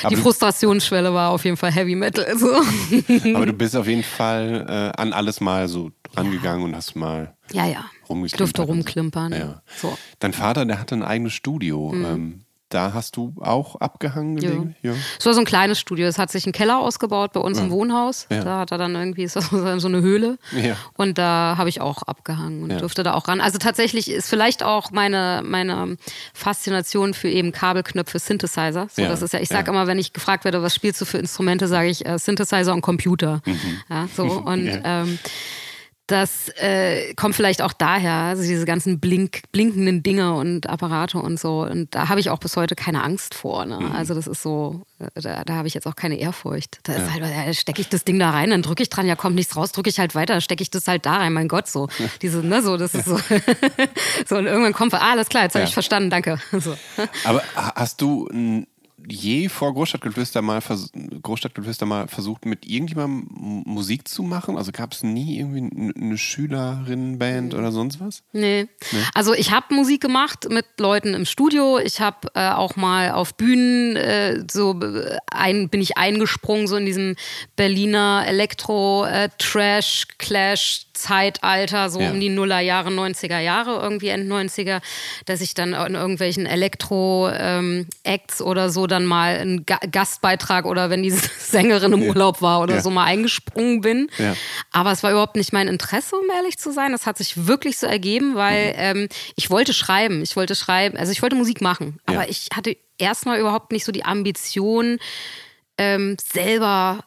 die 0.09 0.17
Frustrationsschwelle 0.17 1.13
war 1.13 1.31
auf 1.31 1.45
jeden 1.45 1.57
Fall 1.57 1.73
Heavy 1.73 1.95
Metal. 1.95 2.27
So. 2.39 2.49
Aber 3.35 3.47
du 3.47 3.53
bist 3.53 3.77
auf 3.77 3.87
jeden 3.87 4.03
Fall 4.03 4.67
äh, 4.69 5.01
an 5.01 5.13
alles 5.13 5.41
mal 5.41 5.69
so 5.69 5.91
rangegangen 6.17 6.61
ja. 6.61 6.67
und 6.67 6.77
hast 6.77 6.95
mal 6.97 7.37
ja, 7.53 7.67
ja. 7.67 7.85
Ich 8.25 8.33
durfte 8.33 8.63
rumklimpern. 8.63 9.33
Ja. 9.33 9.63
So. 9.77 9.97
Dein 10.19 10.33
Vater, 10.33 10.65
der 10.65 10.81
hatte 10.81 10.95
ein 10.95 11.03
eigenes 11.03 11.33
Studio. 11.33 11.93
Mhm. 11.93 12.05
Ähm, 12.05 12.45
da 12.71 12.95
hast 12.95 13.17
du 13.17 13.35
auch 13.41 13.77
abgehangen 13.77 14.37
gelegen? 14.37 14.77
Ja. 14.83 14.93
Es 15.19 15.27
war 15.27 15.35
so 15.35 15.41
ein 15.41 15.45
kleines 15.45 15.79
Studio. 15.79 16.07
Es 16.07 16.19
hat 16.19 16.31
sich 16.31 16.47
ein 16.47 16.53
Keller 16.53 16.79
ausgebaut 16.79 17.33
bei 17.33 17.41
uns 17.41 17.59
ja. 17.59 17.65
im 17.65 17.71
Wohnhaus. 17.71 18.27
Ja. 18.31 18.45
Da 18.45 18.59
hat 18.61 18.73
er 18.73 18.79
dann 18.79 18.95
irgendwie 18.95 19.27
so, 19.27 19.41
eine 19.51 20.01
Höhle. 20.01 20.39
Und 20.95 21.19
da 21.19 21.57
habe 21.59 21.69
ich 21.69 21.81
auch 21.81 22.03
abgehangen 22.03 22.63
und 22.63 22.81
durfte 22.81 23.03
da 23.03 23.15
auch 23.15 23.29
ran. 23.29 23.41
Also 23.41 23.59
tatsächlich 23.59 24.11
ist 24.11 24.29
vielleicht 24.29 24.63
auch 24.63 24.93
meine, 24.93 25.43
meine 25.45 25.97
Faszination 26.33 27.13
für 27.13 27.29
eben 27.29 27.53
Kabelknöpfe, 27.53 28.19
Synthesizer. 28.19 28.89
So, 28.91 29.03
das 29.03 29.23
ist 29.23 29.33
ja, 29.33 29.41
ich 29.41 29.49
sage 29.49 29.71
immer, 29.71 29.87
wenn 29.87 29.99
ich 29.99 30.13
gefragt 30.13 30.45
werde, 30.45 30.63
was 30.63 30.75
spielst 30.75 31.01
du 31.01 31.05
für 31.05 31.19
Instrumente, 31.19 31.67
sage 31.67 31.89
ich 31.89 32.07
äh, 32.07 32.19
Synthesizer 32.19 32.73
und 32.73 32.83
Computer. 32.83 33.43
Mhm. 33.45 33.81
Ja, 33.89 34.09
so 34.17 34.25
und 34.45 34.81
ähm, 34.85 35.19
das 36.11 36.49
äh, 36.61 37.15
kommt 37.15 37.37
vielleicht 37.37 37.63
auch 37.63 37.73
daher, 37.73 38.13
also 38.13 38.43
diese 38.43 38.65
ganzen 38.65 38.99
blink, 38.99 39.43
blinkenden 39.53 40.03
Dinge 40.03 40.35
und 40.35 40.69
Apparate 40.69 41.19
und 41.19 41.39
so. 41.39 41.63
Und 41.63 41.95
da 41.95 42.09
habe 42.09 42.19
ich 42.19 42.31
auch 42.31 42.39
bis 42.39 42.57
heute 42.57 42.75
keine 42.75 43.05
Angst 43.05 43.35
vor. 43.35 43.65
Ne? 43.65 43.79
Mhm. 43.79 43.93
Also 43.93 44.15
das 44.15 44.27
ist 44.27 44.43
so, 44.43 44.83
äh, 44.99 45.21
da, 45.21 45.45
da 45.45 45.55
habe 45.55 45.69
ich 45.69 45.75
jetzt 45.75 45.87
auch 45.87 45.95
keine 45.95 46.19
Ehrfurcht. 46.19 46.81
Da 46.83 46.95
ja. 46.95 47.13
halt, 47.13 47.23
da 47.23 47.53
stecke 47.55 47.81
ich 47.81 47.89
das 47.89 48.05
Ding 48.05 48.19
da 48.19 48.31
rein, 48.31 48.51
dann 48.51 48.63
drücke 48.63 48.83
ich 48.83 48.91
dran, 48.91 49.07
ja 49.07 49.15
kommt 49.15 49.37
nichts 49.37 49.57
raus, 49.57 49.71
drücke 49.71 49.89
ich 49.89 50.01
halt 50.01 50.17
weiter, 50.17 50.41
stecke 50.41 50.63
ich 50.63 50.71
das 50.71 50.89
halt 50.89 51.07
da 51.07 51.19
rein, 51.19 51.33
mein 51.33 51.47
Gott, 51.47 51.69
so. 51.69 51.89
Diese, 52.23 52.39
ne, 52.39 52.61
so, 52.63 52.77
das 52.77 52.95
ist 52.95 53.05
so. 53.05 53.17
so, 54.27 54.37
und 54.37 54.47
irgendwann 54.47 54.73
kommt, 54.73 54.93
ah, 54.95 55.13
alles 55.13 55.29
klar, 55.29 55.45
jetzt 55.45 55.55
habe 55.55 55.63
ja. 55.63 55.69
ich 55.69 55.75
verstanden, 55.75 56.11
danke. 56.11 56.39
So. 56.61 56.77
Aber 57.25 57.43
hast 57.55 58.03
du 58.03 58.29
je 59.11 59.49
vor 59.49 59.75
Großstadtgeflüster 59.75 60.41
mal, 60.43 60.61
Großstadtgeflüster 61.23 61.87
mal 61.87 62.09
versucht, 62.09 62.45
mit 62.47 62.67
irgendjemandem 62.67 63.63
Musik 63.67 64.09
zu 64.09 64.23
machen? 64.23 64.57
Also 64.57 64.73
gab 64.73 64.93
es 64.93 65.03
nie 65.03 65.39
irgendwie 65.39 65.93
eine 65.97 66.19
Schülerinnenband 66.19 67.55
oder 67.55 67.73
sonst 67.73 68.01
was? 68.01 68.23
Nee. 68.33 68.69
nee. 68.93 68.99
Also 69.15 69.35
ich 69.35 69.51
habe 69.51 69.75
Musik 69.75 70.01
gemacht 70.01 70.49
mit 70.51 70.67
Leuten 70.79 71.15
im 71.15 71.27
Studio. 71.27 71.79
Ich 71.79 72.01
habe 72.01 72.29
äh, 72.35 72.51
auch 72.51 72.77
mal 72.77 73.11
auf 73.13 73.35
Bühnen 73.35 73.97
äh, 73.97 74.45
so 74.51 74.79
äh, 74.81 75.19
ein, 75.31 75.69
bin 75.69 75.81
ich 75.81 75.97
eingesprungen, 75.97 76.67
so 76.67 76.75
in 76.77 76.87
diesem 76.87 77.15
Berliner 77.57 78.25
Elektro-Trash-Clash. 78.27 80.87
Äh, 80.87 80.91
Zeitalter, 81.01 81.91
so 81.91 82.01
ja. 82.01 82.11
um 82.11 82.21
die 82.21 82.29
Nullerjahre, 82.29 82.91
90er 82.91 83.41
Jahre, 83.41 83.81
irgendwie 83.83 84.09
End 84.09 84.31
90er, 84.31 84.81
dass 85.25 85.41
ich 85.41 85.55
dann 85.55 85.73
in 85.73 85.95
irgendwelchen 85.95 86.47
Elektro-Acts 86.47 88.41
ähm, 88.41 88.47
oder 88.47 88.71
so 88.71 88.87
dann 88.87 89.00
mal 89.07 89.37
einen 89.37 89.67
Ga 89.67 89.79
Gastbeitrag 89.91 90.65
oder 90.65 90.91
wenn 90.91 91.03
die 91.03 91.11
Sängerin 91.39 91.93
im 91.93 92.03
ja. 92.03 92.09
Urlaub 92.09 92.43
war 92.43 92.61
oder 92.61 92.77
ja. 92.77 92.81
so 92.81 92.91
mal 92.91 93.05
eingesprungen 93.05 93.81
bin. 93.81 94.11
Ja. 94.19 94.35
Aber 94.71 94.93
es 94.93 95.03
war 95.03 95.11
überhaupt 95.11 95.37
nicht 95.37 95.53
mein 95.53 95.69
Interesse, 95.69 96.17
um 96.17 96.25
ehrlich 96.35 96.59
zu 96.59 96.73
sein. 96.73 96.93
Das 96.93 97.07
hat 97.07 97.19
sich 97.19 97.47
wirklich 97.47 97.79
so 97.79 97.87
ergeben, 97.87 98.35
weil 98.35 98.69
mhm. 98.69 99.03
ähm, 99.03 99.09
ich 99.37 99.51
wollte 99.51 99.73
schreiben. 99.73 100.23
Ich 100.23 100.37
wollte 100.37 100.55
schreiben, 100.55 100.97
also 100.97 101.13
ich 101.13 101.23
wollte 101.23 101.37
Musik 101.37 101.61
machen. 101.61 101.99
Aber 102.07 102.29
ich 102.29 102.49
hatte 102.55 102.77
erstmal 102.99 103.39
überhaupt 103.39 103.73
nicht 103.73 103.85
so 103.85 103.93
die 103.93 104.05
Ambition, 104.05 104.99
ähm, 105.79 106.17
selber 106.23 107.05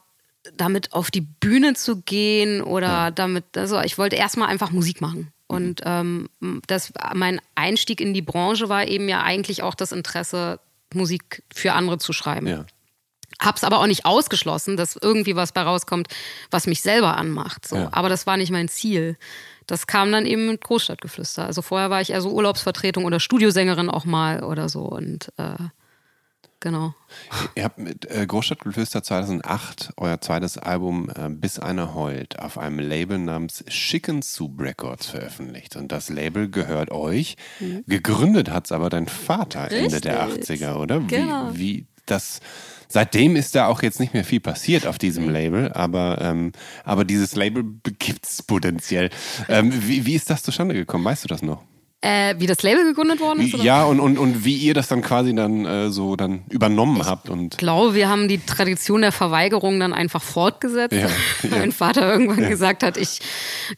damit 0.56 0.92
auf 0.92 1.10
die 1.10 1.22
Bühne 1.22 1.74
zu 1.74 2.02
gehen 2.02 2.60
oder 2.60 3.10
damit, 3.10 3.56
also 3.56 3.80
ich 3.80 3.96
wollte 3.96 4.16
erstmal 4.16 4.48
einfach 4.48 4.70
Musik 4.70 5.00
machen. 5.00 5.32
Und 5.46 5.82
ähm, 5.84 6.28
das, 6.66 6.92
mein 7.14 7.40
Einstieg 7.54 8.00
in 8.00 8.14
die 8.14 8.22
Branche 8.22 8.68
war 8.68 8.86
eben 8.86 9.08
ja 9.08 9.22
eigentlich 9.22 9.62
auch 9.62 9.74
das 9.74 9.92
Interesse, 9.92 10.58
Musik 10.94 11.42
für 11.52 11.72
andere 11.72 11.98
zu 11.98 12.12
schreiben. 12.12 12.46
Ja. 12.46 12.66
Hab's 13.40 13.64
aber 13.64 13.80
auch 13.80 13.86
nicht 13.86 14.06
ausgeschlossen, 14.06 14.76
dass 14.76 14.96
irgendwie 14.96 15.34
was 15.36 15.52
bei 15.52 15.62
rauskommt, 15.62 16.08
was 16.50 16.66
mich 16.66 16.82
selber 16.82 17.16
anmacht. 17.16 17.66
So. 17.66 17.76
Ja. 17.76 17.88
Aber 17.92 18.08
das 18.08 18.26
war 18.26 18.36
nicht 18.36 18.52
mein 18.52 18.68
Ziel. 18.68 19.16
Das 19.66 19.86
kam 19.86 20.12
dann 20.12 20.26
eben 20.26 20.46
mit 20.46 20.62
Großstadtgeflüster. 20.62 21.44
Also 21.44 21.62
vorher 21.62 21.90
war 21.90 22.00
ich 22.00 22.10
eher 22.10 22.20
so 22.20 22.30
Urlaubsvertretung 22.30 23.04
oder 23.04 23.18
Studiosängerin 23.18 23.90
auch 23.90 24.04
mal 24.04 24.44
oder 24.44 24.68
so. 24.68 24.82
Und 24.82 25.32
äh, 25.36 25.56
genau. 26.64 26.94
Ihr 27.54 27.64
habt 27.64 27.78
mit 27.78 28.10
äh, 28.10 28.26
Großstadtgeflüster 28.26 29.04
2008 29.04 29.92
euer 29.96 30.20
zweites 30.20 30.58
Album 30.58 31.08
äh, 31.10 31.28
Bis 31.28 31.60
einer 31.60 31.94
heult 31.94 32.40
auf 32.40 32.58
einem 32.58 32.80
Label 32.80 33.18
namens 33.18 33.64
Chicken 33.68 34.22
Soup 34.22 34.60
Records 34.60 35.06
veröffentlicht. 35.06 35.76
Und 35.76 35.92
das 35.92 36.08
Label 36.08 36.50
gehört 36.50 36.90
euch. 36.90 37.36
Mhm. 37.60 37.84
Gegründet 37.86 38.50
hat 38.50 38.64
es 38.64 38.72
aber 38.72 38.90
dein 38.90 39.06
Vater 39.06 39.70
Richtig. 39.70 39.84
Ende 39.84 40.00
der 40.00 40.28
80er, 40.28 40.74
oder? 40.76 41.00
Genau. 41.00 41.50
Wie, 41.52 41.58
wie 41.58 41.86
das. 42.06 42.40
Seitdem 42.88 43.34
ist 43.34 43.54
da 43.54 43.66
auch 43.66 43.82
jetzt 43.82 44.00
nicht 44.00 44.14
mehr 44.14 44.24
viel 44.24 44.40
passiert 44.40 44.86
auf 44.86 44.98
diesem 44.98 45.28
Label, 45.28 45.72
aber, 45.72 46.18
ähm, 46.20 46.52
aber 46.84 47.04
dieses 47.04 47.34
Label 47.34 47.64
gibt 47.98 48.26
es 48.26 48.42
potenziell. 48.42 49.10
Ähm, 49.48 49.72
wie, 49.88 50.06
wie 50.06 50.14
ist 50.14 50.30
das 50.30 50.42
zustande 50.42 50.74
gekommen? 50.74 51.04
Weißt 51.04 51.24
du 51.24 51.28
das 51.28 51.42
noch? 51.42 51.62
Äh, 52.04 52.34
wie 52.38 52.46
das 52.46 52.62
Label 52.62 52.84
gegründet 52.84 53.18
worden 53.20 53.40
ist? 53.40 53.54
Oder? 53.54 53.64
Ja, 53.64 53.84
und, 53.84 53.98
und, 53.98 54.18
und 54.18 54.44
wie 54.44 54.56
ihr 54.56 54.74
das 54.74 54.88
dann 54.88 55.00
quasi 55.00 55.34
dann 55.34 55.64
äh, 55.64 55.88
so 55.88 56.16
dann 56.16 56.42
übernommen 56.50 57.00
ich 57.00 57.06
habt. 57.06 57.30
Und 57.30 57.54
ich 57.54 57.58
glaube, 57.58 57.94
wir 57.94 58.10
haben 58.10 58.28
die 58.28 58.44
Tradition 58.44 59.00
der 59.00 59.10
Verweigerung 59.10 59.80
dann 59.80 59.94
einfach 59.94 60.22
fortgesetzt. 60.22 60.92
Ja, 60.92 61.08
ja. 61.48 61.56
mein 61.56 61.72
Vater 61.72 62.12
irgendwann 62.12 62.42
ja. 62.42 62.50
gesagt 62.50 62.82
hat, 62.82 62.98
ich 62.98 63.20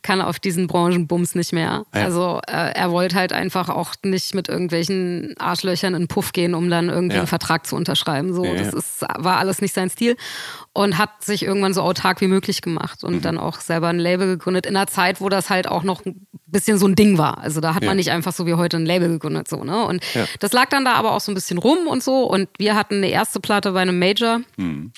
kann 0.02 0.20
auf 0.20 0.40
diesen 0.40 0.66
Branchenbums 0.66 1.36
nicht 1.36 1.52
mehr. 1.52 1.86
Also 1.92 2.40
äh, 2.48 2.72
er 2.72 2.90
wollte 2.90 3.14
halt 3.14 3.32
einfach 3.32 3.68
auch 3.68 3.94
nicht 4.04 4.34
mit 4.34 4.48
irgendwelchen 4.48 5.36
Arschlöchern 5.38 5.94
in 5.94 6.08
Puff 6.08 6.32
gehen, 6.32 6.54
um 6.54 6.68
dann 6.68 6.88
irgendwie 6.88 7.18
einen 7.18 7.28
Vertrag 7.28 7.64
zu 7.64 7.76
unterschreiben. 7.76 8.34
So, 8.34 8.42
das 8.42 8.74
ist, 8.74 9.02
war 9.02 9.36
alles 9.36 9.60
nicht 9.62 9.72
sein 9.72 9.88
Stil. 9.88 10.16
Und 10.76 10.98
hat 10.98 11.24
sich 11.24 11.42
irgendwann 11.42 11.72
so 11.72 11.80
autark 11.80 12.20
wie 12.20 12.26
möglich 12.26 12.60
gemacht 12.60 13.02
und 13.02 13.14
mhm. 13.14 13.22
dann 13.22 13.38
auch 13.38 13.60
selber 13.60 13.88
ein 13.88 13.98
Label 13.98 14.26
gegründet 14.26 14.66
in 14.66 14.76
einer 14.76 14.86
Zeit, 14.86 15.22
wo 15.22 15.30
das 15.30 15.48
halt 15.48 15.66
auch 15.66 15.82
noch 15.82 16.04
ein 16.04 16.26
bisschen 16.44 16.76
so 16.76 16.86
ein 16.86 16.94
Ding 16.94 17.16
war. 17.16 17.38
Also 17.38 17.62
da 17.62 17.74
hat 17.74 17.82
man 17.82 17.96
nicht 17.96 18.10
einfach 18.10 18.34
so 18.34 18.46
wie 18.46 18.52
heute 18.52 18.76
ein 18.76 18.84
Label 18.84 19.08
gegründet 19.08 19.48
so, 19.48 19.64
ne? 19.64 19.86
Und 19.86 20.04
ja. 20.12 20.26
das 20.38 20.52
lag 20.52 20.68
dann 20.68 20.84
da 20.84 20.92
aber 20.92 21.12
auch 21.12 21.20
so 21.20 21.32
ein 21.32 21.34
bisschen 21.34 21.56
rum 21.56 21.86
und 21.86 22.02
so. 22.02 22.24
Und 22.24 22.50
wir 22.58 22.74
hatten 22.74 22.96
eine 22.96 23.08
erste 23.08 23.40
Platte 23.40 23.72
bei 23.72 23.80
einem 23.80 23.98
Major. 23.98 24.40
Mhm. 24.58 24.92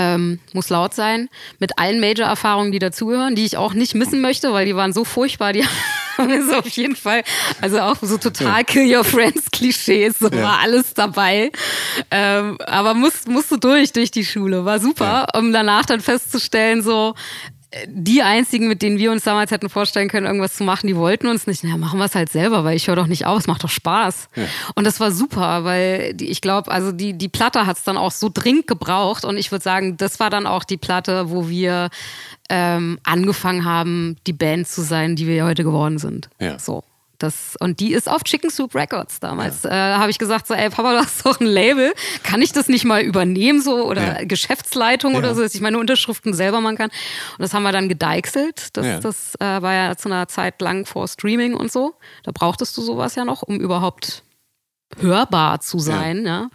Ähm, 0.00 0.38
muss 0.54 0.70
laut 0.70 0.94
sein, 0.94 1.28
mit 1.58 1.78
allen 1.78 2.00
Major-Erfahrungen, 2.00 2.72
die 2.72 2.78
dazugehören, 2.78 3.34
die 3.34 3.44
ich 3.44 3.58
auch 3.58 3.74
nicht 3.74 3.94
missen 3.94 4.22
möchte, 4.22 4.52
weil 4.54 4.64
die 4.64 4.74
waren 4.74 4.94
so 4.94 5.04
furchtbar, 5.04 5.52
die 5.52 5.62
haben 6.16 6.30
es 6.30 6.50
auf 6.50 6.68
jeden 6.68 6.96
Fall, 6.96 7.22
also 7.60 7.80
auch 7.80 7.96
so 8.00 8.16
total 8.16 8.64
Kill 8.64 8.96
Your 8.96 9.04
Friends 9.04 9.50
Klischees, 9.50 10.18
so 10.18 10.28
ja. 10.28 10.42
war 10.42 10.60
alles 10.60 10.94
dabei. 10.94 11.52
Ähm, 12.10 12.56
aber 12.64 12.94
muss, 12.94 13.26
musste 13.26 13.58
durch, 13.58 13.92
durch 13.92 14.10
die 14.10 14.24
Schule, 14.24 14.64
war 14.64 14.78
super, 14.78 15.26
ja. 15.34 15.38
um 15.38 15.52
danach 15.52 15.84
dann 15.84 16.00
festzustellen, 16.00 16.82
so, 16.82 17.14
die 17.86 18.22
einzigen, 18.22 18.66
mit 18.66 18.82
denen 18.82 18.98
wir 18.98 19.12
uns 19.12 19.22
damals 19.22 19.52
hätten 19.52 19.68
vorstellen 19.68 20.08
können, 20.08 20.26
irgendwas 20.26 20.54
zu 20.54 20.64
machen, 20.64 20.88
die 20.88 20.96
wollten 20.96 21.28
uns 21.28 21.46
nicht. 21.46 21.62
Na, 21.62 21.76
machen 21.76 21.98
wir 22.00 22.06
es 22.06 22.16
halt 22.16 22.30
selber, 22.30 22.64
weil 22.64 22.76
ich 22.76 22.88
höre 22.88 22.96
doch 22.96 23.06
nicht 23.06 23.26
auf, 23.26 23.38
es 23.38 23.46
macht 23.46 23.62
doch 23.62 23.70
Spaß. 23.70 24.28
Ja. 24.34 24.44
Und 24.74 24.86
das 24.86 24.98
war 24.98 25.12
super, 25.12 25.62
weil 25.62 26.14
die, 26.14 26.26
ich 26.26 26.40
glaube, 26.40 26.70
also 26.70 26.90
die, 26.90 27.12
die 27.12 27.28
Platte 27.28 27.66
hat 27.66 27.76
es 27.76 27.84
dann 27.84 27.96
auch 27.96 28.10
so 28.10 28.28
dringend 28.32 28.66
gebraucht. 28.66 29.24
Und 29.24 29.36
ich 29.36 29.52
würde 29.52 29.62
sagen, 29.62 29.96
das 29.96 30.18
war 30.18 30.30
dann 30.30 30.46
auch 30.46 30.64
die 30.64 30.78
Platte, 30.78 31.30
wo 31.30 31.48
wir 31.48 31.90
ähm, 32.48 32.98
angefangen 33.04 33.64
haben, 33.64 34.16
die 34.26 34.32
Band 34.32 34.66
zu 34.66 34.82
sein, 34.82 35.14
die 35.14 35.28
wir 35.28 35.44
heute 35.44 35.62
geworden 35.62 35.98
sind. 35.98 36.28
Ja. 36.40 36.58
So. 36.58 36.82
Das, 37.20 37.54
und 37.60 37.80
die 37.80 37.92
ist 37.92 38.08
auf 38.08 38.24
Chicken 38.24 38.48
Soup 38.48 38.74
Records 38.74 39.20
damals. 39.20 39.62
Ja. 39.62 39.96
Äh, 39.96 39.98
habe 39.98 40.10
ich 40.10 40.18
gesagt, 40.18 40.46
so, 40.46 40.54
ey 40.54 40.70
Papa, 40.70 40.94
du 40.94 40.98
hast 41.00 41.24
doch 41.26 41.38
ein 41.38 41.46
Label. 41.46 41.92
Kann 42.22 42.40
ich 42.40 42.52
das 42.52 42.66
nicht 42.68 42.86
mal 42.86 43.02
übernehmen 43.02 43.60
so 43.60 43.86
oder 43.86 44.20
ja. 44.20 44.24
Geschäftsleitung 44.24 45.12
ja. 45.12 45.18
oder 45.18 45.34
so, 45.34 45.42
dass 45.42 45.54
ich 45.54 45.60
meine 45.60 45.78
Unterschriften 45.78 46.32
selber 46.32 46.62
machen 46.62 46.78
kann? 46.78 46.88
Und 46.88 47.42
das 47.42 47.52
haben 47.52 47.62
wir 47.62 47.72
dann 47.72 47.90
gedeichselt. 47.90 48.68
Das, 48.72 49.00
das 49.00 49.34
äh, 49.34 49.60
war 49.60 49.74
ja 49.74 49.96
zu 49.96 50.08
einer 50.08 50.28
Zeit 50.28 50.62
lang 50.62 50.86
vor 50.86 51.06
Streaming 51.08 51.52
und 51.52 51.70
so. 51.70 51.92
Da 52.22 52.32
brauchtest 52.32 52.74
du 52.78 52.80
sowas 52.80 53.16
ja 53.16 53.26
noch, 53.26 53.42
um 53.42 53.60
überhaupt 53.60 54.22
hörbar 54.98 55.60
zu 55.60 55.78
sein. 55.78 56.24
Ja. 56.24 56.48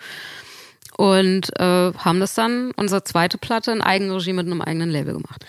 Und 0.98 1.52
äh, 1.60 1.94
haben 1.94 2.20
das 2.20 2.34
dann, 2.34 2.72
unsere 2.72 3.04
zweite 3.04 3.38
Platte, 3.38 3.72
in 3.72 3.82
Eigenregie 3.84 4.34
mit 4.34 4.48
einem 4.48 4.62
eigenen 4.62 4.90
Label 4.90 5.14
gemacht. 5.14 5.46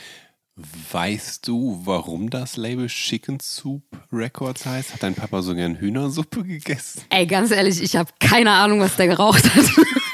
Weißt 0.90 1.46
du, 1.46 1.82
warum 1.84 2.30
das 2.30 2.56
Label 2.56 2.86
Chicken 2.86 3.40
Soup 3.40 3.82
Records 4.10 4.64
heißt? 4.64 4.94
Hat 4.94 5.02
dein 5.02 5.14
Papa 5.14 5.42
so 5.42 5.54
gern 5.54 5.76
Hühnersuppe 5.76 6.44
gegessen? 6.44 7.02
Ey, 7.10 7.26
ganz 7.26 7.50
ehrlich, 7.50 7.82
ich 7.82 7.94
habe 7.94 8.10
keine 8.20 8.52
Ahnung, 8.52 8.80
was 8.80 8.96
der 8.96 9.08
geraucht 9.08 9.44
hat. 9.54 9.64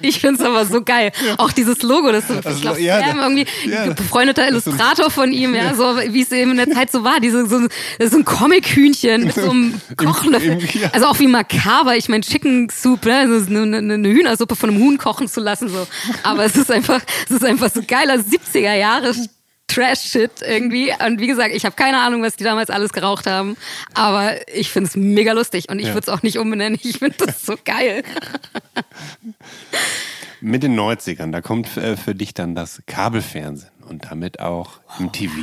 Ich 0.00 0.20
finde 0.20 0.40
es 0.42 0.46
aber 0.46 0.64
so 0.66 0.82
geil. 0.82 1.12
Ja. 1.26 1.34
Auch 1.38 1.52
dieses 1.52 1.82
Logo, 1.82 2.12
das 2.12 2.28
so, 2.28 2.34
also, 2.34 2.50
ich 2.50 2.60
glaube, 2.60 2.80
ja, 2.80 3.00
irgendwie 3.14 3.46
ja, 3.68 3.92
befreundeter 3.92 4.48
Illustrator 4.48 5.10
von 5.10 5.32
ihm, 5.32 5.54
ja, 5.54 5.74
so 5.74 5.84
wie 6.08 6.22
es 6.22 6.32
eben 6.32 6.52
in 6.52 6.56
der 6.56 6.70
Zeit 6.70 6.90
so 6.90 7.04
war. 7.04 7.20
Diese, 7.20 7.46
so, 7.46 7.60
das 7.98 8.08
ist 8.08 8.14
ein 8.14 8.24
Comic-Hühnchen 8.24 9.24
mit 9.24 9.34
so 9.34 9.50
einem 9.50 9.80
Kochlöffel. 9.96 10.58
Also 10.92 11.06
auch 11.06 11.18
wie 11.18 11.26
makaber. 11.26 11.96
Ich 11.96 12.08
meine, 12.08 12.22
Chicken 12.22 12.68
Soup, 12.70 13.04
ne? 13.04 13.18
also 13.18 13.46
eine, 13.50 13.78
eine, 13.78 14.08
Hühnersuppe 14.08 14.56
von 14.56 14.70
einem 14.70 14.82
Huhn 14.82 14.98
kochen 14.98 15.28
zu 15.28 15.40
lassen. 15.40 15.68
So. 15.68 15.86
Aber 16.22 16.44
es 16.44 16.56
ist 16.56 16.70
einfach, 16.70 17.00
es 17.26 17.36
ist 17.36 17.44
einfach 17.44 17.70
so 17.72 17.82
geiler 17.86 18.14
70er 18.14 18.74
Jahre 18.74 19.14
Trash-Shit 19.66 20.42
irgendwie. 20.42 20.92
Und 21.04 21.20
wie 21.20 21.26
gesagt, 21.26 21.54
ich 21.54 21.64
habe 21.64 21.74
keine 21.74 21.98
Ahnung, 22.00 22.22
was 22.22 22.36
die 22.36 22.44
damals 22.44 22.70
alles 22.70 22.92
geraucht 22.92 23.26
haben. 23.26 23.56
Aber 23.94 24.36
ich 24.48 24.70
finde 24.70 24.88
es 24.88 24.96
mega 24.96 25.32
lustig 25.32 25.68
und 25.68 25.78
ich 25.78 25.88
ja. 25.88 25.94
würde 25.94 26.06
es 26.06 26.08
auch 26.08 26.22
nicht 26.22 26.38
umbenennen. 26.38 26.78
Ich 26.82 26.98
finde 26.98 27.26
das 27.26 27.44
so 27.44 27.54
geil. 27.64 28.02
Mit 30.40 30.62
den 30.62 30.78
90ern, 30.78 31.32
da 31.32 31.40
kommt 31.40 31.76
äh, 31.76 31.96
für 31.96 32.14
dich 32.14 32.34
dann 32.34 32.54
das 32.54 32.82
Kabelfernsehen 32.86 33.72
und 33.88 34.04
damit 34.10 34.40
auch 34.40 34.80
im 34.98 35.10
TV. 35.12 35.34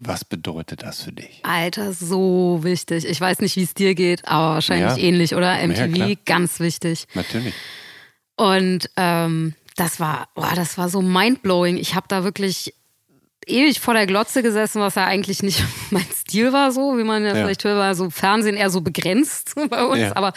Was 0.00 0.24
bedeutet 0.24 0.82
das 0.82 1.02
für 1.02 1.12
dich? 1.12 1.40
Alter, 1.42 1.92
so 1.92 2.60
wichtig. 2.62 3.04
Ich 3.04 3.20
weiß 3.20 3.40
nicht, 3.40 3.56
wie 3.56 3.62
es 3.62 3.74
dir 3.74 3.94
geht, 3.94 4.26
aber 4.26 4.54
wahrscheinlich 4.54 4.96
ja. 4.96 5.08
ähnlich, 5.08 5.34
oder? 5.34 5.56
MTV, 5.66 5.96
ja, 5.96 6.14
ganz 6.24 6.58
wichtig. 6.58 7.06
Natürlich. 7.14 7.54
Und 8.36 8.90
ähm, 8.96 9.54
das 9.76 10.00
war, 10.00 10.28
boah, 10.34 10.52
das 10.54 10.78
war 10.78 10.88
so 10.88 11.02
mindblowing. 11.02 11.76
Ich 11.76 11.94
habe 11.94 12.06
da 12.08 12.24
wirklich 12.24 12.74
ewig 13.46 13.80
vor 13.80 13.94
der 13.94 14.06
Glotze 14.06 14.42
gesessen, 14.42 14.80
was 14.80 14.94
ja 14.94 15.04
eigentlich 15.04 15.42
nicht 15.42 15.64
mein 15.90 16.06
Stil 16.14 16.52
war, 16.52 16.72
so 16.72 16.98
wie 16.98 17.04
man 17.04 17.22
ja, 17.22 17.28
ja. 17.28 17.34
vielleicht 17.36 17.64
hört, 17.64 17.78
war 17.78 17.94
so 17.94 18.10
Fernsehen 18.10 18.56
eher 18.56 18.70
so 18.70 18.80
begrenzt 18.80 19.54
bei 19.70 19.84
uns, 19.84 20.00
ja. 20.00 20.16
aber 20.16 20.32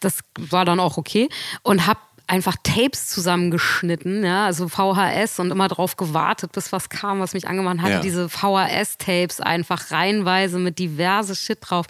das 0.00 0.20
war 0.38 0.64
dann 0.64 0.80
auch 0.80 0.96
okay 0.96 1.28
und 1.62 1.86
hab 1.86 1.98
einfach 2.26 2.56
Tapes 2.62 3.08
zusammengeschnitten, 3.08 4.24
ja, 4.24 4.46
also 4.46 4.68
VHS 4.68 5.40
und 5.40 5.50
immer 5.50 5.68
drauf 5.68 5.96
gewartet, 5.96 6.52
bis 6.52 6.72
was 6.72 6.88
kam, 6.88 7.20
was 7.20 7.34
mich 7.34 7.46
angemacht 7.46 7.80
hatte. 7.80 7.92
Ja. 7.94 8.00
Diese 8.00 8.28
VHS-Tapes 8.28 9.40
einfach 9.40 9.90
reihenweise 9.90 10.58
mit 10.58 10.78
diverse 10.78 11.36
Shit 11.36 11.58
drauf. 11.60 11.86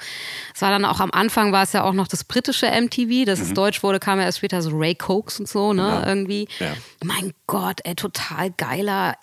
Es 0.52 0.60
war 0.60 0.70
dann 0.70 0.84
auch 0.84 0.98
am 0.98 1.12
Anfang 1.12 1.52
war 1.52 1.62
es 1.62 1.72
ja 1.72 1.84
auch 1.84 1.92
noch 1.92 2.08
das 2.08 2.24
britische 2.24 2.66
MTV, 2.66 3.26
das 3.26 3.38
mhm. 3.38 3.44
ist 3.44 3.56
deutsch 3.56 3.82
wurde, 3.82 4.00
kam 4.00 4.18
ja 4.18 4.24
erst 4.24 4.38
später 4.38 4.60
so 4.60 4.70
Ray 4.72 4.96
Cokes 4.96 5.38
und 5.38 5.48
so, 5.48 5.72
ne, 5.72 5.82
ja. 5.82 6.06
irgendwie. 6.06 6.48
Ja. 6.58 6.74
Mein 7.04 7.32
Gott, 7.46 7.80
ey, 7.84 7.94
total 7.94 8.50
geiler 8.50 9.14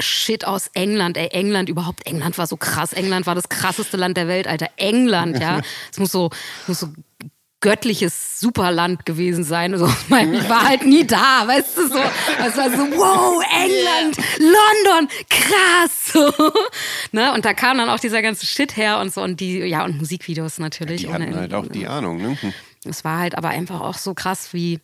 Shit 0.00 0.44
aus 0.44 0.68
England, 0.74 1.16
ey, 1.16 1.28
England 1.28 1.68
überhaupt, 1.68 2.06
England 2.06 2.36
war 2.36 2.46
so 2.46 2.56
krass, 2.56 2.92
England 2.92 3.26
war 3.26 3.34
das 3.34 3.48
krasseste 3.48 3.96
Land 3.96 4.16
der 4.16 4.26
Welt, 4.26 4.48
Alter, 4.48 4.70
England, 4.76 5.38
ja. 5.38 5.60
Es 5.92 5.98
muss 5.98 6.10
so, 6.10 6.30
muss 6.66 6.80
so 6.80 6.88
göttliches 7.64 8.38
Superland 8.40 9.06
gewesen 9.06 9.42
sein. 9.42 9.72
Also, 9.72 9.86
ich 10.08 10.48
war 10.50 10.68
halt 10.68 10.84
nie 10.84 11.06
da, 11.06 11.44
weißt 11.46 11.78
du, 11.78 11.88
so. 11.88 11.98
Es 12.46 12.56
war 12.58 12.70
so, 12.70 12.82
wow, 12.96 13.42
England, 13.42 14.18
London, 14.38 15.08
krass. 15.30 16.12
So. 16.12 16.52
Ne? 17.12 17.32
Und 17.32 17.46
da 17.46 17.54
kam 17.54 17.78
dann 17.78 17.88
auch 17.88 17.98
dieser 17.98 18.20
ganze 18.20 18.44
Shit 18.44 18.76
her 18.76 18.98
und 18.98 19.14
so 19.14 19.22
und 19.22 19.40
die, 19.40 19.60
ja, 19.60 19.82
und 19.84 19.96
Musikvideos 19.96 20.58
natürlich. 20.58 21.02
Die 21.02 21.12
hatten 21.12 21.34
halt 21.34 21.54
auch 21.54 21.66
die 21.66 21.86
Ahnung, 21.86 22.18
ne? 22.18 22.36
Hm. 22.38 22.52
Es 22.84 23.02
war 23.02 23.18
halt 23.18 23.38
aber 23.38 23.48
einfach 23.48 23.80
auch 23.80 23.96
so 23.96 24.12
krass, 24.12 24.52
wie 24.52 24.78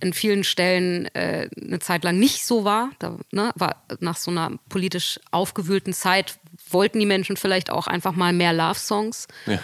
in 0.00 0.12
vielen 0.12 0.44
Stellen 0.44 1.06
äh, 1.14 1.48
eine 1.60 1.78
Zeit 1.80 2.04
lang 2.04 2.18
nicht 2.18 2.46
so 2.46 2.64
war. 2.64 2.90
Da 2.98 3.16
ne, 3.32 3.52
war 3.54 3.76
nach 4.00 4.16
so 4.16 4.30
einer 4.30 4.52
politisch 4.68 5.20
aufgewühlten 5.30 5.92
Zeit 5.92 6.38
wollten 6.70 6.98
die 7.00 7.06
Menschen 7.06 7.36
vielleicht 7.36 7.70
auch 7.70 7.86
einfach 7.86 8.12
mal 8.12 8.32
mehr 8.32 8.52
Love-Songs. 8.52 9.26
Ja. 9.46 9.58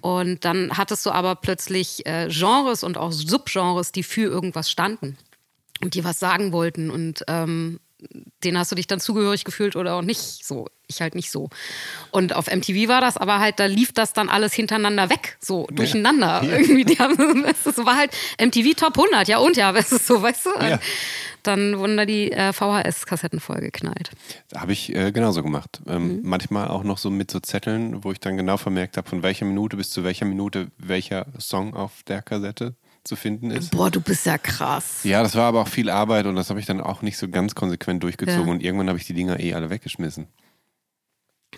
Und 0.00 0.44
dann 0.44 0.76
hattest 0.76 1.04
du 1.04 1.10
aber 1.10 1.34
plötzlich 1.34 2.06
äh, 2.06 2.28
Genres 2.28 2.84
und 2.84 2.96
auch 2.96 3.12
Subgenres, 3.12 3.92
die 3.92 4.02
für 4.02 4.22
irgendwas 4.22 4.70
standen 4.70 5.18
und 5.82 5.94
die 5.94 6.04
was 6.04 6.18
sagen 6.18 6.52
wollten. 6.52 6.90
Und 6.90 7.24
ähm, 7.28 7.80
denen 8.44 8.58
hast 8.58 8.70
du 8.70 8.76
dich 8.76 8.86
dann 8.86 9.00
zugehörig 9.00 9.44
gefühlt 9.44 9.74
oder 9.74 9.94
auch 9.94 10.02
nicht 10.02 10.44
so. 10.44 10.68
Ich 10.88 11.00
halt 11.00 11.14
nicht 11.14 11.30
so. 11.30 11.48
Und 12.12 12.36
auf 12.36 12.46
MTV 12.46 12.88
war 12.88 13.00
das 13.00 13.16
aber 13.16 13.40
halt, 13.40 13.58
da 13.58 13.66
lief 13.66 13.92
das 13.92 14.12
dann 14.12 14.28
alles 14.28 14.52
hintereinander 14.52 15.10
weg, 15.10 15.36
so 15.40 15.66
durcheinander. 15.72 16.44
Ja. 16.44 16.58
Irgendwie, 16.58 16.84
die 16.94 16.98
haben, 16.98 17.44
es 17.44 17.76
war 17.78 17.96
halt 17.96 18.12
MTV 18.40 18.74
Top 18.76 18.96
100, 18.96 19.26
ja 19.26 19.38
und 19.38 19.56
ja, 19.56 19.74
weißt 19.74 19.92
du, 19.92 19.98
so, 19.98 20.22
weißt 20.22 20.46
du? 20.46 20.50
Ja. 20.60 20.78
Dann 21.42 21.78
wurden 21.78 21.96
da 21.96 22.04
die 22.04 22.30
äh, 22.30 22.52
VHS-Kassetten 22.52 23.40
vollgeknallt. 23.40 24.10
Habe 24.54 24.72
ich 24.72 24.94
äh, 24.94 25.10
genauso 25.10 25.42
gemacht. 25.42 25.80
Ähm, 25.86 26.18
mhm. 26.18 26.20
Manchmal 26.24 26.68
auch 26.68 26.84
noch 26.84 26.98
so 26.98 27.10
mit 27.10 27.30
so 27.30 27.40
Zetteln, 27.40 28.04
wo 28.04 28.12
ich 28.12 28.20
dann 28.20 28.36
genau 28.36 28.56
vermerkt 28.56 28.96
habe, 28.96 29.08
von 29.08 29.22
welcher 29.22 29.44
Minute 29.44 29.76
bis 29.76 29.90
zu 29.90 30.04
welcher 30.04 30.26
Minute 30.26 30.70
welcher 30.78 31.26
Song 31.38 31.74
auf 31.74 32.02
der 32.04 32.22
Kassette 32.22 32.74
zu 33.06 33.16
finden 33.16 33.50
ist. 33.50 33.70
Boah, 33.70 33.90
du 33.90 34.00
bist 34.00 34.26
ja 34.26 34.38
krass. 34.38 35.00
Ja, 35.04 35.22
das 35.22 35.34
war 35.34 35.44
aber 35.44 35.62
auch 35.62 35.68
viel 35.68 35.90
Arbeit 35.90 36.26
und 36.26 36.36
das 36.36 36.50
habe 36.50 36.60
ich 36.60 36.66
dann 36.66 36.80
auch 36.80 37.02
nicht 37.02 37.16
so 37.16 37.28
ganz 37.28 37.54
konsequent 37.54 38.02
durchgezogen 38.02 38.46
ja. 38.46 38.52
und 38.52 38.62
irgendwann 38.62 38.88
habe 38.88 38.98
ich 38.98 39.06
die 39.06 39.14
Dinger 39.14 39.40
eh 39.40 39.54
alle 39.54 39.70
weggeschmissen. 39.70 40.26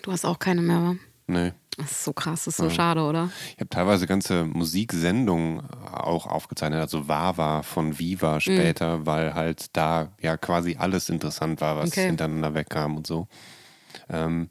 Du 0.01 0.11
hast 0.11 0.25
auch 0.25 0.39
keine 0.39 0.61
mehr, 0.61 0.81
wa? 0.81 0.95
Nee. 1.27 1.53
Das 1.77 1.91
ist 1.91 2.03
so 2.03 2.11
krass, 2.11 2.43
das 2.43 2.55
ist 2.55 2.57
so 2.57 2.65
ja. 2.65 2.71
schade, 2.71 3.01
oder? 3.01 3.29
Ich 3.53 3.59
habe 3.59 3.69
teilweise 3.69 4.05
ganze 4.05 4.43
Musiksendungen 4.43 5.61
auch 5.93 6.27
aufgezeichnet, 6.27 6.81
also 6.81 7.07
Wawa 7.07 7.61
von 7.61 7.97
Viva 7.99 8.35
mhm. 8.35 8.39
später, 8.41 8.97
mhm. 8.97 9.05
weil 9.05 9.33
halt 9.33 9.77
da 9.77 10.11
ja 10.19 10.35
quasi 10.35 10.75
alles 10.77 11.07
interessant 11.09 11.61
war, 11.61 11.77
was 11.77 11.91
okay. 11.91 12.07
hintereinander 12.07 12.53
wegkam 12.53 12.97
und 12.97 13.07
so. 13.07 13.27
Ähm, 14.09 14.49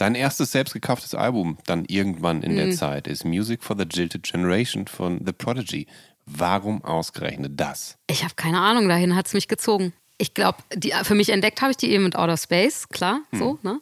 Dein 0.00 0.14
erstes 0.14 0.50
selbst 0.52 0.72
gekauftes 0.72 1.14
Album 1.14 1.58
dann 1.66 1.84
irgendwann 1.84 2.42
in 2.42 2.52
mhm. 2.52 2.56
der 2.56 2.70
Zeit 2.70 3.06
ist 3.06 3.26
Music 3.26 3.62
for 3.62 3.76
the 3.76 3.84
Jilted 3.84 4.22
Generation 4.22 4.86
von 4.86 5.20
The 5.26 5.32
Prodigy. 5.32 5.86
Warum 6.24 6.82
ausgerechnet 6.82 7.60
das? 7.60 7.98
Ich 8.06 8.24
habe 8.24 8.32
keine 8.34 8.60
Ahnung, 8.60 8.88
dahin 8.88 9.14
hat 9.14 9.26
es 9.26 9.34
mich 9.34 9.46
gezogen. 9.46 9.92
Ich 10.16 10.32
glaube, 10.32 10.56
für 11.02 11.14
mich 11.14 11.28
entdeckt 11.28 11.60
habe 11.60 11.72
ich 11.72 11.76
die 11.76 11.90
eben 11.90 12.04
mit 12.04 12.16
Outer 12.16 12.38
Space, 12.38 12.88
klar, 12.88 13.20
hm. 13.28 13.38
so, 13.38 13.58
ne? 13.62 13.78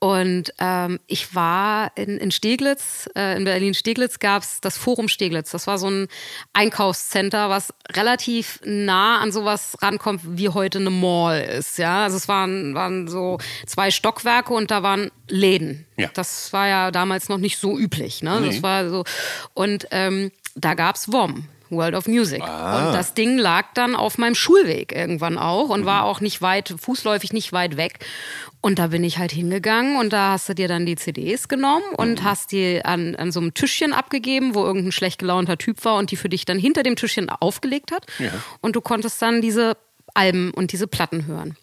Und 0.00 0.52
ähm, 0.60 1.00
ich 1.08 1.34
war 1.34 1.90
in, 1.96 2.18
in 2.18 2.30
Steglitz, 2.30 3.08
äh, 3.16 3.36
in 3.36 3.44
Berlin-Steglitz 3.44 4.20
gab 4.20 4.42
es 4.42 4.60
das 4.60 4.78
Forum 4.78 5.08
Steglitz. 5.08 5.50
Das 5.50 5.66
war 5.66 5.76
so 5.76 5.90
ein 5.90 6.06
Einkaufscenter, 6.52 7.50
was 7.50 7.74
relativ 7.90 8.60
nah 8.64 9.18
an 9.18 9.32
sowas 9.32 9.76
rankommt, 9.82 10.20
wie 10.24 10.50
heute 10.50 10.78
eine 10.78 10.90
Mall 10.90 11.40
ist. 11.40 11.78
Ja, 11.78 12.04
also 12.04 12.16
es 12.16 12.28
waren, 12.28 12.74
waren 12.74 13.08
so 13.08 13.38
zwei 13.66 13.90
Stockwerke 13.90 14.54
und 14.54 14.70
da 14.70 14.84
waren 14.84 15.10
Läden. 15.26 15.84
Ja. 15.96 16.10
Das 16.14 16.52
war 16.52 16.68
ja 16.68 16.90
damals 16.92 17.28
noch 17.28 17.38
nicht 17.38 17.58
so 17.58 17.76
üblich. 17.76 18.22
Ne? 18.22 18.40
Nee. 18.40 18.46
Das 18.48 18.62
war 18.62 18.88
so. 18.88 19.04
Und 19.54 19.88
ähm, 19.90 20.30
da 20.54 20.74
gab's 20.74 21.12
WOM. 21.12 21.48
World 21.70 21.94
of 21.94 22.06
Music. 22.06 22.42
Ah. 22.42 22.88
Und 22.88 22.94
das 22.94 23.14
Ding 23.14 23.38
lag 23.38 23.66
dann 23.74 23.94
auf 23.94 24.18
meinem 24.18 24.34
Schulweg 24.34 24.92
irgendwann 24.92 25.38
auch 25.38 25.68
und 25.68 25.82
mhm. 25.82 25.86
war 25.86 26.04
auch 26.04 26.20
nicht 26.20 26.42
weit, 26.42 26.74
fußläufig 26.78 27.32
nicht 27.32 27.52
weit 27.52 27.76
weg. 27.76 28.04
Und 28.60 28.78
da 28.78 28.88
bin 28.88 29.04
ich 29.04 29.18
halt 29.18 29.30
hingegangen 29.30 29.96
und 29.96 30.12
da 30.12 30.32
hast 30.32 30.48
du 30.48 30.54
dir 30.54 30.68
dann 30.68 30.84
die 30.84 30.96
CDs 30.96 31.48
genommen 31.48 31.84
und 31.96 32.20
mhm. 32.20 32.24
hast 32.24 32.52
die 32.52 32.84
an, 32.84 33.14
an 33.14 33.30
so 33.30 33.40
einem 33.40 33.54
Tischchen 33.54 33.92
abgegeben, 33.92 34.54
wo 34.54 34.64
irgendein 34.64 34.92
schlecht 34.92 35.18
gelaunter 35.18 35.58
Typ 35.58 35.84
war 35.84 35.96
und 35.96 36.10
die 36.10 36.16
für 36.16 36.28
dich 36.28 36.44
dann 36.44 36.58
hinter 36.58 36.82
dem 36.82 36.96
Tischchen 36.96 37.30
aufgelegt 37.30 37.92
hat. 37.92 38.06
Ja. 38.18 38.30
Und 38.60 38.74
du 38.74 38.80
konntest 38.80 39.22
dann 39.22 39.40
diese 39.40 39.76
Alben 40.14 40.50
und 40.50 40.72
diese 40.72 40.86
Platten 40.86 41.26
hören. 41.26 41.56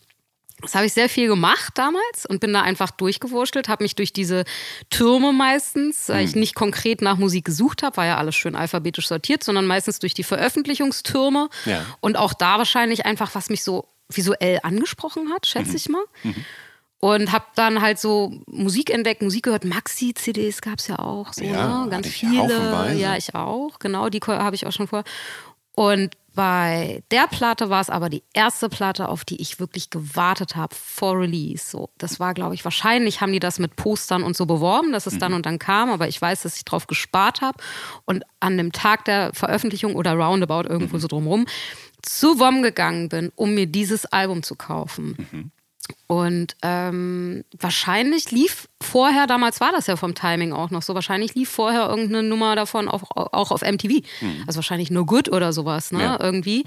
Das 0.65 0.75
habe 0.75 0.85
ich 0.85 0.93
sehr 0.93 1.09
viel 1.09 1.27
gemacht 1.27 1.73
damals 1.75 2.25
und 2.27 2.39
bin 2.39 2.53
da 2.53 2.61
einfach 2.61 2.91
durchgewurschtelt, 2.91 3.69
habe 3.69 3.83
mich 3.83 3.95
durch 3.95 4.13
diese 4.13 4.43
Türme 4.89 5.33
meistens, 5.33 6.09
weil 6.09 6.25
ich 6.25 6.35
mhm. 6.35 6.41
nicht 6.41 6.55
konkret 6.55 7.01
nach 7.01 7.17
Musik 7.17 7.45
gesucht 7.45 7.83
habe, 7.83 7.97
war 7.97 8.05
ja 8.05 8.17
alles 8.17 8.35
schön 8.35 8.55
alphabetisch 8.55 9.07
sortiert, 9.07 9.43
sondern 9.43 9.65
meistens 9.65 9.99
durch 9.99 10.13
die 10.13 10.23
Veröffentlichungstürme 10.23 11.49
ja. 11.65 11.85
und 12.01 12.17
auch 12.17 12.33
da 12.33 12.57
wahrscheinlich 12.57 13.05
einfach, 13.05 13.35
was 13.35 13.49
mich 13.49 13.63
so 13.63 13.87
visuell 14.09 14.59
angesprochen 14.63 15.31
hat, 15.33 15.45
schätze 15.45 15.71
mhm. 15.71 15.75
ich 15.75 15.89
mal. 15.89 16.03
Mhm. 16.23 16.45
Und 16.99 17.31
habe 17.31 17.45
dann 17.55 17.81
halt 17.81 17.99
so 17.99 18.41
Musik 18.47 18.89
entdeckt, 18.89 19.21
Musik 19.21 19.43
gehört. 19.43 19.63
Maxi-CDs 19.63 20.61
gab 20.61 20.79
es 20.79 20.87
ja 20.87 20.97
auch, 20.97 21.33
so, 21.33 21.43
ja, 21.43 21.83
ne? 21.83 21.89
ganz 21.89 22.07
viele. 22.07 22.95
Ja, 22.97 23.15
ich 23.15 23.35
auch, 23.35 23.77
genau, 23.77 24.09
die 24.09 24.19
habe 24.21 24.55
ich 24.55 24.65
auch 24.65 24.71
schon 24.71 24.87
vor. 24.87 25.03
Und 25.75 26.15
bei 26.35 27.03
der 27.11 27.27
Platte 27.27 27.69
war 27.69 27.81
es 27.81 27.89
aber 27.89 28.09
die 28.09 28.23
erste 28.33 28.69
Platte, 28.69 29.09
auf 29.09 29.25
die 29.25 29.41
ich 29.41 29.59
wirklich 29.59 29.89
gewartet 29.89 30.55
habe 30.55 30.75
vor 30.75 31.19
Release. 31.19 31.65
So, 31.69 31.89
das 31.97 32.19
war, 32.19 32.33
glaube 32.33 32.53
ich, 32.53 32.63
wahrscheinlich 32.63 33.21
haben 33.21 33.31
die 33.31 33.39
das 33.39 33.57
mit 33.57 33.75
Postern 33.75 34.21
und 34.21 34.35
so 34.35 34.45
beworben, 34.45 34.91
dass 34.91 35.07
es 35.07 35.15
mhm. 35.15 35.19
dann 35.19 35.33
und 35.33 35.45
dann 35.45 35.59
kam, 35.59 35.89
aber 35.89 36.07
ich 36.07 36.21
weiß, 36.21 36.43
dass 36.43 36.57
ich 36.57 36.65
drauf 36.65 36.87
gespart 36.87 37.41
habe 37.41 37.57
und 38.05 38.23
an 38.39 38.57
dem 38.57 38.71
Tag 38.71 39.05
der 39.05 39.33
Veröffentlichung 39.33 39.95
oder 39.95 40.13
Roundabout 40.13 40.69
irgendwo 40.69 40.97
mhm. 40.97 41.01
so 41.01 41.07
drumherum 41.07 41.45
zu 42.01 42.39
WOM 42.39 42.61
gegangen 42.61 43.09
bin, 43.09 43.31
um 43.35 43.55
mir 43.55 43.65
dieses 43.65 44.05
Album 44.05 44.43
zu 44.43 44.55
kaufen. 44.55 45.15
Mhm. 45.31 45.51
Und 46.07 46.55
ähm, 46.61 47.43
wahrscheinlich 47.57 48.31
lief 48.31 48.67
vorher, 48.81 49.27
damals 49.27 49.59
war 49.59 49.71
das 49.71 49.87
ja 49.87 49.95
vom 49.95 50.15
Timing 50.15 50.53
auch 50.53 50.69
noch 50.69 50.81
so, 50.81 50.93
wahrscheinlich 50.93 51.35
lief 51.35 51.49
vorher 51.49 51.87
irgendeine 51.89 52.23
Nummer 52.23 52.55
davon 52.55 52.87
auch, 52.87 53.03
auch 53.11 53.51
auf 53.51 53.61
MTV. 53.61 54.01
Mhm. 54.21 54.43
Also 54.47 54.57
wahrscheinlich 54.57 54.91
No 54.91 55.05
Good 55.05 55.29
oder 55.29 55.53
sowas, 55.53 55.91
ne? 55.91 56.01
Ja. 56.01 56.19
Irgendwie. 56.19 56.65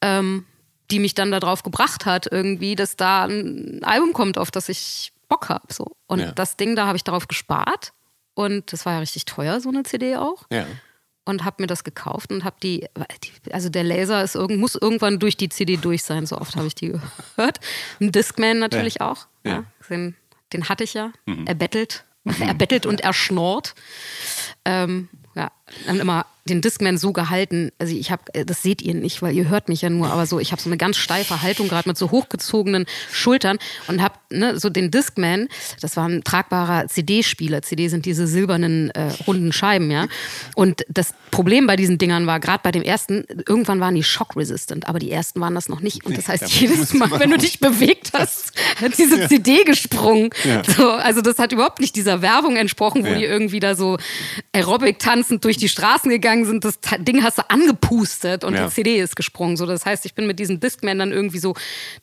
Ähm, 0.00 0.44
die 0.92 1.00
mich 1.00 1.14
dann 1.14 1.32
darauf 1.32 1.64
gebracht 1.64 2.06
hat, 2.06 2.28
irgendwie, 2.30 2.76
dass 2.76 2.94
da 2.94 3.24
ein 3.24 3.82
Album 3.82 4.12
kommt, 4.12 4.38
auf 4.38 4.52
das 4.52 4.68
ich 4.68 5.12
Bock 5.28 5.48
habe. 5.48 5.72
So. 5.72 5.96
Und 6.06 6.20
ja. 6.20 6.30
das 6.30 6.56
Ding, 6.56 6.76
da 6.76 6.86
habe 6.86 6.96
ich 6.96 7.02
darauf 7.02 7.26
gespart. 7.26 7.92
Und 8.34 8.72
das 8.72 8.86
war 8.86 8.92
ja 8.92 8.98
richtig 9.00 9.24
teuer, 9.24 9.60
so 9.60 9.68
eine 9.68 9.82
CD 9.82 10.14
auch. 10.14 10.44
Ja 10.52 10.64
und 11.26 11.44
habe 11.44 11.62
mir 11.62 11.66
das 11.66 11.84
gekauft 11.84 12.32
und 12.32 12.44
habe 12.44 12.56
die, 12.62 12.88
also 13.52 13.68
der 13.68 13.84
Laser 13.84 14.22
ist 14.22 14.36
muss 14.36 14.76
irgendwann 14.76 15.18
durch 15.18 15.36
die 15.36 15.48
CD 15.48 15.76
durch 15.76 16.04
sein, 16.04 16.24
so 16.24 16.38
oft 16.38 16.56
habe 16.56 16.68
ich 16.68 16.74
die 16.74 16.88
gehört. 17.36 17.60
Ein 18.00 18.12
Discman 18.12 18.58
natürlich 18.58 18.96
ja. 19.00 19.10
auch. 19.10 19.26
Ja. 19.44 19.52
ja. 19.52 19.64
Den, 19.90 20.14
den, 20.52 20.68
hatte 20.68 20.84
ich 20.84 20.94
ja. 20.94 21.12
Mhm. 21.26 21.46
Er 21.46 21.54
bettelt. 21.54 22.04
Mhm. 22.24 22.34
Er 22.40 22.54
bettelt 22.54 22.86
und 22.86 23.02
er 23.02 23.12
schnort. 23.12 23.74
Ähm, 24.64 25.08
ja, 25.34 25.50
dann 25.86 26.00
immer 26.00 26.26
den 26.48 26.60
Discman 26.60 26.96
so 26.96 27.12
gehalten, 27.12 27.70
also 27.78 27.94
ich 27.94 28.10
habe, 28.10 28.22
äh, 28.32 28.44
das 28.44 28.62
seht 28.62 28.80
ihr 28.82 28.94
nicht, 28.94 29.20
weil 29.20 29.34
ihr 29.34 29.48
hört 29.48 29.68
mich 29.68 29.82
ja 29.82 29.90
nur, 29.90 30.10
aber 30.10 30.26
so, 30.26 30.38
ich 30.38 30.52
habe 30.52 30.62
so 30.62 30.68
eine 30.68 30.76
ganz 30.76 30.96
steife 30.96 31.42
Haltung 31.42 31.68
gerade 31.68 31.88
mit 31.88 31.98
so 31.98 32.10
hochgezogenen 32.10 32.86
Schultern 33.12 33.58
und 33.88 34.00
habe 34.00 34.14
ne, 34.30 34.58
so 34.58 34.70
den 34.70 34.90
Discman, 34.90 35.48
das 35.80 35.96
war 35.96 36.08
ein 36.08 36.22
tragbarer 36.22 36.86
CD-Spieler. 36.86 37.62
CD 37.62 37.88
sind 37.88 38.06
diese 38.06 38.26
silbernen 38.26 38.90
äh, 38.90 39.10
runden 39.26 39.52
Scheiben, 39.52 39.90
ja. 39.90 40.06
Und 40.54 40.84
das 40.88 41.14
Problem 41.30 41.66
bei 41.66 41.76
diesen 41.76 41.98
Dingern 41.98 42.26
war, 42.26 42.38
gerade 42.40 42.60
bei 42.62 42.72
dem 42.72 42.82
ersten, 42.82 43.24
irgendwann 43.48 43.80
waren 43.80 43.94
die 43.94 44.04
shock-resistant, 44.04 44.88
aber 44.88 44.98
die 44.98 45.10
ersten 45.10 45.40
waren 45.40 45.54
das 45.54 45.68
noch 45.68 45.80
nicht. 45.80 46.06
Und 46.06 46.16
das 46.16 46.28
heißt, 46.28 46.42
ja, 46.42 46.68
jedes 46.68 46.94
Mal, 46.94 47.10
wenn 47.18 47.30
du 47.30 47.38
dich 47.38 47.58
bewegt 47.58 48.12
hast, 48.12 48.52
hat 48.80 48.96
diese 48.96 49.20
ja. 49.20 49.28
CD 49.28 49.64
gesprungen. 49.64 50.30
Ja. 50.44 50.62
So, 50.64 50.90
also 50.90 51.20
das 51.20 51.38
hat 51.38 51.52
überhaupt 51.52 51.80
nicht 51.80 51.96
dieser 51.96 52.22
Werbung 52.22 52.56
entsprochen, 52.56 53.04
wo 53.04 53.14
die 53.14 53.24
irgendwie 53.24 53.60
da 53.60 53.74
so 53.74 53.98
Aerobic 54.52 54.98
tanzend 54.98 55.44
durch 55.44 55.55
die 55.56 55.68
Straßen 55.68 56.10
gegangen 56.10 56.44
sind, 56.44 56.64
das 56.64 56.78
Ding 56.98 57.22
hast 57.22 57.38
du 57.38 57.50
angepustet 57.50 58.44
und 58.44 58.54
ja. 58.54 58.66
die 58.66 58.72
CD 58.72 59.00
ist 59.00 59.16
gesprungen. 59.16 59.56
So, 59.56 59.66
das 59.66 59.84
heißt, 59.86 60.06
ich 60.06 60.14
bin 60.14 60.26
mit 60.26 60.38
diesem 60.38 60.60
Discman 60.60 60.98
dann 60.98 61.12
irgendwie 61.12 61.38
so 61.38 61.54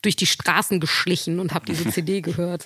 durch 0.01 0.15
die 0.15 0.25
Straßen 0.25 0.80
geschlichen 0.80 1.39
und 1.39 1.53
habe 1.53 1.65
diese 1.65 1.89
CD 1.89 2.21
gehört. 2.21 2.65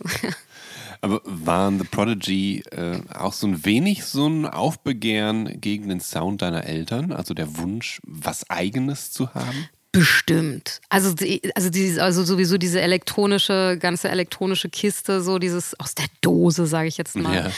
Aber 1.02 1.22
waren 1.26 1.78
The 1.80 1.86
Prodigy 1.86 2.64
äh, 2.72 3.00
auch 3.14 3.34
so 3.34 3.48
ein 3.48 3.66
wenig 3.66 4.06
so 4.06 4.28
ein 4.28 4.46
Aufbegehren 4.46 5.62
gegen 5.62 5.90
den 5.90 6.00
Sound 6.00 6.42
deiner 6.42 6.66
Eltern? 6.66 7.12
Also 7.12 7.34
der 7.34 7.58
Wunsch, 7.58 8.00
was 8.04 8.50
Eigenes 8.50 9.12
zu 9.12 9.34
haben? 9.34 9.70
Bestimmt. 9.92 10.82
Also, 10.90 11.16
also, 11.56 11.70
dieses, 11.70 11.98
also 11.98 12.24
sowieso 12.24 12.58
diese 12.58 12.82
elektronische, 12.82 13.78
ganze 13.80 14.10
elektronische 14.10 14.70
Kiste, 14.70 15.22
so 15.22 15.40
dieses 15.40 15.80
aus 15.80 15.96
der 15.96 16.06
Dose, 16.22 16.68
sage 16.68 16.88
ich 16.88 16.98
jetzt 16.98 17.16
mal. 17.16 17.36
Ja. 17.36 17.52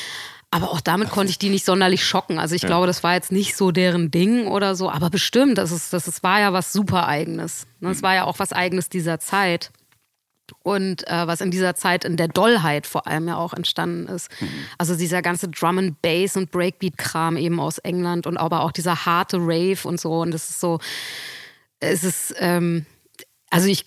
Aber 0.51 0.71
auch 0.71 0.81
damit 0.81 1.11
konnte 1.11 1.29
ich 1.29 1.37
die 1.37 1.49
nicht 1.49 1.65
sonderlich 1.65 2.03
schocken. 2.03 2.39
Also 2.39 2.55
ich 2.55 2.63
ja. 2.63 2.67
glaube, 2.67 2.87
das 2.87 3.03
war 3.03 3.13
jetzt 3.13 3.31
nicht 3.31 3.55
so 3.55 3.71
deren 3.71 4.09
Ding 4.09 4.47
oder 4.47 4.75
so. 4.75 4.89
Aber 4.89 5.09
bestimmt, 5.09 5.57
das, 5.59 5.71
ist, 5.71 5.93
das 5.93 6.07
ist, 6.07 6.23
war 6.23 6.39
ja 6.39 6.53
was 6.53 6.73
super 6.73 7.07
Eigenes. 7.07 7.67
Das 7.79 7.81
ne? 7.81 7.89
mhm. 7.89 8.01
war 8.01 8.15
ja 8.15 8.23
auch 8.23 8.39
was 8.39 8.51
Eigenes 8.51 8.89
dieser 8.89 9.19
Zeit. 9.19 9.71
Und 10.63 11.07
äh, 11.07 11.27
was 11.27 11.41
in 11.41 11.51
dieser 11.51 11.75
Zeit 11.75 12.03
in 12.03 12.17
der 12.17 12.27
Dollheit 12.27 12.87
vor 12.87 13.05
allem 13.05 13.27
ja 13.27 13.37
auch 13.37 13.53
entstanden 13.53 14.07
ist. 14.07 14.31
Mhm. 14.41 14.47
Also 14.79 14.95
dieser 14.95 15.21
ganze 15.21 15.47
Drum 15.47 15.77
and 15.77 16.01
Bass 16.01 16.35
und 16.35 16.49
Breakbeat-Kram 16.49 17.37
eben 17.37 17.59
aus 17.59 17.77
England 17.77 18.25
und 18.25 18.37
aber 18.37 18.61
auch 18.61 18.71
dieser 18.71 19.05
harte 19.05 19.37
Rave 19.37 19.87
und 19.87 19.99
so. 19.99 20.21
Und 20.21 20.31
das 20.31 20.49
ist 20.49 20.59
so, 20.59 20.79
es 21.79 22.03
ist, 22.03 22.33
ähm, 22.39 22.87
also 23.51 23.67
ich 23.67 23.83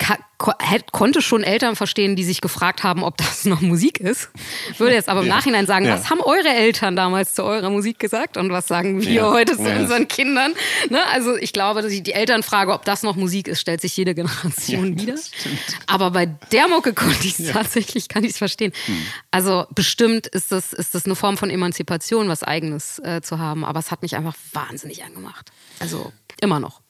konnte 0.90 1.22
schon 1.22 1.44
Eltern 1.44 1.76
verstehen, 1.76 2.16
die 2.16 2.24
sich 2.24 2.40
gefragt 2.40 2.82
haben, 2.82 3.04
ob 3.04 3.16
das 3.16 3.44
noch 3.44 3.60
Musik 3.60 4.00
ist. 4.00 4.30
Würde 4.76 4.94
jetzt 4.94 5.08
aber 5.08 5.20
im 5.20 5.28
ja. 5.28 5.36
Nachhinein 5.36 5.66
sagen, 5.66 5.86
ja. 5.86 5.94
was 5.94 6.10
haben 6.10 6.20
eure 6.20 6.48
Eltern 6.48 6.96
damals 6.96 7.34
zu 7.34 7.44
eurer 7.44 7.70
Musik 7.70 8.00
gesagt 8.00 8.36
und 8.36 8.50
was 8.50 8.66
sagen 8.66 9.00
wir 9.02 9.12
ja. 9.12 9.30
heute 9.30 9.56
zu 9.56 9.70
unseren 9.70 10.08
Kindern? 10.08 10.54
Ne? 10.90 11.00
Also 11.12 11.36
ich 11.36 11.52
glaube, 11.52 11.82
dass 11.82 11.92
ich 11.92 12.02
die 12.02 12.12
Elternfrage, 12.12 12.72
ob 12.72 12.84
das 12.84 13.04
noch 13.04 13.14
Musik 13.14 13.46
ist, 13.46 13.60
stellt 13.60 13.80
sich 13.80 13.96
jede 13.96 14.14
Generation 14.14 15.00
wieder. 15.00 15.14
Aber 15.86 16.10
bei 16.10 16.26
der 16.26 16.66
Mucke 16.66 16.92
konnte 16.92 17.24
ich 17.26 17.38
es 17.38 17.52
tatsächlich, 17.52 18.08
kann 18.08 18.24
ich 18.24 18.32
es 18.32 18.38
verstehen. 18.38 18.72
Hm. 18.86 19.06
Also 19.30 19.66
bestimmt 19.70 20.26
ist 20.26 20.50
das, 20.50 20.72
ist 20.72 20.94
das 20.96 21.04
eine 21.04 21.14
Form 21.14 21.36
von 21.36 21.50
Emanzipation, 21.50 22.28
was 22.28 22.42
Eigenes 22.42 22.98
äh, 22.98 23.20
zu 23.22 23.38
haben. 23.38 23.64
Aber 23.64 23.78
es 23.78 23.92
hat 23.92 24.02
mich 24.02 24.16
einfach 24.16 24.34
wahnsinnig 24.52 25.04
angemacht. 25.04 25.52
Also 25.78 26.12
immer 26.40 26.58
noch 26.58 26.81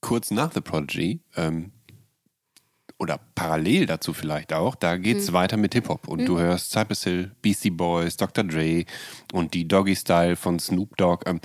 kurz 0.00 0.30
nach 0.30 0.52
The 0.52 0.60
Prodigy, 0.60 1.20
ähm, 1.36 1.72
oder 2.98 3.20
parallel 3.34 3.86
dazu 3.86 4.12
vielleicht 4.12 4.52
auch, 4.52 4.74
da 4.74 4.96
geht 4.96 5.18
es 5.18 5.30
mhm. 5.30 5.34
weiter 5.34 5.56
mit 5.56 5.74
Hip-Hop. 5.74 6.08
Und 6.08 6.22
mhm. 6.22 6.26
du 6.26 6.38
hörst 6.38 6.72
Cypress 6.72 7.04
Hill, 7.04 7.30
Beastie 7.42 7.70
Boys, 7.70 8.16
Dr. 8.16 8.44
Dre 8.44 8.84
und 9.32 9.54
die 9.54 9.68
Doggy 9.68 9.94
Style 9.94 10.36
von 10.36 10.58
Snoop 10.58 10.96
Dogg. 10.96 11.24
Ähm, 11.26 11.40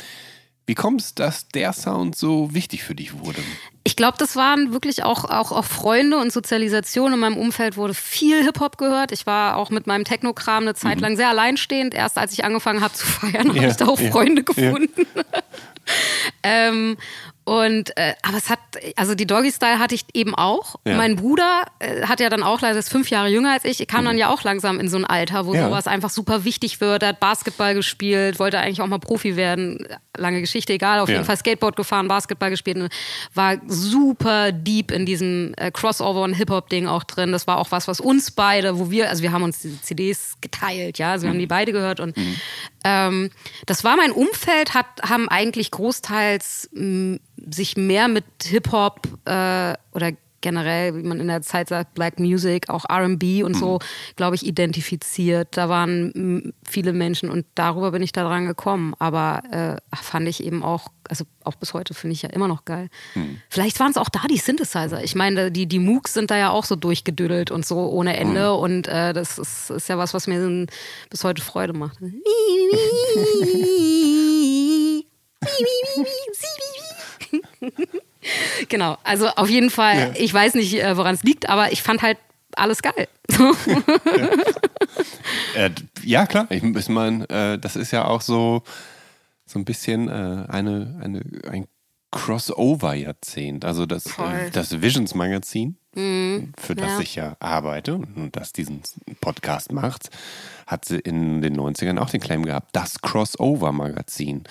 wie 0.65 0.75
kommt 0.75 1.01
es, 1.01 1.13
dass 1.13 1.49
der 1.49 1.73
Sound 1.73 2.15
so 2.15 2.53
wichtig 2.53 2.83
für 2.83 2.95
dich 2.95 3.19
wurde? 3.19 3.41
Ich 3.83 3.97
glaube, 3.97 4.17
das 4.17 4.37
waren 4.37 4.71
wirklich 4.71 5.03
auch, 5.03 5.25
auch, 5.25 5.51
auch 5.51 5.65
Freunde 5.65 6.17
und 6.17 6.31
Sozialisation. 6.31 7.11
In 7.13 7.19
meinem 7.19 7.37
Umfeld 7.37 7.75
wurde 7.75 7.93
viel 7.93 8.41
Hip-Hop 8.43 8.77
gehört. 8.77 9.11
Ich 9.11 9.25
war 9.25 9.57
auch 9.57 9.69
mit 9.69 9.87
meinem 9.87 10.05
Techno-Kram 10.05 10.63
eine 10.63 10.73
Zeit 10.73 10.95
mhm. 10.95 11.01
lang 11.01 11.17
sehr 11.17 11.27
alleinstehend. 11.27 11.93
Erst 11.93 12.17
als 12.17 12.31
ich 12.31 12.45
angefangen 12.45 12.81
habe 12.81 12.93
zu 12.93 13.05
feiern, 13.05 13.47
ja, 13.53 13.55
habe 13.55 13.67
ich 13.67 13.75
da 13.75 13.87
auch 13.87 13.99
ja, 13.99 14.09
Freunde 14.09 14.43
gefunden. 14.43 15.05
Ja. 15.15 15.23
ähm, 16.43 16.97
und 17.45 17.95
äh, 17.97 18.13
aber 18.21 18.37
es 18.37 18.49
hat, 18.49 18.59
also 18.95 19.15
die 19.15 19.25
Doggy 19.25 19.51
Style 19.51 19.79
hatte 19.79 19.95
ich 19.95 20.05
eben 20.13 20.33
auch. 20.35 20.75
Ja. 20.85 20.95
Mein 20.95 21.15
Bruder 21.15 21.65
äh, 21.79 22.03
hat 22.03 22.19
ja 22.19 22.29
dann 22.29 22.43
auch 22.43 22.61
leider 22.61 22.79
ist 22.79 22.89
fünf 22.89 23.09
Jahre 23.09 23.29
jünger 23.29 23.51
als 23.51 23.65
ich, 23.65 23.85
kam 23.87 24.01
mhm. 24.01 24.05
dann 24.07 24.17
ja 24.17 24.29
auch 24.29 24.43
langsam 24.43 24.79
in 24.79 24.87
so 24.87 24.97
ein 24.97 25.05
Alter, 25.05 25.45
wo 25.45 25.53
ja. 25.53 25.65
sowas 25.65 25.87
einfach 25.87 26.09
super 26.09 26.45
wichtig 26.45 26.79
wird. 26.79 27.03
Er 27.03 27.09
hat 27.09 27.19
Basketball 27.19 27.73
gespielt, 27.73 28.39
wollte 28.39 28.59
eigentlich 28.59 28.81
auch 28.81 28.87
mal 28.87 28.99
Profi 28.99 29.35
werden. 29.35 29.85
Lange 30.15 30.41
Geschichte, 30.41 30.73
egal. 30.73 30.99
Auf 30.99 31.09
ja. 31.09 31.15
jeden 31.15 31.25
Fall 31.25 31.37
Skateboard 31.37 31.75
gefahren, 31.75 32.07
Basketball 32.07 32.49
gespielt. 32.49 32.77
Und 32.77 32.89
war 33.33 33.57
super 33.67 34.51
deep 34.51 34.91
in 34.91 35.05
diesem 35.05 35.53
äh, 35.57 35.71
Crossover 35.71 36.21
und 36.21 36.33
Hip-Hop-Ding 36.33 36.87
auch 36.87 37.03
drin. 37.03 37.31
Das 37.31 37.47
war 37.47 37.57
auch 37.57 37.71
was, 37.71 37.87
was 37.87 37.99
uns 37.99 38.31
beide, 38.31 38.79
wo 38.79 38.89
wir, 38.89 39.09
also 39.09 39.23
wir 39.23 39.31
haben 39.31 39.43
uns 39.43 39.59
diese 39.59 39.81
CDs 39.81 40.37
geteilt, 40.41 40.97
ja, 40.97 41.11
also 41.11 41.23
wir 41.23 41.29
mhm. 41.29 41.33
haben 41.33 41.39
die 41.39 41.47
beide 41.47 41.71
gehört 41.71 41.99
und 41.99 42.15
mhm. 42.15 42.35
ähm, 42.83 43.29
das 43.65 43.83
war 43.83 43.95
mein 43.97 44.11
Umfeld, 44.11 44.73
hat, 44.73 44.85
haben 45.07 45.29
eigentlich 45.29 45.71
großteils 45.71 46.69
mh, 46.73 47.19
sich 47.49 47.77
mehr 47.77 48.07
mit 48.07 48.25
Hip-Hop 48.43 49.07
äh, 49.25 49.73
oder 49.93 50.11
generell, 50.43 50.95
wie 50.95 51.01
man 51.01 51.19
in 51.19 51.27
der 51.27 51.41
Zeit 51.41 51.69
sagt, 51.69 51.95
Black 51.95 52.19
Music, 52.19 52.69
auch 52.69 52.85
RB 52.87 53.43
und 53.43 53.55
so, 53.55 53.75
mhm. 53.75 54.15
glaube 54.15 54.35
ich, 54.35 54.45
identifiziert. 54.45 55.57
Da 55.57 55.69
waren 55.69 56.53
viele 56.69 56.93
Menschen 56.93 57.31
und 57.31 57.47
darüber 57.55 57.89
bin 57.91 58.03
ich 58.03 58.11
da 58.11 58.23
dran 58.23 58.45
gekommen. 58.45 58.93
Aber 58.99 59.41
äh, 59.49 59.95
fand 59.95 60.27
ich 60.27 60.43
eben 60.43 60.61
auch, 60.61 60.89
also 61.09 61.23
auch 61.43 61.55
bis 61.55 61.73
heute 61.73 61.95
finde 61.95 62.13
ich 62.13 62.21
ja 62.21 62.29
immer 62.29 62.47
noch 62.47 62.65
geil. 62.65 62.89
Mhm. 63.15 63.41
Vielleicht 63.49 63.79
waren 63.79 63.89
es 63.89 63.97
auch 63.97 64.09
da 64.09 64.27
die 64.29 64.37
Synthesizer. 64.37 65.03
Ich 65.03 65.15
meine, 65.15 65.49
die, 65.49 65.65
die 65.65 65.79
Mooks 65.79 66.13
sind 66.13 66.29
da 66.29 66.37
ja 66.37 66.51
auch 66.51 66.65
so 66.65 66.75
durchgedüdelt 66.75 67.49
und 67.49 67.65
so 67.65 67.89
ohne 67.89 68.17
Ende. 68.17 68.51
Mhm. 68.53 68.59
Und 68.59 68.87
äh, 68.87 69.13
das 69.13 69.39
ist, 69.39 69.71
ist 69.71 69.89
ja 69.89 69.97
was, 69.97 70.13
was 70.13 70.27
mir 70.27 70.67
bis 71.09 71.23
heute 71.23 71.41
Freude 71.41 71.73
macht. 71.73 71.97
Genau, 78.69 78.97
also 79.03 79.27
auf 79.29 79.49
jeden 79.49 79.69
Fall, 79.69 79.97
ja. 79.97 80.11
ich 80.15 80.33
weiß 80.33 80.55
nicht, 80.55 80.81
äh, 80.81 80.97
woran 80.97 81.15
es 81.15 81.23
liegt, 81.23 81.49
aber 81.49 81.71
ich 81.71 81.81
fand 81.81 82.01
halt 82.01 82.17
alles 82.55 82.81
geil. 82.81 83.07
ja. 85.55 85.69
ja. 86.03 86.25
klar, 86.25 86.47
ich, 86.49 86.63
ich 86.63 86.89
meine, 86.89 87.29
äh, 87.29 87.57
das 87.57 87.75
ist 87.75 87.91
ja 87.91 88.05
auch 88.05 88.21
so, 88.21 88.63
so 89.45 89.59
ein 89.59 89.65
bisschen 89.65 90.07
äh, 90.07 90.45
eine, 90.47 90.99
eine, 91.01 91.21
ein 91.49 91.67
Crossover-Jahrzehnt. 92.11 93.65
Also 93.65 93.85
das, 93.85 94.05
äh, 94.19 94.51
das 94.51 94.81
Visions-Magazin, 94.81 95.77
mhm. 95.95 96.53
für 96.57 96.75
das 96.75 96.93
ja. 96.93 96.99
ich 96.99 97.15
ja 97.15 97.35
arbeite 97.39 97.95
und 97.95 98.31
das 98.33 98.53
diesen 98.53 98.81
Podcast 99.21 99.71
macht, 99.71 100.09
hat 100.67 100.85
sie 100.85 100.99
in 100.99 101.41
den 101.41 101.59
90ern 101.59 101.99
auch 101.99 102.09
den 102.09 102.21
Claim 102.21 102.45
gehabt, 102.45 102.69
das 102.73 103.01
Crossover-Magazin. 103.01 104.43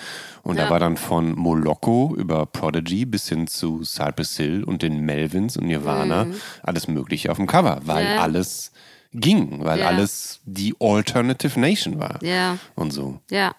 Und 0.43 0.57
ja. 0.57 0.65
da 0.65 0.69
war 0.69 0.79
dann 0.79 0.97
von 0.97 1.33
Moloko 1.33 2.15
über 2.15 2.45
Prodigy 2.45 3.05
bis 3.05 3.29
hin 3.29 3.47
zu 3.47 3.83
Cypress 3.83 4.37
Hill 4.37 4.63
und 4.63 4.81
den 4.81 5.01
Melvins 5.01 5.57
und 5.57 5.67
Nirvana 5.67 6.25
mhm. 6.25 6.35
alles 6.61 6.87
Mögliche 6.87 7.31
auf 7.31 7.37
dem 7.37 7.47
Cover, 7.47 7.81
weil 7.83 8.05
ja. 8.05 8.21
alles 8.21 8.71
ging, 9.13 9.63
weil 9.63 9.83
alles 9.83 10.39
die 10.45 10.75
Alternative 10.79 11.59
Nation 11.59 11.99
war. 11.99 12.21
Ja. 12.23 12.57
Und 12.75 12.91
so. 12.91 13.19
Ja. 13.29 13.55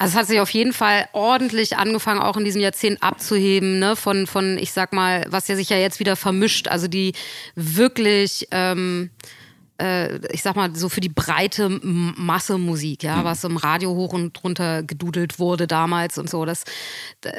Also 0.00 0.12
es 0.12 0.18
hat 0.18 0.28
sich 0.28 0.40
auf 0.40 0.48
jeden 0.48 0.72
Fall 0.72 1.10
ordentlich 1.12 1.76
angefangen, 1.76 2.22
auch 2.22 2.38
in 2.38 2.44
diesem 2.46 2.62
Jahrzehnt 2.62 3.02
abzuheben, 3.02 3.78
ne, 3.78 3.96
von, 3.96 4.26
von, 4.26 4.56
ich 4.56 4.72
sag 4.72 4.94
mal, 4.94 5.26
was 5.28 5.46
ja 5.46 5.56
sich 5.56 5.68
ja 5.68 5.76
jetzt 5.76 6.00
wieder 6.00 6.16
vermischt. 6.16 6.68
Also 6.68 6.88
die 6.88 7.12
wirklich, 7.54 8.48
ähm, 8.50 9.10
äh, 9.78 10.16
ich 10.32 10.42
sag 10.42 10.56
mal, 10.56 10.74
so 10.74 10.88
für 10.88 11.02
die 11.02 11.10
breite 11.10 11.68
Masse 11.68 12.56
Musik, 12.56 13.02
ja, 13.02 13.16
mhm. 13.16 13.24
was 13.24 13.44
im 13.44 13.58
Radio 13.58 13.90
hoch 13.90 14.14
und 14.14 14.42
runter 14.42 14.82
gedudelt 14.84 15.38
wurde 15.38 15.66
damals 15.66 16.16
und 16.16 16.30
so. 16.30 16.46
Das, 16.46 16.64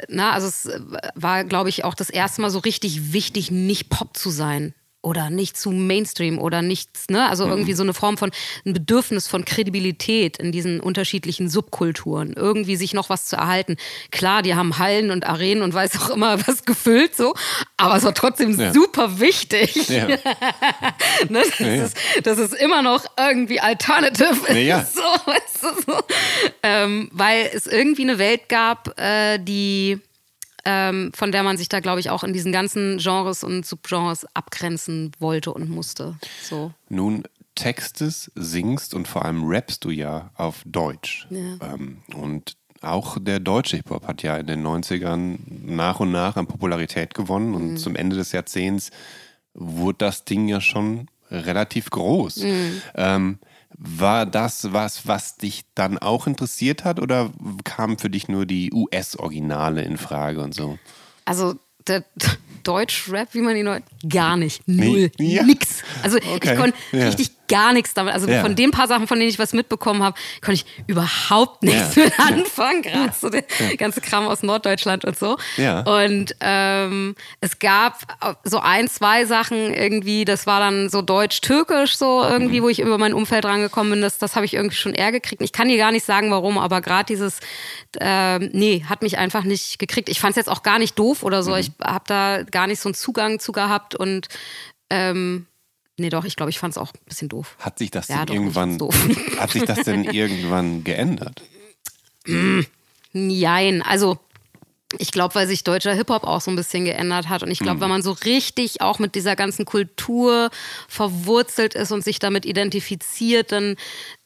na, 0.06 0.30
also 0.30 0.46
es 0.46 0.70
war, 1.16 1.42
glaube 1.42 1.68
ich, 1.68 1.82
auch 1.82 1.94
das 1.94 2.10
erste 2.10 2.42
Mal 2.42 2.50
so 2.50 2.60
richtig 2.60 3.12
wichtig, 3.12 3.50
nicht 3.50 3.88
Pop 3.88 4.16
zu 4.16 4.30
sein 4.30 4.72
oder 5.02 5.30
nicht 5.30 5.56
zu 5.56 5.70
Mainstream 5.70 6.38
oder 6.38 6.62
nichts, 6.62 7.08
ne? 7.10 7.28
Also 7.28 7.44
mhm. 7.44 7.52
irgendwie 7.52 7.72
so 7.74 7.82
eine 7.82 7.92
Form 7.92 8.16
von 8.16 8.30
ein 8.64 8.72
Bedürfnis 8.72 9.26
von 9.26 9.44
Kredibilität 9.44 10.38
in 10.38 10.52
diesen 10.52 10.80
unterschiedlichen 10.80 11.48
Subkulturen, 11.48 12.32
irgendwie 12.34 12.76
sich 12.76 12.94
noch 12.94 13.10
was 13.10 13.26
zu 13.26 13.36
erhalten. 13.36 13.76
Klar, 14.12 14.42
die 14.42 14.54
haben 14.54 14.78
Hallen 14.78 15.10
und 15.10 15.26
Arenen 15.26 15.64
und 15.64 15.74
weiß 15.74 16.00
auch 16.00 16.10
immer 16.10 16.38
was 16.46 16.64
gefüllt 16.64 17.16
so, 17.16 17.34
aber 17.76 17.96
es 17.96 18.04
war 18.04 18.14
trotzdem 18.14 18.58
ja. 18.58 18.72
super 18.72 19.18
wichtig. 19.18 19.88
Ja. 19.88 20.06
ne? 21.28 21.42
das, 21.42 21.58
ja, 21.58 21.84
ist, 21.84 21.96
das, 22.22 22.38
ist, 22.38 22.54
immer 22.54 22.82
noch 22.82 23.04
irgendwie 23.18 23.60
alternative. 23.60 24.56
Ja. 24.58 24.84
so, 24.94 25.00
weißt 25.00 25.62
du, 25.62 25.92
so. 25.92 25.98
Ähm, 26.62 27.08
weil 27.12 27.50
es 27.52 27.66
irgendwie 27.66 28.02
eine 28.02 28.18
Welt 28.18 28.48
gab, 28.48 28.98
äh, 29.00 29.38
die 29.38 29.98
ähm, 30.64 31.12
von 31.14 31.32
der 31.32 31.42
man 31.42 31.56
sich 31.56 31.68
da, 31.68 31.80
glaube 31.80 32.00
ich, 32.00 32.10
auch 32.10 32.24
in 32.24 32.32
diesen 32.32 32.52
ganzen 32.52 32.98
Genres 32.98 33.44
und 33.44 33.66
Subgenres 33.66 34.26
abgrenzen 34.34 35.12
wollte 35.18 35.52
und 35.52 35.68
musste. 35.68 36.16
So. 36.42 36.72
Nun 36.88 37.24
textest, 37.54 38.30
singst 38.34 38.94
und 38.94 39.08
vor 39.08 39.24
allem 39.24 39.46
rappst 39.46 39.84
du 39.84 39.90
ja 39.90 40.30
auf 40.34 40.62
Deutsch. 40.64 41.26
Ja. 41.30 41.74
Ähm, 41.74 41.98
und 42.14 42.56
auch 42.80 43.18
der 43.20 43.40
deutsche 43.40 43.76
Hip-Hop 43.76 44.06
hat 44.06 44.22
ja 44.22 44.36
in 44.36 44.46
den 44.46 44.66
90ern 44.66 45.38
nach 45.46 46.00
und 46.00 46.10
nach 46.10 46.36
an 46.36 46.46
Popularität 46.46 47.14
gewonnen 47.14 47.54
und 47.54 47.72
mhm. 47.72 47.76
zum 47.76 47.94
Ende 47.94 48.16
des 48.16 48.32
Jahrzehnts 48.32 48.90
wurde 49.54 49.98
das 49.98 50.24
Ding 50.24 50.48
ja 50.48 50.60
schon 50.60 51.08
relativ 51.30 51.90
groß. 51.90 52.38
Mhm. 52.38 52.82
Ähm, 52.94 53.38
war 53.78 54.26
das 54.26 54.72
was, 54.72 55.06
was 55.06 55.36
dich 55.36 55.62
dann 55.74 55.98
auch 55.98 56.26
interessiert 56.26 56.84
hat 56.84 57.00
oder 57.00 57.30
kamen 57.64 57.98
für 57.98 58.10
dich 58.10 58.28
nur 58.28 58.46
die 58.46 58.72
US-Originale 58.72 59.82
in 59.82 59.96
Frage 59.96 60.40
und 60.40 60.54
so? 60.54 60.78
Also 61.24 61.54
der 61.86 62.04
Deutsch-Rap, 62.62 63.34
wie 63.34 63.40
man 63.40 63.56
ihn 63.56 63.64
nennt, 63.64 63.84
gar 64.08 64.36
nicht. 64.36 64.66
Null. 64.66 65.10
Nee. 65.18 65.34
Ja. 65.34 65.42
Nix. 65.42 65.82
Also 66.02 66.18
okay. 66.18 66.52
ich 66.52 66.58
konnte 66.58 66.78
ja. 66.92 67.06
richtig 67.06 67.32
gar 67.48 67.72
nichts 67.72 67.94
damit. 67.94 68.14
Also 68.14 68.28
ja. 68.28 68.40
von 68.40 68.56
den 68.56 68.70
paar 68.70 68.88
Sachen, 68.88 69.06
von 69.06 69.18
denen 69.18 69.30
ich 69.30 69.38
was 69.38 69.52
mitbekommen 69.52 70.02
habe, 70.02 70.18
konnte 70.40 70.62
ich 70.62 70.84
überhaupt 70.86 71.62
nichts 71.62 71.94
ja. 71.96 72.04
mit 72.04 72.18
anfangen. 72.18 72.82
Gerade 72.82 73.12
so 73.18 73.28
der 73.30 73.42
ganze 73.76 74.00
Kram 74.00 74.26
aus 74.26 74.42
Norddeutschland 74.42 75.04
und 75.04 75.18
so. 75.18 75.36
Ja. 75.56 75.80
Und 75.80 76.34
ähm, 76.40 77.14
es 77.40 77.58
gab 77.58 77.98
so 78.44 78.58
ein, 78.60 78.88
zwei 78.88 79.24
Sachen 79.24 79.74
irgendwie, 79.74 80.24
das 80.24 80.46
war 80.46 80.60
dann 80.60 80.88
so 80.88 81.02
deutsch-türkisch 81.02 81.96
so 81.96 82.22
irgendwie, 82.22 82.60
mhm. 82.60 82.64
wo 82.64 82.68
ich 82.68 82.80
über 82.80 82.98
mein 82.98 83.14
Umfeld 83.14 83.44
rangekommen 83.44 83.92
bin. 83.92 84.02
Das, 84.02 84.18
das 84.18 84.36
habe 84.36 84.46
ich 84.46 84.54
irgendwie 84.54 84.76
schon 84.76 84.94
eher 84.94 85.12
gekriegt. 85.12 85.42
Ich 85.42 85.52
kann 85.52 85.68
dir 85.68 85.78
gar 85.78 85.92
nicht 85.92 86.04
sagen, 86.04 86.30
warum, 86.30 86.58
aber 86.58 86.80
gerade 86.80 87.06
dieses, 87.06 87.40
äh, 88.00 88.38
nee, 88.38 88.84
hat 88.88 89.02
mich 89.02 89.18
einfach 89.18 89.44
nicht 89.44 89.78
gekriegt. 89.78 90.08
Ich 90.08 90.20
fand 90.20 90.32
es 90.32 90.36
jetzt 90.36 90.48
auch 90.48 90.62
gar 90.62 90.78
nicht 90.78 90.98
doof 90.98 91.22
oder 91.22 91.42
so. 91.42 91.52
Mhm. 91.52 91.58
Ich 91.58 91.70
habe 91.82 92.04
da 92.06 92.42
gar 92.42 92.66
nicht 92.66 92.80
so 92.80 92.88
einen 92.88 92.94
Zugang 92.94 93.38
zu 93.38 93.52
gehabt 93.52 93.94
und 93.94 94.28
ähm, 94.90 95.46
Nee, 96.02 96.10
doch, 96.10 96.24
ich 96.24 96.34
glaube, 96.34 96.50
ich 96.50 96.58
fand 96.58 96.72
es 96.72 96.78
auch 96.78 96.92
ein 96.92 96.98
bisschen 97.06 97.28
doof. 97.28 97.54
Hat 97.60 97.78
sich 97.78 97.92
das 97.92 98.08
ja, 98.08 98.16
denn 98.16 98.26
doch, 98.26 98.34
irgendwann 98.34 98.78
hat 99.38 99.52
sich 99.52 99.62
das 99.62 99.82
denn 99.84 100.02
irgendwann 100.12 100.82
geändert? 100.82 101.42
Nein, 103.12 103.82
also 103.82 104.18
ich 104.98 105.12
glaube, 105.12 105.36
weil 105.36 105.46
sich 105.46 105.62
deutscher 105.62 105.94
Hip-Hop 105.94 106.24
auch 106.24 106.40
so 106.40 106.50
ein 106.50 106.56
bisschen 106.56 106.84
geändert 106.84 107.28
hat. 107.28 107.44
Und 107.44 107.52
ich 107.52 107.60
glaube, 107.60 107.76
mhm. 107.76 107.80
wenn 107.82 107.88
man 107.90 108.02
so 108.02 108.10
richtig 108.10 108.80
auch 108.80 108.98
mit 108.98 109.14
dieser 109.14 109.36
ganzen 109.36 109.64
Kultur 109.64 110.50
verwurzelt 110.88 111.74
ist 111.74 111.92
und 111.92 112.02
sich 112.02 112.18
damit 112.18 112.44
identifiziert, 112.44 113.52
dann 113.52 113.76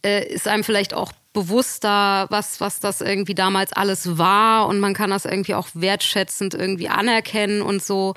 äh, 0.02 0.26
ist 0.26 0.48
einem 0.48 0.64
vielleicht 0.64 0.94
auch 0.94 1.12
bewusster, 1.34 2.26
was, 2.30 2.58
was 2.62 2.80
das 2.80 3.02
irgendwie 3.02 3.34
damals 3.34 3.74
alles 3.74 4.16
war. 4.16 4.66
Und 4.66 4.80
man 4.80 4.94
kann 4.94 5.10
das 5.10 5.26
irgendwie 5.26 5.54
auch 5.54 5.68
wertschätzend 5.74 6.54
irgendwie 6.54 6.88
anerkennen 6.88 7.60
und 7.60 7.84
so. 7.84 8.14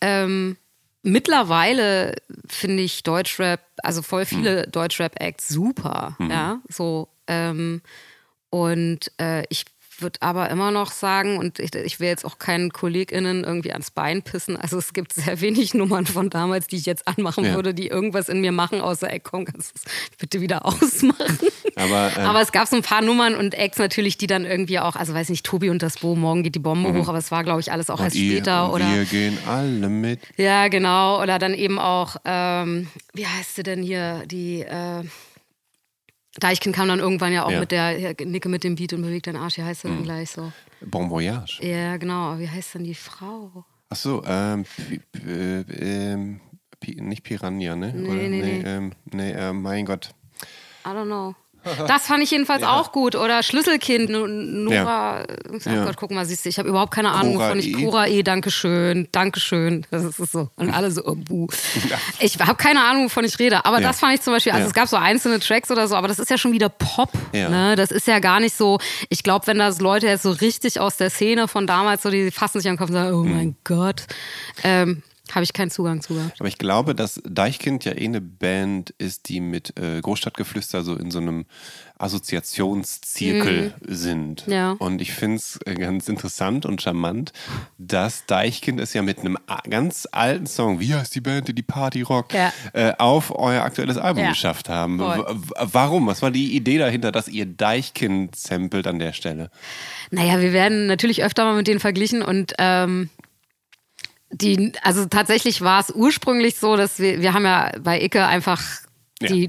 Ähm, 0.00 0.56
mittlerweile 1.06 2.16
finde 2.48 2.82
ich 2.82 3.02
Deutschrap, 3.02 3.60
also 3.82 4.02
voll 4.02 4.26
viele 4.26 4.64
hm. 4.64 4.72
Deutschrap-Acts 4.72 5.48
super, 5.48 6.16
mhm. 6.18 6.30
ja, 6.30 6.60
so 6.68 7.08
ähm, 7.26 7.80
und 8.50 9.12
äh, 9.20 9.44
ich 9.48 9.64
würde 10.00 10.20
aber 10.20 10.50
immer 10.50 10.70
noch 10.70 10.90
sagen, 10.90 11.38
und 11.38 11.58
ich, 11.58 11.74
ich 11.74 12.00
will 12.00 12.08
jetzt 12.08 12.24
auch 12.24 12.38
keinen 12.38 12.72
KollegInnen 12.72 13.44
irgendwie 13.44 13.72
ans 13.72 13.90
Bein 13.90 14.22
pissen. 14.22 14.56
Also 14.56 14.78
es 14.78 14.92
gibt 14.92 15.12
sehr 15.12 15.40
wenig 15.40 15.74
Nummern 15.74 16.06
von 16.06 16.30
damals, 16.30 16.66
die 16.66 16.76
ich 16.76 16.86
jetzt 16.86 17.06
anmachen 17.08 17.44
ja. 17.44 17.54
würde, 17.54 17.74
die 17.74 17.88
irgendwas 17.88 18.28
in 18.28 18.40
mir 18.40 18.52
machen, 18.52 18.80
außer 18.80 19.12
ey, 19.12 19.20
komm, 19.20 19.44
kannst 19.44 19.74
du 19.74 19.90
bitte 20.18 20.40
wieder 20.40 20.64
ausmachen. 20.66 21.38
Aber, 21.76 22.12
äh, 22.16 22.20
aber 22.20 22.40
es 22.40 22.52
gab 22.52 22.68
so 22.68 22.76
ein 22.76 22.82
paar 22.82 23.02
Nummern 23.02 23.34
und 23.34 23.54
Acts 23.54 23.78
natürlich, 23.78 24.16
die 24.18 24.26
dann 24.26 24.44
irgendwie 24.44 24.78
auch, 24.78 24.96
also 24.96 25.14
weiß 25.14 25.28
nicht, 25.28 25.44
Tobi 25.44 25.70
und 25.70 25.82
das 25.82 25.98
Bo, 25.98 26.14
morgen 26.14 26.42
geht 26.42 26.54
die 26.54 26.60
Bombe 26.60 26.92
mhm. 26.92 26.98
hoch, 26.98 27.08
aber 27.08 27.18
es 27.18 27.30
war, 27.30 27.44
glaube 27.44 27.60
ich, 27.60 27.72
alles 27.72 27.90
auch 27.90 28.00
erst 28.00 28.16
ihr, 28.16 28.32
später. 28.32 28.72
Oder, 28.72 28.90
wir 28.90 29.04
gehen 29.04 29.38
alle 29.46 29.88
mit. 29.88 30.20
Ja, 30.36 30.68
genau. 30.68 31.22
Oder 31.22 31.38
dann 31.38 31.54
eben 31.54 31.78
auch, 31.78 32.16
ähm, 32.24 32.88
wie 33.12 33.26
heißt 33.26 33.56
sie 33.56 33.62
denn 33.62 33.82
hier, 33.82 34.24
die 34.26 34.62
äh, 34.62 35.04
Deichkind 36.40 36.74
kam 36.74 36.88
dann 36.88 36.98
irgendwann 36.98 37.32
ja 37.32 37.44
auch 37.44 37.50
ja. 37.50 37.60
mit 37.60 37.70
der 37.70 38.14
Nicke 38.24 38.48
mit 38.48 38.64
dem 38.64 38.74
Beat 38.74 38.92
und 38.92 39.02
bewegt 39.02 39.26
deinen 39.26 39.36
Arsch. 39.36 39.58
Wie 39.58 39.62
heißt 39.62 39.84
er 39.84 39.90
dann 39.90 40.00
mhm. 40.00 40.04
gleich 40.04 40.30
so? 40.30 40.52
Bon 40.80 41.10
Voyage. 41.10 41.60
Ja, 41.62 41.96
genau. 41.96 42.38
Wie 42.38 42.48
heißt 42.48 42.74
denn 42.74 42.84
die 42.84 42.94
Frau? 42.94 43.64
Ach 43.88 43.96
so, 43.96 44.22
ähm, 44.26 44.64
äh, 45.26 45.60
ähm, 45.60 46.40
nicht 46.84 47.22
Piranha, 47.22 47.76
ne? 47.76 47.92
Nee, 47.94 48.08
Oder, 48.08 48.14
nee, 48.14 48.28
nee. 48.28 48.40
Nee, 48.40 48.62
ähm, 48.64 48.92
nee 49.12 49.32
äh, 49.32 49.52
mein 49.52 49.86
Gott. 49.86 50.10
I 50.84 50.90
don't 50.90 51.06
know. 51.06 51.34
Das 51.86 52.06
fand 52.06 52.22
ich 52.22 52.30
jedenfalls 52.30 52.62
ja. 52.62 52.72
auch 52.72 52.92
gut. 52.92 53.14
Oder 53.14 53.42
Schlüsselkind, 53.42 54.10
Nora. 54.10 55.20
Ja. 55.20 55.24
Oh 55.66 55.84
Gott, 55.84 55.96
guck 55.96 56.10
mal, 56.10 56.24
siehst 56.24 56.44
du, 56.44 56.48
ich 56.48 56.58
habe 56.58 56.68
überhaupt 56.68 56.92
keine 56.92 57.10
Ahnung 57.12 57.38
von 57.38 57.58
ich. 57.58 57.72
Cora 57.72 58.06
E, 58.06 58.22
Dankeschön, 58.22 59.08
Dankeschön. 59.12 59.86
Das 59.90 60.04
ist 60.04 60.32
so. 60.32 60.50
Und 60.56 60.70
alle 60.70 60.90
so, 60.90 61.04
oh, 61.04 61.14
buh. 61.14 61.46
Ich 62.20 62.38
habe 62.38 62.56
keine 62.56 62.84
Ahnung, 62.84 63.04
wovon 63.04 63.24
ich 63.24 63.38
rede. 63.38 63.64
Aber 63.64 63.80
ja. 63.80 63.88
das 63.88 64.00
fand 64.00 64.14
ich 64.14 64.22
zum 64.22 64.32
Beispiel, 64.32 64.52
also 64.52 64.66
es 64.66 64.74
gab 64.74 64.88
so 64.88 64.96
einzelne 64.96 65.40
Tracks 65.40 65.70
oder 65.70 65.88
so, 65.88 65.96
aber 65.96 66.08
das 66.08 66.18
ist 66.18 66.30
ja 66.30 66.38
schon 66.38 66.52
wieder 66.52 66.68
Pop. 66.68 67.10
Ne? 67.32 67.74
Das 67.76 67.90
ist 67.90 68.06
ja 68.06 68.18
gar 68.18 68.40
nicht 68.40 68.56
so, 68.56 68.78
ich 69.08 69.22
glaube, 69.22 69.46
wenn 69.46 69.58
das 69.58 69.80
Leute 69.80 70.06
jetzt 70.06 70.22
so 70.22 70.30
richtig 70.30 70.80
aus 70.80 70.96
der 70.96 71.10
Szene 71.10 71.48
von 71.48 71.66
damals 71.66 72.02
so, 72.02 72.10
die 72.10 72.30
fassen 72.30 72.60
sich 72.60 72.68
an 72.68 72.74
den 72.74 72.78
Kopf 72.78 72.88
und 72.88 72.94
sagen, 72.94 73.14
oh 73.14 73.24
mein 73.24 73.48
mhm. 73.48 73.56
Gott. 73.64 74.02
Ähm, 74.64 75.02
habe 75.32 75.44
ich 75.44 75.52
keinen 75.52 75.70
Zugang 75.70 76.00
zu 76.00 76.14
gehabt. 76.14 76.40
Aber 76.40 76.48
ich 76.48 76.58
glaube, 76.58 76.94
dass 76.94 77.20
Deichkind 77.24 77.84
ja 77.84 77.92
eh 77.92 78.04
eine 78.04 78.20
Band 78.20 78.90
ist, 78.98 79.28
die 79.28 79.40
mit 79.40 79.78
äh, 79.78 80.00
Großstadtgeflüster 80.00 80.82
so 80.82 80.94
in 80.94 81.10
so 81.10 81.18
einem 81.18 81.46
Assoziationszirkel 81.98 83.74
mhm. 83.80 83.94
sind. 83.94 84.44
Ja. 84.46 84.72
Und 84.72 85.00
ich 85.00 85.12
finde 85.12 85.36
es 85.36 85.58
äh, 85.64 85.74
ganz 85.74 86.08
interessant 86.08 86.66
und 86.66 86.82
charmant, 86.82 87.32
dass 87.78 88.26
Deichkind 88.26 88.80
es 88.80 88.92
ja 88.92 89.02
mit 89.02 89.20
einem 89.20 89.38
ganz 89.68 90.06
alten 90.12 90.46
Song, 90.46 90.78
wie 90.78 90.94
heißt 90.94 91.14
die 91.14 91.20
Band, 91.20 91.48
die 91.48 91.54
die 91.54 91.62
Party 91.62 92.02
Rock, 92.02 92.34
ja. 92.34 92.52
äh, 92.74 92.92
auf 92.98 93.34
euer 93.34 93.62
aktuelles 93.62 93.96
Album 93.96 94.24
ja. 94.24 94.30
geschafft 94.30 94.68
haben. 94.68 94.98
Warum? 94.98 96.06
Was 96.06 96.22
war 96.22 96.30
die 96.30 96.54
Idee 96.54 96.78
dahinter, 96.78 97.12
dass 97.12 97.28
ihr 97.28 97.46
Deichkind 97.46 98.36
samplet 98.36 98.86
an 98.86 98.98
der 98.98 99.12
Stelle? 99.12 99.50
Naja, 100.10 100.40
wir 100.40 100.52
werden 100.52 100.86
natürlich 100.86 101.24
öfter 101.24 101.44
mal 101.44 101.56
mit 101.56 101.66
denen 101.66 101.80
verglichen 101.80 102.22
und 102.22 102.52
ähm, 102.58 103.08
die, 104.30 104.72
also 104.82 105.06
tatsächlich 105.06 105.62
war 105.62 105.80
es 105.80 105.90
ursprünglich 105.94 106.56
so, 106.56 106.76
dass 106.76 106.98
wir, 106.98 107.20
wir 107.20 107.32
haben 107.32 107.44
ja 107.44 107.72
bei 107.80 108.02
Icke 108.02 108.26
einfach 108.26 108.62
ja. 109.20 109.48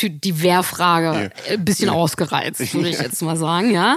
Die 0.00 0.42
Wehrfrage 0.42 1.30
ja. 1.48 1.52
ein 1.54 1.64
bisschen 1.64 1.88
ja. 1.88 1.92
ausgereizt, 1.92 2.60
würde 2.74 2.88
ich 2.88 3.00
jetzt 3.00 3.22
mal 3.22 3.36
sagen, 3.36 3.70
ja. 3.70 3.96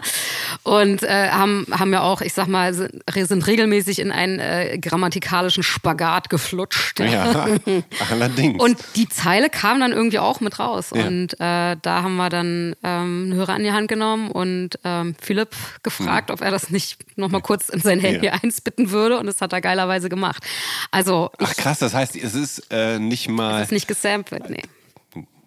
Und 0.63 1.03
äh, 1.03 1.29
haben, 1.29 1.65
haben 1.71 1.91
ja 1.93 2.01
auch, 2.01 2.21
ich 2.21 2.33
sag 2.33 2.47
mal, 2.47 2.73
sind, 2.73 3.47
regelmäßig 3.47 3.99
in 3.99 4.11
einen 4.11 4.39
äh, 4.39 4.77
grammatikalischen 4.77 5.63
Spagat 5.63 6.29
geflutscht. 6.29 6.99
Ja, 6.99 7.47
allerdings. 8.11 8.61
Und 8.61 8.77
die 8.95 9.09
Zeile 9.09 9.49
kam 9.49 9.79
dann 9.79 9.91
irgendwie 9.91 10.19
auch 10.19 10.41
mit 10.41 10.59
raus. 10.59 10.91
Und 10.91 11.33
äh, 11.33 11.75
da 11.81 12.03
haben 12.03 12.15
wir 12.17 12.29
dann 12.29 12.75
ähm, 12.83 13.23
einen 13.25 13.33
Hörer 13.33 13.53
an 13.53 13.63
die 13.63 13.71
Hand 13.71 13.87
genommen 13.87 14.31
und 14.31 14.79
ähm, 14.83 15.15
Philipp 15.21 15.55
gefragt, 15.83 16.29
mhm. 16.29 16.33
ob 16.33 16.41
er 16.41 16.51
das 16.51 16.69
nicht 16.69 17.17
nochmal 17.17 17.41
kurz 17.41 17.69
in 17.69 17.81
sein 17.81 17.99
Handy 17.99 18.29
einsbitten 18.29 18.91
würde. 18.91 19.17
Und 19.17 19.27
das 19.27 19.41
hat 19.41 19.53
er 19.53 19.61
geilerweise 19.61 20.09
gemacht. 20.09 20.43
Also. 20.91 21.31
Ach 21.39 21.55
krass, 21.55 21.79
das 21.79 21.93
heißt, 21.93 22.15
es 22.15 22.35
ist 22.35 22.67
äh, 22.71 22.99
nicht 22.99 23.29
mal. 23.29 23.61
Es 23.61 23.67
ist 23.67 23.71
nicht 23.71 23.87
gesampelt, 23.87 24.49
nee. 24.49 24.63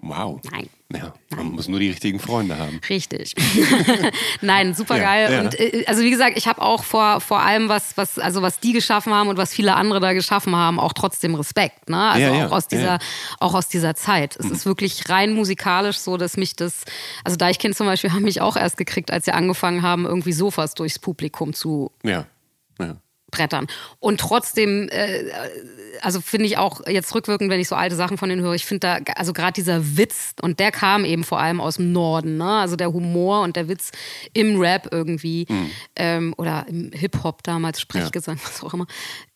Wow. 0.00 0.40
Nein. 0.50 0.68
Ja, 0.90 1.12
man 1.30 1.46
Nein. 1.46 1.50
muss 1.50 1.68
nur 1.68 1.80
die 1.80 1.90
richtigen 1.90 2.18
Freunde 2.18 2.56
haben. 2.56 2.80
Richtig. 2.88 3.34
Nein, 4.40 4.72
super 4.74 4.98
geil. 4.98 5.30
Ja, 5.30 5.36
ja. 5.36 5.40
Und 5.42 5.60
äh, 5.60 5.84
also 5.86 6.02
wie 6.02 6.10
gesagt, 6.10 6.38
ich 6.38 6.48
habe 6.48 6.62
auch 6.62 6.82
vor, 6.82 7.20
vor 7.20 7.40
allem 7.40 7.68
was, 7.68 7.96
was, 7.96 8.18
also 8.18 8.40
was 8.40 8.58
die 8.58 8.72
geschaffen 8.72 9.12
haben 9.12 9.28
und 9.28 9.36
was 9.36 9.52
viele 9.52 9.74
andere 9.74 10.00
da 10.00 10.14
geschaffen 10.14 10.56
haben, 10.56 10.80
auch 10.80 10.94
trotzdem 10.94 11.34
Respekt. 11.34 11.90
Ne? 11.90 11.98
Also 11.98 12.26
ja, 12.26 12.46
auch 12.46 12.52
aus 12.52 12.68
dieser, 12.68 13.00
auch 13.38 13.52
aus 13.52 13.68
dieser 13.68 13.94
Zeit. 13.96 14.36
Es 14.36 14.46
mhm. 14.46 14.52
ist 14.52 14.66
wirklich 14.66 15.10
rein 15.10 15.34
musikalisch 15.34 15.98
so, 15.98 16.16
dass 16.16 16.38
mich 16.38 16.56
das, 16.56 16.84
also 17.22 17.36
da 17.36 17.50
ich 17.50 17.58
kenne 17.58 17.74
zum 17.74 17.86
Beispiel, 17.86 18.12
haben 18.14 18.22
mich 18.22 18.40
auch 18.40 18.56
erst 18.56 18.78
gekriegt, 18.78 19.10
als 19.10 19.26
sie 19.26 19.32
angefangen 19.32 19.82
haben, 19.82 20.06
irgendwie 20.06 20.32
Sofas 20.32 20.72
durchs 20.74 20.98
Publikum 20.98 21.52
zu. 21.52 21.92
Ja 22.02 22.26
brettern. 23.30 23.66
Und 24.00 24.20
trotzdem, 24.20 24.88
äh, 24.90 25.24
also 26.00 26.20
finde 26.20 26.46
ich 26.46 26.58
auch 26.58 26.86
jetzt 26.86 27.14
rückwirkend, 27.14 27.50
wenn 27.50 27.60
ich 27.60 27.68
so 27.68 27.76
alte 27.76 27.96
Sachen 27.96 28.18
von 28.18 28.28
denen 28.28 28.42
höre, 28.42 28.54
ich 28.54 28.66
finde 28.66 28.80
da, 28.80 29.12
also 29.14 29.32
gerade 29.32 29.52
dieser 29.52 29.96
Witz, 29.96 30.34
und 30.40 30.60
der 30.60 30.70
kam 30.70 31.04
eben 31.04 31.24
vor 31.24 31.38
allem 31.38 31.60
aus 31.60 31.76
dem 31.76 31.92
Norden, 31.92 32.36
ne? 32.36 32.58
Also 32.58 32.76
der 32.76 32.92
Humor 32.92 33.42
und 33.42 33.56
der 33.56 33.68
Witz 33.68 33.92
im 34.32 34.60
Rap 34.60 34.88
irgendwie 34.90 35.46
mhm. 35.48 35.70
ähm, 35.96 36.34
oder 36.36 36.66
im 36.68 36.90
Hip-Hop 36.92 37.42
damals, 37.42 37.80
Sprechgesang, 37.80 38.36
ja. 38.36 38.42
was 38.44 38.62
auch 38.62 38.74
immer, 38.74 38.86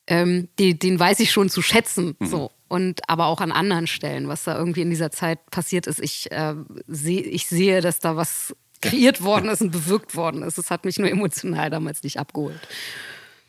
ähm, 0.07 0.49
die, 0.59 0.79
den 0.79 0.99
weiß 0.99 1.21
ich 1.21 1.31
schon 1.31 1.49
zu 1.49 1.63
schätzen. 1.63 2.17
Mhm. 2.19 2.27
So. 2.27 2.51
Und 2.69 3.09
aber 3.09 3.27
auch 3.27 3.41
an 3.41 3.53
anderen 3.53 3.87
Stellen, 3.87 4.29
was 4.29 4.45
da 4.45 4.57
irgendwie 4.57 4.81
in 4.81 4.89
dieser 4.89 5.11
Zeit 5.11 5.39
passiert 5.51 5.87
ist. 5.87 6.01
Ich, 6.01 6.33
äh, 6.33 6.55
seh, 6.87 7.21
ich 7.21 7.47
sehe, 7.47 7.83
dass 7.83 7.99
da 7.99 8.17
was 8.17 8.57
kreiert 8.81 9.23
worden 9.23 9.49
ist 9.49 9.61
und 9.61 9.71
bewirkt 9.71 10.17
worden 10.17 10.43
ist. 10.43 10.59
Es 10.59 10.71
hat 10.71 10.85
mich 10.85 10.99
nur 10.99 11.09
emotional 11.09 11.71
damals 11.71 12.03
nicht 12.03 12.19
abgeholt. 12.19 12.61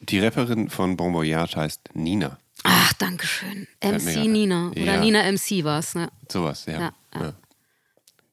Die 0.09 0.19
Rapperin 0.19 0.69
von 0.69 0.97
Bon 0.97 1.13
Voyage 1.13 1.55
heißt 1.55 1.89
Nina. 1.93 2.37
Ach, 2.63 2.93
danke 2.93 3.25
schön. 3.27 3.67
MC 3.83 4.27
Nina. 4.27 4.69
Oder 4.71 4.95
ja. 4.95 4.99
Nina 4.99 5.31
MC 5.31 5.63
war 5.63 5.79
es, 5.79 5.95
ne? 5.95 6.09
Sowas, 6.31 6.65
ja. 6.65 6.79
Ja, 6.79 6.93
ja. 7.15 7.33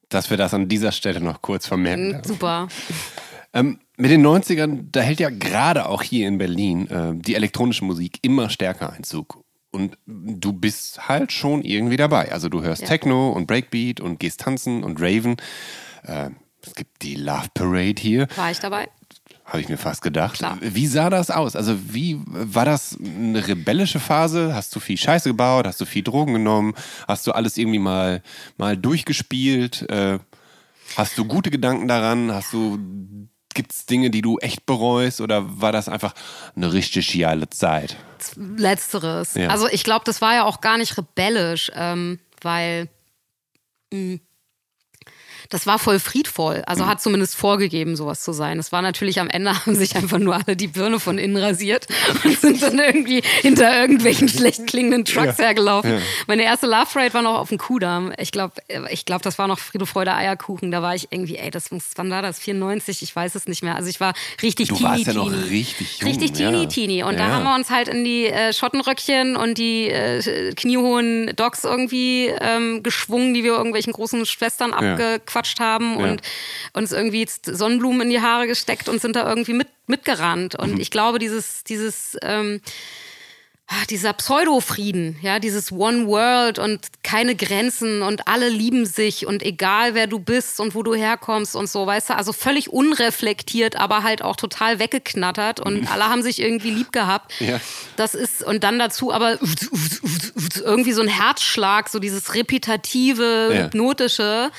Dass 0.09 0.29
wir 0.29 0.37
das 0.37 0.53
an 0.53 0.67
dieser 0.67 0.91
Stelle 0.91 1.21
noch 1.21 1.41
kurz 1.41 1.67
vermerken. 1.67 2.17
Mhm, 2.17 2.23
super. 2.23 2.67
Ähm, 3.53 3.79
mit 3.97 4.11
den 4.11 4.25
90ern, 4.25 4.85
da 4.93 5.01
hält 5.01 5.19
ja 5.19 5.29
gerade 5.29 5.85
auch 5.85 6.03
hier 6.03 6.25
in 6.25 6.37
Berlin 6.37 6.87
äh, 6.87 7.11
die 7.13 7.35
elektronische 7.35 7.83
Musik 7.83 8.19
immer 8.21 8.49
stärker 8.49 8.93
Einzug. 8.93 9.43
Und 9.71 9.97
du 10.05 10.53
bist 10.53 11.09
halt 11.09 11.33
schon 11.33 11.61
irgendwie 11.61 11.97
dabei. 11.97 12.31
Also 12.31 12.47
du 12.47 12.61
hörst 12.61 12.83
ja. 12.83 12.87
Techno 12.87 13.31
und 13.31 13.47
Breakbeat 13.47 13.99
und 13.99 14.21
gehst 14.21 14.39
tanzen 14.39 14.83
und 14.83 15.01
Raven. 15.01 15.35
Äh, 16.03 16.29
es 16.65 16.75
gibt 16.75 17.01
die 17.01 17.15
Love 17.15 17.47
Parade 17.53 18.01
hier. 18.01 18.27
War 18.37 18.51
ich 18.51 18.59
dabei? 18.59 18.87
Habe 19.51 19.59
ich 19.59 19.67
mir 19.67 19.77
fast 19.77 20.01
gedacht. 20.01 20.35
Klar. 20.35 20.57
Wie 20.61 20.87
sah 20.87 21.09
das 21.09 21.29
aus? 21.29 21.57
Also, 21.57 21.75
wie 21.93 22.21
war 22.25 22.63
das 22.63 22.97
eine 23.03 23.45
rebellische 23.45 23.99
Phase? 23.99 24.55
Hast 24.55 24.73
du 24.73 24.79
viel 24.79 24.95
Scheiße 24.95 25.27
gebaut? 25.27 25.67
Hast 25.67 25.81
du 25.81 25.85
viel 25.85 26.03
Drogen 26.03 26.31
genommen? 26.31 26.73
Hast 27.05 27.27
du 27.27 27.33
alles 27.33 27.57
irgendwie 27.57 27.77
mal, 27.77 28.23
mal 28.57 28.77
durchgespielt? 28.77 29.89
Äh, 29.89 30.19
hast 30.95 31.17
du 31.17 31.25
gute 31.25 31.51
Gedanken 31.51 31.89
daran? 31.89 32.31
Hast 32.31 32.53
du. 32.53 32.79
Gibt 33.53 33.73
es 33.73 33.85
Dinge, 33.85 34.09
die 34.09 34.21
du 34.21 34.37
echt 34.37 34.65
bereust 34.65 35.19
oder 35.19 35.59
war 35.59 35.73
das 35.73 35.89
einfach 35.89 36.13
eine 36.55 36.71
richtig 36.71 37.19
geile 37.19 37.49
Zeit? 37.49 37.97
Letzteres. 38.37 39.33
Ja. 39.33 39.49
Also 39.49 39.67
ich 39.67 39.83
glaube, 39.83 40.05
das 40.05 40.21
war 40.21 40.33
ja 40.33 40.45
auch 40.45 40.61
gar 40.61 40.77
nicht 40.77 40.97
rebellisch, 40.97 41.69
ähm, 41.75 42.19
weil 42.41 42.87
mh, 43.91 43.99
hm, 43.99 44.21
das 45.51 45.67
war 45.67 45.77
voll 45.77 45.99
friedvoll. 45.99 46.63
Also 46.65 46.87
hat 46.87 47.01
zumindest 47.01 47.35
vorgegeben, 47.35 47.95
sowas 47.95 48.21
zu 48.21 48.31
sein. 48.31 48.57
Es 48.57 48.71
war 48.71 48.81
natürlich 48.81 49.19
am 49.19 49.29
Ende 49.29 49.53
haben 49.65 49.75
sich 49.75 49.95
einfach 49.95 50.17
nur 50.17 50.35
alle 50.35 50.55
die 50.55 50.67
Birne 50.67 50.99
von 50.99 51.17
innen 51.17 51.37
rasiert 51.37 51.87
und 52.23 52.39
sind 52.39 52.63
dann 52.63 52.79
irgendwie 52.79 53.21
hinter 53.41 53.79
irgendwelchen 53.79 54.29
schlecht 54.29 54.65
klingenden 54.65 55.05
Trucks 55.05 55.37
ja. 55.37 55.45
hergelaufen. 55.45 55.91
Ja. 55.91 55.99
Meine 56.27 56.43
erste 56.43 56.67
Love 56.67 56.87
Rate 56.95 57.13
war 57.13 57.21
noch 57.21 57.37
auf 57.37 57.49
dem 57.49 57.57
Kudamm. 57.57 58.13
Ich 58.17 58.31
glaube, 58.31 58.53
ich 58.89 59.05
glaube, 59.05 59.23
das 59.23 59.37
war 59.37 59.47
noch 59.47 59.59
Friede, 59.59 59.85
Freude, 59.85 60.15
Eierkuchen. 60.15 60.71
Da 60.71 60.81
war 60.81 60.95
ich 60.95 61.09
irgendwie, 61.11 61.35
ey, 61.35 61.51
das 61.51 61.69
wann 61.95 62.09
war 62.09 62.21
das? 62.21 62.39
94? 62.39 63.01
Ich 63.03 63.15
weiß 63.15 63.35
es 63.35 63.45
nicht 63.45 63.61
mehr. 63.61 63.75
Also 63.75 63.89
ich 63.89 63.99
war 63.99 64.13
richtig 64.41 64.69
du 64.69 64.75
teeny, 64.75 64.89
warst 64.89 65.07
ja 65.07 65.13
noch 65.13 65.31
richtig 65.31 65.99
jung. 65.99 66.09
Richtig 66.09 66.31
teeny, 66.31 66.61
ja. 66.61 66.65
teeny. 66.65 67.03
Und 67.03 67.19
da 67.19 67.27
haben 67.27 67.43
wir 67.43 67.55
uns 67.55 67.69
halt 67.69 67.89
in 67.89 68.05
die 68.05 68.27
äh, 68.27 68.53
Schottenröckchen 68.53 69.35
und 69.35 69.57
die 69.57 69.89
äh, 69.89 70.53
kniehohen 70.53 71.33
Docs 71.35 71.65
irgendwie 71.65 72.27
ähm, 72.39 72.83
geschwungen, 72.83 73.33
die 73.33 73.43
wir 73.43 73.51
irgendwelchen 73.51 73.91
großen 73.91 74.25
Schwestern 74.25 74.73
abgequatscht 74.73 75.40
gequatscht 75.41 75.59
haben 75.59 75.99
ja. 75.99 76.05
und 76.05 76.21
uns 76.73 76.91
irgendwie 76.91 77.27
Sonnenblumen 77.43 78.01
in 78.01 78.09
die 78.09 78.21
Haare 78.21 78.47
gesteckt 78.47 78.89
und 78.89 79.01
sind 79.01 79.15
da 79.15 79.27
irgendwie 79.27 79.53
mit, 79.53 79.67
mitgerannt. 79.87 80.55
Und 80.55 80.75
mhm. 80.75 80.79
ich 80.79 80.91
glaube, 80.91 81.19
dieses, 81.19 81.63
dieses 81.63 82.17
ähm, 82.21 82.61
Ah, 83.73 83.85
dieser 83.89 84.11
Pseudo-Frieden, 84.11 85.17
ja, 85.21 85.39
dieses 85.39 85.71
One 85.71 86.05
World 86.05 86.59
und 86.59 86.87
keine 87.03 87.37
Grenzen 87.37 88.01
und 88.01 88.27
alle 88.27 88.49
lieben 88.49 88.85
sich 88.85 89.25
und 89.25 89.43
egal 89.43 89.95
wer 89.95 90.07
du 90.07 90.19
bist 90.19 90.59
und 90.59 90.75
wo 90.75 90.83
du 90.83 90.93
herkommst 90.93 91.55
und 91.55 91.69
so, 91.69 91.87
weißt 91.87 92.09
du, 92.09 92.17
also 92.17 92.33
völlig 92.33 92.73
unreflektiert, 92.73 93.77
aber 93.77 94.03
halt 94.03 94.23
auch 94.23 94.35
total 94.35 94.79
weggeknattert 94.79 95.61
und 95.61 95.89
alle 95.89 96.09
haben 96.09 96.21
sich 96.21 96.41
irgendwie 96.41 96.71
lieb 96.71 96.91
gehabt. 96.91 97.31
Ja. 97.39 97.61
Das 97.95 98.13
ist, 98.13 98.43
und 98.43 98.65
dann 98.65 98.77
dazu 98.77 99.13
aber 99.13 99.39
irgendwie 100.59 100.91
so 100.91 101.01
ein 101.01 101.07
Herzschlag, 101.07 101.87
so 101.87 101.99
dieses 101.99 102.33
repetitive, 102.33 103.51
ja. 103.53 103.63
hypnotische. 103.63 104.51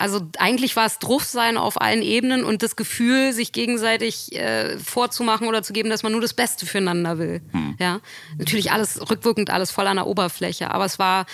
Also 0.00 0.22
eigentlich 0.38 0.76
war 0.76 0.86
es 0.86 0.98
Druffsein 0.98 1.58
auf 1.58 1.78
allen 1.78 2.00
Ebenen 2.00 2.42
und 2.42 2.62
das 2.62 2.74
Gefühl, 2.74 3.34
sich 3.34 3.52
gegenseitig 3.52 4.34
äh, 4.34 4.78
vorzumachen 4.78 5.46
oder 5.46 5.62
zu 5.62 5.74
geben, 5.74 5.90
dass 5.90 6.02
man 6.02 6.12
nur 6.12 6.22
das 6.22 6.32
Beste 6.32 6.64
füreinander 6.64 7.18
will. 7.18 7.42
Hm. 7.52 7.76
Ja, 7.78 8.00
natürlich 8.38 8.72
alles 8.72 9.10
rückwirkend, 9.10 9.50
alles 9.50 9.70
voll 9.70 9.86
an 9.86 9.96
der 9.98 10.06
Oberfläche. 10.06 10.70
Aber 10.70 10.86
es 10.86 10.98
war 10.98 11.26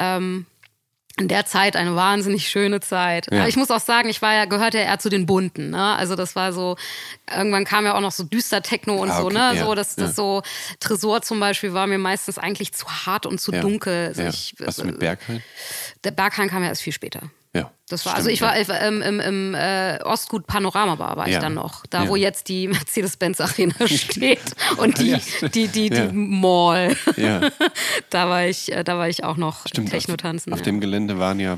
ähm, 0.00 0.46
in 1.16 1.28
der 1.28 1.46
Zeit 1.46 1.76
eine 1.76 1.94
wahnsinnig 1.94 2.48
schöne 2.48 2.80
Zeit. 2.80 3.30
Ja. 3.30 3.38
Aber 3.38 3.48
ich 3.48 3.56
muss 3.56 3.70
auch 3.70 3.80
sagen, 3.80 4.08
ich 4.08 4.20
war 4.20 4.34
ja, 4.34 4.46
gehörte 4.46 4.78
ja 4.78 4.84
eher 4.84 4.98
zu 4.98 5.10
den 5.10 5.26
Bunten, 5.26 5.70
ne? 5.70 5.94
Also 5.96 6.16
das 6.16 6.34
war 6.34 6.52
so, 6.52 6.76
irgendwann 7.32 7.64
kam 7.64 7.84
ja 7.84 7.94
auch 7.94 8.00
noch 8.00 8.12
so 8.12 8.24
düster 8.24 8.62
Techno 8.62 8.96
und 8.96 9.10
ah, 9.10 9.22
okay. 9.22 9.22
so, 9.22 9.28
ne? 9.30 9.56
Ja. 9.56 9.64
So, 9.64 9.74
das, 9.74 9.96
das 9.96 10.10
ja. 10.10 10.14
so, 10.14 10.42
Tresor 10.80 11.22
zum 11.22 11.40
Beispiel 11.40 11.72
war 11.72 11.86
mir 11.86 11.98
meistens 11.98 12.38
eigentlich 12.38 12.72
zu 12.72 12.86
hart 13.06 13.26
und 13.26 13.40
zu 13.40 13.52
dunkel. 13.52 14.08
Also 14.08 14.22
ich, 14.22 14.54
Was 14.58 14.76
du 14.76 14.86
mit 14.86 14.98
Berghain? 14.98 15.42
Der 16.04 16.10
Berghain 16.10 16.48
kam 16.48 16.62
ja 16.62 16.68
erst 16.68 16.82
viel 16.82 16.92
später. 16.92 17.22
Ja. 17.54 17.70
Das 17.88 18.04
war, 18.04 18.14
also 18.14 18.30
Stimmt, 18.30 18.42
also 18.50 18.60
ich 18.60 18.68
war 18.68 18.80
ja. 18.80 18.88
im, 18.88 19.02
im, 19.02 19.20
im 19.20 19.54
äh, 19.54 19.98
Ostgut 20.04 20.46
Panorama 20.46 20.96
Bar 20.96 21.16
war 21.16 21.26
ich 21.26 21.34
ja. 21.34 21.40
dann 21.40 21.54
noch. 21.54 21.86
Da, 21.86 22.04
ja. 22.04 22.08
wo 22.08 22.16
jetzt 22.16 22.48
die 22.48 22.68
Mercedes-Benz 22.68 23.40
Arena 23.40 23.74
steht 23.86 24.40
und 24.76 24.98
die, 24.98 25.16
die, 25.54 25.68
die, 25.68 25.90
die, 25.90 26.08
Mall. 26.12 26.96
da 28.10 28.28
war 28.28 28.44
ich, 28.44 28.72
äh, 28.72 28.84
da 28.84 28.98
war 28.98 29.08
ich 29.08 29.24
auch 29.24 29.36
noch 29.36 29.66
Stimmt, 29.66 29.90
Techno-Tanzen. 29.90 30.52
Auf, 30.52 30.58
auf 30.58 30.64
dem 30.64 30.80
Gelände 30.80 31.18
waren 31.18 31.40
ja 31.40 31.56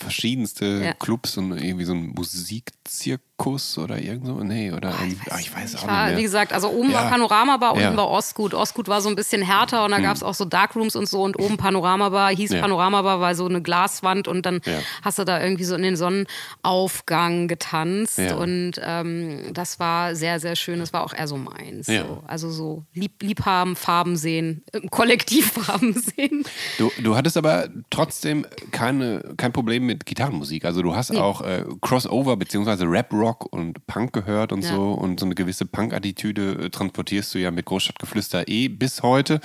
verschiedenste 0.00 0.96
Clubs 0.98 1.36
und 1.36 1.52
irgendwie 1.52 1.84
so 1.84 1.92
ein 1.92 2.08
Musikzirkus 2.08 3.78
oder 3.78 3.98
irgend 3.98 4.26
so. 4.26 4.42
Nee, 4.42 4.72
oder 4.72 4.94
oh, 5.00 5.04
ich, 5.06 5.30
weiß, 5.30 5.40
ich 5.40 5.54
weiß 5.54 5.76
auch 5.76 5.86
war, 5.86 6.04
nicht. 6.04 6.10
Mehr. 6.10 6.18
Wie 6.18 6.22
gesagt, 6.22 6.52
also 6.52 6.70
oben 6.70 6.92
war 6.92 7.08
Panorama 7.08 7.56
Bar, 7.56 7.74
unten 7.74 7.96
war 7.96 8.08
Ostgut. 8.08 8.52
Ostgut 8.52 8.88
war 8.88 9.00
so 9.00 9.08
ein 9.08 9.14
bisschen 9.16 9.42
härter 9.42 9.84
und 9.84 9.92
da 9.92 9.98
hm. 9.98 10.04
gab 10.04 10.16
es 10.16 10.24
auch 10.24 10.34
so 10.34 10.44
Darkrooms 10.44 10.96
und 10.96 11.08
so 11.08 11.22
und 11.22 11.38
oben 11.38 11.56
Panorama 11.56 12.08
Bar 12.08 12.30
hieß 12.30 12.50
Panorama 12.60 13.02
Bar, 13.02 13.20
war 13.20 13.34
so 13.36 13.46
eine 13.46 13.62
Glaswand 13.62 14.26
und 14.26 14.44
dann 14.44 14.60
hast 15.02 15.18
du 15.18 15.24
da 15.24 15.40
irgendwie 15.40 15.67
so 15.68 15.74
in 15.76 15.82
den 15.82 15.96
Sonnenaufgang 15.96 17.48
getanzt 17.48 18.18
ja. 18.18 18.36
und 18.36 18.72
ähm, 18.82 19.52
das 19.52 19.78
war 19.78 20.14
sehr, 20.14 20.40
sehr 20.40 20.56
schön. 20.56 20.80
Das 20.80 20.92
war 20.92 21.04
auch 21.04 21.12
eher 21.12 21.28
so 21.28 21.36
meins. 21.36 21.86
Ja. 21.86 22.04
So. 22.06 22.22
Also 22.26 22.50
so 22.50 22.84
lieb, 22.94 23.22
Liebhaben, 23.22 23.76
Farben 23.76 24.16
sehen, 24.16 24.64
Kollektivfarben 24.90 25.92
sehen. 26.16 26.44
Du, 26.78 26.90
du 27.02 27.16
hattest 27.16 27.36
aber 27.36 27.68
trotzdem 27.90 28.46
keine, 28.70 29.34
kein 29.36 29.52
Problem 29.52 29.86
mit 29.86 30.06
Gitarrenmusik. 30.06 30.64
Also 30.64 30.82
du 30.82 30.94
hast 30.94 31.12
nee. 31.12 31.18
auch 31.18 31.42
äh, 31.42 31.64
Crossover 31.80 32.36
bzw. 32.36 32.84
Rap-Rock 32.84 33.52
und 33.52 33.86
Punk 33.86 34.12
gehört 34.12 34.52
und 34.52 34.64
ja. 34.64 34.74
so 34.74 34.92
und 34.92 35.20
so 35.20 35.26
eine 35.26 35.34
gewisse 35.34 35.66
Punk-Attitüde 35.66 36.64
äh, 36.64 36.70
transportierst 36.70 37.34
du 37.34 37.38
ja 37.38 37.50
mit 37.50 37.66
Großstadtgeflüster 37.66 38.48
eh 38.48 38.68
bis 38.68 39.02
heute. 39.02 39.40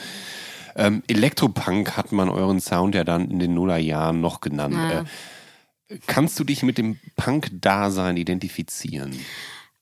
Ähm, 0.76 1.04
Elektropunk 1.08 1.98
hat 1.98 2.12
man 2.12 2.30
euren 2.30 2.60
Sound 2.60 2.95
ja 2.95 3.04
dann 3.04 3.30
in 3.30 3.40
den 3.40 3.54
Nullerjahren 3.54 4.22
noch 4.22 4.41
genannt. 4.41 4.76
Ja. 4.76 5.02
Äh, 5.02 5.04
Kannst 6.07 6.40
du 6.40 6.44
dich 6.44 6.64
mit 6.64 6.78
dem 6.78 6.99
Punk-Dasein 7.15 8.18
identifizieren? 8.18 9.18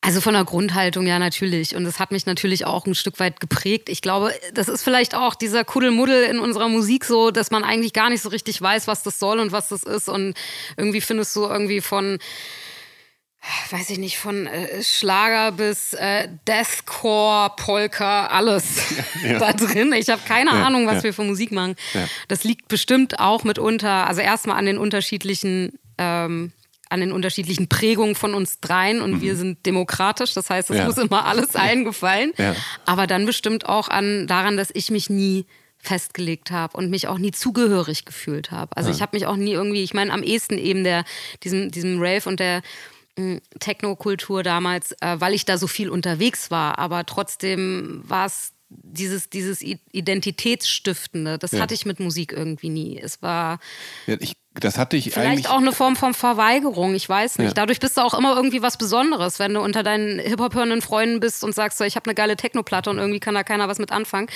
Also 0.04 0.20
von 0.20 0.34
der 0.34 0.46
Grundhaltung 0.46 1.06
ja 1.06 1.20
natürlich. 1.20 1.76
Und 1.76 1.84
das 1.84 2.00
hat 2.00 2.12
mich 2.12 2.26
natürlich 2.26 2.66
auch 2.66 2.88
ein 2.88 2.96
Stück 2.96 3.20
weit 3.20 3.40
geprägt. 3.40 3.88
Ich 3.88 4.02
glaube, 4.02 4.34
das 4.54 4.68
ist 4.68 4.82
vielleicht 4.82 5.14
auch 5.14 5.36
dieser 5.36 5.64
Kuddelmuddel 5.64 6.24
in 6.24 6.40
unserer 6.40 6.70
Musik 6.70 7.06
so, 7.06 7.30
dass 7.30 7.52
man 7.52 7.64
eigentlich 7.64 7.94
gar 7.94 8.10
nicht 8.10 8.24
so 8.24 8.30
richtig 8.30 8.60
weiß, 8.60 8.88
was 8.88 9.04
das 9.04 9.20
soll 9.20 9.40
und 9.40 9.52
was 9.52 9.68
das 9.68 9.84
ist. 9.84 10.10
Und 10.10 10.34
irgendwie 10.76 11.02
findest 11.02 11.36
du 11.36 11.44
irgendwie 11.44 11.82
von 11.82 12.18
weiß 13.72 13.90
ich 13.90 13.98
nicht, 13.98 14.18
von 14.18 14.46
äh, 14.46 14.84
Schlager 14.84 15.52
bis 15.52 15.94
äh, 15.94 16.28
Deathcore, 16.48 17.52
Polka, 17.58 18.28
alles 18.28 18.82
ja. 19.24 19.40
da 19.40 19.54
drin. 19.54 19.94
Ich 19.94 20.10
habe 20.10 20.22
keine 20.28 20.52
ja, 20.52 20.64
Ahnung, 20.64 20.86
was 20.86 20.98
ja. 20.98 21.04
wir 21.06 21.14
für 21.14 21.24
Musik 21.24 21.52
machen. 21.52 21.76
Das 22.28 22.44
liegt 22.44 22.68
bestimmt 22.68 23.20
auch 23.20 23.44
mitunter, 23.44 24.08
also 24.08 24.22
erstmal 24.22 24.58
an 24.58 24.66
den 24.66 24.78
unterschiedlichen 24.78 25.80
ähm, 26.02 26.52
an 26.90 27.00
den 27.00 27.14
unterschiedlichen 27.14 27.70
Prägungen 27.70 28.16
von 28.16 28.34
uns 28.34 28.60
dreien 28.60 29.02
und 29.02 29.14
mhm. 29.14 29.22
wir 29.22 29.36
sind 29.38 29.66
demokratisch, 29.66 30.34
das 30.34 30.50
heißt, 30.50 30.72
es 30.72 30.78
ja. 30.78 30.86
muss 30.86 30.98
immer 30.98 31.26
alles 31.26 31.56
allen 31.56 31.86
gefallen. 31.86 32.34
Ja. 32.38 32.56
Aber 32.86 33.08
dann 33.08 33.26
bestimmt 33.26 33.66
auch 33.66 33.88
an 33.88 34.28
daran, 34.28 34.58
dass 34.58 34.70
ich 34.74 34.92
mich 34.92 35.10
nie 35.10 35.46
festgelegt 35.78 36.52
habe 36.52 36.78
und 36.78 36.90
mich 36.90 37.08
auch 37.08 37.18
nie 37.18 37.32
zugehörig 37.32 38.06
gefühlt 38.06 38.52
habe. 38.52 38.76
Also 38.76 38.90
ja. 38.90 38.96
ich 38.96 39.02
habe 39.02 39.16
mich 39.16 39.26
auch 39.26 39.38
nie 39.38 39.52
irgendwie, 39.52 39.84
ich 39.84 39.94
meine, 39.94 40.12
am 40.12 40.22
ehesten 40.22 40.58
eben 40.58 40.84
der, 40.84 41.06
diesem, 41.44 41.72
diesem 41.72 42.00
Rave 42.00 42.28
und 42.28 42.40
der 42.40 42.62
hm, 43.18 43.40
Technokultur 43.60 44.44
damals, 44.44 44.92
äh, 45.02 45.16
weil 45.20 45.34
ich 45.34 45.46
da 45.46 45.58
so 45.58 45.68
viel 45.68 45.90
unterwegs 45.90 46.52
war. 46.52 46.78
Aber 46.78 47.06
trotzdem 47.06 48.04
war 48.06 48.26
es 48.26 48.54
dieses, 48.70 49.30
dieses 49.30 49.62
Identitätsstiftende, 49.62 51.38
das 51.38 51.52
ja. 51.52 51.62
hatte 51.62 51.74
ich 51.74 51.86
mit 51.86 52.00
Musik 52.00 52.32
irgendwie 52.32 52.70
nie. 52.70 53.00
Es 53.00 53.22
war. 53.22 53.60
Ja, 54.08 54.16
ich, 54.20 54.34
das 54.54 54.78
hatte 54.78 54.98
ich 54.98 55.12
vielleicht 55.12 55.28
eigentlich 55.28 55.48
auch 55.48 55.60
eine 55.60 55.72
Form 55.72 55.96
von 55.96 56.14
Verweigerung, 56.14 56.94
ich 56.94 57.08
weiß 57.08 57.38
nicht. 57.38 57.50
Ja. 57.50 57.54
Dadurch 57.54 57.80
bist 57.80 57.96
du 57.96 58.02
auch 58.02 58.14
immer 58.14 58.36
irgendwie 58.36 58.62
was 58.62 58.76
Besonderes, 58.78 59.40
wenn 59.40 59.54
du 59.54 59.62
unter 59.62 59.82
deinen 59.82 60.20
Hip-Hop-hörenden 60.20 60.82
Freunden 60.82 61.22
bist 61.22 61.46
und 61.46 61.56
sagst, 61.56 61.78
so, 61.78 61.86
ich 61.86 61.96
habe 61.96 62.06
eine 62.06 62.16
geile 62.16 62.36
Technoplatte 62.36 62.90
und 62.90 62.98
irgendwie 62.98 63.22
kann 63.22 63.34
da 63.34 63.44
keiner 63.44 63.70
was 63.70 63.80
mit 63.80 63.94
anfangen. 63.94 64.28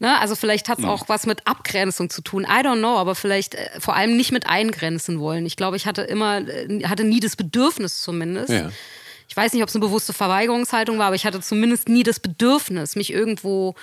Ne? 0.00 0.18
Also 0.18 0.34
vielleicht 0.34 0.68
hat 0.68 0.78
es 0.78 0.84
mhm. 0.84 0.90
auch 0.90 1.08
was 1.08 1.26
mit 1.26 1.46
Abgrenzung 1.46 2.10
zu 2.10 2.22
tun. 2.22 2.42
I 2.42 2.66
don't 2.66 2.78
know, 2.78 2.98
aber 2.98 3.14
vielleicht 3.14 3.54
äh, 3.54 3.68
vor 3.78 3.94
allem 3.94 4.16
nicht 4.16 4.32
mit 4.32 4.48
eingrenzen 4.48 5.20
wollen. 5.20 5.46
Ich 5.46 5.56
glaube, 5.56 5.76
ich 5.76 5.86
hatte 5.86 6.02
immer, 6.02 6.38
äh, 6.38 6.82
hatte 6.84 7.04
nie 7.04 7.20
das 7.20 7.36
Bedürfnis 7.36 8.02
zumindest. 8.02 8.50
Ja 8.50 8.70
ich 9.32 9.36
weiß 9.36 9.54
nicht, 9.54 9.62
ob 9.62 9.70
es 9.70 9.74
eine 9.74 9.80
bewusste 9.82 10.12
Verweigerungshaltung 10.12 10.98
war, 10.98 11.06
aber 11.06 11.16
ich 11.16 11.24
hatte 11.24 11.40
zumindest 11.40 11.88
nie 11.88 12.02
das 12.02 12.20
Bedürfnis, 12.20 12.96
mich 12.96 13.10
irgendwo 13.10 13.70
äh, 13.70 13.74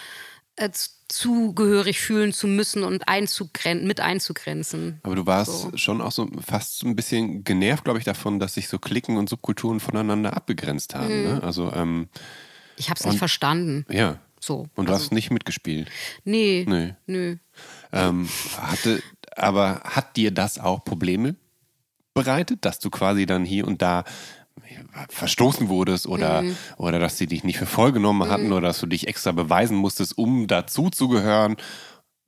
zugehörig 1.07 1.99
fühlen 1.99 2.33
zu 2.33 2.47
müssen 2.47 2.83
und 2.83 3.07
einzugren 3.07 3.87
mit 3.87 3.99
einzugrenzen. 3.99 4.99
Aber 5.03 5.15
du 5.15 5.25
warst 5.25 5.61
so. 5.61 5.77
schon 5.77 6.01
auch 6.01 6.11
so 6.11 6.29
fast 6.45 6.83
ein 6.83 6.95
bisschen 6.95 7.43
genervt, 7.43 7.83
glaube 7.83 7.99
ich, 7.99 8.05
davon, 8.05 8.39
dass 8.39 8.53
sich 8.53 8.67
so 8.67 8.77
Klicken 8.77 9.17
und 9.17 9.29
Subkulturen 9.29 9.79
voneinander 9.79 10.35
abgegrenzt 10.35 10.95
haben. 10.95 11.07
Mhm. 11.07 11.23
Ne? 11.23 11.43
Also, 11.43 11.73
ähm, 11.73 12.09
ich 12.77 12.89
habe 12.89 12.99
es 12.99 13.05
nicht 13.05 13.17
verstanden. 13.17 13.85
Ja. 13.89 14.19
So. 14.39 14.67
Und 14.75 14.87
du 14.87 14.93
also, 14.93 15.05
hast 15.05 15.11
nicht 15.11 15.31
mitgespielt. 15.31 15.89
Nee. 16.23 16.65
Nee. 16.67 16.95
Nö. 17.07 17.37
Ähm, 17.91 18.29
hatte, 18.57 19.01
aber 19.35 19.81
hat 19.83 20.15
dir 20.15 20.31
das 20.31 20.59
auch 20.59 20.85
Probleme 20.85 21.35
bereitet, 22.13 22.65
dass 22.65 22.79
du 22.79 22.89
quasi 22.89 23.25
dann 23.25 23.45
hier 23.45 23.67
und 23.67 23.81
da 23.81 24.03
verstoßen 25.09 25.69
wurdest 25.69 26.07
oder, 26.07 26.41
mhm. 26.41 26.57
oder 26.77 26.99
dass 26.99 27.17
sie 27.17 27.27
dich 27.27 27.43
nicht 27.43 27.57
für 27.57 27.65
voll 27.65 27.91
genommen 27.91 28.29
hatten 28.29 28.47
mhm. 28.47 28.53
oder 28.53 28.67
dass 28.67 28.79
du 28.79 28.87
dich 28.87 29.07
extra 29.07 29.31
beweisen 29.31 29.77
musstest, 29.77 30.17
um 30.17 30.47
dazu 30.47 30.89
zu 30.89 31.07
gehören, 31.07 31.55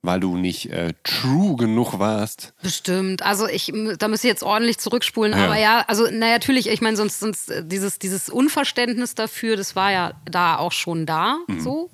weil 0.02 0.18
du 0.18 0.36
nicht 0.36 0.70
äh, 0.70 0.94
true 1.04 1.56
genug 1.56 1.98
warst. 1.98 2.54
Bestimmt. 2.62 3.22
Also 3.22 3.46
ich, 3.46 3.72
da 3.98 4.08
müsste 4.08 4.26
ich 4.26 4.32
jetzt 4.32 4.42
ordentlich 4.42 4.78
zurückspulen. 4.78 5.32
Ja. 5.32 5.44
Aber 5.44 5.56
ja, 5.56 5.84
also 5.86 6.08
na 6.10 6.30
natürlich, 6.30 6.68
ich 6.68 6.80
meine, 6.80 6.96
sonst, 6.96 7.20
sonst 7.20 7.50
äh, 7.50 7.64
dieses, 7.64 8.00
dieses 8.00 8.28
Unverständnis 8.28 9.14
dafür, 9.14 9.56
das 9.56 9.76
war 9.76 9.92
ja 9.92 10.14
da 10.24 10.56
auch 10.58 10.72
schon 10.72 11.06
da, 11.06 11.38
mhm. 11.46 11.60
so. 11.60 11.90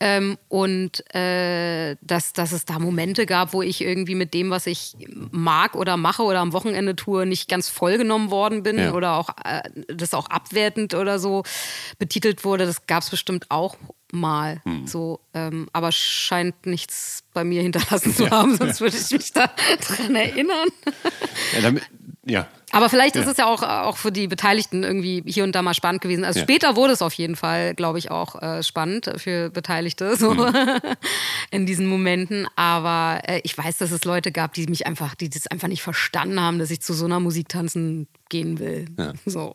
Ähm, 0.00 0.38
und 0.48 1.04
äh, 1.14 1.96
dass, 2.00 2.32
dass 2.32 2.50
es 2.50 2.64
da 2.64 2.80
Momente 2.80 3.26
gab, 3.26 3.52
wo 3.52 3.62
ich 3.62 3.80
irgendwie 3.80 4.16
mit 4.16 4.34
dem, 4.34 4.50
was 4.50 4.66
ich 4.66 4.96
mag 5.30 5.76
oder 5.76 5.96
mache 5.96 6.22
oder 6.24 6.40
am 6.40 6.52
Wochenende 6.52 6.96
tue, 6.96 7.26
nicht 7.26 7.48
ganz 7.48 7.68
vollgenommen 7.68 8.30
worden 8.30 8.64
bin 8.64 8.78
ja. 8.78 8.92
oder 8.92 9.16
auch 9.16 9.30
äh, 9.44 9.62
das 9.86 10.12
auch 10.12 10.26
abwertend 10.26 10.94
oder 10.94 11.20
so 11.20 11.44
betitelt 11.98 12.44
wurde. 12.44 12.66
Das 12.66 12.86
gab 12.86 13.04
es 13.04 13.10
bestimmt 13.10 13.50
auch 13.50 13.76
mal 14.12 14.60
hm. 14.64 14.86
so, 14.86 15.20
ähm, 15.32 15.68
aber 15.72 15.92
scheint 15.92 16.66
nichts 16.66 17.22
bei 17.32 17.44
mir 17.44 17.62
hinterlassen 17.62 18.14
zu 18.14 18.24
ja. 18.24 18.30
haben, 18.30 18.56
sonst 18.56 18.80
ja. 18.80 18.86
würde 18.86 18.96
ich 18.96 19.10
mich 19.10 19.32
da 19.32 19.50
dran 19.86 20.16
erinnern. 20.16 20.68
Ja, 21.54 21.60
damit, 21.60 21.84
ja. 22.26 22.48
Aber 22.74 22.88
vielleicht 22.88 23.14
ja. 23.14 23.22
ist 23.22 23.28
es 23.28 23.36
ja 23.36 23.46
auch, 23.46 23.62
auch 23.62 23.96
für 23.96 24.10
die 24.10 24.26
Beteiligten 24.26 24.82
irgendwie 24.82 25.22
hier 25.26 25.44
und 25.44 25.54
da 25.54 25.62
mal 25.62 25.74
spannend 25.74 26.02
gewesen. 26.02 26.24
Also 26.24 26.40
ja. 26.40 26.44
später 26.44 26.76
wurde 26.76 26.92
es 26.92 27.02
auf 27.02 27.14
jeden 27.14 27.36
Fall, 27.36 27.74
glaube 27.74 27.98
ich, 27.98 28.10
auch 28.10 28.40
äh, 28.42 28.62
spannend 28.62 29.12
für 29.16 29.50
Beteiligte 29.50 30.16
so 30.16 30.34
mhm. 30.34 30.52
in 31.50 31.66
diesen 31.66 31.86
Momenten. 31.86 32.46
Aber 32.56 33.20
äh, 33.28 33.40
ich 33.44 33.56
weiß, 33.56 33.78
dass 33.78 33.92
es 33.92 34.04
Leute 34.04 34.32
gab, 34.32 34.54
die 34.54 34.66
mich 34.66 34.86
einfach, 34.86 35.14
die 35.14 35.30
das 35.30 35.46
einfach 35.46 35.68
nicht 35.68 35.82
verstanden 35.82 36.40
haben, 36.40 36.58
dass 36.58 36.70
ich 36.70 36.80
zu 36.82 36.94
so 36.94 37.04
einer 37.04 37.20
Musik 37.20 37.48
tanzen 37.48 38.08
gehen 38.28 38.58
will. 38.58 38.86
Ja. 38.98 39.12
So. 39.24 39.54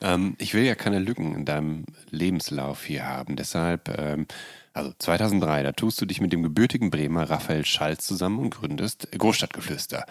Ähm, 0.00 0.36
ich 0.38 0.54
will 0.54 0.64
ja 0.64 0.74
keine 0.74 0.98
Lücken 0.98 1.34
in 1.34 1.44
deinem 1.44 1.86
Lebenslauf 2.10 2.84
hier 2.84 3.06
haben. 3.06 3.36
Deshalb, 3.36 3.88
ähm, 3.96 4.26
also 4.72 4.92
2003, 4.98 5.62
da 5.62 5.72
tust 5.72 6.00
du 6.00 6.06
dich 6.06 6.20
mit 6.20 6.32
dem 6.32 6.42
gebürtigen 6.42 6.90
Bremer 6.90 7.30
Raphael 7.30 7.64
Schalz 7.64 8.06
zusammen 8.06 8.38
und 8.38 8.50
gründest 8.50 9.08
Großstadtgeflüster. 9.16 10.04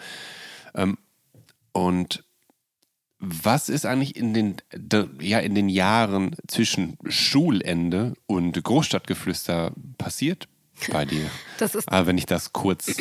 Ähm, 0.74 0.98
und 1.74 2.24
was 3.18 3.68
ist 3.68 3.84
eigentlich 3.86 4.16
in 4.16 4.34
den, 4.34 4.56
ja, 5.20 5.38
in 5.38 5.54
den 5.54 5.68
Jahren 5.68 6.36
zwischen 6.46 6.96
Schulende 7.08 8.14
und 8.26 8.62
Großstadtgeflüster 8.62 9.72
passiert 9.98 10.48
bei 10.90 11.04
dir? 11.04 11.30
Das 11.58 11.74
ist. 11.74 11.88
Aber 11.88 12.06
wenn 12.06 12.18
ich 12.18 12.26
das 12.26 12.52
kurz 12.52 12.96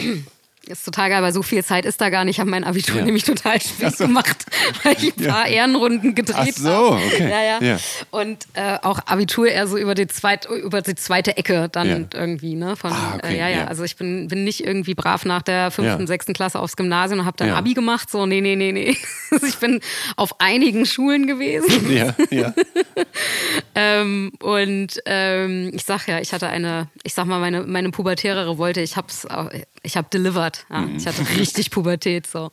ist 0.68 0.85
total 0.85 1.10
geil, 1.10 1.22
weil 1.22 1.34
so 1.34 1.44
viel 1.44 1.64
Zeit 1.64 1.85
ist 1.85 1.99
da 1.99 2.10
gar 2.10 2.26
nicht. 2.26 2.35
Ich 2.35 2.40
habe 2.40 2.49
mein 2.49 2.64
Abitur 2.64 2.98
ja. 2.98 3.06
nämlich 3.06 3.23
total 3.23 3.61
spät 3.61 3.98
so. 3.98 4.06
gemacht, 4.06 4.45
weil 4.84 4.95
ich 4.98 5.18
ein 5.18 5.27
paar 5.27 5.48
ja. 5.48 5.56
Ehrenrunden 5.56 6.15
gedreht 6.15 6.35
habe. 6.35 6.49
Ach 6.52 6.57
so, 6.57 6.91
okay. 6.95 7.30
Ja, 7.30 7.61
ja. 7.61 7.77
Und 8.11 8.48
äh, 8.53 8.77
auch 8.81 8.99
Abitur 9.06 9.48
eher 9.48 9.68
so 9.68 9.77
über 9.77 9.95
die, 9.95 10.07
zweit, 10.07 10.45
über 10.45 10.81
die 10.81 10.95
zweite 10.95 11.38
Ecke 11.38 11.69
dann 11.69 12.07
irgendwie. 12.14 12.56
Ne? 12.56 12.76
Von, 12.76 12.91
ah, 12.91 13.15
okay. 13.15 13.35
äh, 13.35 13.40
ja, 13.40 13.49
ja. 13.49 13.68
Also 13.68 13.84
ich 13.84 13.95
bin, 13.98 14.27
bin 14.27 14.44
nicht 14.44 14.65
irgendwie 14.65 14.94
brav 14.94 15.26
nach 15.26 15.41
der 15.41 15.72
fünften, 15.72 16.07
sechsten 16.07 16.34
Klasse 16.34 16.60
aufs 16.60 16.76
Gymnasium 16.76 17.19
und 17.19 17.26
habe 17.26 17.38
dann 17.38 17.52
Abi 17.52 17.73
gemacht. 17.73 18.10
So, 18.10 18.26
nee, 18.26 18.41
nee, 18.41 18.56
nee, 18.56 18.72
nee. 18.72 18.98
Also 19.31 19.48
ich 19.48 19.57
bin 19.57 19.81
auf 20.15 20.40
einigen 20.40 20.85
Schulen 20.85 21.27
gewesen. 21.27 21.64
Ja, 21.94 22.15
ja. 22.31 22.53
ähm, 23.76 24.31
und 24.40 24.99
ähm, 25.06 25.72
ich 25.73 25.84
sag 25.84 26.07
ja, 26.07 26.19
ich 26.19 26.34
hatte 26.34 26.48
eine, 26.48 26.88
ich 27.03 27.14
sag 27.14 27.26
mal, 27.26 27.40
meine, 27.40 27.64
meine 27.64 27.91
pubertäre 27.91 28.49
Revolte, 28.49 28.81
ich 28.81 28.95
hab's, 28.95 29.27
ich 29.84 29.98
habe 29.98 30.07
delivered. 30.11 30.53
Ja. 30.70 30.82
Mhm. 30.82 30.98
Ich 30.98 31.08
hatte 31.08 31.28
richtig 31.38 31.72
Pubertät 31.72 32.28
so. 32.28 32.52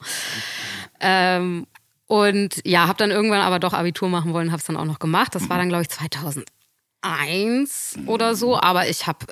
Ähm, 1.00 1.66
und 2.06 2.60
ja, 2.64 2.88
habe 2.88 2.98
dann 2.98 3.10
irgendwann 3.10 3.40
aber 3.40 3.58
doch 3.58 3.72
Abitur 3.72 4.08
machen 4.08 4.32
wollen, 4.32 4.50
habe 4.50 4.60
es 4.60 4.66
dann 4.66 4.76
auch 4.76 4.84
noch 4.84 4.98
gemacht. 4.98 5.34
Das 5.34 5.48
war 5.48 5.58
dann, 5.58 5.68
glaube 5.68 5.82
ich, 5.82 5.88
2001 5.90 7.98
oder 8.06 8.34
so. 8.34 8.60
Aber 8.60 8.88
ich 8.88 9.06
habe 9.06 9.26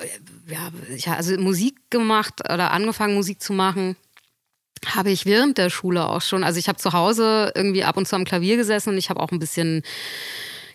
ja, 0.47 0.69
ich, 0.95 1.09
also 1.09 1.37
Musik 1.37 1.75
gemacht 1.89 2.41
oder 2.41 2.71
angefangen, 2.71 3.15
Musik 3.15 3.41
zu 3.41 3.53
machen 3.53 3.95
habe 4.87 5.11
ich 5.11 5.25
während 5.25 5.57
der 5.57 5.69
Schule 5.69 6.07
auch 6.07 6.21
schon. 6.21 6.43
Also 6.43 6.59
ich 6.59 6.67
habe 6.67 6.77
zu 6.77 6.93
Hause 6.93 7.51
irgendwie 7.55 7.83
ab 7.83 7.97
und 7.97 8.07
zu 8.07 8.15
am 8.15 8.25
Klavier 8.25 8.57
gesessen 8.57 8.89
und 8.89 8.97
ich 8.97 9.09
habe 9.09 9.19
auch 9.19 9.31
ein 9.31 9.39
bisschen 9.39 9.83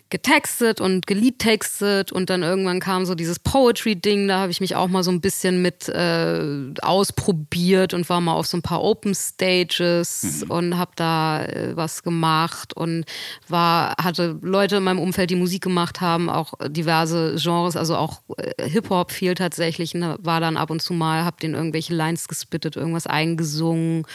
getextet 0.09 0.81
und 0.81 1.07
geliedtextet 1.07 2.11
und 2.11 2.29
dann 2.29 2.43
irgendwann 2.43 2.79
kam 2.79 3.05
so 3.05 3.15
dieses 3.15 3.39
Poetry-Ding, 3.39 4.27
da 4.27 4.39
habe 4.39 4.51
ich 4.51 4.61
mich 4.61 4.75
auch 4.75 4.87
mal 4.87 5.03
so 5.03 5.09
ein 5.09 5.19
bisschen 5.19 5.63
mit 5.63 5.89
äh, 5.89 6.73
ausprobiert 6.81 7.93
und 7.93 8.07
war 8.07 8.21
mal 8.21 8.33
auf 8.33 8.45
so 8.45 8.55
ein 8.55 8.61
paar 8.61 8.83
Open 8.83 9.15
Stages 9.15 10.43
mhm. 10.43 10.51
und 10.51 10.77
habe 10.77 10.91
da 10.95 11.43
äh, 11.45 11.75
was 11.75 12.03
gemacht 12.03 12.77
und 12.77 13.05
war, 13.47 13.95
hatte 13.99 14.37
Leute 14.41 14.77
in 14.77 14.83
meinem 14.83 14.99
Umfeld, 14.99 15.31
die 15.31 15.35
Musik 15.35 15.63
gemacht 15.63 16.01
haben, 16.01 16.29
auch 16.29 16.53
diverse 16.67 17.35
Genres, 17.41 17.75
also 17.75 17.95
auch 17.97 18.21
äh, 18.37 18.69
Hip-Hop 18.69 19.11
viel 19.11 19.33
tatsächlich, 19.33 19.95
ne, 19.95 20.17
war 20.19 20.39
dann 20.39 20.55
ab 20.55 20.69
und 20.69 20.83
zu 20.83 20.93
mal, 20.93 21.25
habe 21.25 21.37
denen 21.41 21.55
irgendwelche 21.55 21.95
Lines 21.95 22.27
gespittet, 22.27 22.75
irgendwas 22.75 23.07
eingesungen. 23.07 24.05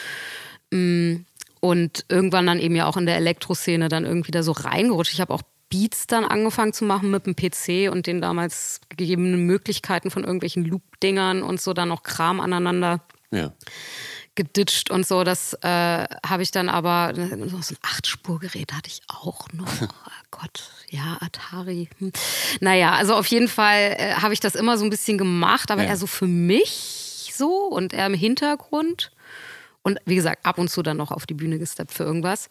Mm. 0.71 1.17
Und 1.63 2.07
irgendwann 2.09 2.47
dann 2.47 2.59
eben 2.59 2.75
ja 2.75 2.87
auch 2.87 2.97
in 2.97 3.05
der 3.05 3.17
Elektroszene 3.17 3.91
dann 3.91 4.07
irgendwie 4.07 4.31
da 4.31 4.43
so 4.43 4.53
reingerutscht. 4.53 5.13
Ich 5.13 5.21
habe 5.21 5.35
auch 5.35 5.43
Beats 5.71 6.09
dann 6.09 6.25
angefangen 6.25 6.73
zu 6.73 6.85
machen 6.85 7.11
mit 7.11 7.27
dem 7.27 7.37
PC 7.37 7.91
und 7.91 8.07
den 8.07 8.21
damals 8.21 8.81
gegebenen 8.91 9.47
Möglichkeiten 9.47 10.11
von 10.11 10.25
irgendwelchen 10.25 10.65
Loop-Dingern 10.65 11.43
und 11.43 11.61
so 11.61 11.73
dann 11.73 11.89
noch 11.89 12.03
Kram 12.03 12.41
aneinander 12.41 13.01
ja. 13.31 13.53
geditscht 14.35 14.91
und 14.91 15.07
so. 15.07 15.23
Das 15.23 15.55
äh, 15.63 15.69
habe 16.27 16.43
ich 16.43 16.51
dann 16.51 16.69
aber, 16.69 17.13
so 17.15 17.23
ein 17.23 17.79
Acht-Spur-Gerät 17.83 18.73
hatte 18.73 18.91
ich 18.91 19.01
auch 19.09 19.49
noch. 19.53 19.69
Oh 20.33 20.39
Gott, 20.43 20.71
ja, 20.89 21.19
Atari. 21.21 21.89
Hm. 21.99 22.13
Naja, 22.61 22.93
also 22.93 23.17
auf 23.17 23.27
jeden 23.27 23.49
Fall 23.49 23.97
äh, 23.99 24.15
habe 24.15 24.33
ich 24.33 24.39
das 24.39 24.55
immer 24.55 24.79
so 24.79 24.85
ein 24.85 24.91
bisschen 24.91 25.19
gemacht, 25.19 25.73
aber 25.73 25.83
ja. 25.83 25.89
eher 25.89 25.97
so 25.97 26.07
für 26.07 26.29
mich 26.29 27.33
so 27.37 27.65
und 27.65 27.93
eher 27.93 28.07
im 28.07 28.15
Hintergrund. 28.15 29.11
Und 29.83 29.99
wie 30.05 30.15
gesagt, 30.15 30.47
ab 30.47 30.59
und 30.59 30.71
zu 30.71 30.83
dann 30.83 30.97
noch 30.97 31.11
auf 31.11 31.27
die 31.27 31.35
Bühne 31.35 31.59
gesteppt 31.59 31.93
für 31.93 32.05
irgendwas 32.05 32.49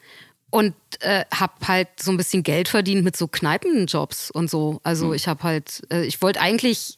und 0.49 0.73
äh, 1.01 1.25
habe 1.33 1.53
halt 1.67 1.87
so 1.99 2.11
ein 2.11 2.17
bisschen 2.17 2.43
Geld 2.43 2.67
verdient 2.67 3.03
mit 3.03 3.15
so 3.15 3.27
Kneipenjobs 3.27 4.31
und 4.31 4.49
so. 4.49 4.79
Also 4.83 5.07
mhm. 5.07 5.13
ich 5.13 5.27
habe 5.27 5.43
halt, 5.43 5.81
äh, 5.91 6.05
ich 6.05 6.21
wollte 6.21 6.41
eigentlich 6.41 6.97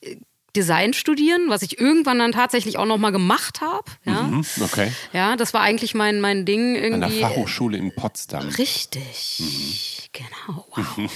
Design 0.56 0.94
studieren, 0.94 1.46
was 1.48 1.62
ich 1.62 1.80
irgendwann 1.80 2.20
dann 2.20 2.34
tatsächlich 2.34 2.78
auch 2.78 2.86
noch 2.86 2.98
mal 2.98 3.12
gemacht 3.12 3.62
habe. 3.62 3.90
Ja? 4.06 4.24
Mhm, 4.24 4.46
okay. 4.62 4.92
Ja, 5.14 5.36
das 5.36 5.54
war 5.54 5.62
eigentlich 5.62 5.94
mein, 5.94 6.20
mein 6.20 6.46
Ding 6.46 6.76
irgendwie. 6.76 7.06
An 7.06 7.12
der 7.12 7.30
Fachhochschule 7.30 7.78
in 7.78 7.94
Potsdam. 7.96 8.48
Richtig. 8.50 9.38
Mhm. 9.40 9.74
Genau. 10.14 10.68
Wow. 10.76 11.10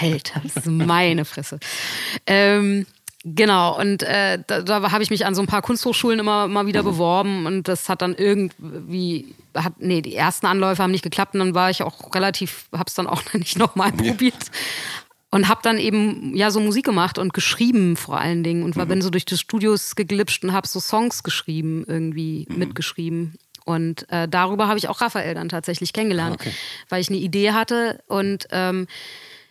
Alter, 0.00 0.40
das 0.42 0.56
ist 0.56 0.66
meine 0.66 1.26
Fresse. 1.26 1.58
Ähm, 2.26 2.86
Genau, 3.24 3.78
und 3.78 4.04
äh, 4.04 4.38
da, 4.46 4.62
da 4.62 4.92
habe 4.92 5.02
ich 5.02 5.10
mich 5.10 5.26
an 5.26 5.34
so 5.34 5.42
ein 5.42 5.48
paar 5.48 5.62
Kunsthochschulen 5.62 6.20
immer 6.20 6.46
mal 6.46 6.66
wieder 6.66 6.84
beworben 6.84 7.46
und 7.46 7.66
das 7.66 7.88
hat 7.88 8.00
dann 8.00 8.14
irgendwie, 8.14 9.34
hat, 9.56 9.74
nee, 9.80 10.02
die 10.02 10.14
ersten 10.14 10.46
Anläufe 10.46 10.82
haben 10.82 10.92
nicht 10.92 11.02
geklappt 11.02 11.34
und 11.34 11.40
dann 11.40 11.54
war 11.54 11.68
ich 11.68 11.82
auch 11.82 12.14
relativ, 12.14 12.66
habe 12.72 12.84
es 12.86 12.94
dann 12.94 13.08
auch 13.08 13.22
nicht 13.32 13.58
nochmal 13.58 13.90
ja. 14.00 14.12
probiert. 14.12 14.50
und 15.30 15.48
habe 15.48 15.60
dann 15.64 15.78
eben 15.78 16.34
ja 16.36 16.52
so 16.52 16.60
Musik 16.60 16.84
gemacht 16.84 17.18
und 17.18 17.34
geschrieben 17.34 17.96
vor 17.96 18.20
allen 18.20 18.44
Dingen 18.44 18.62
und 18.62 18.76
war, 18.76 18.84
mhm. 18.84 18.90
bin 18.90 19.02
so 19.02 19.10
durch 19.10 19.24
die 19.24 19.36
Studios 19.36 19.96
geglitscht 19.96 20.44
und 20.44 20.52
habe 20.52 20.68
so 20.68 20.78
Songs 20.78 21.24
geschrieben, 21.24 21.84
irgendwie 21.88 22.46
mhm. 22.48 22.58
mitgeschrieben. 22.58 23.34
Und 23.64 24.10
äh, 24.10 24.28
darüber 24.28 24.68
habe 24.68 24.78
ich 24.78 24.88
auch 24.88 25.00
Raphael 25.00 25.34
dann 25.34 25.48
tatsächlich 25.48 25.92
kennengelernt, 25.92 26.36
ah, 26.38 26.40
okay. 26.40 26.54
weil 26.88 27.00
ich 27.00 27.08
eine 27.08 27.18
Idee 27.18 27.50
hatte 27.50 28.02
und 28.06 28.46
ähm, 28.52 28.86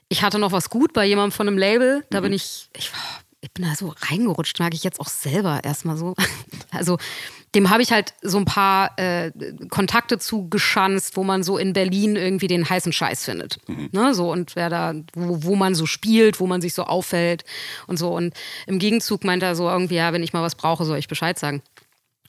ich 0.10 0.24
hatte 0.24 0.40
noch 0.40 0.54
was 0.54 0.70
gut 0.70 0.94
bei 0.94 1.06
jemandem 1.06 1.34
von 1.34 1.48
einem 1.48 1.58
Label. 1.58 2.06
Da 2.10 2.20
mhm. 2.20 2.24
bin 2.24 2.34
ich, 2.34 2.70
ich, 2.76 2.92
ich 3.42 3.52
bin 3.54 3.66
da 3.66 3.76
so 3.76 3.94
reingerutscht, 3.98 4.60
mag 4.60 4.74
ich 4.74 4.84
jetzt 4.84 5.00
auch 5.00 5.10
selber 5.10 5.64
erstmal 5.64 5.98
so. 5.98 6.16
Also 6.70 6.98
dem 7.56 7.70
habe 7.70 7.82
ich 7.82 7.92
halt 7.92 8.14
so 8.22 8.38
ein 8.38 8.46
paar 8.46 9.00
äh, 9.00 9.32
Kontakte 9.70 10.20
zugeschanzt, 10.20 11.16
wo 11.16 11.24
man 11.24 11.42
so 11.42 11.58
in 11.58 11.74
Berlin 11.74 12.16
irgendwie 12.16 12.48
den 12.48 12.70
heißen 12.70 12.92
Scheiß 12.92 13.24
findet. 13.24 13.58
Mhm. 13.68 13.90
Ne, 13.94 14.14
so 14.14 14.32
und 14.32 14.56
wer 14.56 14.70
da, 14.70 14.94
wo, 15.14 15.44
wo 15.44 15.56
man 15.56 15.74
so 15.74 15.86
spielt, 15.86 16.40
wo 16.40 16.46
man 16.46 16.62
sich 16.62 16.74
so 16.74 16.84
auffällt 16.84 17.46
und 17.88 17.98
so. 17.98 18.14
Und 18.14 18.36
im 18.68 18.80
Gegenzug 18.80 19.24
meint 19.24 19.44
er 19.44 19.56
so 19.56 19.68
irgendwie, 19.68 19.96
ja, 19.96 20.14
wenn 20.14 20.24
ich 20.24 20.34
mal 20.34 20.44
was 20.44 20.56
brauche, 20.56 20.86
soll 20.86 21.00
ich 21.00 21.08
Bescheid 21.08 21.40
sagen. 21.40 21.64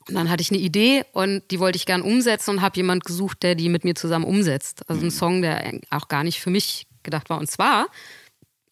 Und 0.09 0.15
dann 0.15 0.31
hatte 0.31 0.41
ich 0.41 0.51
eine 0.51 0.61
Idee 0.61 1.05
und 1.13 1.43
die 1.51 1.61
wollte 1.61 1.77
ich 1.77 1.85
gern 1.85 2.01
umsetzen 2.01 2.51
und 2.53 2.63
habe 2.63 2.77
jemand 2.77 3.05
gesucht, 3.05 3.43
der 3.43 3.55
die 3.55 3.69
mit 3.69 3.85
mir 3.85 3.97
zusammen 3.97 4.25
umsetzt. 4.25 4.89
Also 4.89 5.03
ein 5.03 5.07
mhm. 5.07 5.11
Song, 5.11 5.43
der 5.43 5.81
auch 5.91 6.09
gar 6.09 6.25
nicht 6.25 6.41
für 6.41 6.51
mich 6.51 6.87
gedacht 7.03 7.29
war. 7.29 7.39
Und 7.39 7.51
zwar 7.51 7.89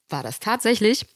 war 0.09 0.23
das 0.23 0.39
tatsächlich 0.39 1.07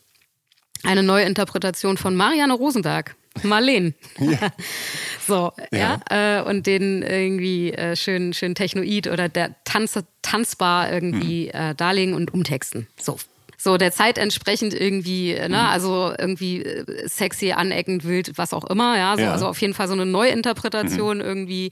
eine 0.85 1.02
neue 1.02 1.24
Interpretation 1.24 1.97
von 1.97 2.16
Marianne 2.16 2.55
Rosenberg. 2.55 3.16
Marleen. 3.43 3.94
Ja. 4.19 4.51
so, 5.27 5.52
ja. 5.70 6.01
ja 6.11 6.40
äh, 6.40 6.43
und 6.43 6.66
den 6.66 7.02
irgendwie 7.02 7.73
äh, 7.73 7.94
schön, 7.97 8.32
schön 8.32 8.55
Technoid 8.55 9.07
oder 9.07 9.28
der 9.28 9.55
Tanz, 9.65 9.98
tanzbar 10.23 10.93
irgendwie 10.93 11.51
mhm. 11.52 11.61
äh, 11.61 11.74
darlegen 11.74 12.15
und 12.15 12.35
umtexten. 12.35 12.89
So, 13.01 13.19
so 13.62 13.77
der 13.77 13.93
Zeit 13.93 14.16
entsprechend 14.16 14.73
irgendwie, 14.73 15.35
ne, 15.35 15.49
mhm. 15.49 15.55
also 15.55 16.15
irgendwie 16.19 16.62
äh, 16.62 17.07
sexy, 17.07 17.53
aneckend, 17.53 18.05
wild, 18.05 18.39
was 18.39 18.55
auch 18.55 18.65
immer, 18.65 18.97
ja, 18.97 19.15
so, 19.16 19.23
ja. 19.23 19.32
also 19.32 19.47
auf 19.47 19.61
jeden 19.61 19.74
Fall 19.74 19.87
so 19.87 19.93
eine 19.93 20.07
Neuinterpretation 20.07 21.19
mhm. 21.19 21.24
irgendwie 21.24 21.70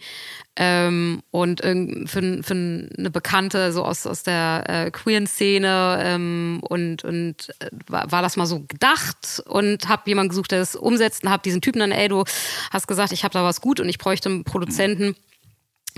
ähm, 0.57 1.23
und 1.31 1.63
für, 1.63 2.43
für 2.43 2.53
eine 2.53 3.11
Bekannte 3.11 3.73
so 3.73 3.85
aus, 3.85 4.07
aus 4.07 4.23
der 4.23 4.65
äh, 4.69 4.91
queeren 4.91 5.27
Szene 5.27 5.99
ähm, 6.03 6.61
und, 6.69 7.05
und 7.05 7.49
äh, 7.61 7.71
war, 7.87 8.21
das 8.21 8.37
mal 8.37 8.45
so 8.45 8.61
gedacht 8.69 9.43
und 9.47 9.89
habe 9.89 10.03
jemanden 10.07 10.29
gesucht, 10.29 10.51
der 10.51 10.59
das 10.59 10.77
umsetzt 10.77 11.25
und 11.25 11.31
habe 11.31 11.43
diesen 11.43 11.63
Typen 11.63 11.79
dann, 11.79 11.93
ey, 11.93 12.09
du 12.09 12.25
hast 12.71 12.87
gesagt, 12.87 13.13
ich 13.13 13.25
habe 13.25 13.33
da 13.33 13.45
was 13.45 13.63
gut 13.63 13.81
und 13.81 13.89
ich 13.89 13.97
bräuchte 13.97 14.29
einen 14.29 14.45
Produzenten, 14.45 15.17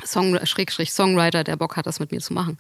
Song, 0.05 0.39
Schrägstrich 0.47 0.93
Songwriter, 0.93 1.43
der 1.43 1.57
Bock 1.57 1.77
hat, 1.77 1.87
das 1.87 1.99
mit 1.99 2.13
mir 2.13 2.21
zu 2.21 2.33
machen. 2.33 2.59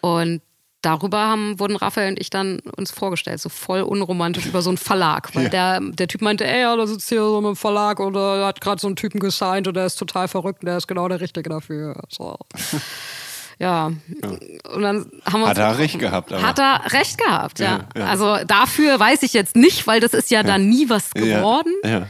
Und 0.00 0.40
darüber 0.86 1.18
haben, 1.18 1.58
wurden 1.58 1.76
Raphael 1.76 2.10
und 2.10 2.20
ich 2.20 2.30
dann 2.30 2.60
uns 2.76 2.90
vorgestellt, 2.90 3.40
so 3.40 3.48
voll 3.48 3.82
unromantisch 3.82 4.46
über 4.46 4.62
so 4.62 4.70
einen 4.70 4.78
Verlag. 4.78 5.34
Weil 5.34 5.44
ja. 5.44 5.48
der, 5.50 5.80
der 5.80 6.08
Typ 6.08 6.22
meinte, 6.22 6.46
ey, 6.46 6.62
ja, 6.62 6.76
da 6.76 6.86
sitzt 6.86 7.08
hier 7.08 7.20
so 7.20 7.40
ein 7.40 7.56
Verlag 7.56 7.98
oder 8.00 8.46
hat 8.46 8.60
gerade 8.60 8.80
so 8.80 8.86
einen 8.86 8.96
Typen 8.96 9.18
gesigned 9.18 9.66
und 9.66 9.74
der 9.74 9.86
ist 9.86 9.96
total 9.96 10.28
verrückt 10.28 10.62
und 10.62 10.66
der 10.66 10.76
ist 10.76 10.86
genau 10.86 11.08
der 11.08 11.20
Richtige 11.20 11.50
dafür. 11.50 12.00
So. 12.08 12.36
Ja. 13.58 13.90
ja. 14.22 14.28
Und 14.74 14.82
dann 14.82 15.10
haben 15.24 15.40
wir 15.40 15.48
Hat 15.48 15.56
er 15.56 15.78
recht 15.78 15.98
gehabt, 15.98 16.30
aber. 16.30 16.42
Hat 16.42 16.58
er 16.58 16.92
recht 16.92 17.16
gehabt, 17.16 17.58
ja. 17.58 17.88
ja. 17.96 18.04
Also 18.04 18.36
dafür 18.46 19.00
weiß 19.00 19.22
ich 19.22 19.32
jetzt 19.32 19.56
nicht, 19.56 19.86
weil 19.86 19.98
das 19.98 20.12
ist 20.12 20.30
ja, 20.30 20.42
dann 20.42 20.68
nie 20.68 20.90
was 20.90 21.12
geworden. 21.12 21.72
Ja. 21.82 22.06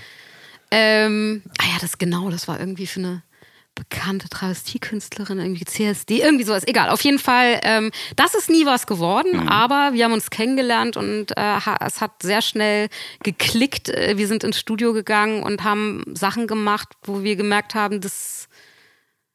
Ähm, 0.73 1.43
ah 1.59 1.65
ja, 1.73 1.78
das 1.81 1.98
genau, 1.98 2.31
das 2.31 2.48
war 2.48 2.59
irgendwie 2.59 2.89
für 2.89 2.98
eine 2.98 3.23
bekannte 3.77 4.28
Travestiekünstlerin, 4.28 5.39
irgendwie 5.39 5.65
CSD, 5.65 6.20
irgendwie 6.20 6.44
sowas. 6.44 6.66
Egal, 6.66 6.89
auf 6.89 7.03
jeden 7.03 7.20
Fall, 7.20 7.61
ähm, 7.62 7.93
das 8.16 8.35
ist 8.35 8.51
nie 8.51 8.66
was 8.66 8.89
geworden, 8.89 9.43
mhm. 9.43 9.48
aber 9.48 9.90
wir 9.93 10.05
haben 10.05 10.12
uns 10.12 10.31
kennengelernt 10.31 10.97
und 10.97 11.36
äh, 11.36 11.59
es 11.81 12.01
hat 12.01 12.23
sehr 12.23 12.43
schnell 12.43 12.89
geklickt. 13.23 13.90
Äh, 13.90 14.19
wir 14.19 14.27
sind 14.27 14.43
ins 14.43 14.59
Studio 14.59 14.93
gegangen 14.93 15.44
und 15.44 15.62
haben 15.62 16.03
Sachen 16.15 16.48
gemacht, 16.48 16.89
wo 17.03 17.23
wir 17.23 17.36
gemerkt 17.36 17.77
haben, 17.77 18.01
das, 18.01 18.48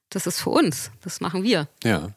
das 0.10 0.28
ist 0.28 0.42
für 0.42 0.50
uns, 0.50 0.92
das 1.02 1.22
machen 1.22 1.44
wir. 1.44 1.70
Ja. 1.84 2.10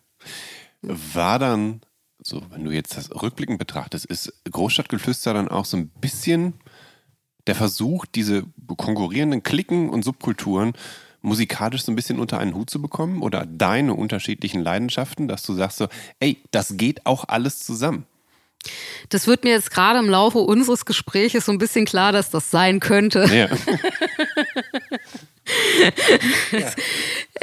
War 0.83 1.39
dann, 1.39 1.83
so 2.21 2.43
wenn 2.51 2.65
du 2.65 2.71
jetzt 2.71 2.97
das 2.97 3.11
rückblickend 3.11 3.59
betrachtest, 3.59 4.07
ist 4.07 4.33
Großstadtgeflüster 4.51 5.35
dann 5.35 5.49
auch 5.49 5.67
so 5.67 5.77
ein 5.77 5.89
bisschen 5.89 6.55
der 7.47 7.55
Versuch, 7.55 8.07
diese 8.07 8.45
konkurrierenden 8.79 9.43
Klicken 9.43 9.91
und 9.91 10.03
Subkulturen 10.03 10.73
musikalisch 11.25 11.83
so 11.85 11.93
ein 11.93 11.97
bisschen 11.97 12.21
unter 12.21 12.39
einen 12.39 12.55
Hut 12.55 12.71
zu 12.71 12.81
bekommen 12.81 13.23
oder 13.23 13.47
deine 13.47 13.95
unterschiedlichen 13.95 14.63
Leidenschaften, 14.63 15.27
dass 15.29 15.43
du 15.43 15.55
sagst 15.55 15.79
so, 15.79 15.89
ey, 16.21 16.39
das 16.51 16.77
geht 16.77 17.07
auch 17.07 17.25
alles 17.29 17.61
zusammen? 17.61 18.07
Das 19.11 19.27
wird 19.27 19.45
mir 19.45 19.51
jetzt 19.51 19.71
gerade 19.71 19.99
im 19.99 20.09
Laufe 20.09 20.39
unseres 20.39 20.87
Gespräches 20.87 21.45
so 21.47 21.53
ein 21.53 21.59
bisschen 21.59 21.85
klar, 21.85 22.13
dass 22.13 22.31
das 22.31 22.51
sein 22.51 22.81
könnte. 22.81 23.25
Ja. 23.27 23.49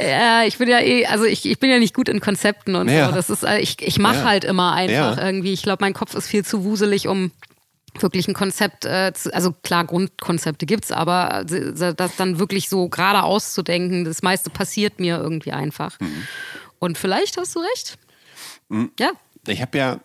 ja. 0.00 0.44
ich 0.44 0.58
bin 0.58 0.68
ja 0.68 0.80
eh, 0.80 1.06
also 1.06 1.24
ich, 1.24 1.46
ich 1.46 1.60
bin 1.60 1.70
ja 1.70 1.78
nicht 1.78 1.94
gut 1.94 2.08
in 2.08 2.18
Konzepten 2.20 2.74
und 2.74 2.88
ja. 2.88 3.06
so. 3.06 3.14
Das 3.14 3.30
ist, 3.30 3.44
äh, 3.44 3.58
ich, 3.58 3.80
ich 3.80 3.98
mache 3.98 4.18
ja. 4.18 4.24
halt 4.24 4.44
immer 4.44 4.72
einfach 4.72 5.18
irgendwie. 5.18 5.52
Ich 5.52 5.62
glaube, 5.62 5.84
mein 5.84 5.94
Kopf 5.94 6.14
ist 6.14 6.26
viel 6.26 6.44
zu 6.44 6.64
wuselig, 6.64 7.06
um 7.06 7.30
wirklich 7.98 8.28
ein 8.28 8.34
Konzept, 8.34 8.84
äh, 8.84 9.12
also 9.32 9.52
klar, 9.62 9.84
Grundkonzepte 9.84 10.66
gibt 10.66 10.84
es, 10.84 10.92
aber 10.92 11.44
das 11.44 12.16
dann 12.16 12.38
wirklich 12.38 12.68
so 12.68 12.88
gerade 12.88 13.22
auszudenken, 13.22 14.04
das 14.04 14.22
meiste 14.22 14.50
passiert 14.50 15.00
mir 15.00 15.18
irgendwie 15.18 15.52
einfach. 15.52 15.98
Mhm. 16.00 16.26
Und 16.78 16.98
vielleicht 16.98 17.36
hast 17.36 17.54
du 17.54 17.60
recht. 17.60 17.98
Mhm. 18.68 18.90
Ja. 18.98 19.12
Ich 19.46 19.60
habe 19.60 19.78
ja 19.78 20.00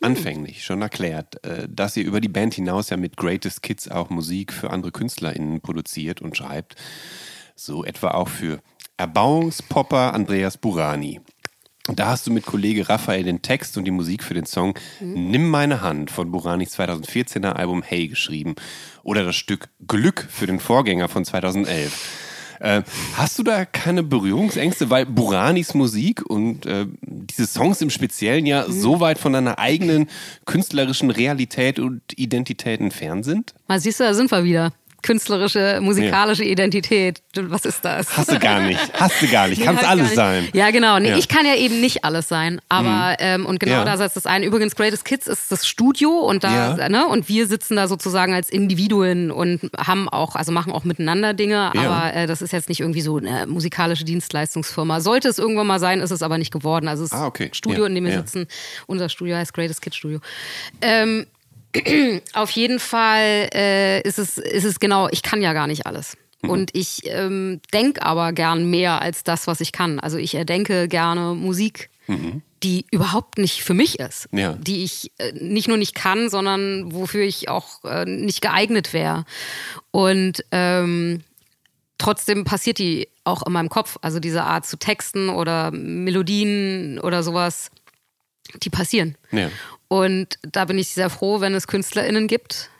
anfänglich 0.00 0.64
schon 0.64 0.82
erklärt, 0.82 1.44
äh, 1.44 1.68
dass 1.68 1.96
ihr 1.96 2.04
über 2.04 2.20
die 2.20 2.28
Band 2.28 2.54
hinaus 2.54 2.90
ja 2.90 2.96
mit 2.96 3.16
Greatest 3.16 3.62
Kids 3.62 3.88
auch 3.88 4.10
Musik 4.10 4.52
für 4.52 4.70
andere 4.70 4.92
KünstlerInnen 4.92 5.60
produziert 5.60 6.20
und 6.20 6.36
schreibt. 6.36 6.76
So 7.54 7.84
etwa 7.84 8.12
auch 8.12 8.28
für 8.28 8.60
Erbauungspopper 8.96 10.14
Andreas 10.14 10.56
Burani. 10.56 11.20
Und 11.88 11.98
da 11.98 12.06
hast 12.06 12.26
du 12.26 12.30
mit 12.30 12.46
Kollege 12.46 12.88
Raphael 12.88 13.24
den 13.24 13.42
Text 13.42 13.76
und 13.76 13.84
die 13.84 13.90
Musik 13.90 14.22
für 14.22 14.34
den 14.34 14.46
Song 14.46 14.74
mhm. 15.00 15.30
Nimm 15.30 15.50
meine 15.50 15.80
Hand 15.80 16.10
von 16.10 16.30
Buranis 16.30 16.78
2014er 16.78 17.52
Album 17.52 17.82
Hey 17.82 18.06
geschrieben. 18.06 18.54
Oder 19.02 19.24
das 19.24 19.34
Stück 19.34 19.68
Glück 19.86 20.26
für 20.30 20.46
den 20.46 20.60
Vorgänger 20.60 21.08
von 21.08 21.24
2011. 21.24 21.92
Äh, 22.62 22.82
hast 23.16 23.40
du 23.40 23.42
da 23.42 23.64
keine 23.64 24.04
Berührungsängste, 24.04 24.88
weil 24.88 25.04
Buranis 25.04 25.74
Musik 25.74 26.24
und 26.24 26.64
äh, 26.64 26.86
diese 27.00 27.48
Songs 27.48 27.80
im 27.80 27.90
Speziellen 27.90 28.46
ja 28.46 28.68
mhm. 28.68 28.72
so 28.72 29.00
weit 29.00 29.18
von 29.18 29.32
deiner 29.32 29.58
eigenen 29.58 30.08
künstlerischen 30.46 31.10
Realität 31.10 31.80
und 31.80 32.02
Identität 32.14 32.80
entfernt 32.80 33.24
sind? 33.24 33.54
Mal 33.66 33.80
siehst 33.80 33.98
du, 33.98 34.04
da 34.04 34.14
sind 34.14 34.30
wir 34.30 34.44
wieder 34.44 34.72
künstlerische, 35.02 35.80
musikalische 35.82 36.44
ja. 36.44 36.50
Identität. 36.50 37.22
Was 37.34 37.64
ist 37.64 37.84
das? 37.84 38.16
Hast 38.16 38.30
du 38.30 38.38
gar 38.38 38.60
nicht. 38.60 38.80
Hast 38.94 39.20
du 39.20 39.28
gar 39.28 39.48
nicht. 39.48 39.58
Nee, 39.58 39.64
Kannst 39.64 39.84
alles 39.84 40.14
sein. 40.14 40.48
Ja, 40.52 40.70
genau. 40.70 40.98
Nee, 40.98 41.10
ja. 41.10 41.18
Ich 41.18 41.28
kann 41.28 41.44
ja 41.44 41.56
eben 41.56 41.80
nicht 41.80 42.04
alles 42.04 42.28
sein. 42.28 42.60
Aber, 42.68 43.10
mhm. 43.10 43.16
ähm, 43.18 43.46
und 43.46 43.60
genau 43.60 43.76
ja. 43.76 43.84
da 43.84 43.96
setzt 43.96 44.16
es 44.16 44.26
ein. 44.26 44.42
Übrigens, 44.42 44.76
Greatest 44.76 45.04
Kids 45.04 45.26
ist 45.26 45.50
das 45.50 45.66
Studio 45.66 46.10
und 46.10 46.44
da, 46.44 46.88
ne, 46.88 47.06
und 47.06 47.28
wir 47.28 47.46
sitzen 47.46 47.76
da 47.76 47.88
sozusagen 47.88 48.32
als 48.32 48.48
Individuen 48.48 49.30
und 49.30 49.60
haben 49.76 50.08
auch, 50.08 50.36
also 50.36 50.52
machen 50.52 50.72
auch 50.72 50.84
miteinander 50.84 51.34
Dinge. 51.34 51.72
Aber 51.76 52.14
äh, 52.14 52.26
das 52.26 52.42
ist 52.42 52.52
jetzt 52.52 52.68
nicht 52.68 52.80
irgendwie 52.80 53.00
so 53.02 53.18
eine 53.18 53.46
musikalische 53.46 54.04
Dienstleistungsfirma. 54.04 55.00
Sollte 55.00 55.28
es 55.28 55.38
irgendwann 55.38 55.66
mal 55.66 55.80
sein, 55.80 56.00
ist 56.00 56.10
es 56.10 56.22
aber 56.22 56.38
nicht 56.38 56.52
geworden. 56.52 56.88
Also 56.88 57.04
es 57.04 57.12
ah, 57.12 57.26
okay. 57.26 57.50
Studio, 57.52 57.84
in 57.84 57.94
dem 57.94 58.04
wir 58.04 58.12
sitzen. 58.12 58.46
Unser 58.86 59.08
Studio 59.08 59.36
heißt 59.36 59.52
Greatest 59.52 59.82
Kids 59.82 59.96
Studio. 59.96 60.20
Ähm, 60.80 61.26
auf 62.32 62.50
jeden 62.50 62.78
Fall 62.78 63.48
äh, 63.54 64.02
ist, 64.02 64.18
es, 64.18 64.38
ist 64.38 64.64
es 64.64 64.80
genau, 64.80 65.08
ich 65.10 65.22
kann 65.22 65.42
ja 65.42 65.52
gar 65.52 65.66
nicht 65.66 65.86
alles. 65.86 66.16
Mhm. 66.42 66.50
Und 66.50 66.70
ich 66.74 67.02
ähm, 67.06 67.60
denke 67.72 68.02
aber 68.02 68.32
gern 68.32 68.68
mehr 68.68 69.00
als 69.00 69.24
das, 69.24 69.46
was 69.46 69.60
ich 69.60 69.72
kann. 69.72 70.00
Also 70.00 70.18
ich 70.18 70.34
erdenke 70.34 70.88
gerne 70.88 71.34
Musik, 71.34 71.90
mhm. 72.06 72.42
die 72.62 72.86
überhaupt 72.90 73.38
nicht 73.38 73.62
für 73.62 73.74
mich 73.74 73.98
ist. 73.98 74.28
Ja. 74.32 74.54
Die 74.54 74.84
ich 74.84 75.12
äh, 75.18 75.32
nicht 75.32 75.68
nur 75.68 75.76
nicht 75.76 75.94
kann, 75.94 76.28
sondern 76.28 76.92
wofür 76.92 77.22
ich 77.22 77.48
auch 77.48 77.84
äh, 77.84 78.04
nicht 78.04 78.42
geeignet 78.42 78.92
wäre. 78.92 79.24
Und 79.90 80.44
ähm, 80.50 81.22
trotzdem 81.98 82.44
passiert 82.44 82.78
die 82.78 83.08
auch 83.24 83.46
in 83.46 83.52
meinem 83.52 83.68
Kopf. 83.68 83.98
Also 84.02 84.18
diese 84.18 84.44
Art 84.44 84.66
zu 84.66 84.76
texten 84.76 85.28
oder 85.28 85.70
Melodien 85.70 86.98
oder 86.98 87.22
sowas, 87.22 87.70
die 88.62 88.70
passieren. 88.70 89.16
Ja. 89.30 89.50
Und 89.88 90.38
da 90.42 90.64
bin 90.64 90.78
ich 90.78 90.88
sehr 90.88 91.10
froh, 91.10 91.40
wenn 91.40 91.54
es 91.54 91.66
KünstlerInnen 91.66 92.26
gibt, 92.26 92.70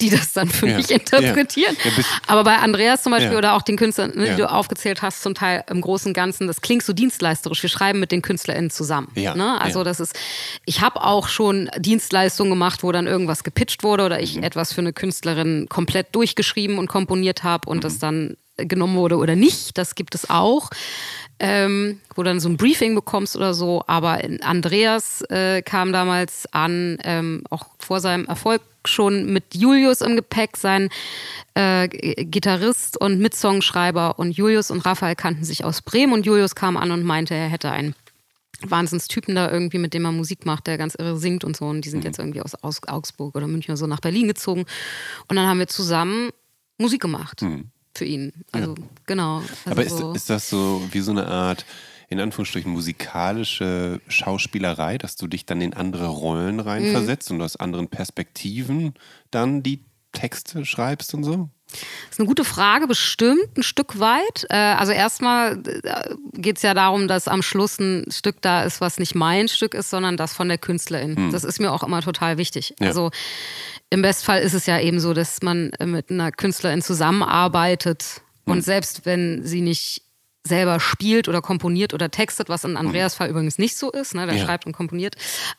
die 0.00 0.10
das 0.10 0.32
dann 0.32 0.48
für 0.48 0.68
ja. 0.68 0.76
mich 0.76 0.90
interpretieren. 0.90 1.76
Ja. 1.84 1.90
Ja, 1.90 2.04
Aber 2.28 2.44
bei 2.44 2.56
Andreas 2.58 3.02
zum 3.02 3.12
Beispiel 3.12 3.36
oder 3.36 3.54
auch 3.54 3.62
den 3.62 3.76
Künstlern, 3.76 4.12
ne, 4.14 4.30
die 4.30 4.36
du 4.36 4.50
aufgezählt 4.50 5.02
hast, 5.02 5.22
zum 5.22 5.34
Teil 5.34 5.64
im 5.68 5.80
Großen 5.80 6.10
und 6.10 6.14
Ganzen, 6.14 6.46
das 6.46 6.60
klingt 6.60 6.84
so 6.84 6.92
dienstleisterisch. 6.92 7.62
Wir 7.62 7.70
schreiben 7.70 7.98
mit 7.98 8.12
den 8.12 8.22
KünstlerInnen 8.22 8.70
zusammen. 8.70 9.10
Ne? 9.34 9.60
Also 9.60 9.82
das 9.82 9.98
ist, 9.98 10.16
ich 10.64 10.80
habe 10.80 11.02
auch 11.02 11.28
schon 11.28 11.68
Dienstleistungen 11.78 12.50
gemacht, 12.50 12.82
wo 12.82 12.92
dann 12.92 13.06
irgendwas 13.06 13.42
gepitcht 13.42 13.82
wurde 13.82 14.04
oder 14.04 14.20
ich 14.20 14.36
mhm. 14.36 14.44
etwas 14.44 14.72
für 14.72 14.80
eine 14.80 14.92
Künstlerin 14.92 15.66
komplett 15.68 16.14
durchgeschrieben 16.14 16.78
und 16.78 16.86
komponiert 16.86 17.42
habe 17.42 17.68
und 17.68 17.78
mhm. 17.78 17.82
das 17.82 17.98
dann 17.98 18.36
genommen 18.58 18.96
wurde 18.96 19.16
oder 19.16 19.36
nicht. 19.36 19.78
Das 19.78 19.94
gibt 19.94 20.14
es 20.14 20.28
auch. 20.30 20.70
ähm, 21.40 22.00
wo 22.14 22.22
du 22.22 22.30
dann 22.30 22.40
so 22.40 22.48
ein 22.48 22.56
Briefing 22.56 22.94
bekommst 22.94 23.36
oder 23.36 23.54
so. 23.54 23.82
Aber 23.86 24.20
Andreas 24.42 25.22
äh, 25.30 25.62
kam 25.62 25.92
damals 25.92 26.52
an, 26.52 26.98
ähm, 27.04 27.44
auch 27.50 27.66
vor 27.78 28.00
seinem 28.00 28.26
Erfolg 28.26 28.62
schon 28.84 29.32
mit 29.32 29.54
Julius 29.54 30.00
im 30.00 30.16
Gepäck, 30.16 30.56
sein 30.56 30.88
äh, 31.54 31.88
Gitarrist 31.88 33.00
und 33.00 33.20
Mitsongschreiber. 33.20 34.18
Und 34.18 34.32
Julius 34.32 34.70
und 34.70 34.80
Raphael 34.80 35.14
kannten 35.14 35.44
sich 35.44 35.64
aus 35.64 35.82
Bremen 35.82 36.12
und 36.12 36.26
Julius 36.26 36.54
kam 36.54 36.76
an 36.76 36.90
und 36.90 37.04
meinte, 37.04 37.34
er 37.34 37.48
hätte 37.48 37.70
einen 37.70 37.94
Wahnsinnstypen 38.62 39.36
da 39.36 39.50
irgendwie, 39.50 39.78
mit 39.78 39.94
dem 39.94 40.04
er 40.04 40.12
Musik 40.12 40.44
macht, 40.44 40.66
der 40.66 40.78
ganz 40.78 40.96
irre 40.96 41.16
singt 41.18 41.44
und 41.44 41.56
so. 41.56 41.66
Und 41.66 41.84
die 41.84 41.90
sind 41.90 42.00
mhm. 42.00 42.06
jetzt 42.06 42.18
irgendwie 42.18 42.40
aus, 42.40 42.54
aus 42.56 42.82
Augsburg 42.88 43.36
oder 43.36 43.46
München 43.46 43.72
oder 43.72 43.76
so 43.76 43.86
nach 43.86 44.00
Berlin 44.00 44.26
gezogen. 44.26 44.64
Und 45.28 45.36
dann 45.36 45.46
haben 45.46 45.60
wir 45.60 45.68
zusammen 45.68 46.30
Musik 46.78 47.02
gemacht 47.02 47.42
mhm. 47.42 47.70
Für 47.98 48.04
ihn. 48.04 48.32
Also 48.52 48.74
ja. 48.74 48.82
genau. 49.06 49.36
Also 49.38 49.70
Aber 49.70 49.84
ist, 49.84 49.98
so. 49.98 50.12
ist 50.12 50.30
das 50.30 50.48
so 50.48 50.82
wie 50.90 51.00
so 51.00 51.10
eine 51.10 51.26
Art, 51.26 51.66
in 52.08 52.20
Anführungsstrichen, 52.20 52.72
musikalische 52.72 54.00
Schauspielerei, 54.08 54.96
dass 54.98 55.16
du 55.16 55.26
dich 55.26 55.44
dann 55.44 55.60
in 55.60 55.74
andere 55.74 56.06
Rollen 56.06 56.60
reinversetzt 56.60 57.30
mhm. 57.30 57.36
und 57.36 57.42
aus 57.42 57.56
anderen 57.56 57.88
Perspektiven 57.88 58.94
dann 59.30 59.62
die 59.62 59.84
Texte 60.12 60.64
schreibst 60.64 61.12
und 61.14 61.24
so? 61.24 61.50
Das 61.70 62.12
ist 62.12 62.20
eine 62.20 62.26
gute 62.26 62.44
Frage, 62.44 62.86
bestimmt 62.86 63.56
ein 63.56 63.62
Stück 63.62 63.98
weit. 63.98 64.46
Äh, 64.48 64.56
also 64.56 64.92
erstmal 64.92 65.62
äh, 65.66 66.14
geht 66.34 66.56
es 66.56 66.62
ja 66.62 66.74
darum, 66.74 67.08
dass 67.08 67.28
am 67.28 67.42
Schluss 67.42 67.78
ein 67.78 68.10
Stück 68.10 68.40
da 68.40 68.62
ist, 68.62 68.80
was 68.80 68.98
nicht 68.98 69.14
mein 69.14 69.48
Stück 69.48 69.74
ist, 69.74 69.90
sondern 69.90 70.16
das 70.16 70.32
von 70.32 70.48
der 70.48 70.58
Künstlerin. 70.58 71.16
Hm. 71.16 71.32
Das 71.32 71.44
ist 71.44 71.60
mir 71.60 71.72
auch 71.72 71.82
immer 71.82 72.00
total 72.00 72.38
wichtig. 72.38 72.74
Ja. 72.80 72.88
Also 72.88 73.10
im 73.90 74.02
Bestfall 74.02 74.40
ist 74.40 74.54
es 74.54 74.66
ja 74.66 74.80
eben 74.80 75.00
so, 75.00 75.12
dass 75.12 75.42
man 75.42 75.70
mit 75.84 76.10
einer 76.10 76.32
Künstlerin 76.32 76.82
zusammenarbeitet 76.82 78.22
hm. 78.46 78.54
und 78.54 78.62
selbst 78.62 79.04
wenn 79.04 79.44
sie 79.44 79.60
nicht 79.60 80.02
selber 80.48 80.80
spielt 80.80 81.28
oder 81.28 81.40
komponiert 81.42 81.94
oder 81.94 82.10
textet, 82.10 82.48
was 82.48 82.64
in 82.64 82.76
Andreas 82.76 83.14
Fall 83.14 83.28
übrigens 83.28 83.58
nicht 83.58 83.76
so 83.76 83.90
ist, 83.90 84.14
ne? 84.14 84.26
der 84.26 84.36
ja. 84.36 84.44
schreibt 84.44 84.66
und 84.66 84.72
komponiert. 84.72 85.14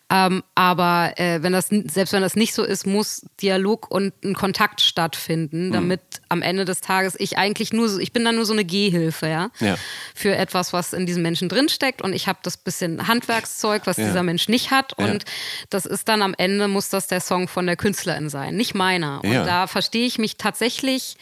Ähm, 0.10 0.44
aber 0.56 1.14
äh, 1.18 1.42
wenn 1.44 1.54
das, 1.54 1.68
selbst 1.68 2.12
wenn 2.14 2.22
das 2.22 2.36
nicht 2.36 2.54
so 2.54 2.64
ist, 2.64 2.86
muss 2.86 3.26
Dialog 3.42 3.90
und 3.92 4.14
ein 4.24 4.34
Kontakt 4.34 4.82
stattfinden, 4.82 5.68
mhm. 5.68 5.72
damit 5.72 6.02
mhm. 6.02 6.26
am 6.30 6.42
Ende 6.42 6.66
des 6.66 6.82
Tages 6.82 7.16
ich 7.18 7.38
eigentlich 7.38 7.72
nur 7.72 7.88
so, 7.88 8.00
ich 8.00 8.12
bin 8.12 8.26
dann 8.26 8.36
nur 8.36 8.46
so 8.46 8.54
eine 8.54 8.66
Gehhilfe, 8.66 9.28
ja, 9.28 9.50
ja. 9.60 9.78
für 10.16 10.36
etwas, 10.36 10.74
was 10.74 10.94
in 10.94 11.06
diesem 11.06 11.22
Menschen 11.22 11.50
drinsteckt 11.50 12.02
und 12.02 12.14
ich 12.14 12.28
habe 12.28 12.40
das 12.44 12.58
bisschen 12.58 13.08
Handwerkszeug, 13.08 13.84
was 13.86 13.98
ja. 13.98 14.06
dieser 14.06 14.24
Mensch 14.24 14.50
nicht 14.50 14.72
hat 14.72 14.94
und 14.94 15.26
das 15.70 15.86
ist 15.86 16.08
dann 16.08 16.22
am 16.22 16.34
Ende, 16.38 16.68
muss 16.68 16.90
das 16.90 17.08
der 17.08 17.22
Song 17.22 17.48
von 17.48 17.66
der 17.66 17.76
Künstlerin 17.76 18.30
sein, 18.30 18.56
nicht 18.56 18.74
meiner. 18.74 19.24
Und 19.24 19.34
da 19.34 19.68
verstehe 19.68 20.06
ich 20.06 20.18
mich 20.18 20.38
tatsächlich 20.38 21.16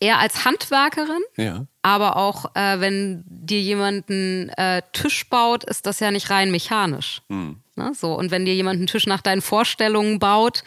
eher 0.00 0.18
als 0.18 0.44
Handwerkerin, 0.44 1.22
ja. 1.36 1.66
aber 1.82 2.16
auch 2.16 2.54
äh, 2.54 2.80
wenn 2.80 3.24
dir 3.26 3.60
jemand 3.60 4.10
einen 4.10 4.50
äh, 4.50 4.82
Tisch 4.92 5.28
baut, 5.28 5.64
ist 5.64 5.86
das 5.86 6.00
ja 6.00 6.10
nicht 6.10 6.30
rein 6.30 6.50
mechanisch. 6.50 7.22
Hm. 7.28 7.60
Ne? 7.76 7.92
So, 7.94 8.14
und 8.14 8.30
wenn 8.30 8.44
dir 8.44 8.54
jemand 8.54 8.78
einen 8.78 8.86
Tisch 8.86 9.06
nach 9.06 9.22
deinen 9.22 9.42
Vorstellungen 9.42 10.18
baut, 10.18 10.64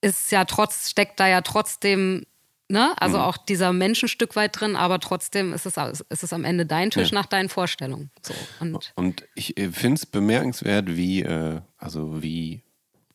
ist 0.00 0.30
ja 0.30 0.44
trotz, 0.44 0.90
steckt 0.90 1.20
da 1.20 1.26
ja 1.26 1.40
trotzdem, 1.40 2.24
ne, 2.68 2.92
also 2.98 3.18
hm. 3.18 3.24
auch 3.24 3.36
dieser 3.36 3.72
Mensch 3.72 4.02
ein 4.02 4.08
Stück 4.08 4.36
weit 4.36 4.60
drin, 4.60 4.76
aber 4.76 5.00
trotzdem 5.00 5.52
ist 5.52 5.66
es, 5.66 5.76
ist 6.08 6.22
es 6.22 6.32
am 6.32 6.44
Ende 6.44 6.66
dein 6.66 6.90
Tisch 6.90 7.10
ja. 7.10 7.14
nach 7.14 7.26
deinen 7.26 7.48
Vorstellungen. 7.48 8.10
So, 8.22 8.34
und, 8.60 8.92
und 8.94 9.24
ich 9.34 9.58
äh, 9.58 9.70
finde 9.70 9.96
es 9.96 10.06
bemerkenswert, 10.06 10.96
wie, 10.96 11.22
äh, 11.22 11.60
also 11.76 12.22
wie 12.22 12.62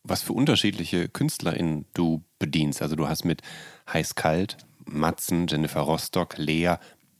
was 0.03 0.21
für 0.21 0.33
unterschiedliche 0.33 1.07
KünstlerInnen 1.07 1.85
du 1.93 2.23
bedienst. 2.37 2.81
Also 2.81 2.95
du 2.95 3.07
hast 3.07 3.23
mit 3.23 3.41
Heiß-Kalt, 3.91 4.57
Matzen, 4.85 5.47
Jennifer 5.47 5.81
Rostock, 5.81 6.37
Lea, 6.37 6.75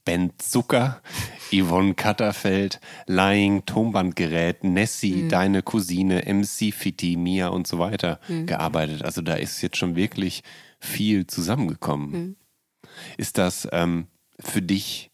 Ben 0.06 0.34
Zucker, 0.38 1.02
Yvonne 1.52 1.94
Katterfeld, 1.94 2.80
Lying, 3.08 3.66
Tonbandgerät, 3.66 4.64
Nessie, 4.64 5.24
mhm. 5.24 5.30
deine 5.30 5.62
Cousine, 5.62 6.24
MC 6.26 6.74
Fitti, 6.74 7.16
Mia 7.16 7.48
und 7.48 7.68
so 7.68 7.80
weiter 7.80 8.20
mhm. 8.28 8.46
gearbeitet. 8.46 9.04
Also 9.04 9.22
da 9.22 9.36
ist 9.36 9.62
jetzt 9.62 9.78
schon 9.78 9.96
wirklich 9.96 10.44
viel 10.80 11.28
zusammengekommen. 11.28 12.12
Mhm. 12.12 12.36
Ist 13.18 13.38
das 13.38 13.68
ähm, 13.72 14.08
für 14.40 14.62
dich 14.62 15.12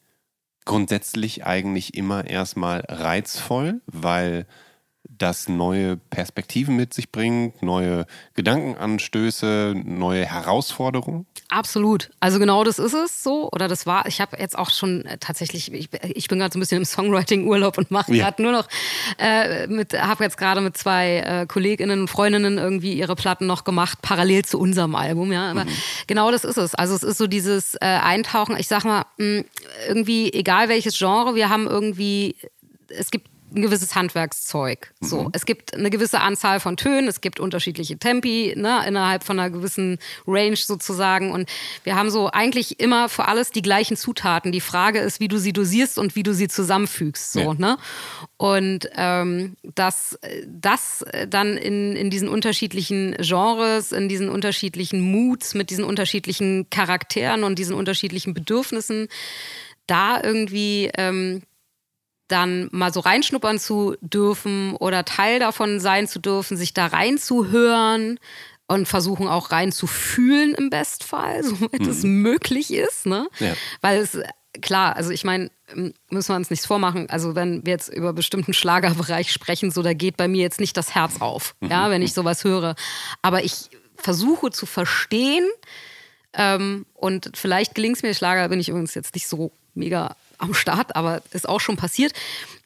grundsätzlich 0.66 1.46
eigentlich 1.46 1.96
immer 1.96 2.28
erstmal 2.28 2.84
reizvoll, 2.88 3.82
weil 3.88 4.46
das 5.20 5.48
neue 5.48 5.98
Perspektiven 5.98 6.76
mit 6.76 6.94
sich 6.94 7.12
bringt, 7.12 7.62
neue 7.62 8.06
Gedankenanstöße, 8.36 9.76
neue 9.86 10.26
Herausforderungen? 10.26 11.26
Absolut. 11.50 12.10
Also 12.20 12.40
genau 12.40 12.64
das 12.64 12.80
ist 12.80 12.94
es 12.94 13.24
so. 13.24 13.50
Oder 13.52 13.68
das 13.68 13.86
war, 13.86 14.06
ich 14.06 14.22
habe 14.22 14.38
jetzt 14.38 14.58
auch 14.58 14.70
schon 14.70 15.06
äh, 15.06 15.18
tatsächlich, 15.18 15.72
ich, 15.74 15.90
ich 16.04 16.28
bin 16.28 16.40
gerade 16.40 16.54
so 16.54 16.58
ein 16.58 16.62
bisschen 16.62 16.78
im 16.78 16.86
Songwriting-Urlaub 16.86 17.78
und 17.78 17.92
mache 17.92 18.12
gerade 18.12 18.42
ja. 18.42 18.50
nur 18.50 18.60
noch 18.60 18.68
äh, 19.18 19.68
mit, 19.68 19.94
habe 20.00 20.24
jetzt 20.24 20.38
gerade 20.38 20.62
mit 20.62 20.78
zwei 20.78 21.18
äh, 21.18 21.46
Kolleginnen 21.48 22.02
und 22.02 22.08
Freundinnen 22.08 22.58
irgendwie 22.58 22.94
ihre 22.94 23.16
Platten 23.16 23.48
noch 23.48 23.64
gemacht, 23.64 24.00
parallel 24.02 24.46
zu 24.46 24.60
unserem 24.60 24.96
Album, 24.96 25.32
ja. 25.32 25.52
Aber 25.52 25.66
mhm. 25.66 25.70
genau 26.08 26.32
das 26.32 26.44
ist 26.44 26.58
es. 26.58 26.76
Also 26.76 26.96
es 26.96 27.04
ist 27.04 27.18
so 27.18 27.28
dieses 27.28 27.76
äh, 27.76 27.86
Eintauchen, 27.86 28.56
ich 28.58 28.68
sag 28.68 28.86
mal, 28.86 29.06
mh, 29.18 29.44
irgendwie, 29.88 30.32
egal 30.32 30.70
welches 30.70 30.98
Genre, 30.98 31.36
wir 31.36 31.50
haben 31.50 31.68
irgendwie, 31.68 32.36
es 32.90 33.12
gibt 33.12 33.28
ein 33.56 33.62
gewisses 33.62 33.96
Handwerkszeug. 33.96 34.94
So, 35.00 35.24
mhm. 35.24 35.30
es 35.34 35.46
gibt 35.46 35.74
eine 35.74 35.90
gewisse 35.90 36.20
Anzahl 36.22 36.60
von 36.60 36.78
Tönen, 36.78 37.08
es 37.08 37.22
gibt 37.22 37.40
unterschiedliche 37.40 37.98
Tempi 37.98 38.54
ne, 38.56 38.84
innerhalb 38.88 39.24
von 39.24 39.40
einer 39.40 39.50
gewissen 39.50 39.98
Range 40.28 40.56
sozusagen. 40.56 41.32
Und 41.32 41.50
wir 41.84 41.96
haben 41.96 42.10
so 42.10 42.30
eigentlich 42.32 42.80
immer 42.80 43.10
für 43.10 43.28
alles 43.28 43.52
die 43.52 43.62
gleichen 43.62 43.98
Zutaten. 43.98 44.52
Die 44.52 44.62
Frage 44.62 45.00
ist, 45.00 45.20
wie 45.20 45.28
du 45.28 45.38
sie 45.38 45.54
dosierst 45.54 45.98
und 45.98 46.16
wie 46.16 46.24
du 46.24 46.34
sie 46.34 46.48
zusammenfügst. 46.48 47.34
So, 47.34 47.40
ja. 47.40 47.54
ne? 47.54 47.78
Und 48.38 48.90
ähm, 48.96 49.56
dass 49.76 50.18
das 50.48 51.06
dann 51.28 51.58
in, 51.58 51.96
in 51.96 52.10
diesen 52.10 52.30
unterschiedlichen 52.30 53.16
Genres, 53.20 53.92
in 53.92 54.08
diesen 54.10 54.30
unterschiedlichen 54.30 55.02
Moods, 55.02 55.56
mit 55.56 55.70
diesen 55.70 55.84
unterschiedlichen 55.84 56.70
Charakteren 56.70 57.44
und 57.44 57.60
diesen 57.60 57.76
unterschiedlichen 57.76 58.34
Bedürfnissen 58.34 59.08
da 59.88 60.22
irgendwie 60.22 60.92
ähm, 60.96 61.42
dann 62.30 62.70
mal 62.72 62.94
so 62.94 63.02
reinschnuppern 63.02 63.60
zu 63.60 63.96
dürfen 64.02 64.76
oder 64.76 65.04
Teil 65.04 65.40
davon 65.40 65.80
sein 65.80 66.08
zu 66.08 66.20
dürfen, 66.20 66.56
sich 66.56 66.74
da 66.74 66.88
reinzuhören 66.88 68.20
und 68.68 68.88
versuchen 68.88 69.28
auch 69.28 69.52
reinzufühlen 69.52 70.54
im 70.54 70.70
Bestfall, 70.70 71.44
soweit 71.44 71.82
mhm. 71.82 71.90
es 71.90 72.04
möglich 72.04 72.72
ist. 72.72 73.06
Ne? 73.06 73.28
Ja. 73.40 73.54
Weil 73.82 74.00
es 74.00 74.18
klar, 74.62 74.96
also 74.96 75.12
ich 75.12 75.24
meine, 75.24 75.52
müssen 76.10 76.30
wir 76.30 76.36
uns 76.36 76.50
nichts 76.50 76.66
vormachen. 76.66 77.10
Also 77.10 77.36
wenn 77.36 77.66
wir 77.66 77.74
jetzt 77.74 77.90
über 77.90 78.14
bestimmten 78.14 78.54
Schlagerbereich 78.54 79.32
sprechen, 79.32 79.72
so 79.72 79.82
da 79.82 79.94
geht 79.94 80.18
bei 80.18 80.28
mir 80.28 80.42
jetzt 80.42 80.60
nicht 80.60 80.78
das 80.78 80.96
Herz 80.96 81.20
auf, 81.20 81.56
mhm. 81.60 81.70
ja, 81.70 81.90
wenn 81.90 82.02
ich 82.02 82.14
sowas 82.14 82.44
höre. 82.44 82.76
Aber 83.22 83.44
ich 83.44 83.70
versuche 83.96 84.52
zu 84.52 84.66
verstehen 84.66 85.46
ähm, 86.34 86.86
und 86.94 87.32
vielleicht 87.36 87.76
gelingt 87.76 87.98
es 87.98 88.04
mir. 88.04 88.14
Schlager 88.14 88.48
bin 88.50 88.60
ich 88.60 88.70
übrigens 88.70 88.94
jetzt 88.94 89.16
nicht 89.16 89.28
so 89.28 89.52
mega 89.74 90.16
am 90.40 90.54
Start, 90.54 90.96
aber 90.96 91.22
ist 91.32 91.48
auch 91.48 91.60
schon 91.60 91.78
passiert. 91.78 92.14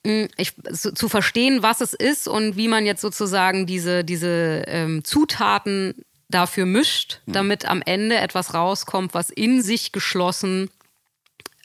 Mm, 0.06 0.26
ich, 0.38 0.54
zu 0.74 1.10
verstehen, 1.10 1.64
was 1.64 1.82
es 1.82 1.94
ist 1.94 2.28
und 2.28 2.56
wie 2.56 2.68
man 2.68 2.86
jetzt 2.86 3.02
sozusagen 3.02 3.66
diese, 3.66 4.04
diese 4.04 4.64
ähm, 4.68 5.04
Zutaten 5.04 5.95
dafür 6.30 6.66
mischt, 6.66 7.20
mhm. 7.26 7.34
damit 7.34 7.66
am 7.66 7.82
Ende 7.86 8.18
etwas 8.18 8.54
rauskommt, 8.54 9.14
was 9.14 9.30
in 9.30 9.62
sich 9.62 9.91
geschlossen 9.91 10.70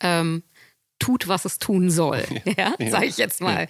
ähm, 0.01 0.43
tut, 0.99 1.29
was 1.29 1.45
es 1.45 1.59
tun 1.59 1.91
soll. 1.91 2.25
Ja, 2.57 2.73
ja 2.79 2.91
sage 2.91 3.07
ich 3.07 3.19
jetzt 3.19 3.41
mal. 3.41 3.69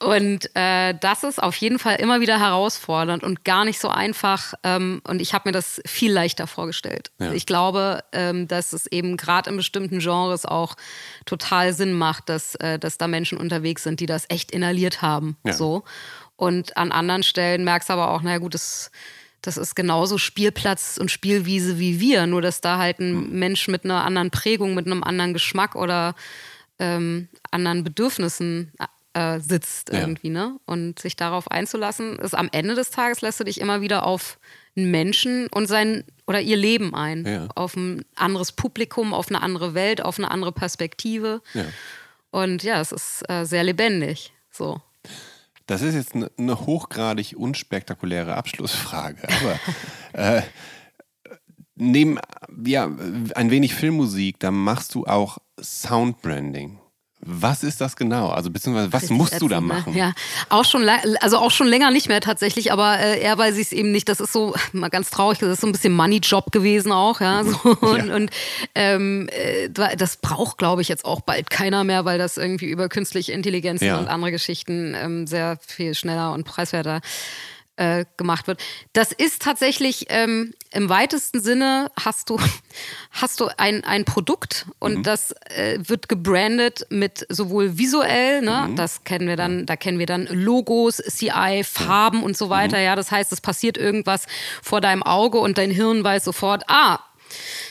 Und 0.00 0.50
äh, 0.54 0.94
das 1.00 1.22
ist 1.22 1.40
auf 1.40 1.54
jeden 1.56 1.78
Fall 1.78 1.96
immer 1.96 2.20
wieder 2.20 2.40
herausfordernd 2.40 3.22
und 3.22 3.44
gar 3.44 3.64
nicht 3.64 3.78
so 3.78 3.88
einfach. 3.88 4.54
Ähm, 4.64 5.00
und 5.06 5.22
ich 5.22 5.34
habe 5.34 5.48
mir 5.48 5.52
das 5.52 5.80
viel 5.86 6.12
leichter 6.12 6.46
vorgestellt. 6.46 7.10
Ja. 7.18 7.32
Ich 7.32 7.46
glaube, 7.46 8.02
ähm, 8.12 8.48
dass 8.48 8.72
es 8.72 8.86
eben 8.86 9.16
gerade 9.16 9.50
in 9.50 9.56
bestimmten 9.56 10.00
Genres 10.00 10.46
auch 10.46 10.74
total 11.26 11.72
Sinn 11.72 11.92
macht, 11.92 12.28
dass, 12.28 12.54
äh, 12.56 12.78
dass 12.78 12.98
da 12.98 13.06
Menschen 13.06 13.38
unterwegs 13.38 13.84
sind, 13.84 14.00
die 14.00 14.06
das 14.06 14.24
echt 14.28 14.50
inhaliert 14.50 15.00
haben. 15.00 15.36
Ja. 15.44 15.52
So. 15.52 15.84
Und 16.36 16.76
an 16.76 16.92
anderen 16.92 17.22
Stellen 17.22 17.64
merkst 17.64 17.88
du 17.88 17.94
aber 17.94 18.10
auch, 18.10 18.22
naja 18.22 18.38
gut, 18.38 18.54
das 18.54 18.90
das 19.40 19.56
ist 19.56 19.76
genauso 19.76 20.18
Spielplatz 20.18 20.98
und 21.00 21.10
Spielwiese 21.10 21.78
wie 21.78 22.00
wir, 22.00 22.26
nur 22.26 22.42
dass 22.42 22.60
da 22.60 22.78
halt 22.78 22.98
ein 22.98 23.14
hm. 23.14 23.38
Mensch 23.38 23.68
mit 23.68 23.84
einer 23.84 24.04
anderen 24.04 24.30
Prägung, 24.30 24.74
mit 24.74 24.86
einem 24.86 25.04
anderen 25.04 25.32
Geschmack 25.32 25.76
oder 25.76 26.14
ähm, 26.78 27.28
anderen 27.50 27.84
Bedürfnissen 27.84 28.72
äh, 29.14 29.40
sitzt 29.40 29.92
ja. 29.92 30.00
irgendwie, 30.00 30.30
ne? 30.30 30.58
Und 30.66 30.98
sich 30.98 31.16
darauf 31.16 31.50
einzulassen, 31.50 32.18
ist 32.18 32.34
am 32.34 32.48
Ende 32.52 32.74
des 32.74 32.90
Tages 32.90 33.20
lässt 33.20 33.40
du 33.40 33.44
dich 33.44 33.60
immer 33.60 33.80
wieder 33.80 34.06
auf 34.06 34.38
einen 34.76 34.90
Menschen 34.90 35.48
und 35.48 35.66
sein 35.66 36.04
oder 36.26 36.40
ihr 36.40 36.56
Leben 36.56 36.94
ein. 36.94 37.26
Ja. 37.26 37.48
Auf 37.54 37.74
ein 37.76 38.04
anderes 38.14 38.52
Publikum, 38.52 39.12
auf 39.12 39.28
eine 39.28 39.42
andere 39.42 39.74
Welt, 39.74 40.02
auf 40.02 40.18
eine 40.18 40.30
andere 40.30 40.52
Perspektive. 40.52 41.42
Ja. 41.54 41.64
Und 42.30 42.62
ja, 42.62 42.80
es 42.80 42.92
ist 42.92 43.28
äh, 43.28 43.44
sehr 43.44 43.64
lebendig. 43.64 44.32
So. 44.50 44.80
Das 45.66 45.82
ist 45.82 45.94
jetzt 45.94 46.14
eine, 46.14 46.30
eine 46.38 46.60
hochgradig 46.60 47.34
unspektakuläre 47.36 48.34
Abschlussfrage, 48.34 49.26
aber 49.40 49.58
äh, 50.38 50.42
neben 51.78 52.18
ja, 52.64 52.90
ein 53.34 53.50
wenig 53.50 53.74
Filmmusik, 53.74 54.38
da 54.40 54.50
machst 54.50 54.94
du 54.94 55.06
auch 55.06 55.38
Soundbranding. 55.60 56.78
Was 57.20 57.64
ist 57.64 57.80
das 57.80 57.96
genau? 57.96 58.28
Also 58.28 58.50
beziehungsweise 58.50 58.92
was 58.92 59.10
musst 59.10 59.40
du 59.42 59.48
da 59.48 59.60
ne? 59.60 59.66
machen? 59.66 59.94
Ja, 59.96 60.12
auch 60.50 60.64
schon, 60.64 60.88
also 61.20 61.38
auch 61.38 61.50
schon 61.50 61.66
länger 61.66 61.90
nicht 61.90 62.08
mehr 62.08 62.20
tatsächlich, 62.20 62.70
aber 62.70 63.00
äh, 63.00 63.20
eher 63.20 63.36
weiß 63.36 63.56
ich 63.56 63.66
es 63.66 63.72
eben 63.72 63.90
nicht. 63.90 64.08
Das 64.08 64.20
ist 64.20 64.32
so 64.32 64.54
mal 64.72 64.88
ganz 64.88 65.10
traurig. 65.10 65.38
Das 65.38 65.48
ist 65.50 65.60
so 65.60 65.66
ein 65.66 65.72
bisschen 65.72 65.94
Money-Job 65.94 66.52
gewesen 66.52 66.92
auch, 66.92 67.20
ja. 67.20 67.42
So. 67.42 67.58
Und, 67.80 68.06
ja. 68.06 68.14
und 68.14 68.30
ähm, 68.74 69.28
äh, 69.30 69.68
das 69.68 70.18
braucht, 70.18 70.58
glaube 70.58 70.82
ich, 70.82 70.88
jetzt 70.88 71.04
auch 71.04 71.20
bald 71.20 71.50
keiner 71.50 71.82
mehr, 71.82 72.04
weil 72.04 72.18
das 72.18 72.36
irgendwie 72.36 72.66
über 72.66 72.88
künstliche 72.88 73.32
Intelligenz 73.32 73.80
ja. 73.80 73.98
und 73.98 74.06
andere 74.06 74.30
Geschichten 74.30 74.94
ähm, 74.94 75.26
sehr 75.26 75.58
viel 75.60 75.94
schneller 75.94 76.32
und 76.32 76.44
preiswerter 76.44 77.00
äh, 77.78 78.04
gemacht 78.16 78.48
wird. 78.48 78.60
Das 78.92 79.12
ist 79.12 79.40
tatsächlich 79.42 80.06
ähm, 80.08 80.52
im 80.72 80.88
weitesten 80.88 81.40
Sinne 81.40 81.90
hast 81.98 82.28
du, 82.28 82.38
hast 83.12 83.40
du 83.40 83.48
ein, 83.56 83.84
ein 83.84 84.04
Produkt 84.04 84.66
und 84.80 84.98
mhm. 84.98 85.02
das 85.04 85.32
äh, 85.56 85.78
wird 85.80 86.08
gebrandet 86.08 86.86
mit 86.90 87.24
sowohl 87.28 87.78
visuell, 87.78 88.42
ne, 88.42 88.66
mhm. 88.68 88.76
das 88.76 89.04
kennen 89.04 89.28
wir 89.28 89.36
dann, 89.36 89.64
da 89.64 89.76
kennen 89.76 90.00
wir 90.00 90.06
dann 90.06 90.26
Logos, 90.26 90.96
CI, 90.96 91.62
Farben 91.64 92.22
und 92.24 92.36
so 92.36 92.50
weiter. 92.50 92.78
Mhm. 92.78 92.84
Ja, 92.84 92.96
das 92.96 93.12
heißt, 93.12 93.32
es 93.32 93.40
passiert 93.40 93.78
irgendwas 93.78 94.26
vor 94.60 94.80
deinem 94.80 95.04
Auge 95.04 95.38
und 95.38 95.56
dein 95.56 95.70
Hirn 95.70 96.02
weiß 96.02 96.24
sofort, 96.24 96.64
ah, 96.68 96.98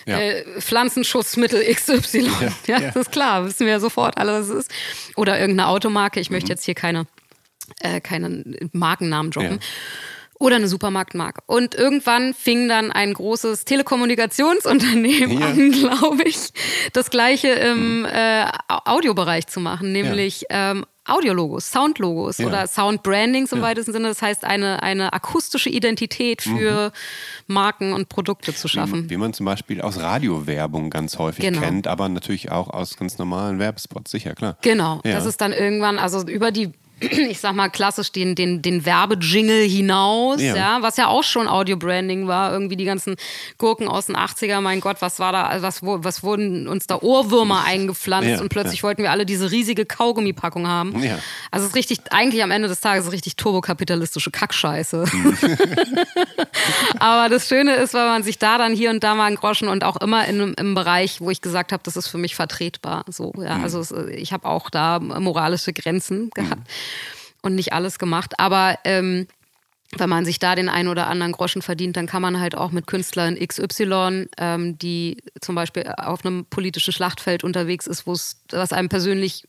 ja. 0.05 0.19
Äh, 0.19 0.61
Pflanzenschutzmittel 0.61 1.63
XY. 1.73 2.29
Ja, 2.67 2.79
ja, 2.79 2.79
das 2.79 2.95
ist 2.95 3.11
klar, 3.11 3.43
wissen 3.43 3.65
wir 3.65 3.73
ja 3.73 3.79
sofort 3.79 4.17
alle, 4.17 4.39
was 4.39 4.47
es 4.47 4.65
ist. 4.65 4.71
Oder 5.15 5.39
irgendeine 5.39 5.67
Automarke. 5.67 6.19
Ich 6.19 6.29
mhm. 6.29 6.35
möchte 6.35 6.49
jetzt 6.49 6.63
hier 6.63 6.75
keine 6.75 7.07
äh, 7.79 8.01
keinen 8.01 8.55
Markennamen 8.73 9.31
droppen. 9.31 9.53
Ja. 9.53 9.67
Oder 10.39 10.57
eine 10.57 10.67
Supermarktmarke. 10.67 11.41
Und 11.47 11.73
irgendwann 11.73 12.35
fing 12.35 12.69
dann 12.69 12.91
ein 12.91 13.13
großes 13.13 13.65
Telekommunikationsunternehmen 13.65 15.39
ja. 15.39 15.47
an, 15.47 15.71
glaube 15.79 16.23
ich, 16.23 16.51
das 16.93 17.09
gleiche 17.09 17.47
im 17.47 18.05
hm. 18.05 18.05
äh, 18.05 18.45
Audiobereich 18.67 19.47
zu 19.47 19.59
machen, 19.59 19.91
nämlich 19.91 20.45
ja. 20.51 20.71
ähm, 20.71 20.85
Audiologos, 21.07 21.71
Soundlogos 21.71 22.37
ja. 22.37 22.47
oder 22.47 22.67
Soundbranding 22.67 23.47
im 23.51 23.57
ja. 23.57 23.63
weitesten 23.63 23.93
Sinne. 23.93 24.09
Das 24.09 24.21
heißt, 24.21 24.43
eine, 24.43 24.83
eine 24.83 25.13
akustische 25.13 25.69
Identität 25.69 26.41
für 26.41 26.91
mhm. 27.47 27.53
Marken 27.53 27.93
und 27.93 28.09
Produkte 28.09 28.53
zu 28.53 28.67
schaffen. 28.67 29.05
Wie, 29.05 29.11
wie, 29.11 29.17
man 29.17 29.33
zum 29.33 29.45
Beispiel 29.45 29.81
aus 29.81 29.97
Radiowerbung 29.99 30.89
ganz 30.89 31.17
häufig 31.17 31.45
genau. 31.45 31.61
kennt, 31.61 31.87
aber 31.87 32.09
natürlich 32.09 32.51
auch 32.51 32.69
aus 32.69 32.97
ganz 32.97 33.17
normalen 33.17 33.57
Werbespots, 33.57 34.11
sicher, 34.11 34.35
klar. 34.35 34.57
Genau, 34.61 35.01
ja. 35.03 35.13
das 35.13 35.25
ist 35.25 35.41
dann 35.41 35.53
irgendwann, 35.53 35.97
also 35.97 36.27
über 36.27 36.51
die 36.51 36.73
ich 36.99 37.39
sag 37.39 37.53
mal 37.55 37.69
klassisch 37.69 38.11
den, 38.11 38.33
den, 38.33 38.61
den 38.61 38.85
Werbejingle 38.85 39.61
hinaus, 39.63 40.41
ja. 40.41 40.55
ja. 40.55 40.81
was 40.81 40.97
ja 40.97 41.07
auch 41.07 41.23
schon 41.23 41.47
Audio-Branding 41.47 42.27
war, 42.27 42.51
irgendwie 42.51 42.75
die 42.75 42.85
ganzen 42.85 43.15
Gurken 43.57 43.87
aus 43.87 44.07
den 44.07 44.15
80er, 44.15 44.61
mein 44.61 44.79
Gott, 44.79 44.97
was 44.99 45.19
war 45.19 45.31
da, 45.31 45.61
was, 45.61 45.81
was 45.83 46.23
wurden 46.23 46.67
uns 46.67 46.87
da 46.87 46.99
Ohrwürmer 46.99 47.63
eingepflanzt 47.65 48.29
ja, 48.29 48.41
und 48.41 48.49
plötzlich 48.49 48.79
ja. 48.79 48.83
wollten 48.83 49.03
wir 49.03 49.11
alle 49.11 49.25
diese 49.25 49.51
riesige 49.51 49.85
Kaugummipackung 49.85 50.67
haben. 50.67 50.95
Also 51.51 51.65
es 51.65 51.71
ist 51.71 51.75
richtig, 51.75 51.99
eigentlich 52.11 52.43
am 52.43 52.51
Ende 52.51 52.67
des 52.67 52.81
Tages 52.81 53.11
richtig 53.11 53.35
turbokapitalistische 53.35 54.31
Kackscheiße. 54.31 55.05
Mhm. 55.11 55.37
Aber 56.99 57.29
das 57.29 57.47
Schöne 57.47 57.75
ist, 57.75 57.93
weil 57.93 58.07
man 58.07 58.23
sich 58.23 58.39
da 58.39 58.57
dann 58.57 58.73
hier 58.73 58.89
und 58.89 59.03
da 59.03 59.13
mal 59.13 59.25
einen 59.25 59.35
Groschen 59.35 59.67
und 59.67 59.83
auch 59.83 59.97
immer 59.97 60.25
in, 60.25 60.53
im 60.55 60.75
Bereich, 60.75 61.21
wo 61.21 61.29
ich 61.29 61.41
gesagt 61.41 61.71
habe, 61.71 61.83
das 61.83 61.95
ist 61.95 62.07
für 62.07 62.17
mich 62.17 62.35
vertretbar. 62.35 63.05
So, 63.07 63.33
ja, 63.37 63.57
mhm. 63.57 63.63
also 63.63 63.79
es, 63.79 63.91
ich 63.91 64.33
habe 64.33 64.47
auch 64.47 64.69
da 64.69 64.99
moralische 64.99 65.73
Grenzen 65.73 66.29
gehabt. 66.33 66.67
Und 67.41 67.55
nicht 67.55 67.71
alles 67.71 67.99
gemacht. 67.99 68.39
Aber 68.39 68.77
ähm, 68.83 69.27
wenn 69.95 70.09
man 70.09 70.25
sich 70.25 70.39
da 70.39 70.55
den 70.55 70.69
einen 70.69 70.89
oder 70.89 71.07
anderen 71.07 71.31
Groschen 71.31 71.61
verdient, 71.61 71.95
dann 71.95 72.07
kann 72.07 72.21
man 72.21 72.39
halt 72.39 72.55
auch 72.55 72.71
mit 72.71 72.87
Künstlern 72.87 73.37
XY, 73.37 74.27
ähm, 74.37 74.77
die 74.77 75.23
zum 75.39 75.55
Beispiel 75.55 75.93
auf 75.97 76.25
einem 76.25 76.45
politischen 76.45 76.91
Schlachtfeld 76.91 77.43
unterwegs 77.43 77.87
ist, 77.87 78.05
wo 78.05 78.13
es 78.13 78.41
was 78.49 78.73
einem 78.73 78.89
persönlich 78.89 79.47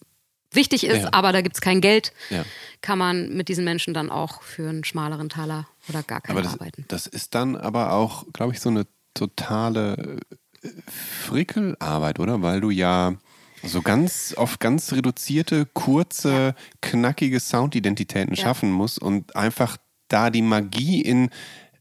wichtig 0.52 0.85
ist, 0.85 1.02
ja. 1.02 1.09
aber 1.12 1.32
da 1.32 1.40
gibt 1.40 1.56
es 1.56 1.60
kein 1.60 1.81
Geld, 1.81 2.12
ja. 2.31 2.44
kann 2.81 2.98
man 2.98 3.36
mit 3.36 3.48
diesen 3.48 3.65
Menschen 3.65 3.94
dann 3.94 4.10
auch 4.10 4.43
für 4.43 4.69
einen 4.69 4.85
schmaleren 4.85 5.28
Taler 5.28 5.66
oder 5.89 6.02
gar 6.02 6.20
keinen 6.20 6.43
das, 6.43 6.52
arbeiten. 6.55 6.85
Das 6.89 7.06
ist 7.06 7.35
dann 7.35 7.56
aber 7.56 7.93
auch, 7.93 8.24
glaube 8.32 8.52
ich, 8.55 8.60
so 8.60 8.70
eine 8.70 8.86
totale 9.15 10.20
äh, 10.62 10.69
Frickelarbeit, 10.86 12.19
oder? 12.19 12.43
Weil 12.43 12.60
du 12.60 12.70
ja 12.70 13.15
so 13.62 13.82
ganz 13.82 14.35
auf 14.35 14.59
ganz 14.59 14.93
reduzierte, 14.93 15.66
kurze, 15.72 16.30
ja. 16.30 16.55
knackige 16.80 17.40
Soundidentitäten 17.40 18.35
ja. 18.35 18.43
schaffen 18.43 18.70
muss 18.70 18.98
und 18.98 19.36
einfach 19.36 19.76
da 20.09 20.30
die 20.30 20.43
Magie 20.43 21.01
in 21.02 21.30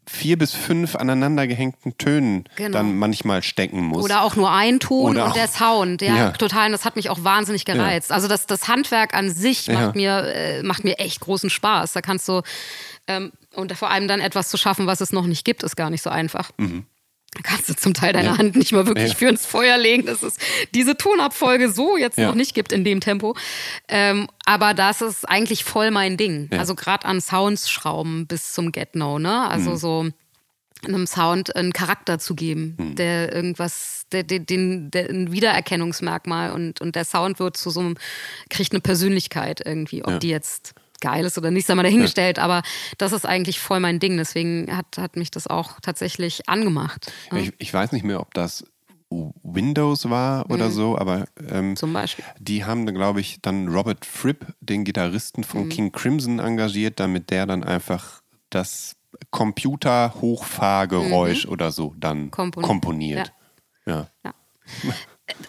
vier 0.09 0.37
bis 0.37 0.53
fünf 0.53 0.95
aneinander 0.95 1.47
gehängten 1.47 1.97
Tönen 1.97 2.45
genau. 2.55 2.77
dann 2.77 2.97
manchmal 2.97 3.43
stecken 3.43 3.81
muss. 3.81 4.03
Oder 4.03 4.21
auch 4.21 4.35
nur 4.37 4.49
ein 4.51 4.79
Ton 4.79 5.11
Oder 5.11 5.25
und 5.25 5.35
der 5.35 5.47
Sound. 5.47 6.01
Ja, 6.01 6.15
ja, 6.15 6.31
total. 6.31 6.71
Das 6.71 6.85
hat 6.85 6.95
mich 6.95 7.09
auch 7.09 7.23
wahnsinnig 7.23 7.65
gereizt. 7.65 8.09
Ja. 8.09 8.15
Also 8.15 8.29
das, 8.29 8.45
das 8.45 8.69
Handwerk 8.69 9.13
an 9.13 9.29
sich 9.29 9.67
macht, 9.67 9.95
mir, 9.95 10.23
äh, 10.33 10.63
macht 10.63 10.85
mir 10.85 10.99
echt 10.99 11.19
großen 11.19 11.49
Spaß. 11.49 11.91
Da 11.91 12.01
kannst 12.01 12.27
du, 12.29 12.41
ähm, 13.07 13.33
und 13.53 13.73
vor 13.73 13.89
allem 13.89 14.07
dann 14.07 14.21
etwas 14.21 14.49
zu 14.49 14.57
schaffen, 14.57 14.87
was 14.87 15.01
es 15.01 15.11
noch 15.11 15.25
nicht 15.25 15.43
gibt, 15.43 15.63
ist 15.63 15.75
gar 15.75 15.89
nicht 15.89 16.01
so 16.01 16.09
einfach. 16.09 16.51
Mhm. 16.57 16.85
Da 17.33 17.41
kannst 17.43 17.69
du 17.69 17.75
zum 17.75 17.93
Teil 17.93 18.13
deine 18.13 18.29
ja. 18.29 18.37
Hand 18.37 18.55
nicht 18.55 18.71
mal 18.71 18.87
wirklich 18.87 19.09
ja. 19.09 19.15
für 19.15 19.27
ins 19.27 19.45
Feuer 19.45 19.77
legen, 19.77 20.05
dass 20.05 20.23
es 20.23 20.37
diese 20.73 20.95
Tonabfolge 20.95 21.69
so 21.69 21.97
jetzt 21.97 22.17
ja. 22.17 22.27
noch 22.27 22.35
nicht 22.35 22.55
gibt 22.55 22.71
in 22.71 22.83
dem 22.83 22.99
Tempo. 22.99 23.35
Ähm, 23.87 24.27
aber 24.45 24.73
das 24.73 25.01
ist 25.01 25.27
eigentlich 25.27 25.63
voll 25.63 25.91
mein 25.91 26.17
Ding. 26.17 26.49
Also 26.51 26.73
gerade 26.73 27.05
an 27.05 27.21
Sounds 27.21 27.69
schrauben 27.69 28.27
bis 28.27 28.53
zum 28.53 28.71
Get 28.71 28.95
No, 28.95 29.19
ne? 29.19 29.47
Also 29.49 29.71
mhm. 29.71 29.77
so 29.77 30.09
einem 30.85 31.07
Sound 31.07 31.55
einen 31.55 31.73
Charakter 31.73 32.19
zu 32.19 32.35
geben, 32.35 32.75
mhm. 32.77 32.95
der 32.95 33.33
irgendwas, 33.33 34.05
der, 34.11 34.23
der, 34.23 34.39
den, 34.39 34.91
der 34.91 35.09
ein 35.09 35.31
Wiedererkennungsmerkmal 35.31 36.51
und, 36.51 36.81
und 36.81 36.95
der 36.95 37.05
Sound 37.05 37.39
wird 37.39 37.57
zu 37.57 37.69
so 37.69 37.79
einem, 37.79 37.95
kriegt 38.49 38.71
eine 38.71 38.81
Persönlichkeit 38.81 39.61
irgendwie, 39.65 40.03
ob 40.05 40.19
die 40.19 40.29
jetzt 40.29 40.75
geil 41.01 41.25
ist 41.25 41.37
oder 41.37 41.51
nicht, 41.51 41.67
sei 41.67 41.75
mal 41.75 41.83
dahingestellt, 41.83 42.37
ja. 42.37 42.43
aber 42.43 42.63
das 42.97 43.11
ist 43.11 43.25
eigentlich 43.25 43.59
voll 43.59 43.79
mein 43.79 43.99
Ding. 43.99 44.17
Deswegen 44.17 44.75
hat, 44.75 44.97
hat 44.97 45.15
mich 45.15 45.31
das 45.31 45.47
auch 45.47 45.79
tatsächlich 45.81 46.49
angemacht. 46.49 47.11
Ja. 47.31 47.37
Ich, 47.37 47.53
ich, 47.57 47.73
weiß 47.73 47.91
nicht 47.91 48.03
mehr, 48.03 48.19
ob 48.19 48.33
das 48.33 48.65
Windows 49.09 50.09
war 50.09 50.49
oder 50.49 50.69
mhm. 50.69 50.71
so, 50.71 50.97
aber 50.97 51.25
ähm, 51.49 51.75
zum 51.75 51.93
Beispiel. 51.93 52.25
Die 52.39 52.65
haben, 52.65 52.91
glaube 52.93 53.21
ich, 53.21 53.39
dann 53.41 53.67
Robert 53.69 54.05
Fripp, 54.05 54.53
den 54.59 54.83
Gitarristen 54.83 55.43
von 55.43 55.65
mhm. 55.65 55.69
King 55.69 55.91
Crimson, 55.91 56.39
engagiert, 56.39 56.99
damit 56.99 57.29
der 57.29 57.45
dann 57.45 57.63
einfach 57.63 58.23
das 58.49 58.95
Computer-Hochfahrgeräusch 59.31 61.45
mhm. 61.45 61.51
oder 61.51 61.71
so 61.71 61.93
dann 61.97 62.31
Kompon 62.31 62.63
komponiert. 62.63 63.31
ja. 63.85 64.07
ja. 64.25 64.33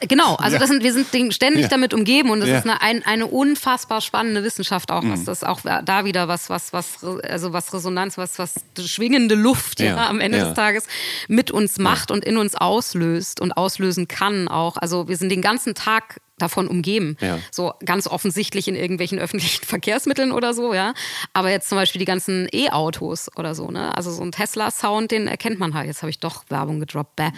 Genau, 0.01 0.35
also 0.35 0.55
ja. 0.55 0.59
das 0.59 0.71
sind, 0.71 0.83
wir 0.83 0.93
sind 0.93 1.07
ständig 1.33 1.63
ja. 1.63 1.69
damit 1.69 1.95
umgeben 1.95 2.31
und 2.31 2.41
das 2.41 2.49
ja. 2.49 2.59
ist 2.59 2.65
eine, 2.65 2.83
ein, 2.83 3.07
eine 3.07 3.29
unfassbar 3.29 4.01
spannende 4.01 4.43
Wissenschaft 4.43 4.91
auch, 4.91 5.05
was 5.05 5.21
mhm. 5.21 5.25
das 5.27 5.45
auch 5.45 5.61
da 5.61 6.05
wieder 6.05 6.27
was, 6.27 6.51
was, 6.51 6.73
was, 6.73 7.05
also 7.05 7.53
was 7.53 7.73
Resonanz, 7.73 8.19
was, 8.19 8.41
was 8.41 8.55
schwingende 8.85 9.37
Luft 9.37 9.79
ja, 9.79 10.09
am 10.09 10.21
Ende 10.21 10.41
des 10.41 10.55
Tages 10.55 10.85
mit 11.29 11.53
uns 11.53 11.79
macht 11.79 12.11
und 12.11 12.25
in 12.25 12.39
uns 12.39 12.57
auslöst 12.57 13.41
und 13.41 13.53
auslösen 13.53 14.09
kann 14.09 14.49
auch. 14.49 14.79
Also 14.79 15.07
wir 15.07 15.17
sind 15.17 15.31
den 15.31 15.43
ganzen 15.43 15.77
Tag 15.77 16.21
davon 16.39 16.69
umgeben. 16.69 17.17
Ja. 17.21 17.39
So 17.51 17.73
ganz 17.85 18.07
offensichtlich 18.07 18.69
in 18.69 18.75
irgendwelchen 18.75 19.19
öffentlichen 19.29 19.65
Verkehrsmitteln 19.65 20.33
oder 20.33 20.55
so, 20.55 20.75
ja. 20.75 20.95
Aber 21.33 21.51
jetzt 21.51 21.69
zum 21.69 21.77
Beispiel 21.77 21.99
die 21.99 22.05
ganzen 22.05 22.49
E-Autos 22.53 23.31
oder 23.37 23.55
so, 23.55 23.71
ne? 23.71 23.97
Also 23.97 24.11
so 24.11 24.23
ein 24.23 24.33
Tesla-Sound, 24.33 25.11
den 25.11 25.27
erkennt 25.27 25.59
man 25.59 25.75
halt. 25.75 25.87
Jetzt 25.87 26.03
habe 26.03 26.11
ich 26.11 26.19
doch 26.19 26.45
Werbung 26.49 26.81
gedroppt. 26.81 27.17
Bäh. 27.17 27.31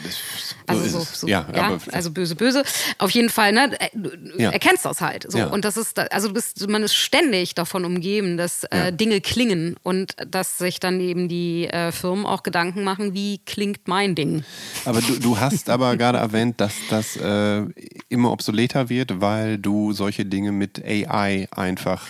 Also 0.66 0.98
so, 0.98 1.06
so 1.12 1.27
ja, 1.27 1.47
ja 1.55 1.78
also 1.93 2.10
böse, 2.10 2.35
böse. 2.35 2.64
Auf 2.98 3.10
jeden 3.10 3.31
Fall, 3.31 3.52
ne? 3.52 3.77
Du 3.94 4.10
ja. 4.39 4.51
erkennst 4.51 4.85
das 4.85 5.01
halt. 5.01 5.31
So. 5.31 5.40
Und 5.47 5.64
das 5.64 5.77
ist, 5.77 5.98
also 5.98 6.28
du 6.28 6.35
bist, 6.35 6.68
man 6.68 6.82
ist 6.82 6.94
ständig 6.94 7.55
davon 7.55 7.85
umgeben, 7.85 8.36
dass 8.36 8.64
äh, 8.64 8.93
Dinge 8.93 9.20
klingen 9.20 9.77
und 9.82 10.14
dass 10.27 10.59
sich 10.59 10.81
dann 10.81 11.01
eben 11.01 11.28
die 11.28 11.66
äh, 11.66 11.93
Firmen 11.93 12.27
auch 12.27 12.43
Gedanken 12.43 12.85
machen, 12.85 13.14
wie 13.14 13.39
klingt 13.39 13.89
mein 13.89 14.14
Ding. 14.14 14.44
Aber 14.85 15.01
du, 15.01 15.18
du 15.18 15.39
hast 15.39 15.70
aber 15.70 15.97
gerade 16.01 16.18
erwähnt, 16.18 16.60
dass 16.60 16.74
das 16.90 17.16
äh, 17.16 17.64
immer 18.09 18.32
obsoleter 18.32 18.89
wird, 18.91 19.21
weil 19.21 19.59
du 19.59 19.93
solche 19.93 20.25
Dinge 20.27 20.53
mit 20.53 20.85
AI 20.85 21.49
einfach 21.51 22.07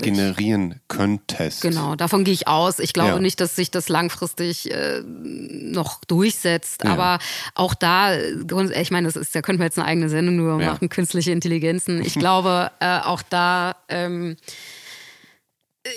generieren 0.00 0.80
könntest. 0.88 1.62
Genau, 1.62 1.94
davon 1.94 2.24
gehe 2.24 2.34
ich 2.34 2.48
aus. 2.48 2.78
Ich 2.80 2.92
glaube 2.92 3.10
ja. 3.10 3.18
nicht, 3.20 3.40
dass 3.40 3.54
sich 3.54 3.70
das 3.70 3.88
langfristig 3.88 4.70
äh, 4.70 5.00
noch 5.04 6.04
durchsetzt. 6.04 6.82
Ja. 6.84 6.92
Aber 6.92 7.18
auch 7.54 7.74
da, 7.74 8.16
ich 8.16 8.90
meine, 8.90 9.06
das 9.06 9.16
ist, 9.16 9.34
da 9.34 9.42
könnten 9.42 9.60
wir 9.60 9.66
jetzt 9.66 9.78
eine 9.78 9.86
eigene 9.86 10.08
Sendung 10.08 10.36
nur 10.36 10.60
ja. 10.60 10.72
machen, 10.72 10.88
künstliche 10.88 11.30
Intelligenzen. 11.30 12.04
Ich 12.04 12.14
glaube, 12.18 12.72
äh, 12.80 12.98
auch 12.98 13.22
da 13.22 13.76
ähm, 13.88 14.36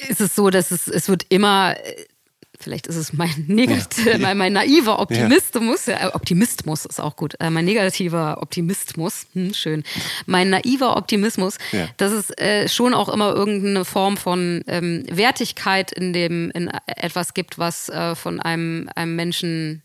ist 0.08 0.22
es 0.22 0.36
so, 0.36 0.50
dass 0.50 0.72
es, 0.72 0.88
es 0.88 1.10
wird 1.10 1.26
immer 1.30 1.76
vielleicht 2.64 2.88
ist 2.88 2.96
es 2.96 3.14
mein, 3.14 3.34
Negat 3.48 3.96
ja. 4.06 4.18
mein, 4.18 4.38
mein, 4.38 4.54
naiver 4.54 5.00
Optimismus, 5.00 5.86
ja. 5.86 6.08
äh, 6.08 6.12
Optimismus 6.14 6.86
ist 6.86 7.00
auch 7.00 7.16
gut, 7.16 7.36
äh, 7.40 7.50
mein 7.50 7.66
negativer 7.66 8.42
Optimismus, 8.42 9.28
hm, 9.34 9.54
schön, 9.54 9.84
mein 10.26 10.50
naiver 10.50 10.98
Optimismus, 10.98 11.58
ja. 11.72 11.88
dass 11.98 12.12
es 12.12 12.30
äh, 12.38 12.68
schon 12.68 12.94
auch 12.94 13.10
immer 13.10 13.34
irgendeine 13.34 13.86
Form 13.86 14.18
von 14.18 14.64
ähm, 14.68 15.04
Wertigkeit 15.10 15.92
in 15.92 16.14
dem 16.14 16.50
in 16.52 16.72
etwas 16.88 17.34
gibt, 17.34 17.60
was 17.60 17.90
äh, 17.90 18.16
von 18.16 18.40
einem, 18.40 18.90
einem 18.96 19.16
Menschen 19.16 19.83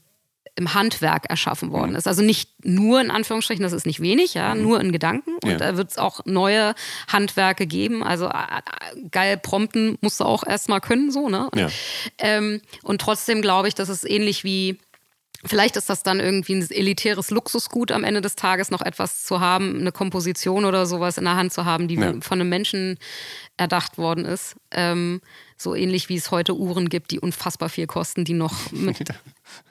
im 0.58 0.74
Handwerk 0.74 1.30
erschaffen 1.30 1.70
worden 1.70 1.90
mhm. 1.90 1.96
ist. 1.96 2.08
Also 2.08 2.22
nicht 2.22 2.64
nur 2.64 3.00
in 3.00 3.10
Anführungsstrichen, 3.10 3.62
das 3.62 3.72
ist 3.72 3.86
nicht 3.86 4.00
wenig, 4.00 4.34
ja, 4.34 4.54
mhm. 4.54 4.62
nur 4.62 4.80
in 4.80 4.92
Gedanken. 4.92 5.34
Und 5.42 5.50
ja. 5.52 5.56
da 5.56 5.76
wird 5.76 5.90
es 5.90 5.98
auch 5.98 6.20
neue 6.26 6.74
Handwerke 7.06 7.66
geben. 7.66 8.02
Also 8.02 8.26
äh, 8.26 9.08
geil 9.10 9.38
prompten 9.38 9.96
musst 10.00 10.20
du 10.20 10.24
auch 10.24 10.44
erstmal 10.44 10.80
können, 10.80 11.10
so, 11.10 11.28
ne? 11.28 11.48
Ja. 11.54 11.68
Ähm, 12.18 12.60
und 12.82 13.00
trotzdem 13.00 13.40
glaube 13.40 13.68
ich, 13.68 13.74
dass 13.74 13.88
es 13.88 14.04
ähnlich 14.04 14.44
wie 14.44 14.78
Vielleicht 15.44 15.76
ist 15.76 15.88
das 15.88 16.02
dann 16.02 16.18
irgendwie 16.18 16.56
ein 16.56 16.68
elitäres 16.68 17.30
Luxusgut 17.30 17.92
am 17.92 18.02
Ende 18.02 18.20
des 18.20 18.34
Tages, 18.34 18.72
noch 18.72 18.82
etwas 18.82 19.22
zu 19.22 19.38
haben, 19.38 19.78
eine 19.78 19.92
Komposition 19.92 20.64
oder 20.64 20.84
sowas 20.84 21.16
in 21.16 21.24
der 21.24 21.36
Hand 21.36 21.52
zu 21.52 21.64
haben, 21.64 21.86
die 21.86 21.94
ja. 21.94 22.14
von 22.20 22.40
einem 22.40 22.48
Menschen 22.48 22.98
erdacht 23.56 23.98
worden 23.98 24.24
ist. 24.24 24.56
Ähm, 24.72 25.20
so 25.56 25.76
ähnlich 25.76 26.08
wie 26.08 26.16
es 26.16 26.32
heute 26.32 26.56
Uhren 26.56 26.88
gibt, 26.88 27.12
die 27.12 27.20
unfassbar 27.20 27.68
viel 27.68 27.86
kosten, 27.86 28.24
die 28.24 28.32
noch 28.32 28.52
mit 28.72 28.98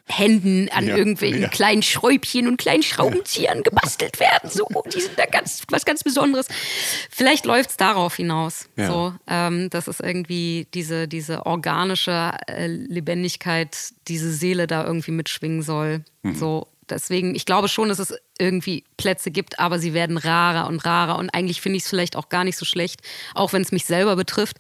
Händen 0.10 0.70
an 0.70 0.88
ja, 0.88 0.96
irgendwelchen 0.96 1.42
ja. 1.42 1.48
kleinen 1.50 1.82
Schräubchen 1.84 2.48
und 2.48 2.58
kleinen 2.58 2.84
Schraubenziehern 2.84 3.62
gebastelt 3.64 4.20
werden. 4.20 4.50
So, 4.50 4.68
die 4.94 5.02
sind 5.02 5.20
da 5.20 5.26
ganz 5.26 5.64
was 5.70 5.86
ganz 5.86 6.04
Besonderes. 6.04 6.48
Vielleicht 7.10 7.46
läuft 7.46 7.72
es 7.72 7.78
darauf 7.78 8.16
hinaus. 8.16 8.70
Ja. 8.78 8.88
So, 8.88 9.14
ähm, 9.28 9.70
dass 9.70 9.88
es 9.88 10.00
irgendwie 10.00 10.68
diese, 10.74 11.08
diese 11.10 11.46
organische 11.46 12.32
äh, 12.48 12.68
Lebendigkeit, 12.68 13.76
diese 14.08 14.32
Seele 14.32 14.66
da 14.66 14.86
irgendwie 14.86 15.12
mitschwingen 15.12 15.62
soll. 15.62 16.06
Mhm. 16.24 16.36
So, 16.36 16.68
Deswegen, 16.90 17.36
ich 17.36 17.46
glaube 17.46 17.68
schon, 17.68 17.90
dass 17.90 18.00
es 18.00 18.14
irgendwie 18.40 18.84
Plätze 18.98 19.32
gibt, 19.32 19.60
aber 19.60 19.80
sie 19.80 19.94
werden 19.94 20.18
rarer 20.18 20.68
und 20.68 20.86
rarer. 20.86 21.18
Und 21.18 21.30
eigentlich 21.30 21.62
finde 21.62 21.78
ich 21.78 21.84
es 21.84 21.90
vielleicht 21.90 22.16
auch 22.16 22.30
gar 22.30 22.44
nicht 22.44 22.58
so 22.58 22.66
schlecht, 22.66 23.02
auch 23.34 23.54
wenn 23.54 23.62
es 23.62 23.72
mich 23.72 23.86
selber 23.86 24.16
betrifft, 24.16 24.58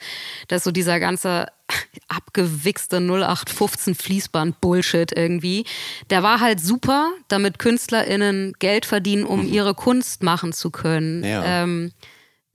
dass 0.47 0.63
so 0.63 0.71
dieser 0.71 0.99
ganze 0.99 1.47
abgewichste 2.07 2.97
0815 2.97 3.95
Fließband-Bullshit 3.95 5.11
irgendwie, 5.15 5.65
der 6.09 6.23
war 6.23 6.39
halt 6.39 6.59
super, 6.59 7.11
damit 7.27 7.59
KünstlerInnen 7.59 8.53
Geld 8.59 8.85
verdienen, 8.85 9.25
um 9.25 9.41
mhm. 9.41 9.53
ihre 9.53 9.73
Kunst 9.73 10.23
machen 10.23 10.53
zu 10.53 10.71
können, 10.71 11.23
ja. 11.23 11.63
ähm, 11.63 11.91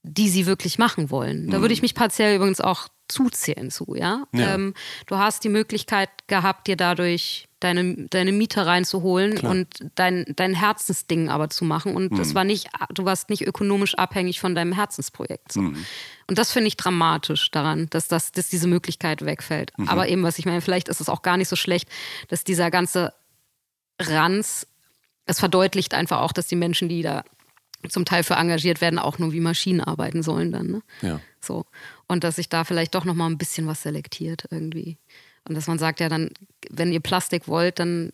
die 0.02 0.28
sie 0.28 0.46
wirklich 0.46 0.78
machen 0.78 1.10
wollen. 1.10 1.50
Da 1.50 1.58
mhm. 1.58 1.62
würde 1.62 1.74
ich 1.74 1.82
mich 1.82 1.94
partiell 1.94 2.36
übrigens 2.36 2.60
auch 2.60 2.88
zuzählen 3.08 3.70
zu, 3.70 3.94
ja. 3.94 4.24
ja. 4.32 4.54
Ähm, 4.54 4.74
du 5.06 5.18
hast 5.18 5.44
die 5.44 5.48
Möglichkeit 5.48 6.08
gehabt, 6.26 6.66
dir 6.66 6.76
dadurch 6.76 7.48
deine, 7.62 8.08
deine 8.08 8.32
Miete 8.32 8.66
reinzuholen 8.66 9.36
Klar. 9.36 9.52
und 9.52 9.68
dein, 9.94 10.24
dein 10.36 10.54
Herzensding 10.54 11.28
aber 11.28 11.50
zu 11.50 11.64
machen. 11.64 11.94
Und 11.94 12.12
mhm. 12.12 12.16
das 12.16 12.34
war 12.34 12.44
nicht, 12.44 12.68
du 12.92 13.04
warst 13.04 13.30
nicht 13.30 13.46
ökonomisch 13.46 13.94
abhängig 13.94 14.40
von 14.40 14.54
deinem 14.54 14.72
Herzensprojekt. 14.72 15.52
So. 15.52 15.60
Mhm. 15.60 15.84
Und 16.26 16.38
das 16.38 16.52
finde 16.52 16.68
ich 16.68 16.76
dramatisch 16.76 17.50
daran, 17.50 17.88
dass, 17.90 18.08
das, 18.08 18.32
dass 18.32 18.48
diese 18.48 18.66
Möglichkeit 18.66 19.24
wegfällt. 19.24 19.72
Mhm. 19.76 19.88
Aber 19.88 20.08
eben, 20.08 20.22
was 20.22 20.38
ich 20.38 20.46
meine, 20.46 20.60
vielleicht 20.60 20.88
ist 20.88 21.00
es 21.00 21.08
auch 21.08 21.22
gar 21.22 21.36
nicht 21.36 21.48
so 21.48 21.56
schlecht, 21.56 21.88
dass 22.28 22.44
dieser 22.44 22.70
ganze 22.70 23.12
Ranz, 24.00 24.66
es 25.26 25.38
verdeutlicht 25.38 25.94
einfach 25.94 26.20
auch, 26.20 26.32
dass 26.32 26.46
die 26.48 26.56
Menschen, 26.56 26.88
die 26.88 27.02
da 27.02 27.24
zum 27.88 28.04
Teil 28.04 28.22
für 28.22 28.34
engagiert 28.34 28.80
werden, 28.80 28.98
auch 28.98 29.18
nur 29.18 29.32
wie 29.32 29.40
Maschinen 29.40 29.80
arbeiten 29.80 30.22
sollen 30.22 30.52
dann. 30.52 30.66
Ne? 30.68 30.82
Ja. 31.00 31.20
So. 31.40 31.66
Und 32.06 32.24
dass 32.24 32.36
sich 32.36 32.48
da 32.48 32.64
vielleicht 32.64 32.94
doch 32.94 33.04
nochmal 33.04 33.30
ein 33.30 33.38
bisschen 33.38 33.66
was 33.66 33.82
selektiert 33.82 34.44
irgendwie. 34.50 34.98
Und 35.48 35.54
dass 35.54 35.66
man 35.66 35.78
sagt, 35.78 36.00
ja, 36.00 36.08
dann, 36.08 36.30
wenn 36.70 36.92
ihr 36.92 37.00
Plastik 37.00 37.48
wollt, 37.48 37.78
dann 37.78 38.12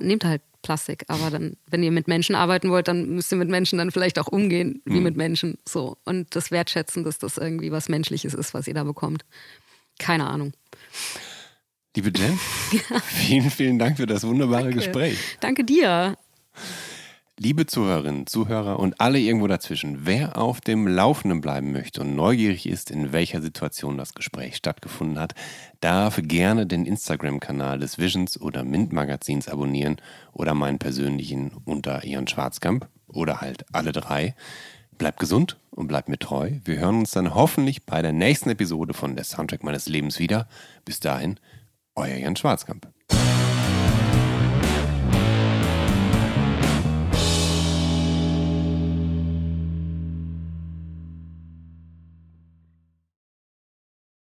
nehmt 0.00 0.24
halt 0.24 0.42
Plastik. 0.62 1.04
Aber 1.08 1.30
dann, 1.30 1.56
wenn 1.68 1.82
ihr 1.82 1.90
mit 1.90 2.06
Menschen 2.06 2.34
arbeiten 2.34 2.70
wollt, 2.70 2.88
dann 2.88 3.10
müsst 3.10 3.32
ihr 3.32 3.38
mit 3.38 3.48
Menschen 3.48 3.78
dann 3.78 3.90
vielleicht 3.90 4.18
auch 4.18 4.28
umgehen, 4.28 4.82
wie 4.84 4.98
mhm. 4.98 5.02
mit 5.02 5.16
Menschen. 5.16 5.58
So. 5.66 5.96
Und 6.04 6.34
das 6.36 6.50
Wertschätzen, 6.50 7.04
dass 7.04 7.18
das 7.18 7.38
irgendwie 7.38 7.72
was 7.72 7.88
Menschliches 7.88 8.34
ist, 8.34 8.54
was 8.54 8.68
ihr 8.68 8.74
da 8.74 8.84
bekommt. 8.84 9.24
Keine 9.98 10.28
Ahnung. 10.28 10.52
Liebe 11.96 12.12
Jen, 12.16 12.38
ja. 12.72 13.00
vielen, 13.04 13.50
vielen 13.50 13.78
Dank 13.78 13.96
für 13.96 14.06
das 14.06 14.24
wunderbare 14.24 14.64
Danke. 14.64 14.78
Gespräch. 14.78 15.18
Danke 15.40 15.64
dir. 15.64 16.16
Liebe 17.42 17.64
Zuhörerinnen, 17.64 18.26
Zuhörer 18.26 18.78
und 18.78 19.00
alle 19.00 19.18
irgendwo 19.18 19.46
dazwischen, 19.46 20.04
wer 20.04 20.36
auf 20.36 20.60
dem 20.60 20.86
Laufenden 20.86 21.40
bleiben 21.40 21.72
möchte 21.72 22.02
und 22.02 22.14
neugierig 22.14 22.68
ist, 22.68 22.90
in 22.90 23.14
welcher 23.14 23.40
Situation 23.40 23.96
das 23.96 24.12
Gespräch 24.12 24.56
stattgefunden 24.56 25.18
hat, 25.18 25.34
darf 25.80 26.20
gerne 26.22 26.66
den 26.66 26.84
Instagram-Kanal 26.84 27.78
des 27.78 27.96
Visions 27.96 28.38
oder 28.38 28.62
Mint-Magazins 28.62 29.48
abonnieren 29.48 29.96
oder 30.34 30.52
meinen 30.52 30.78
persönlichen 30.78 31.52
unter 31.64 32.04
Ihren 32.04 32.28
Schwarzkamp 32.28 32.86
oder 33.06 33.40
halt 33.40 33.64
alle 33.72 33.92
drei. 33.92 34.34
Bleibt 34.98 35.18
gesund 35.18 35.58
und 35.70 35.88
bleibt 35.88 36.10
mir 36.10 36.18
treu. 36.18 36.50
Wir 36.66 36.76
hören 36.76 36.98
uns 36.98 37.12
dann 37.12 37.34
hoffentlich 37.34 37.86
bei 37.86 38.02
der 38.02 38.12
nächsten 38.12 38.50
Episode 38.50 38.92
von 38.92 39.16
Der 39.16 39.24
Soundtrack 39.24 39.64
meines 39.64 39.88
Lebens 39.88 40.18
wieder. 40.18 40.46
Bis 40.84 41.00
dahin, 41.00 41.40
euer 41.94 42.18
Jan 42.18 42.36
Schwarzkamp. 42.36 42.86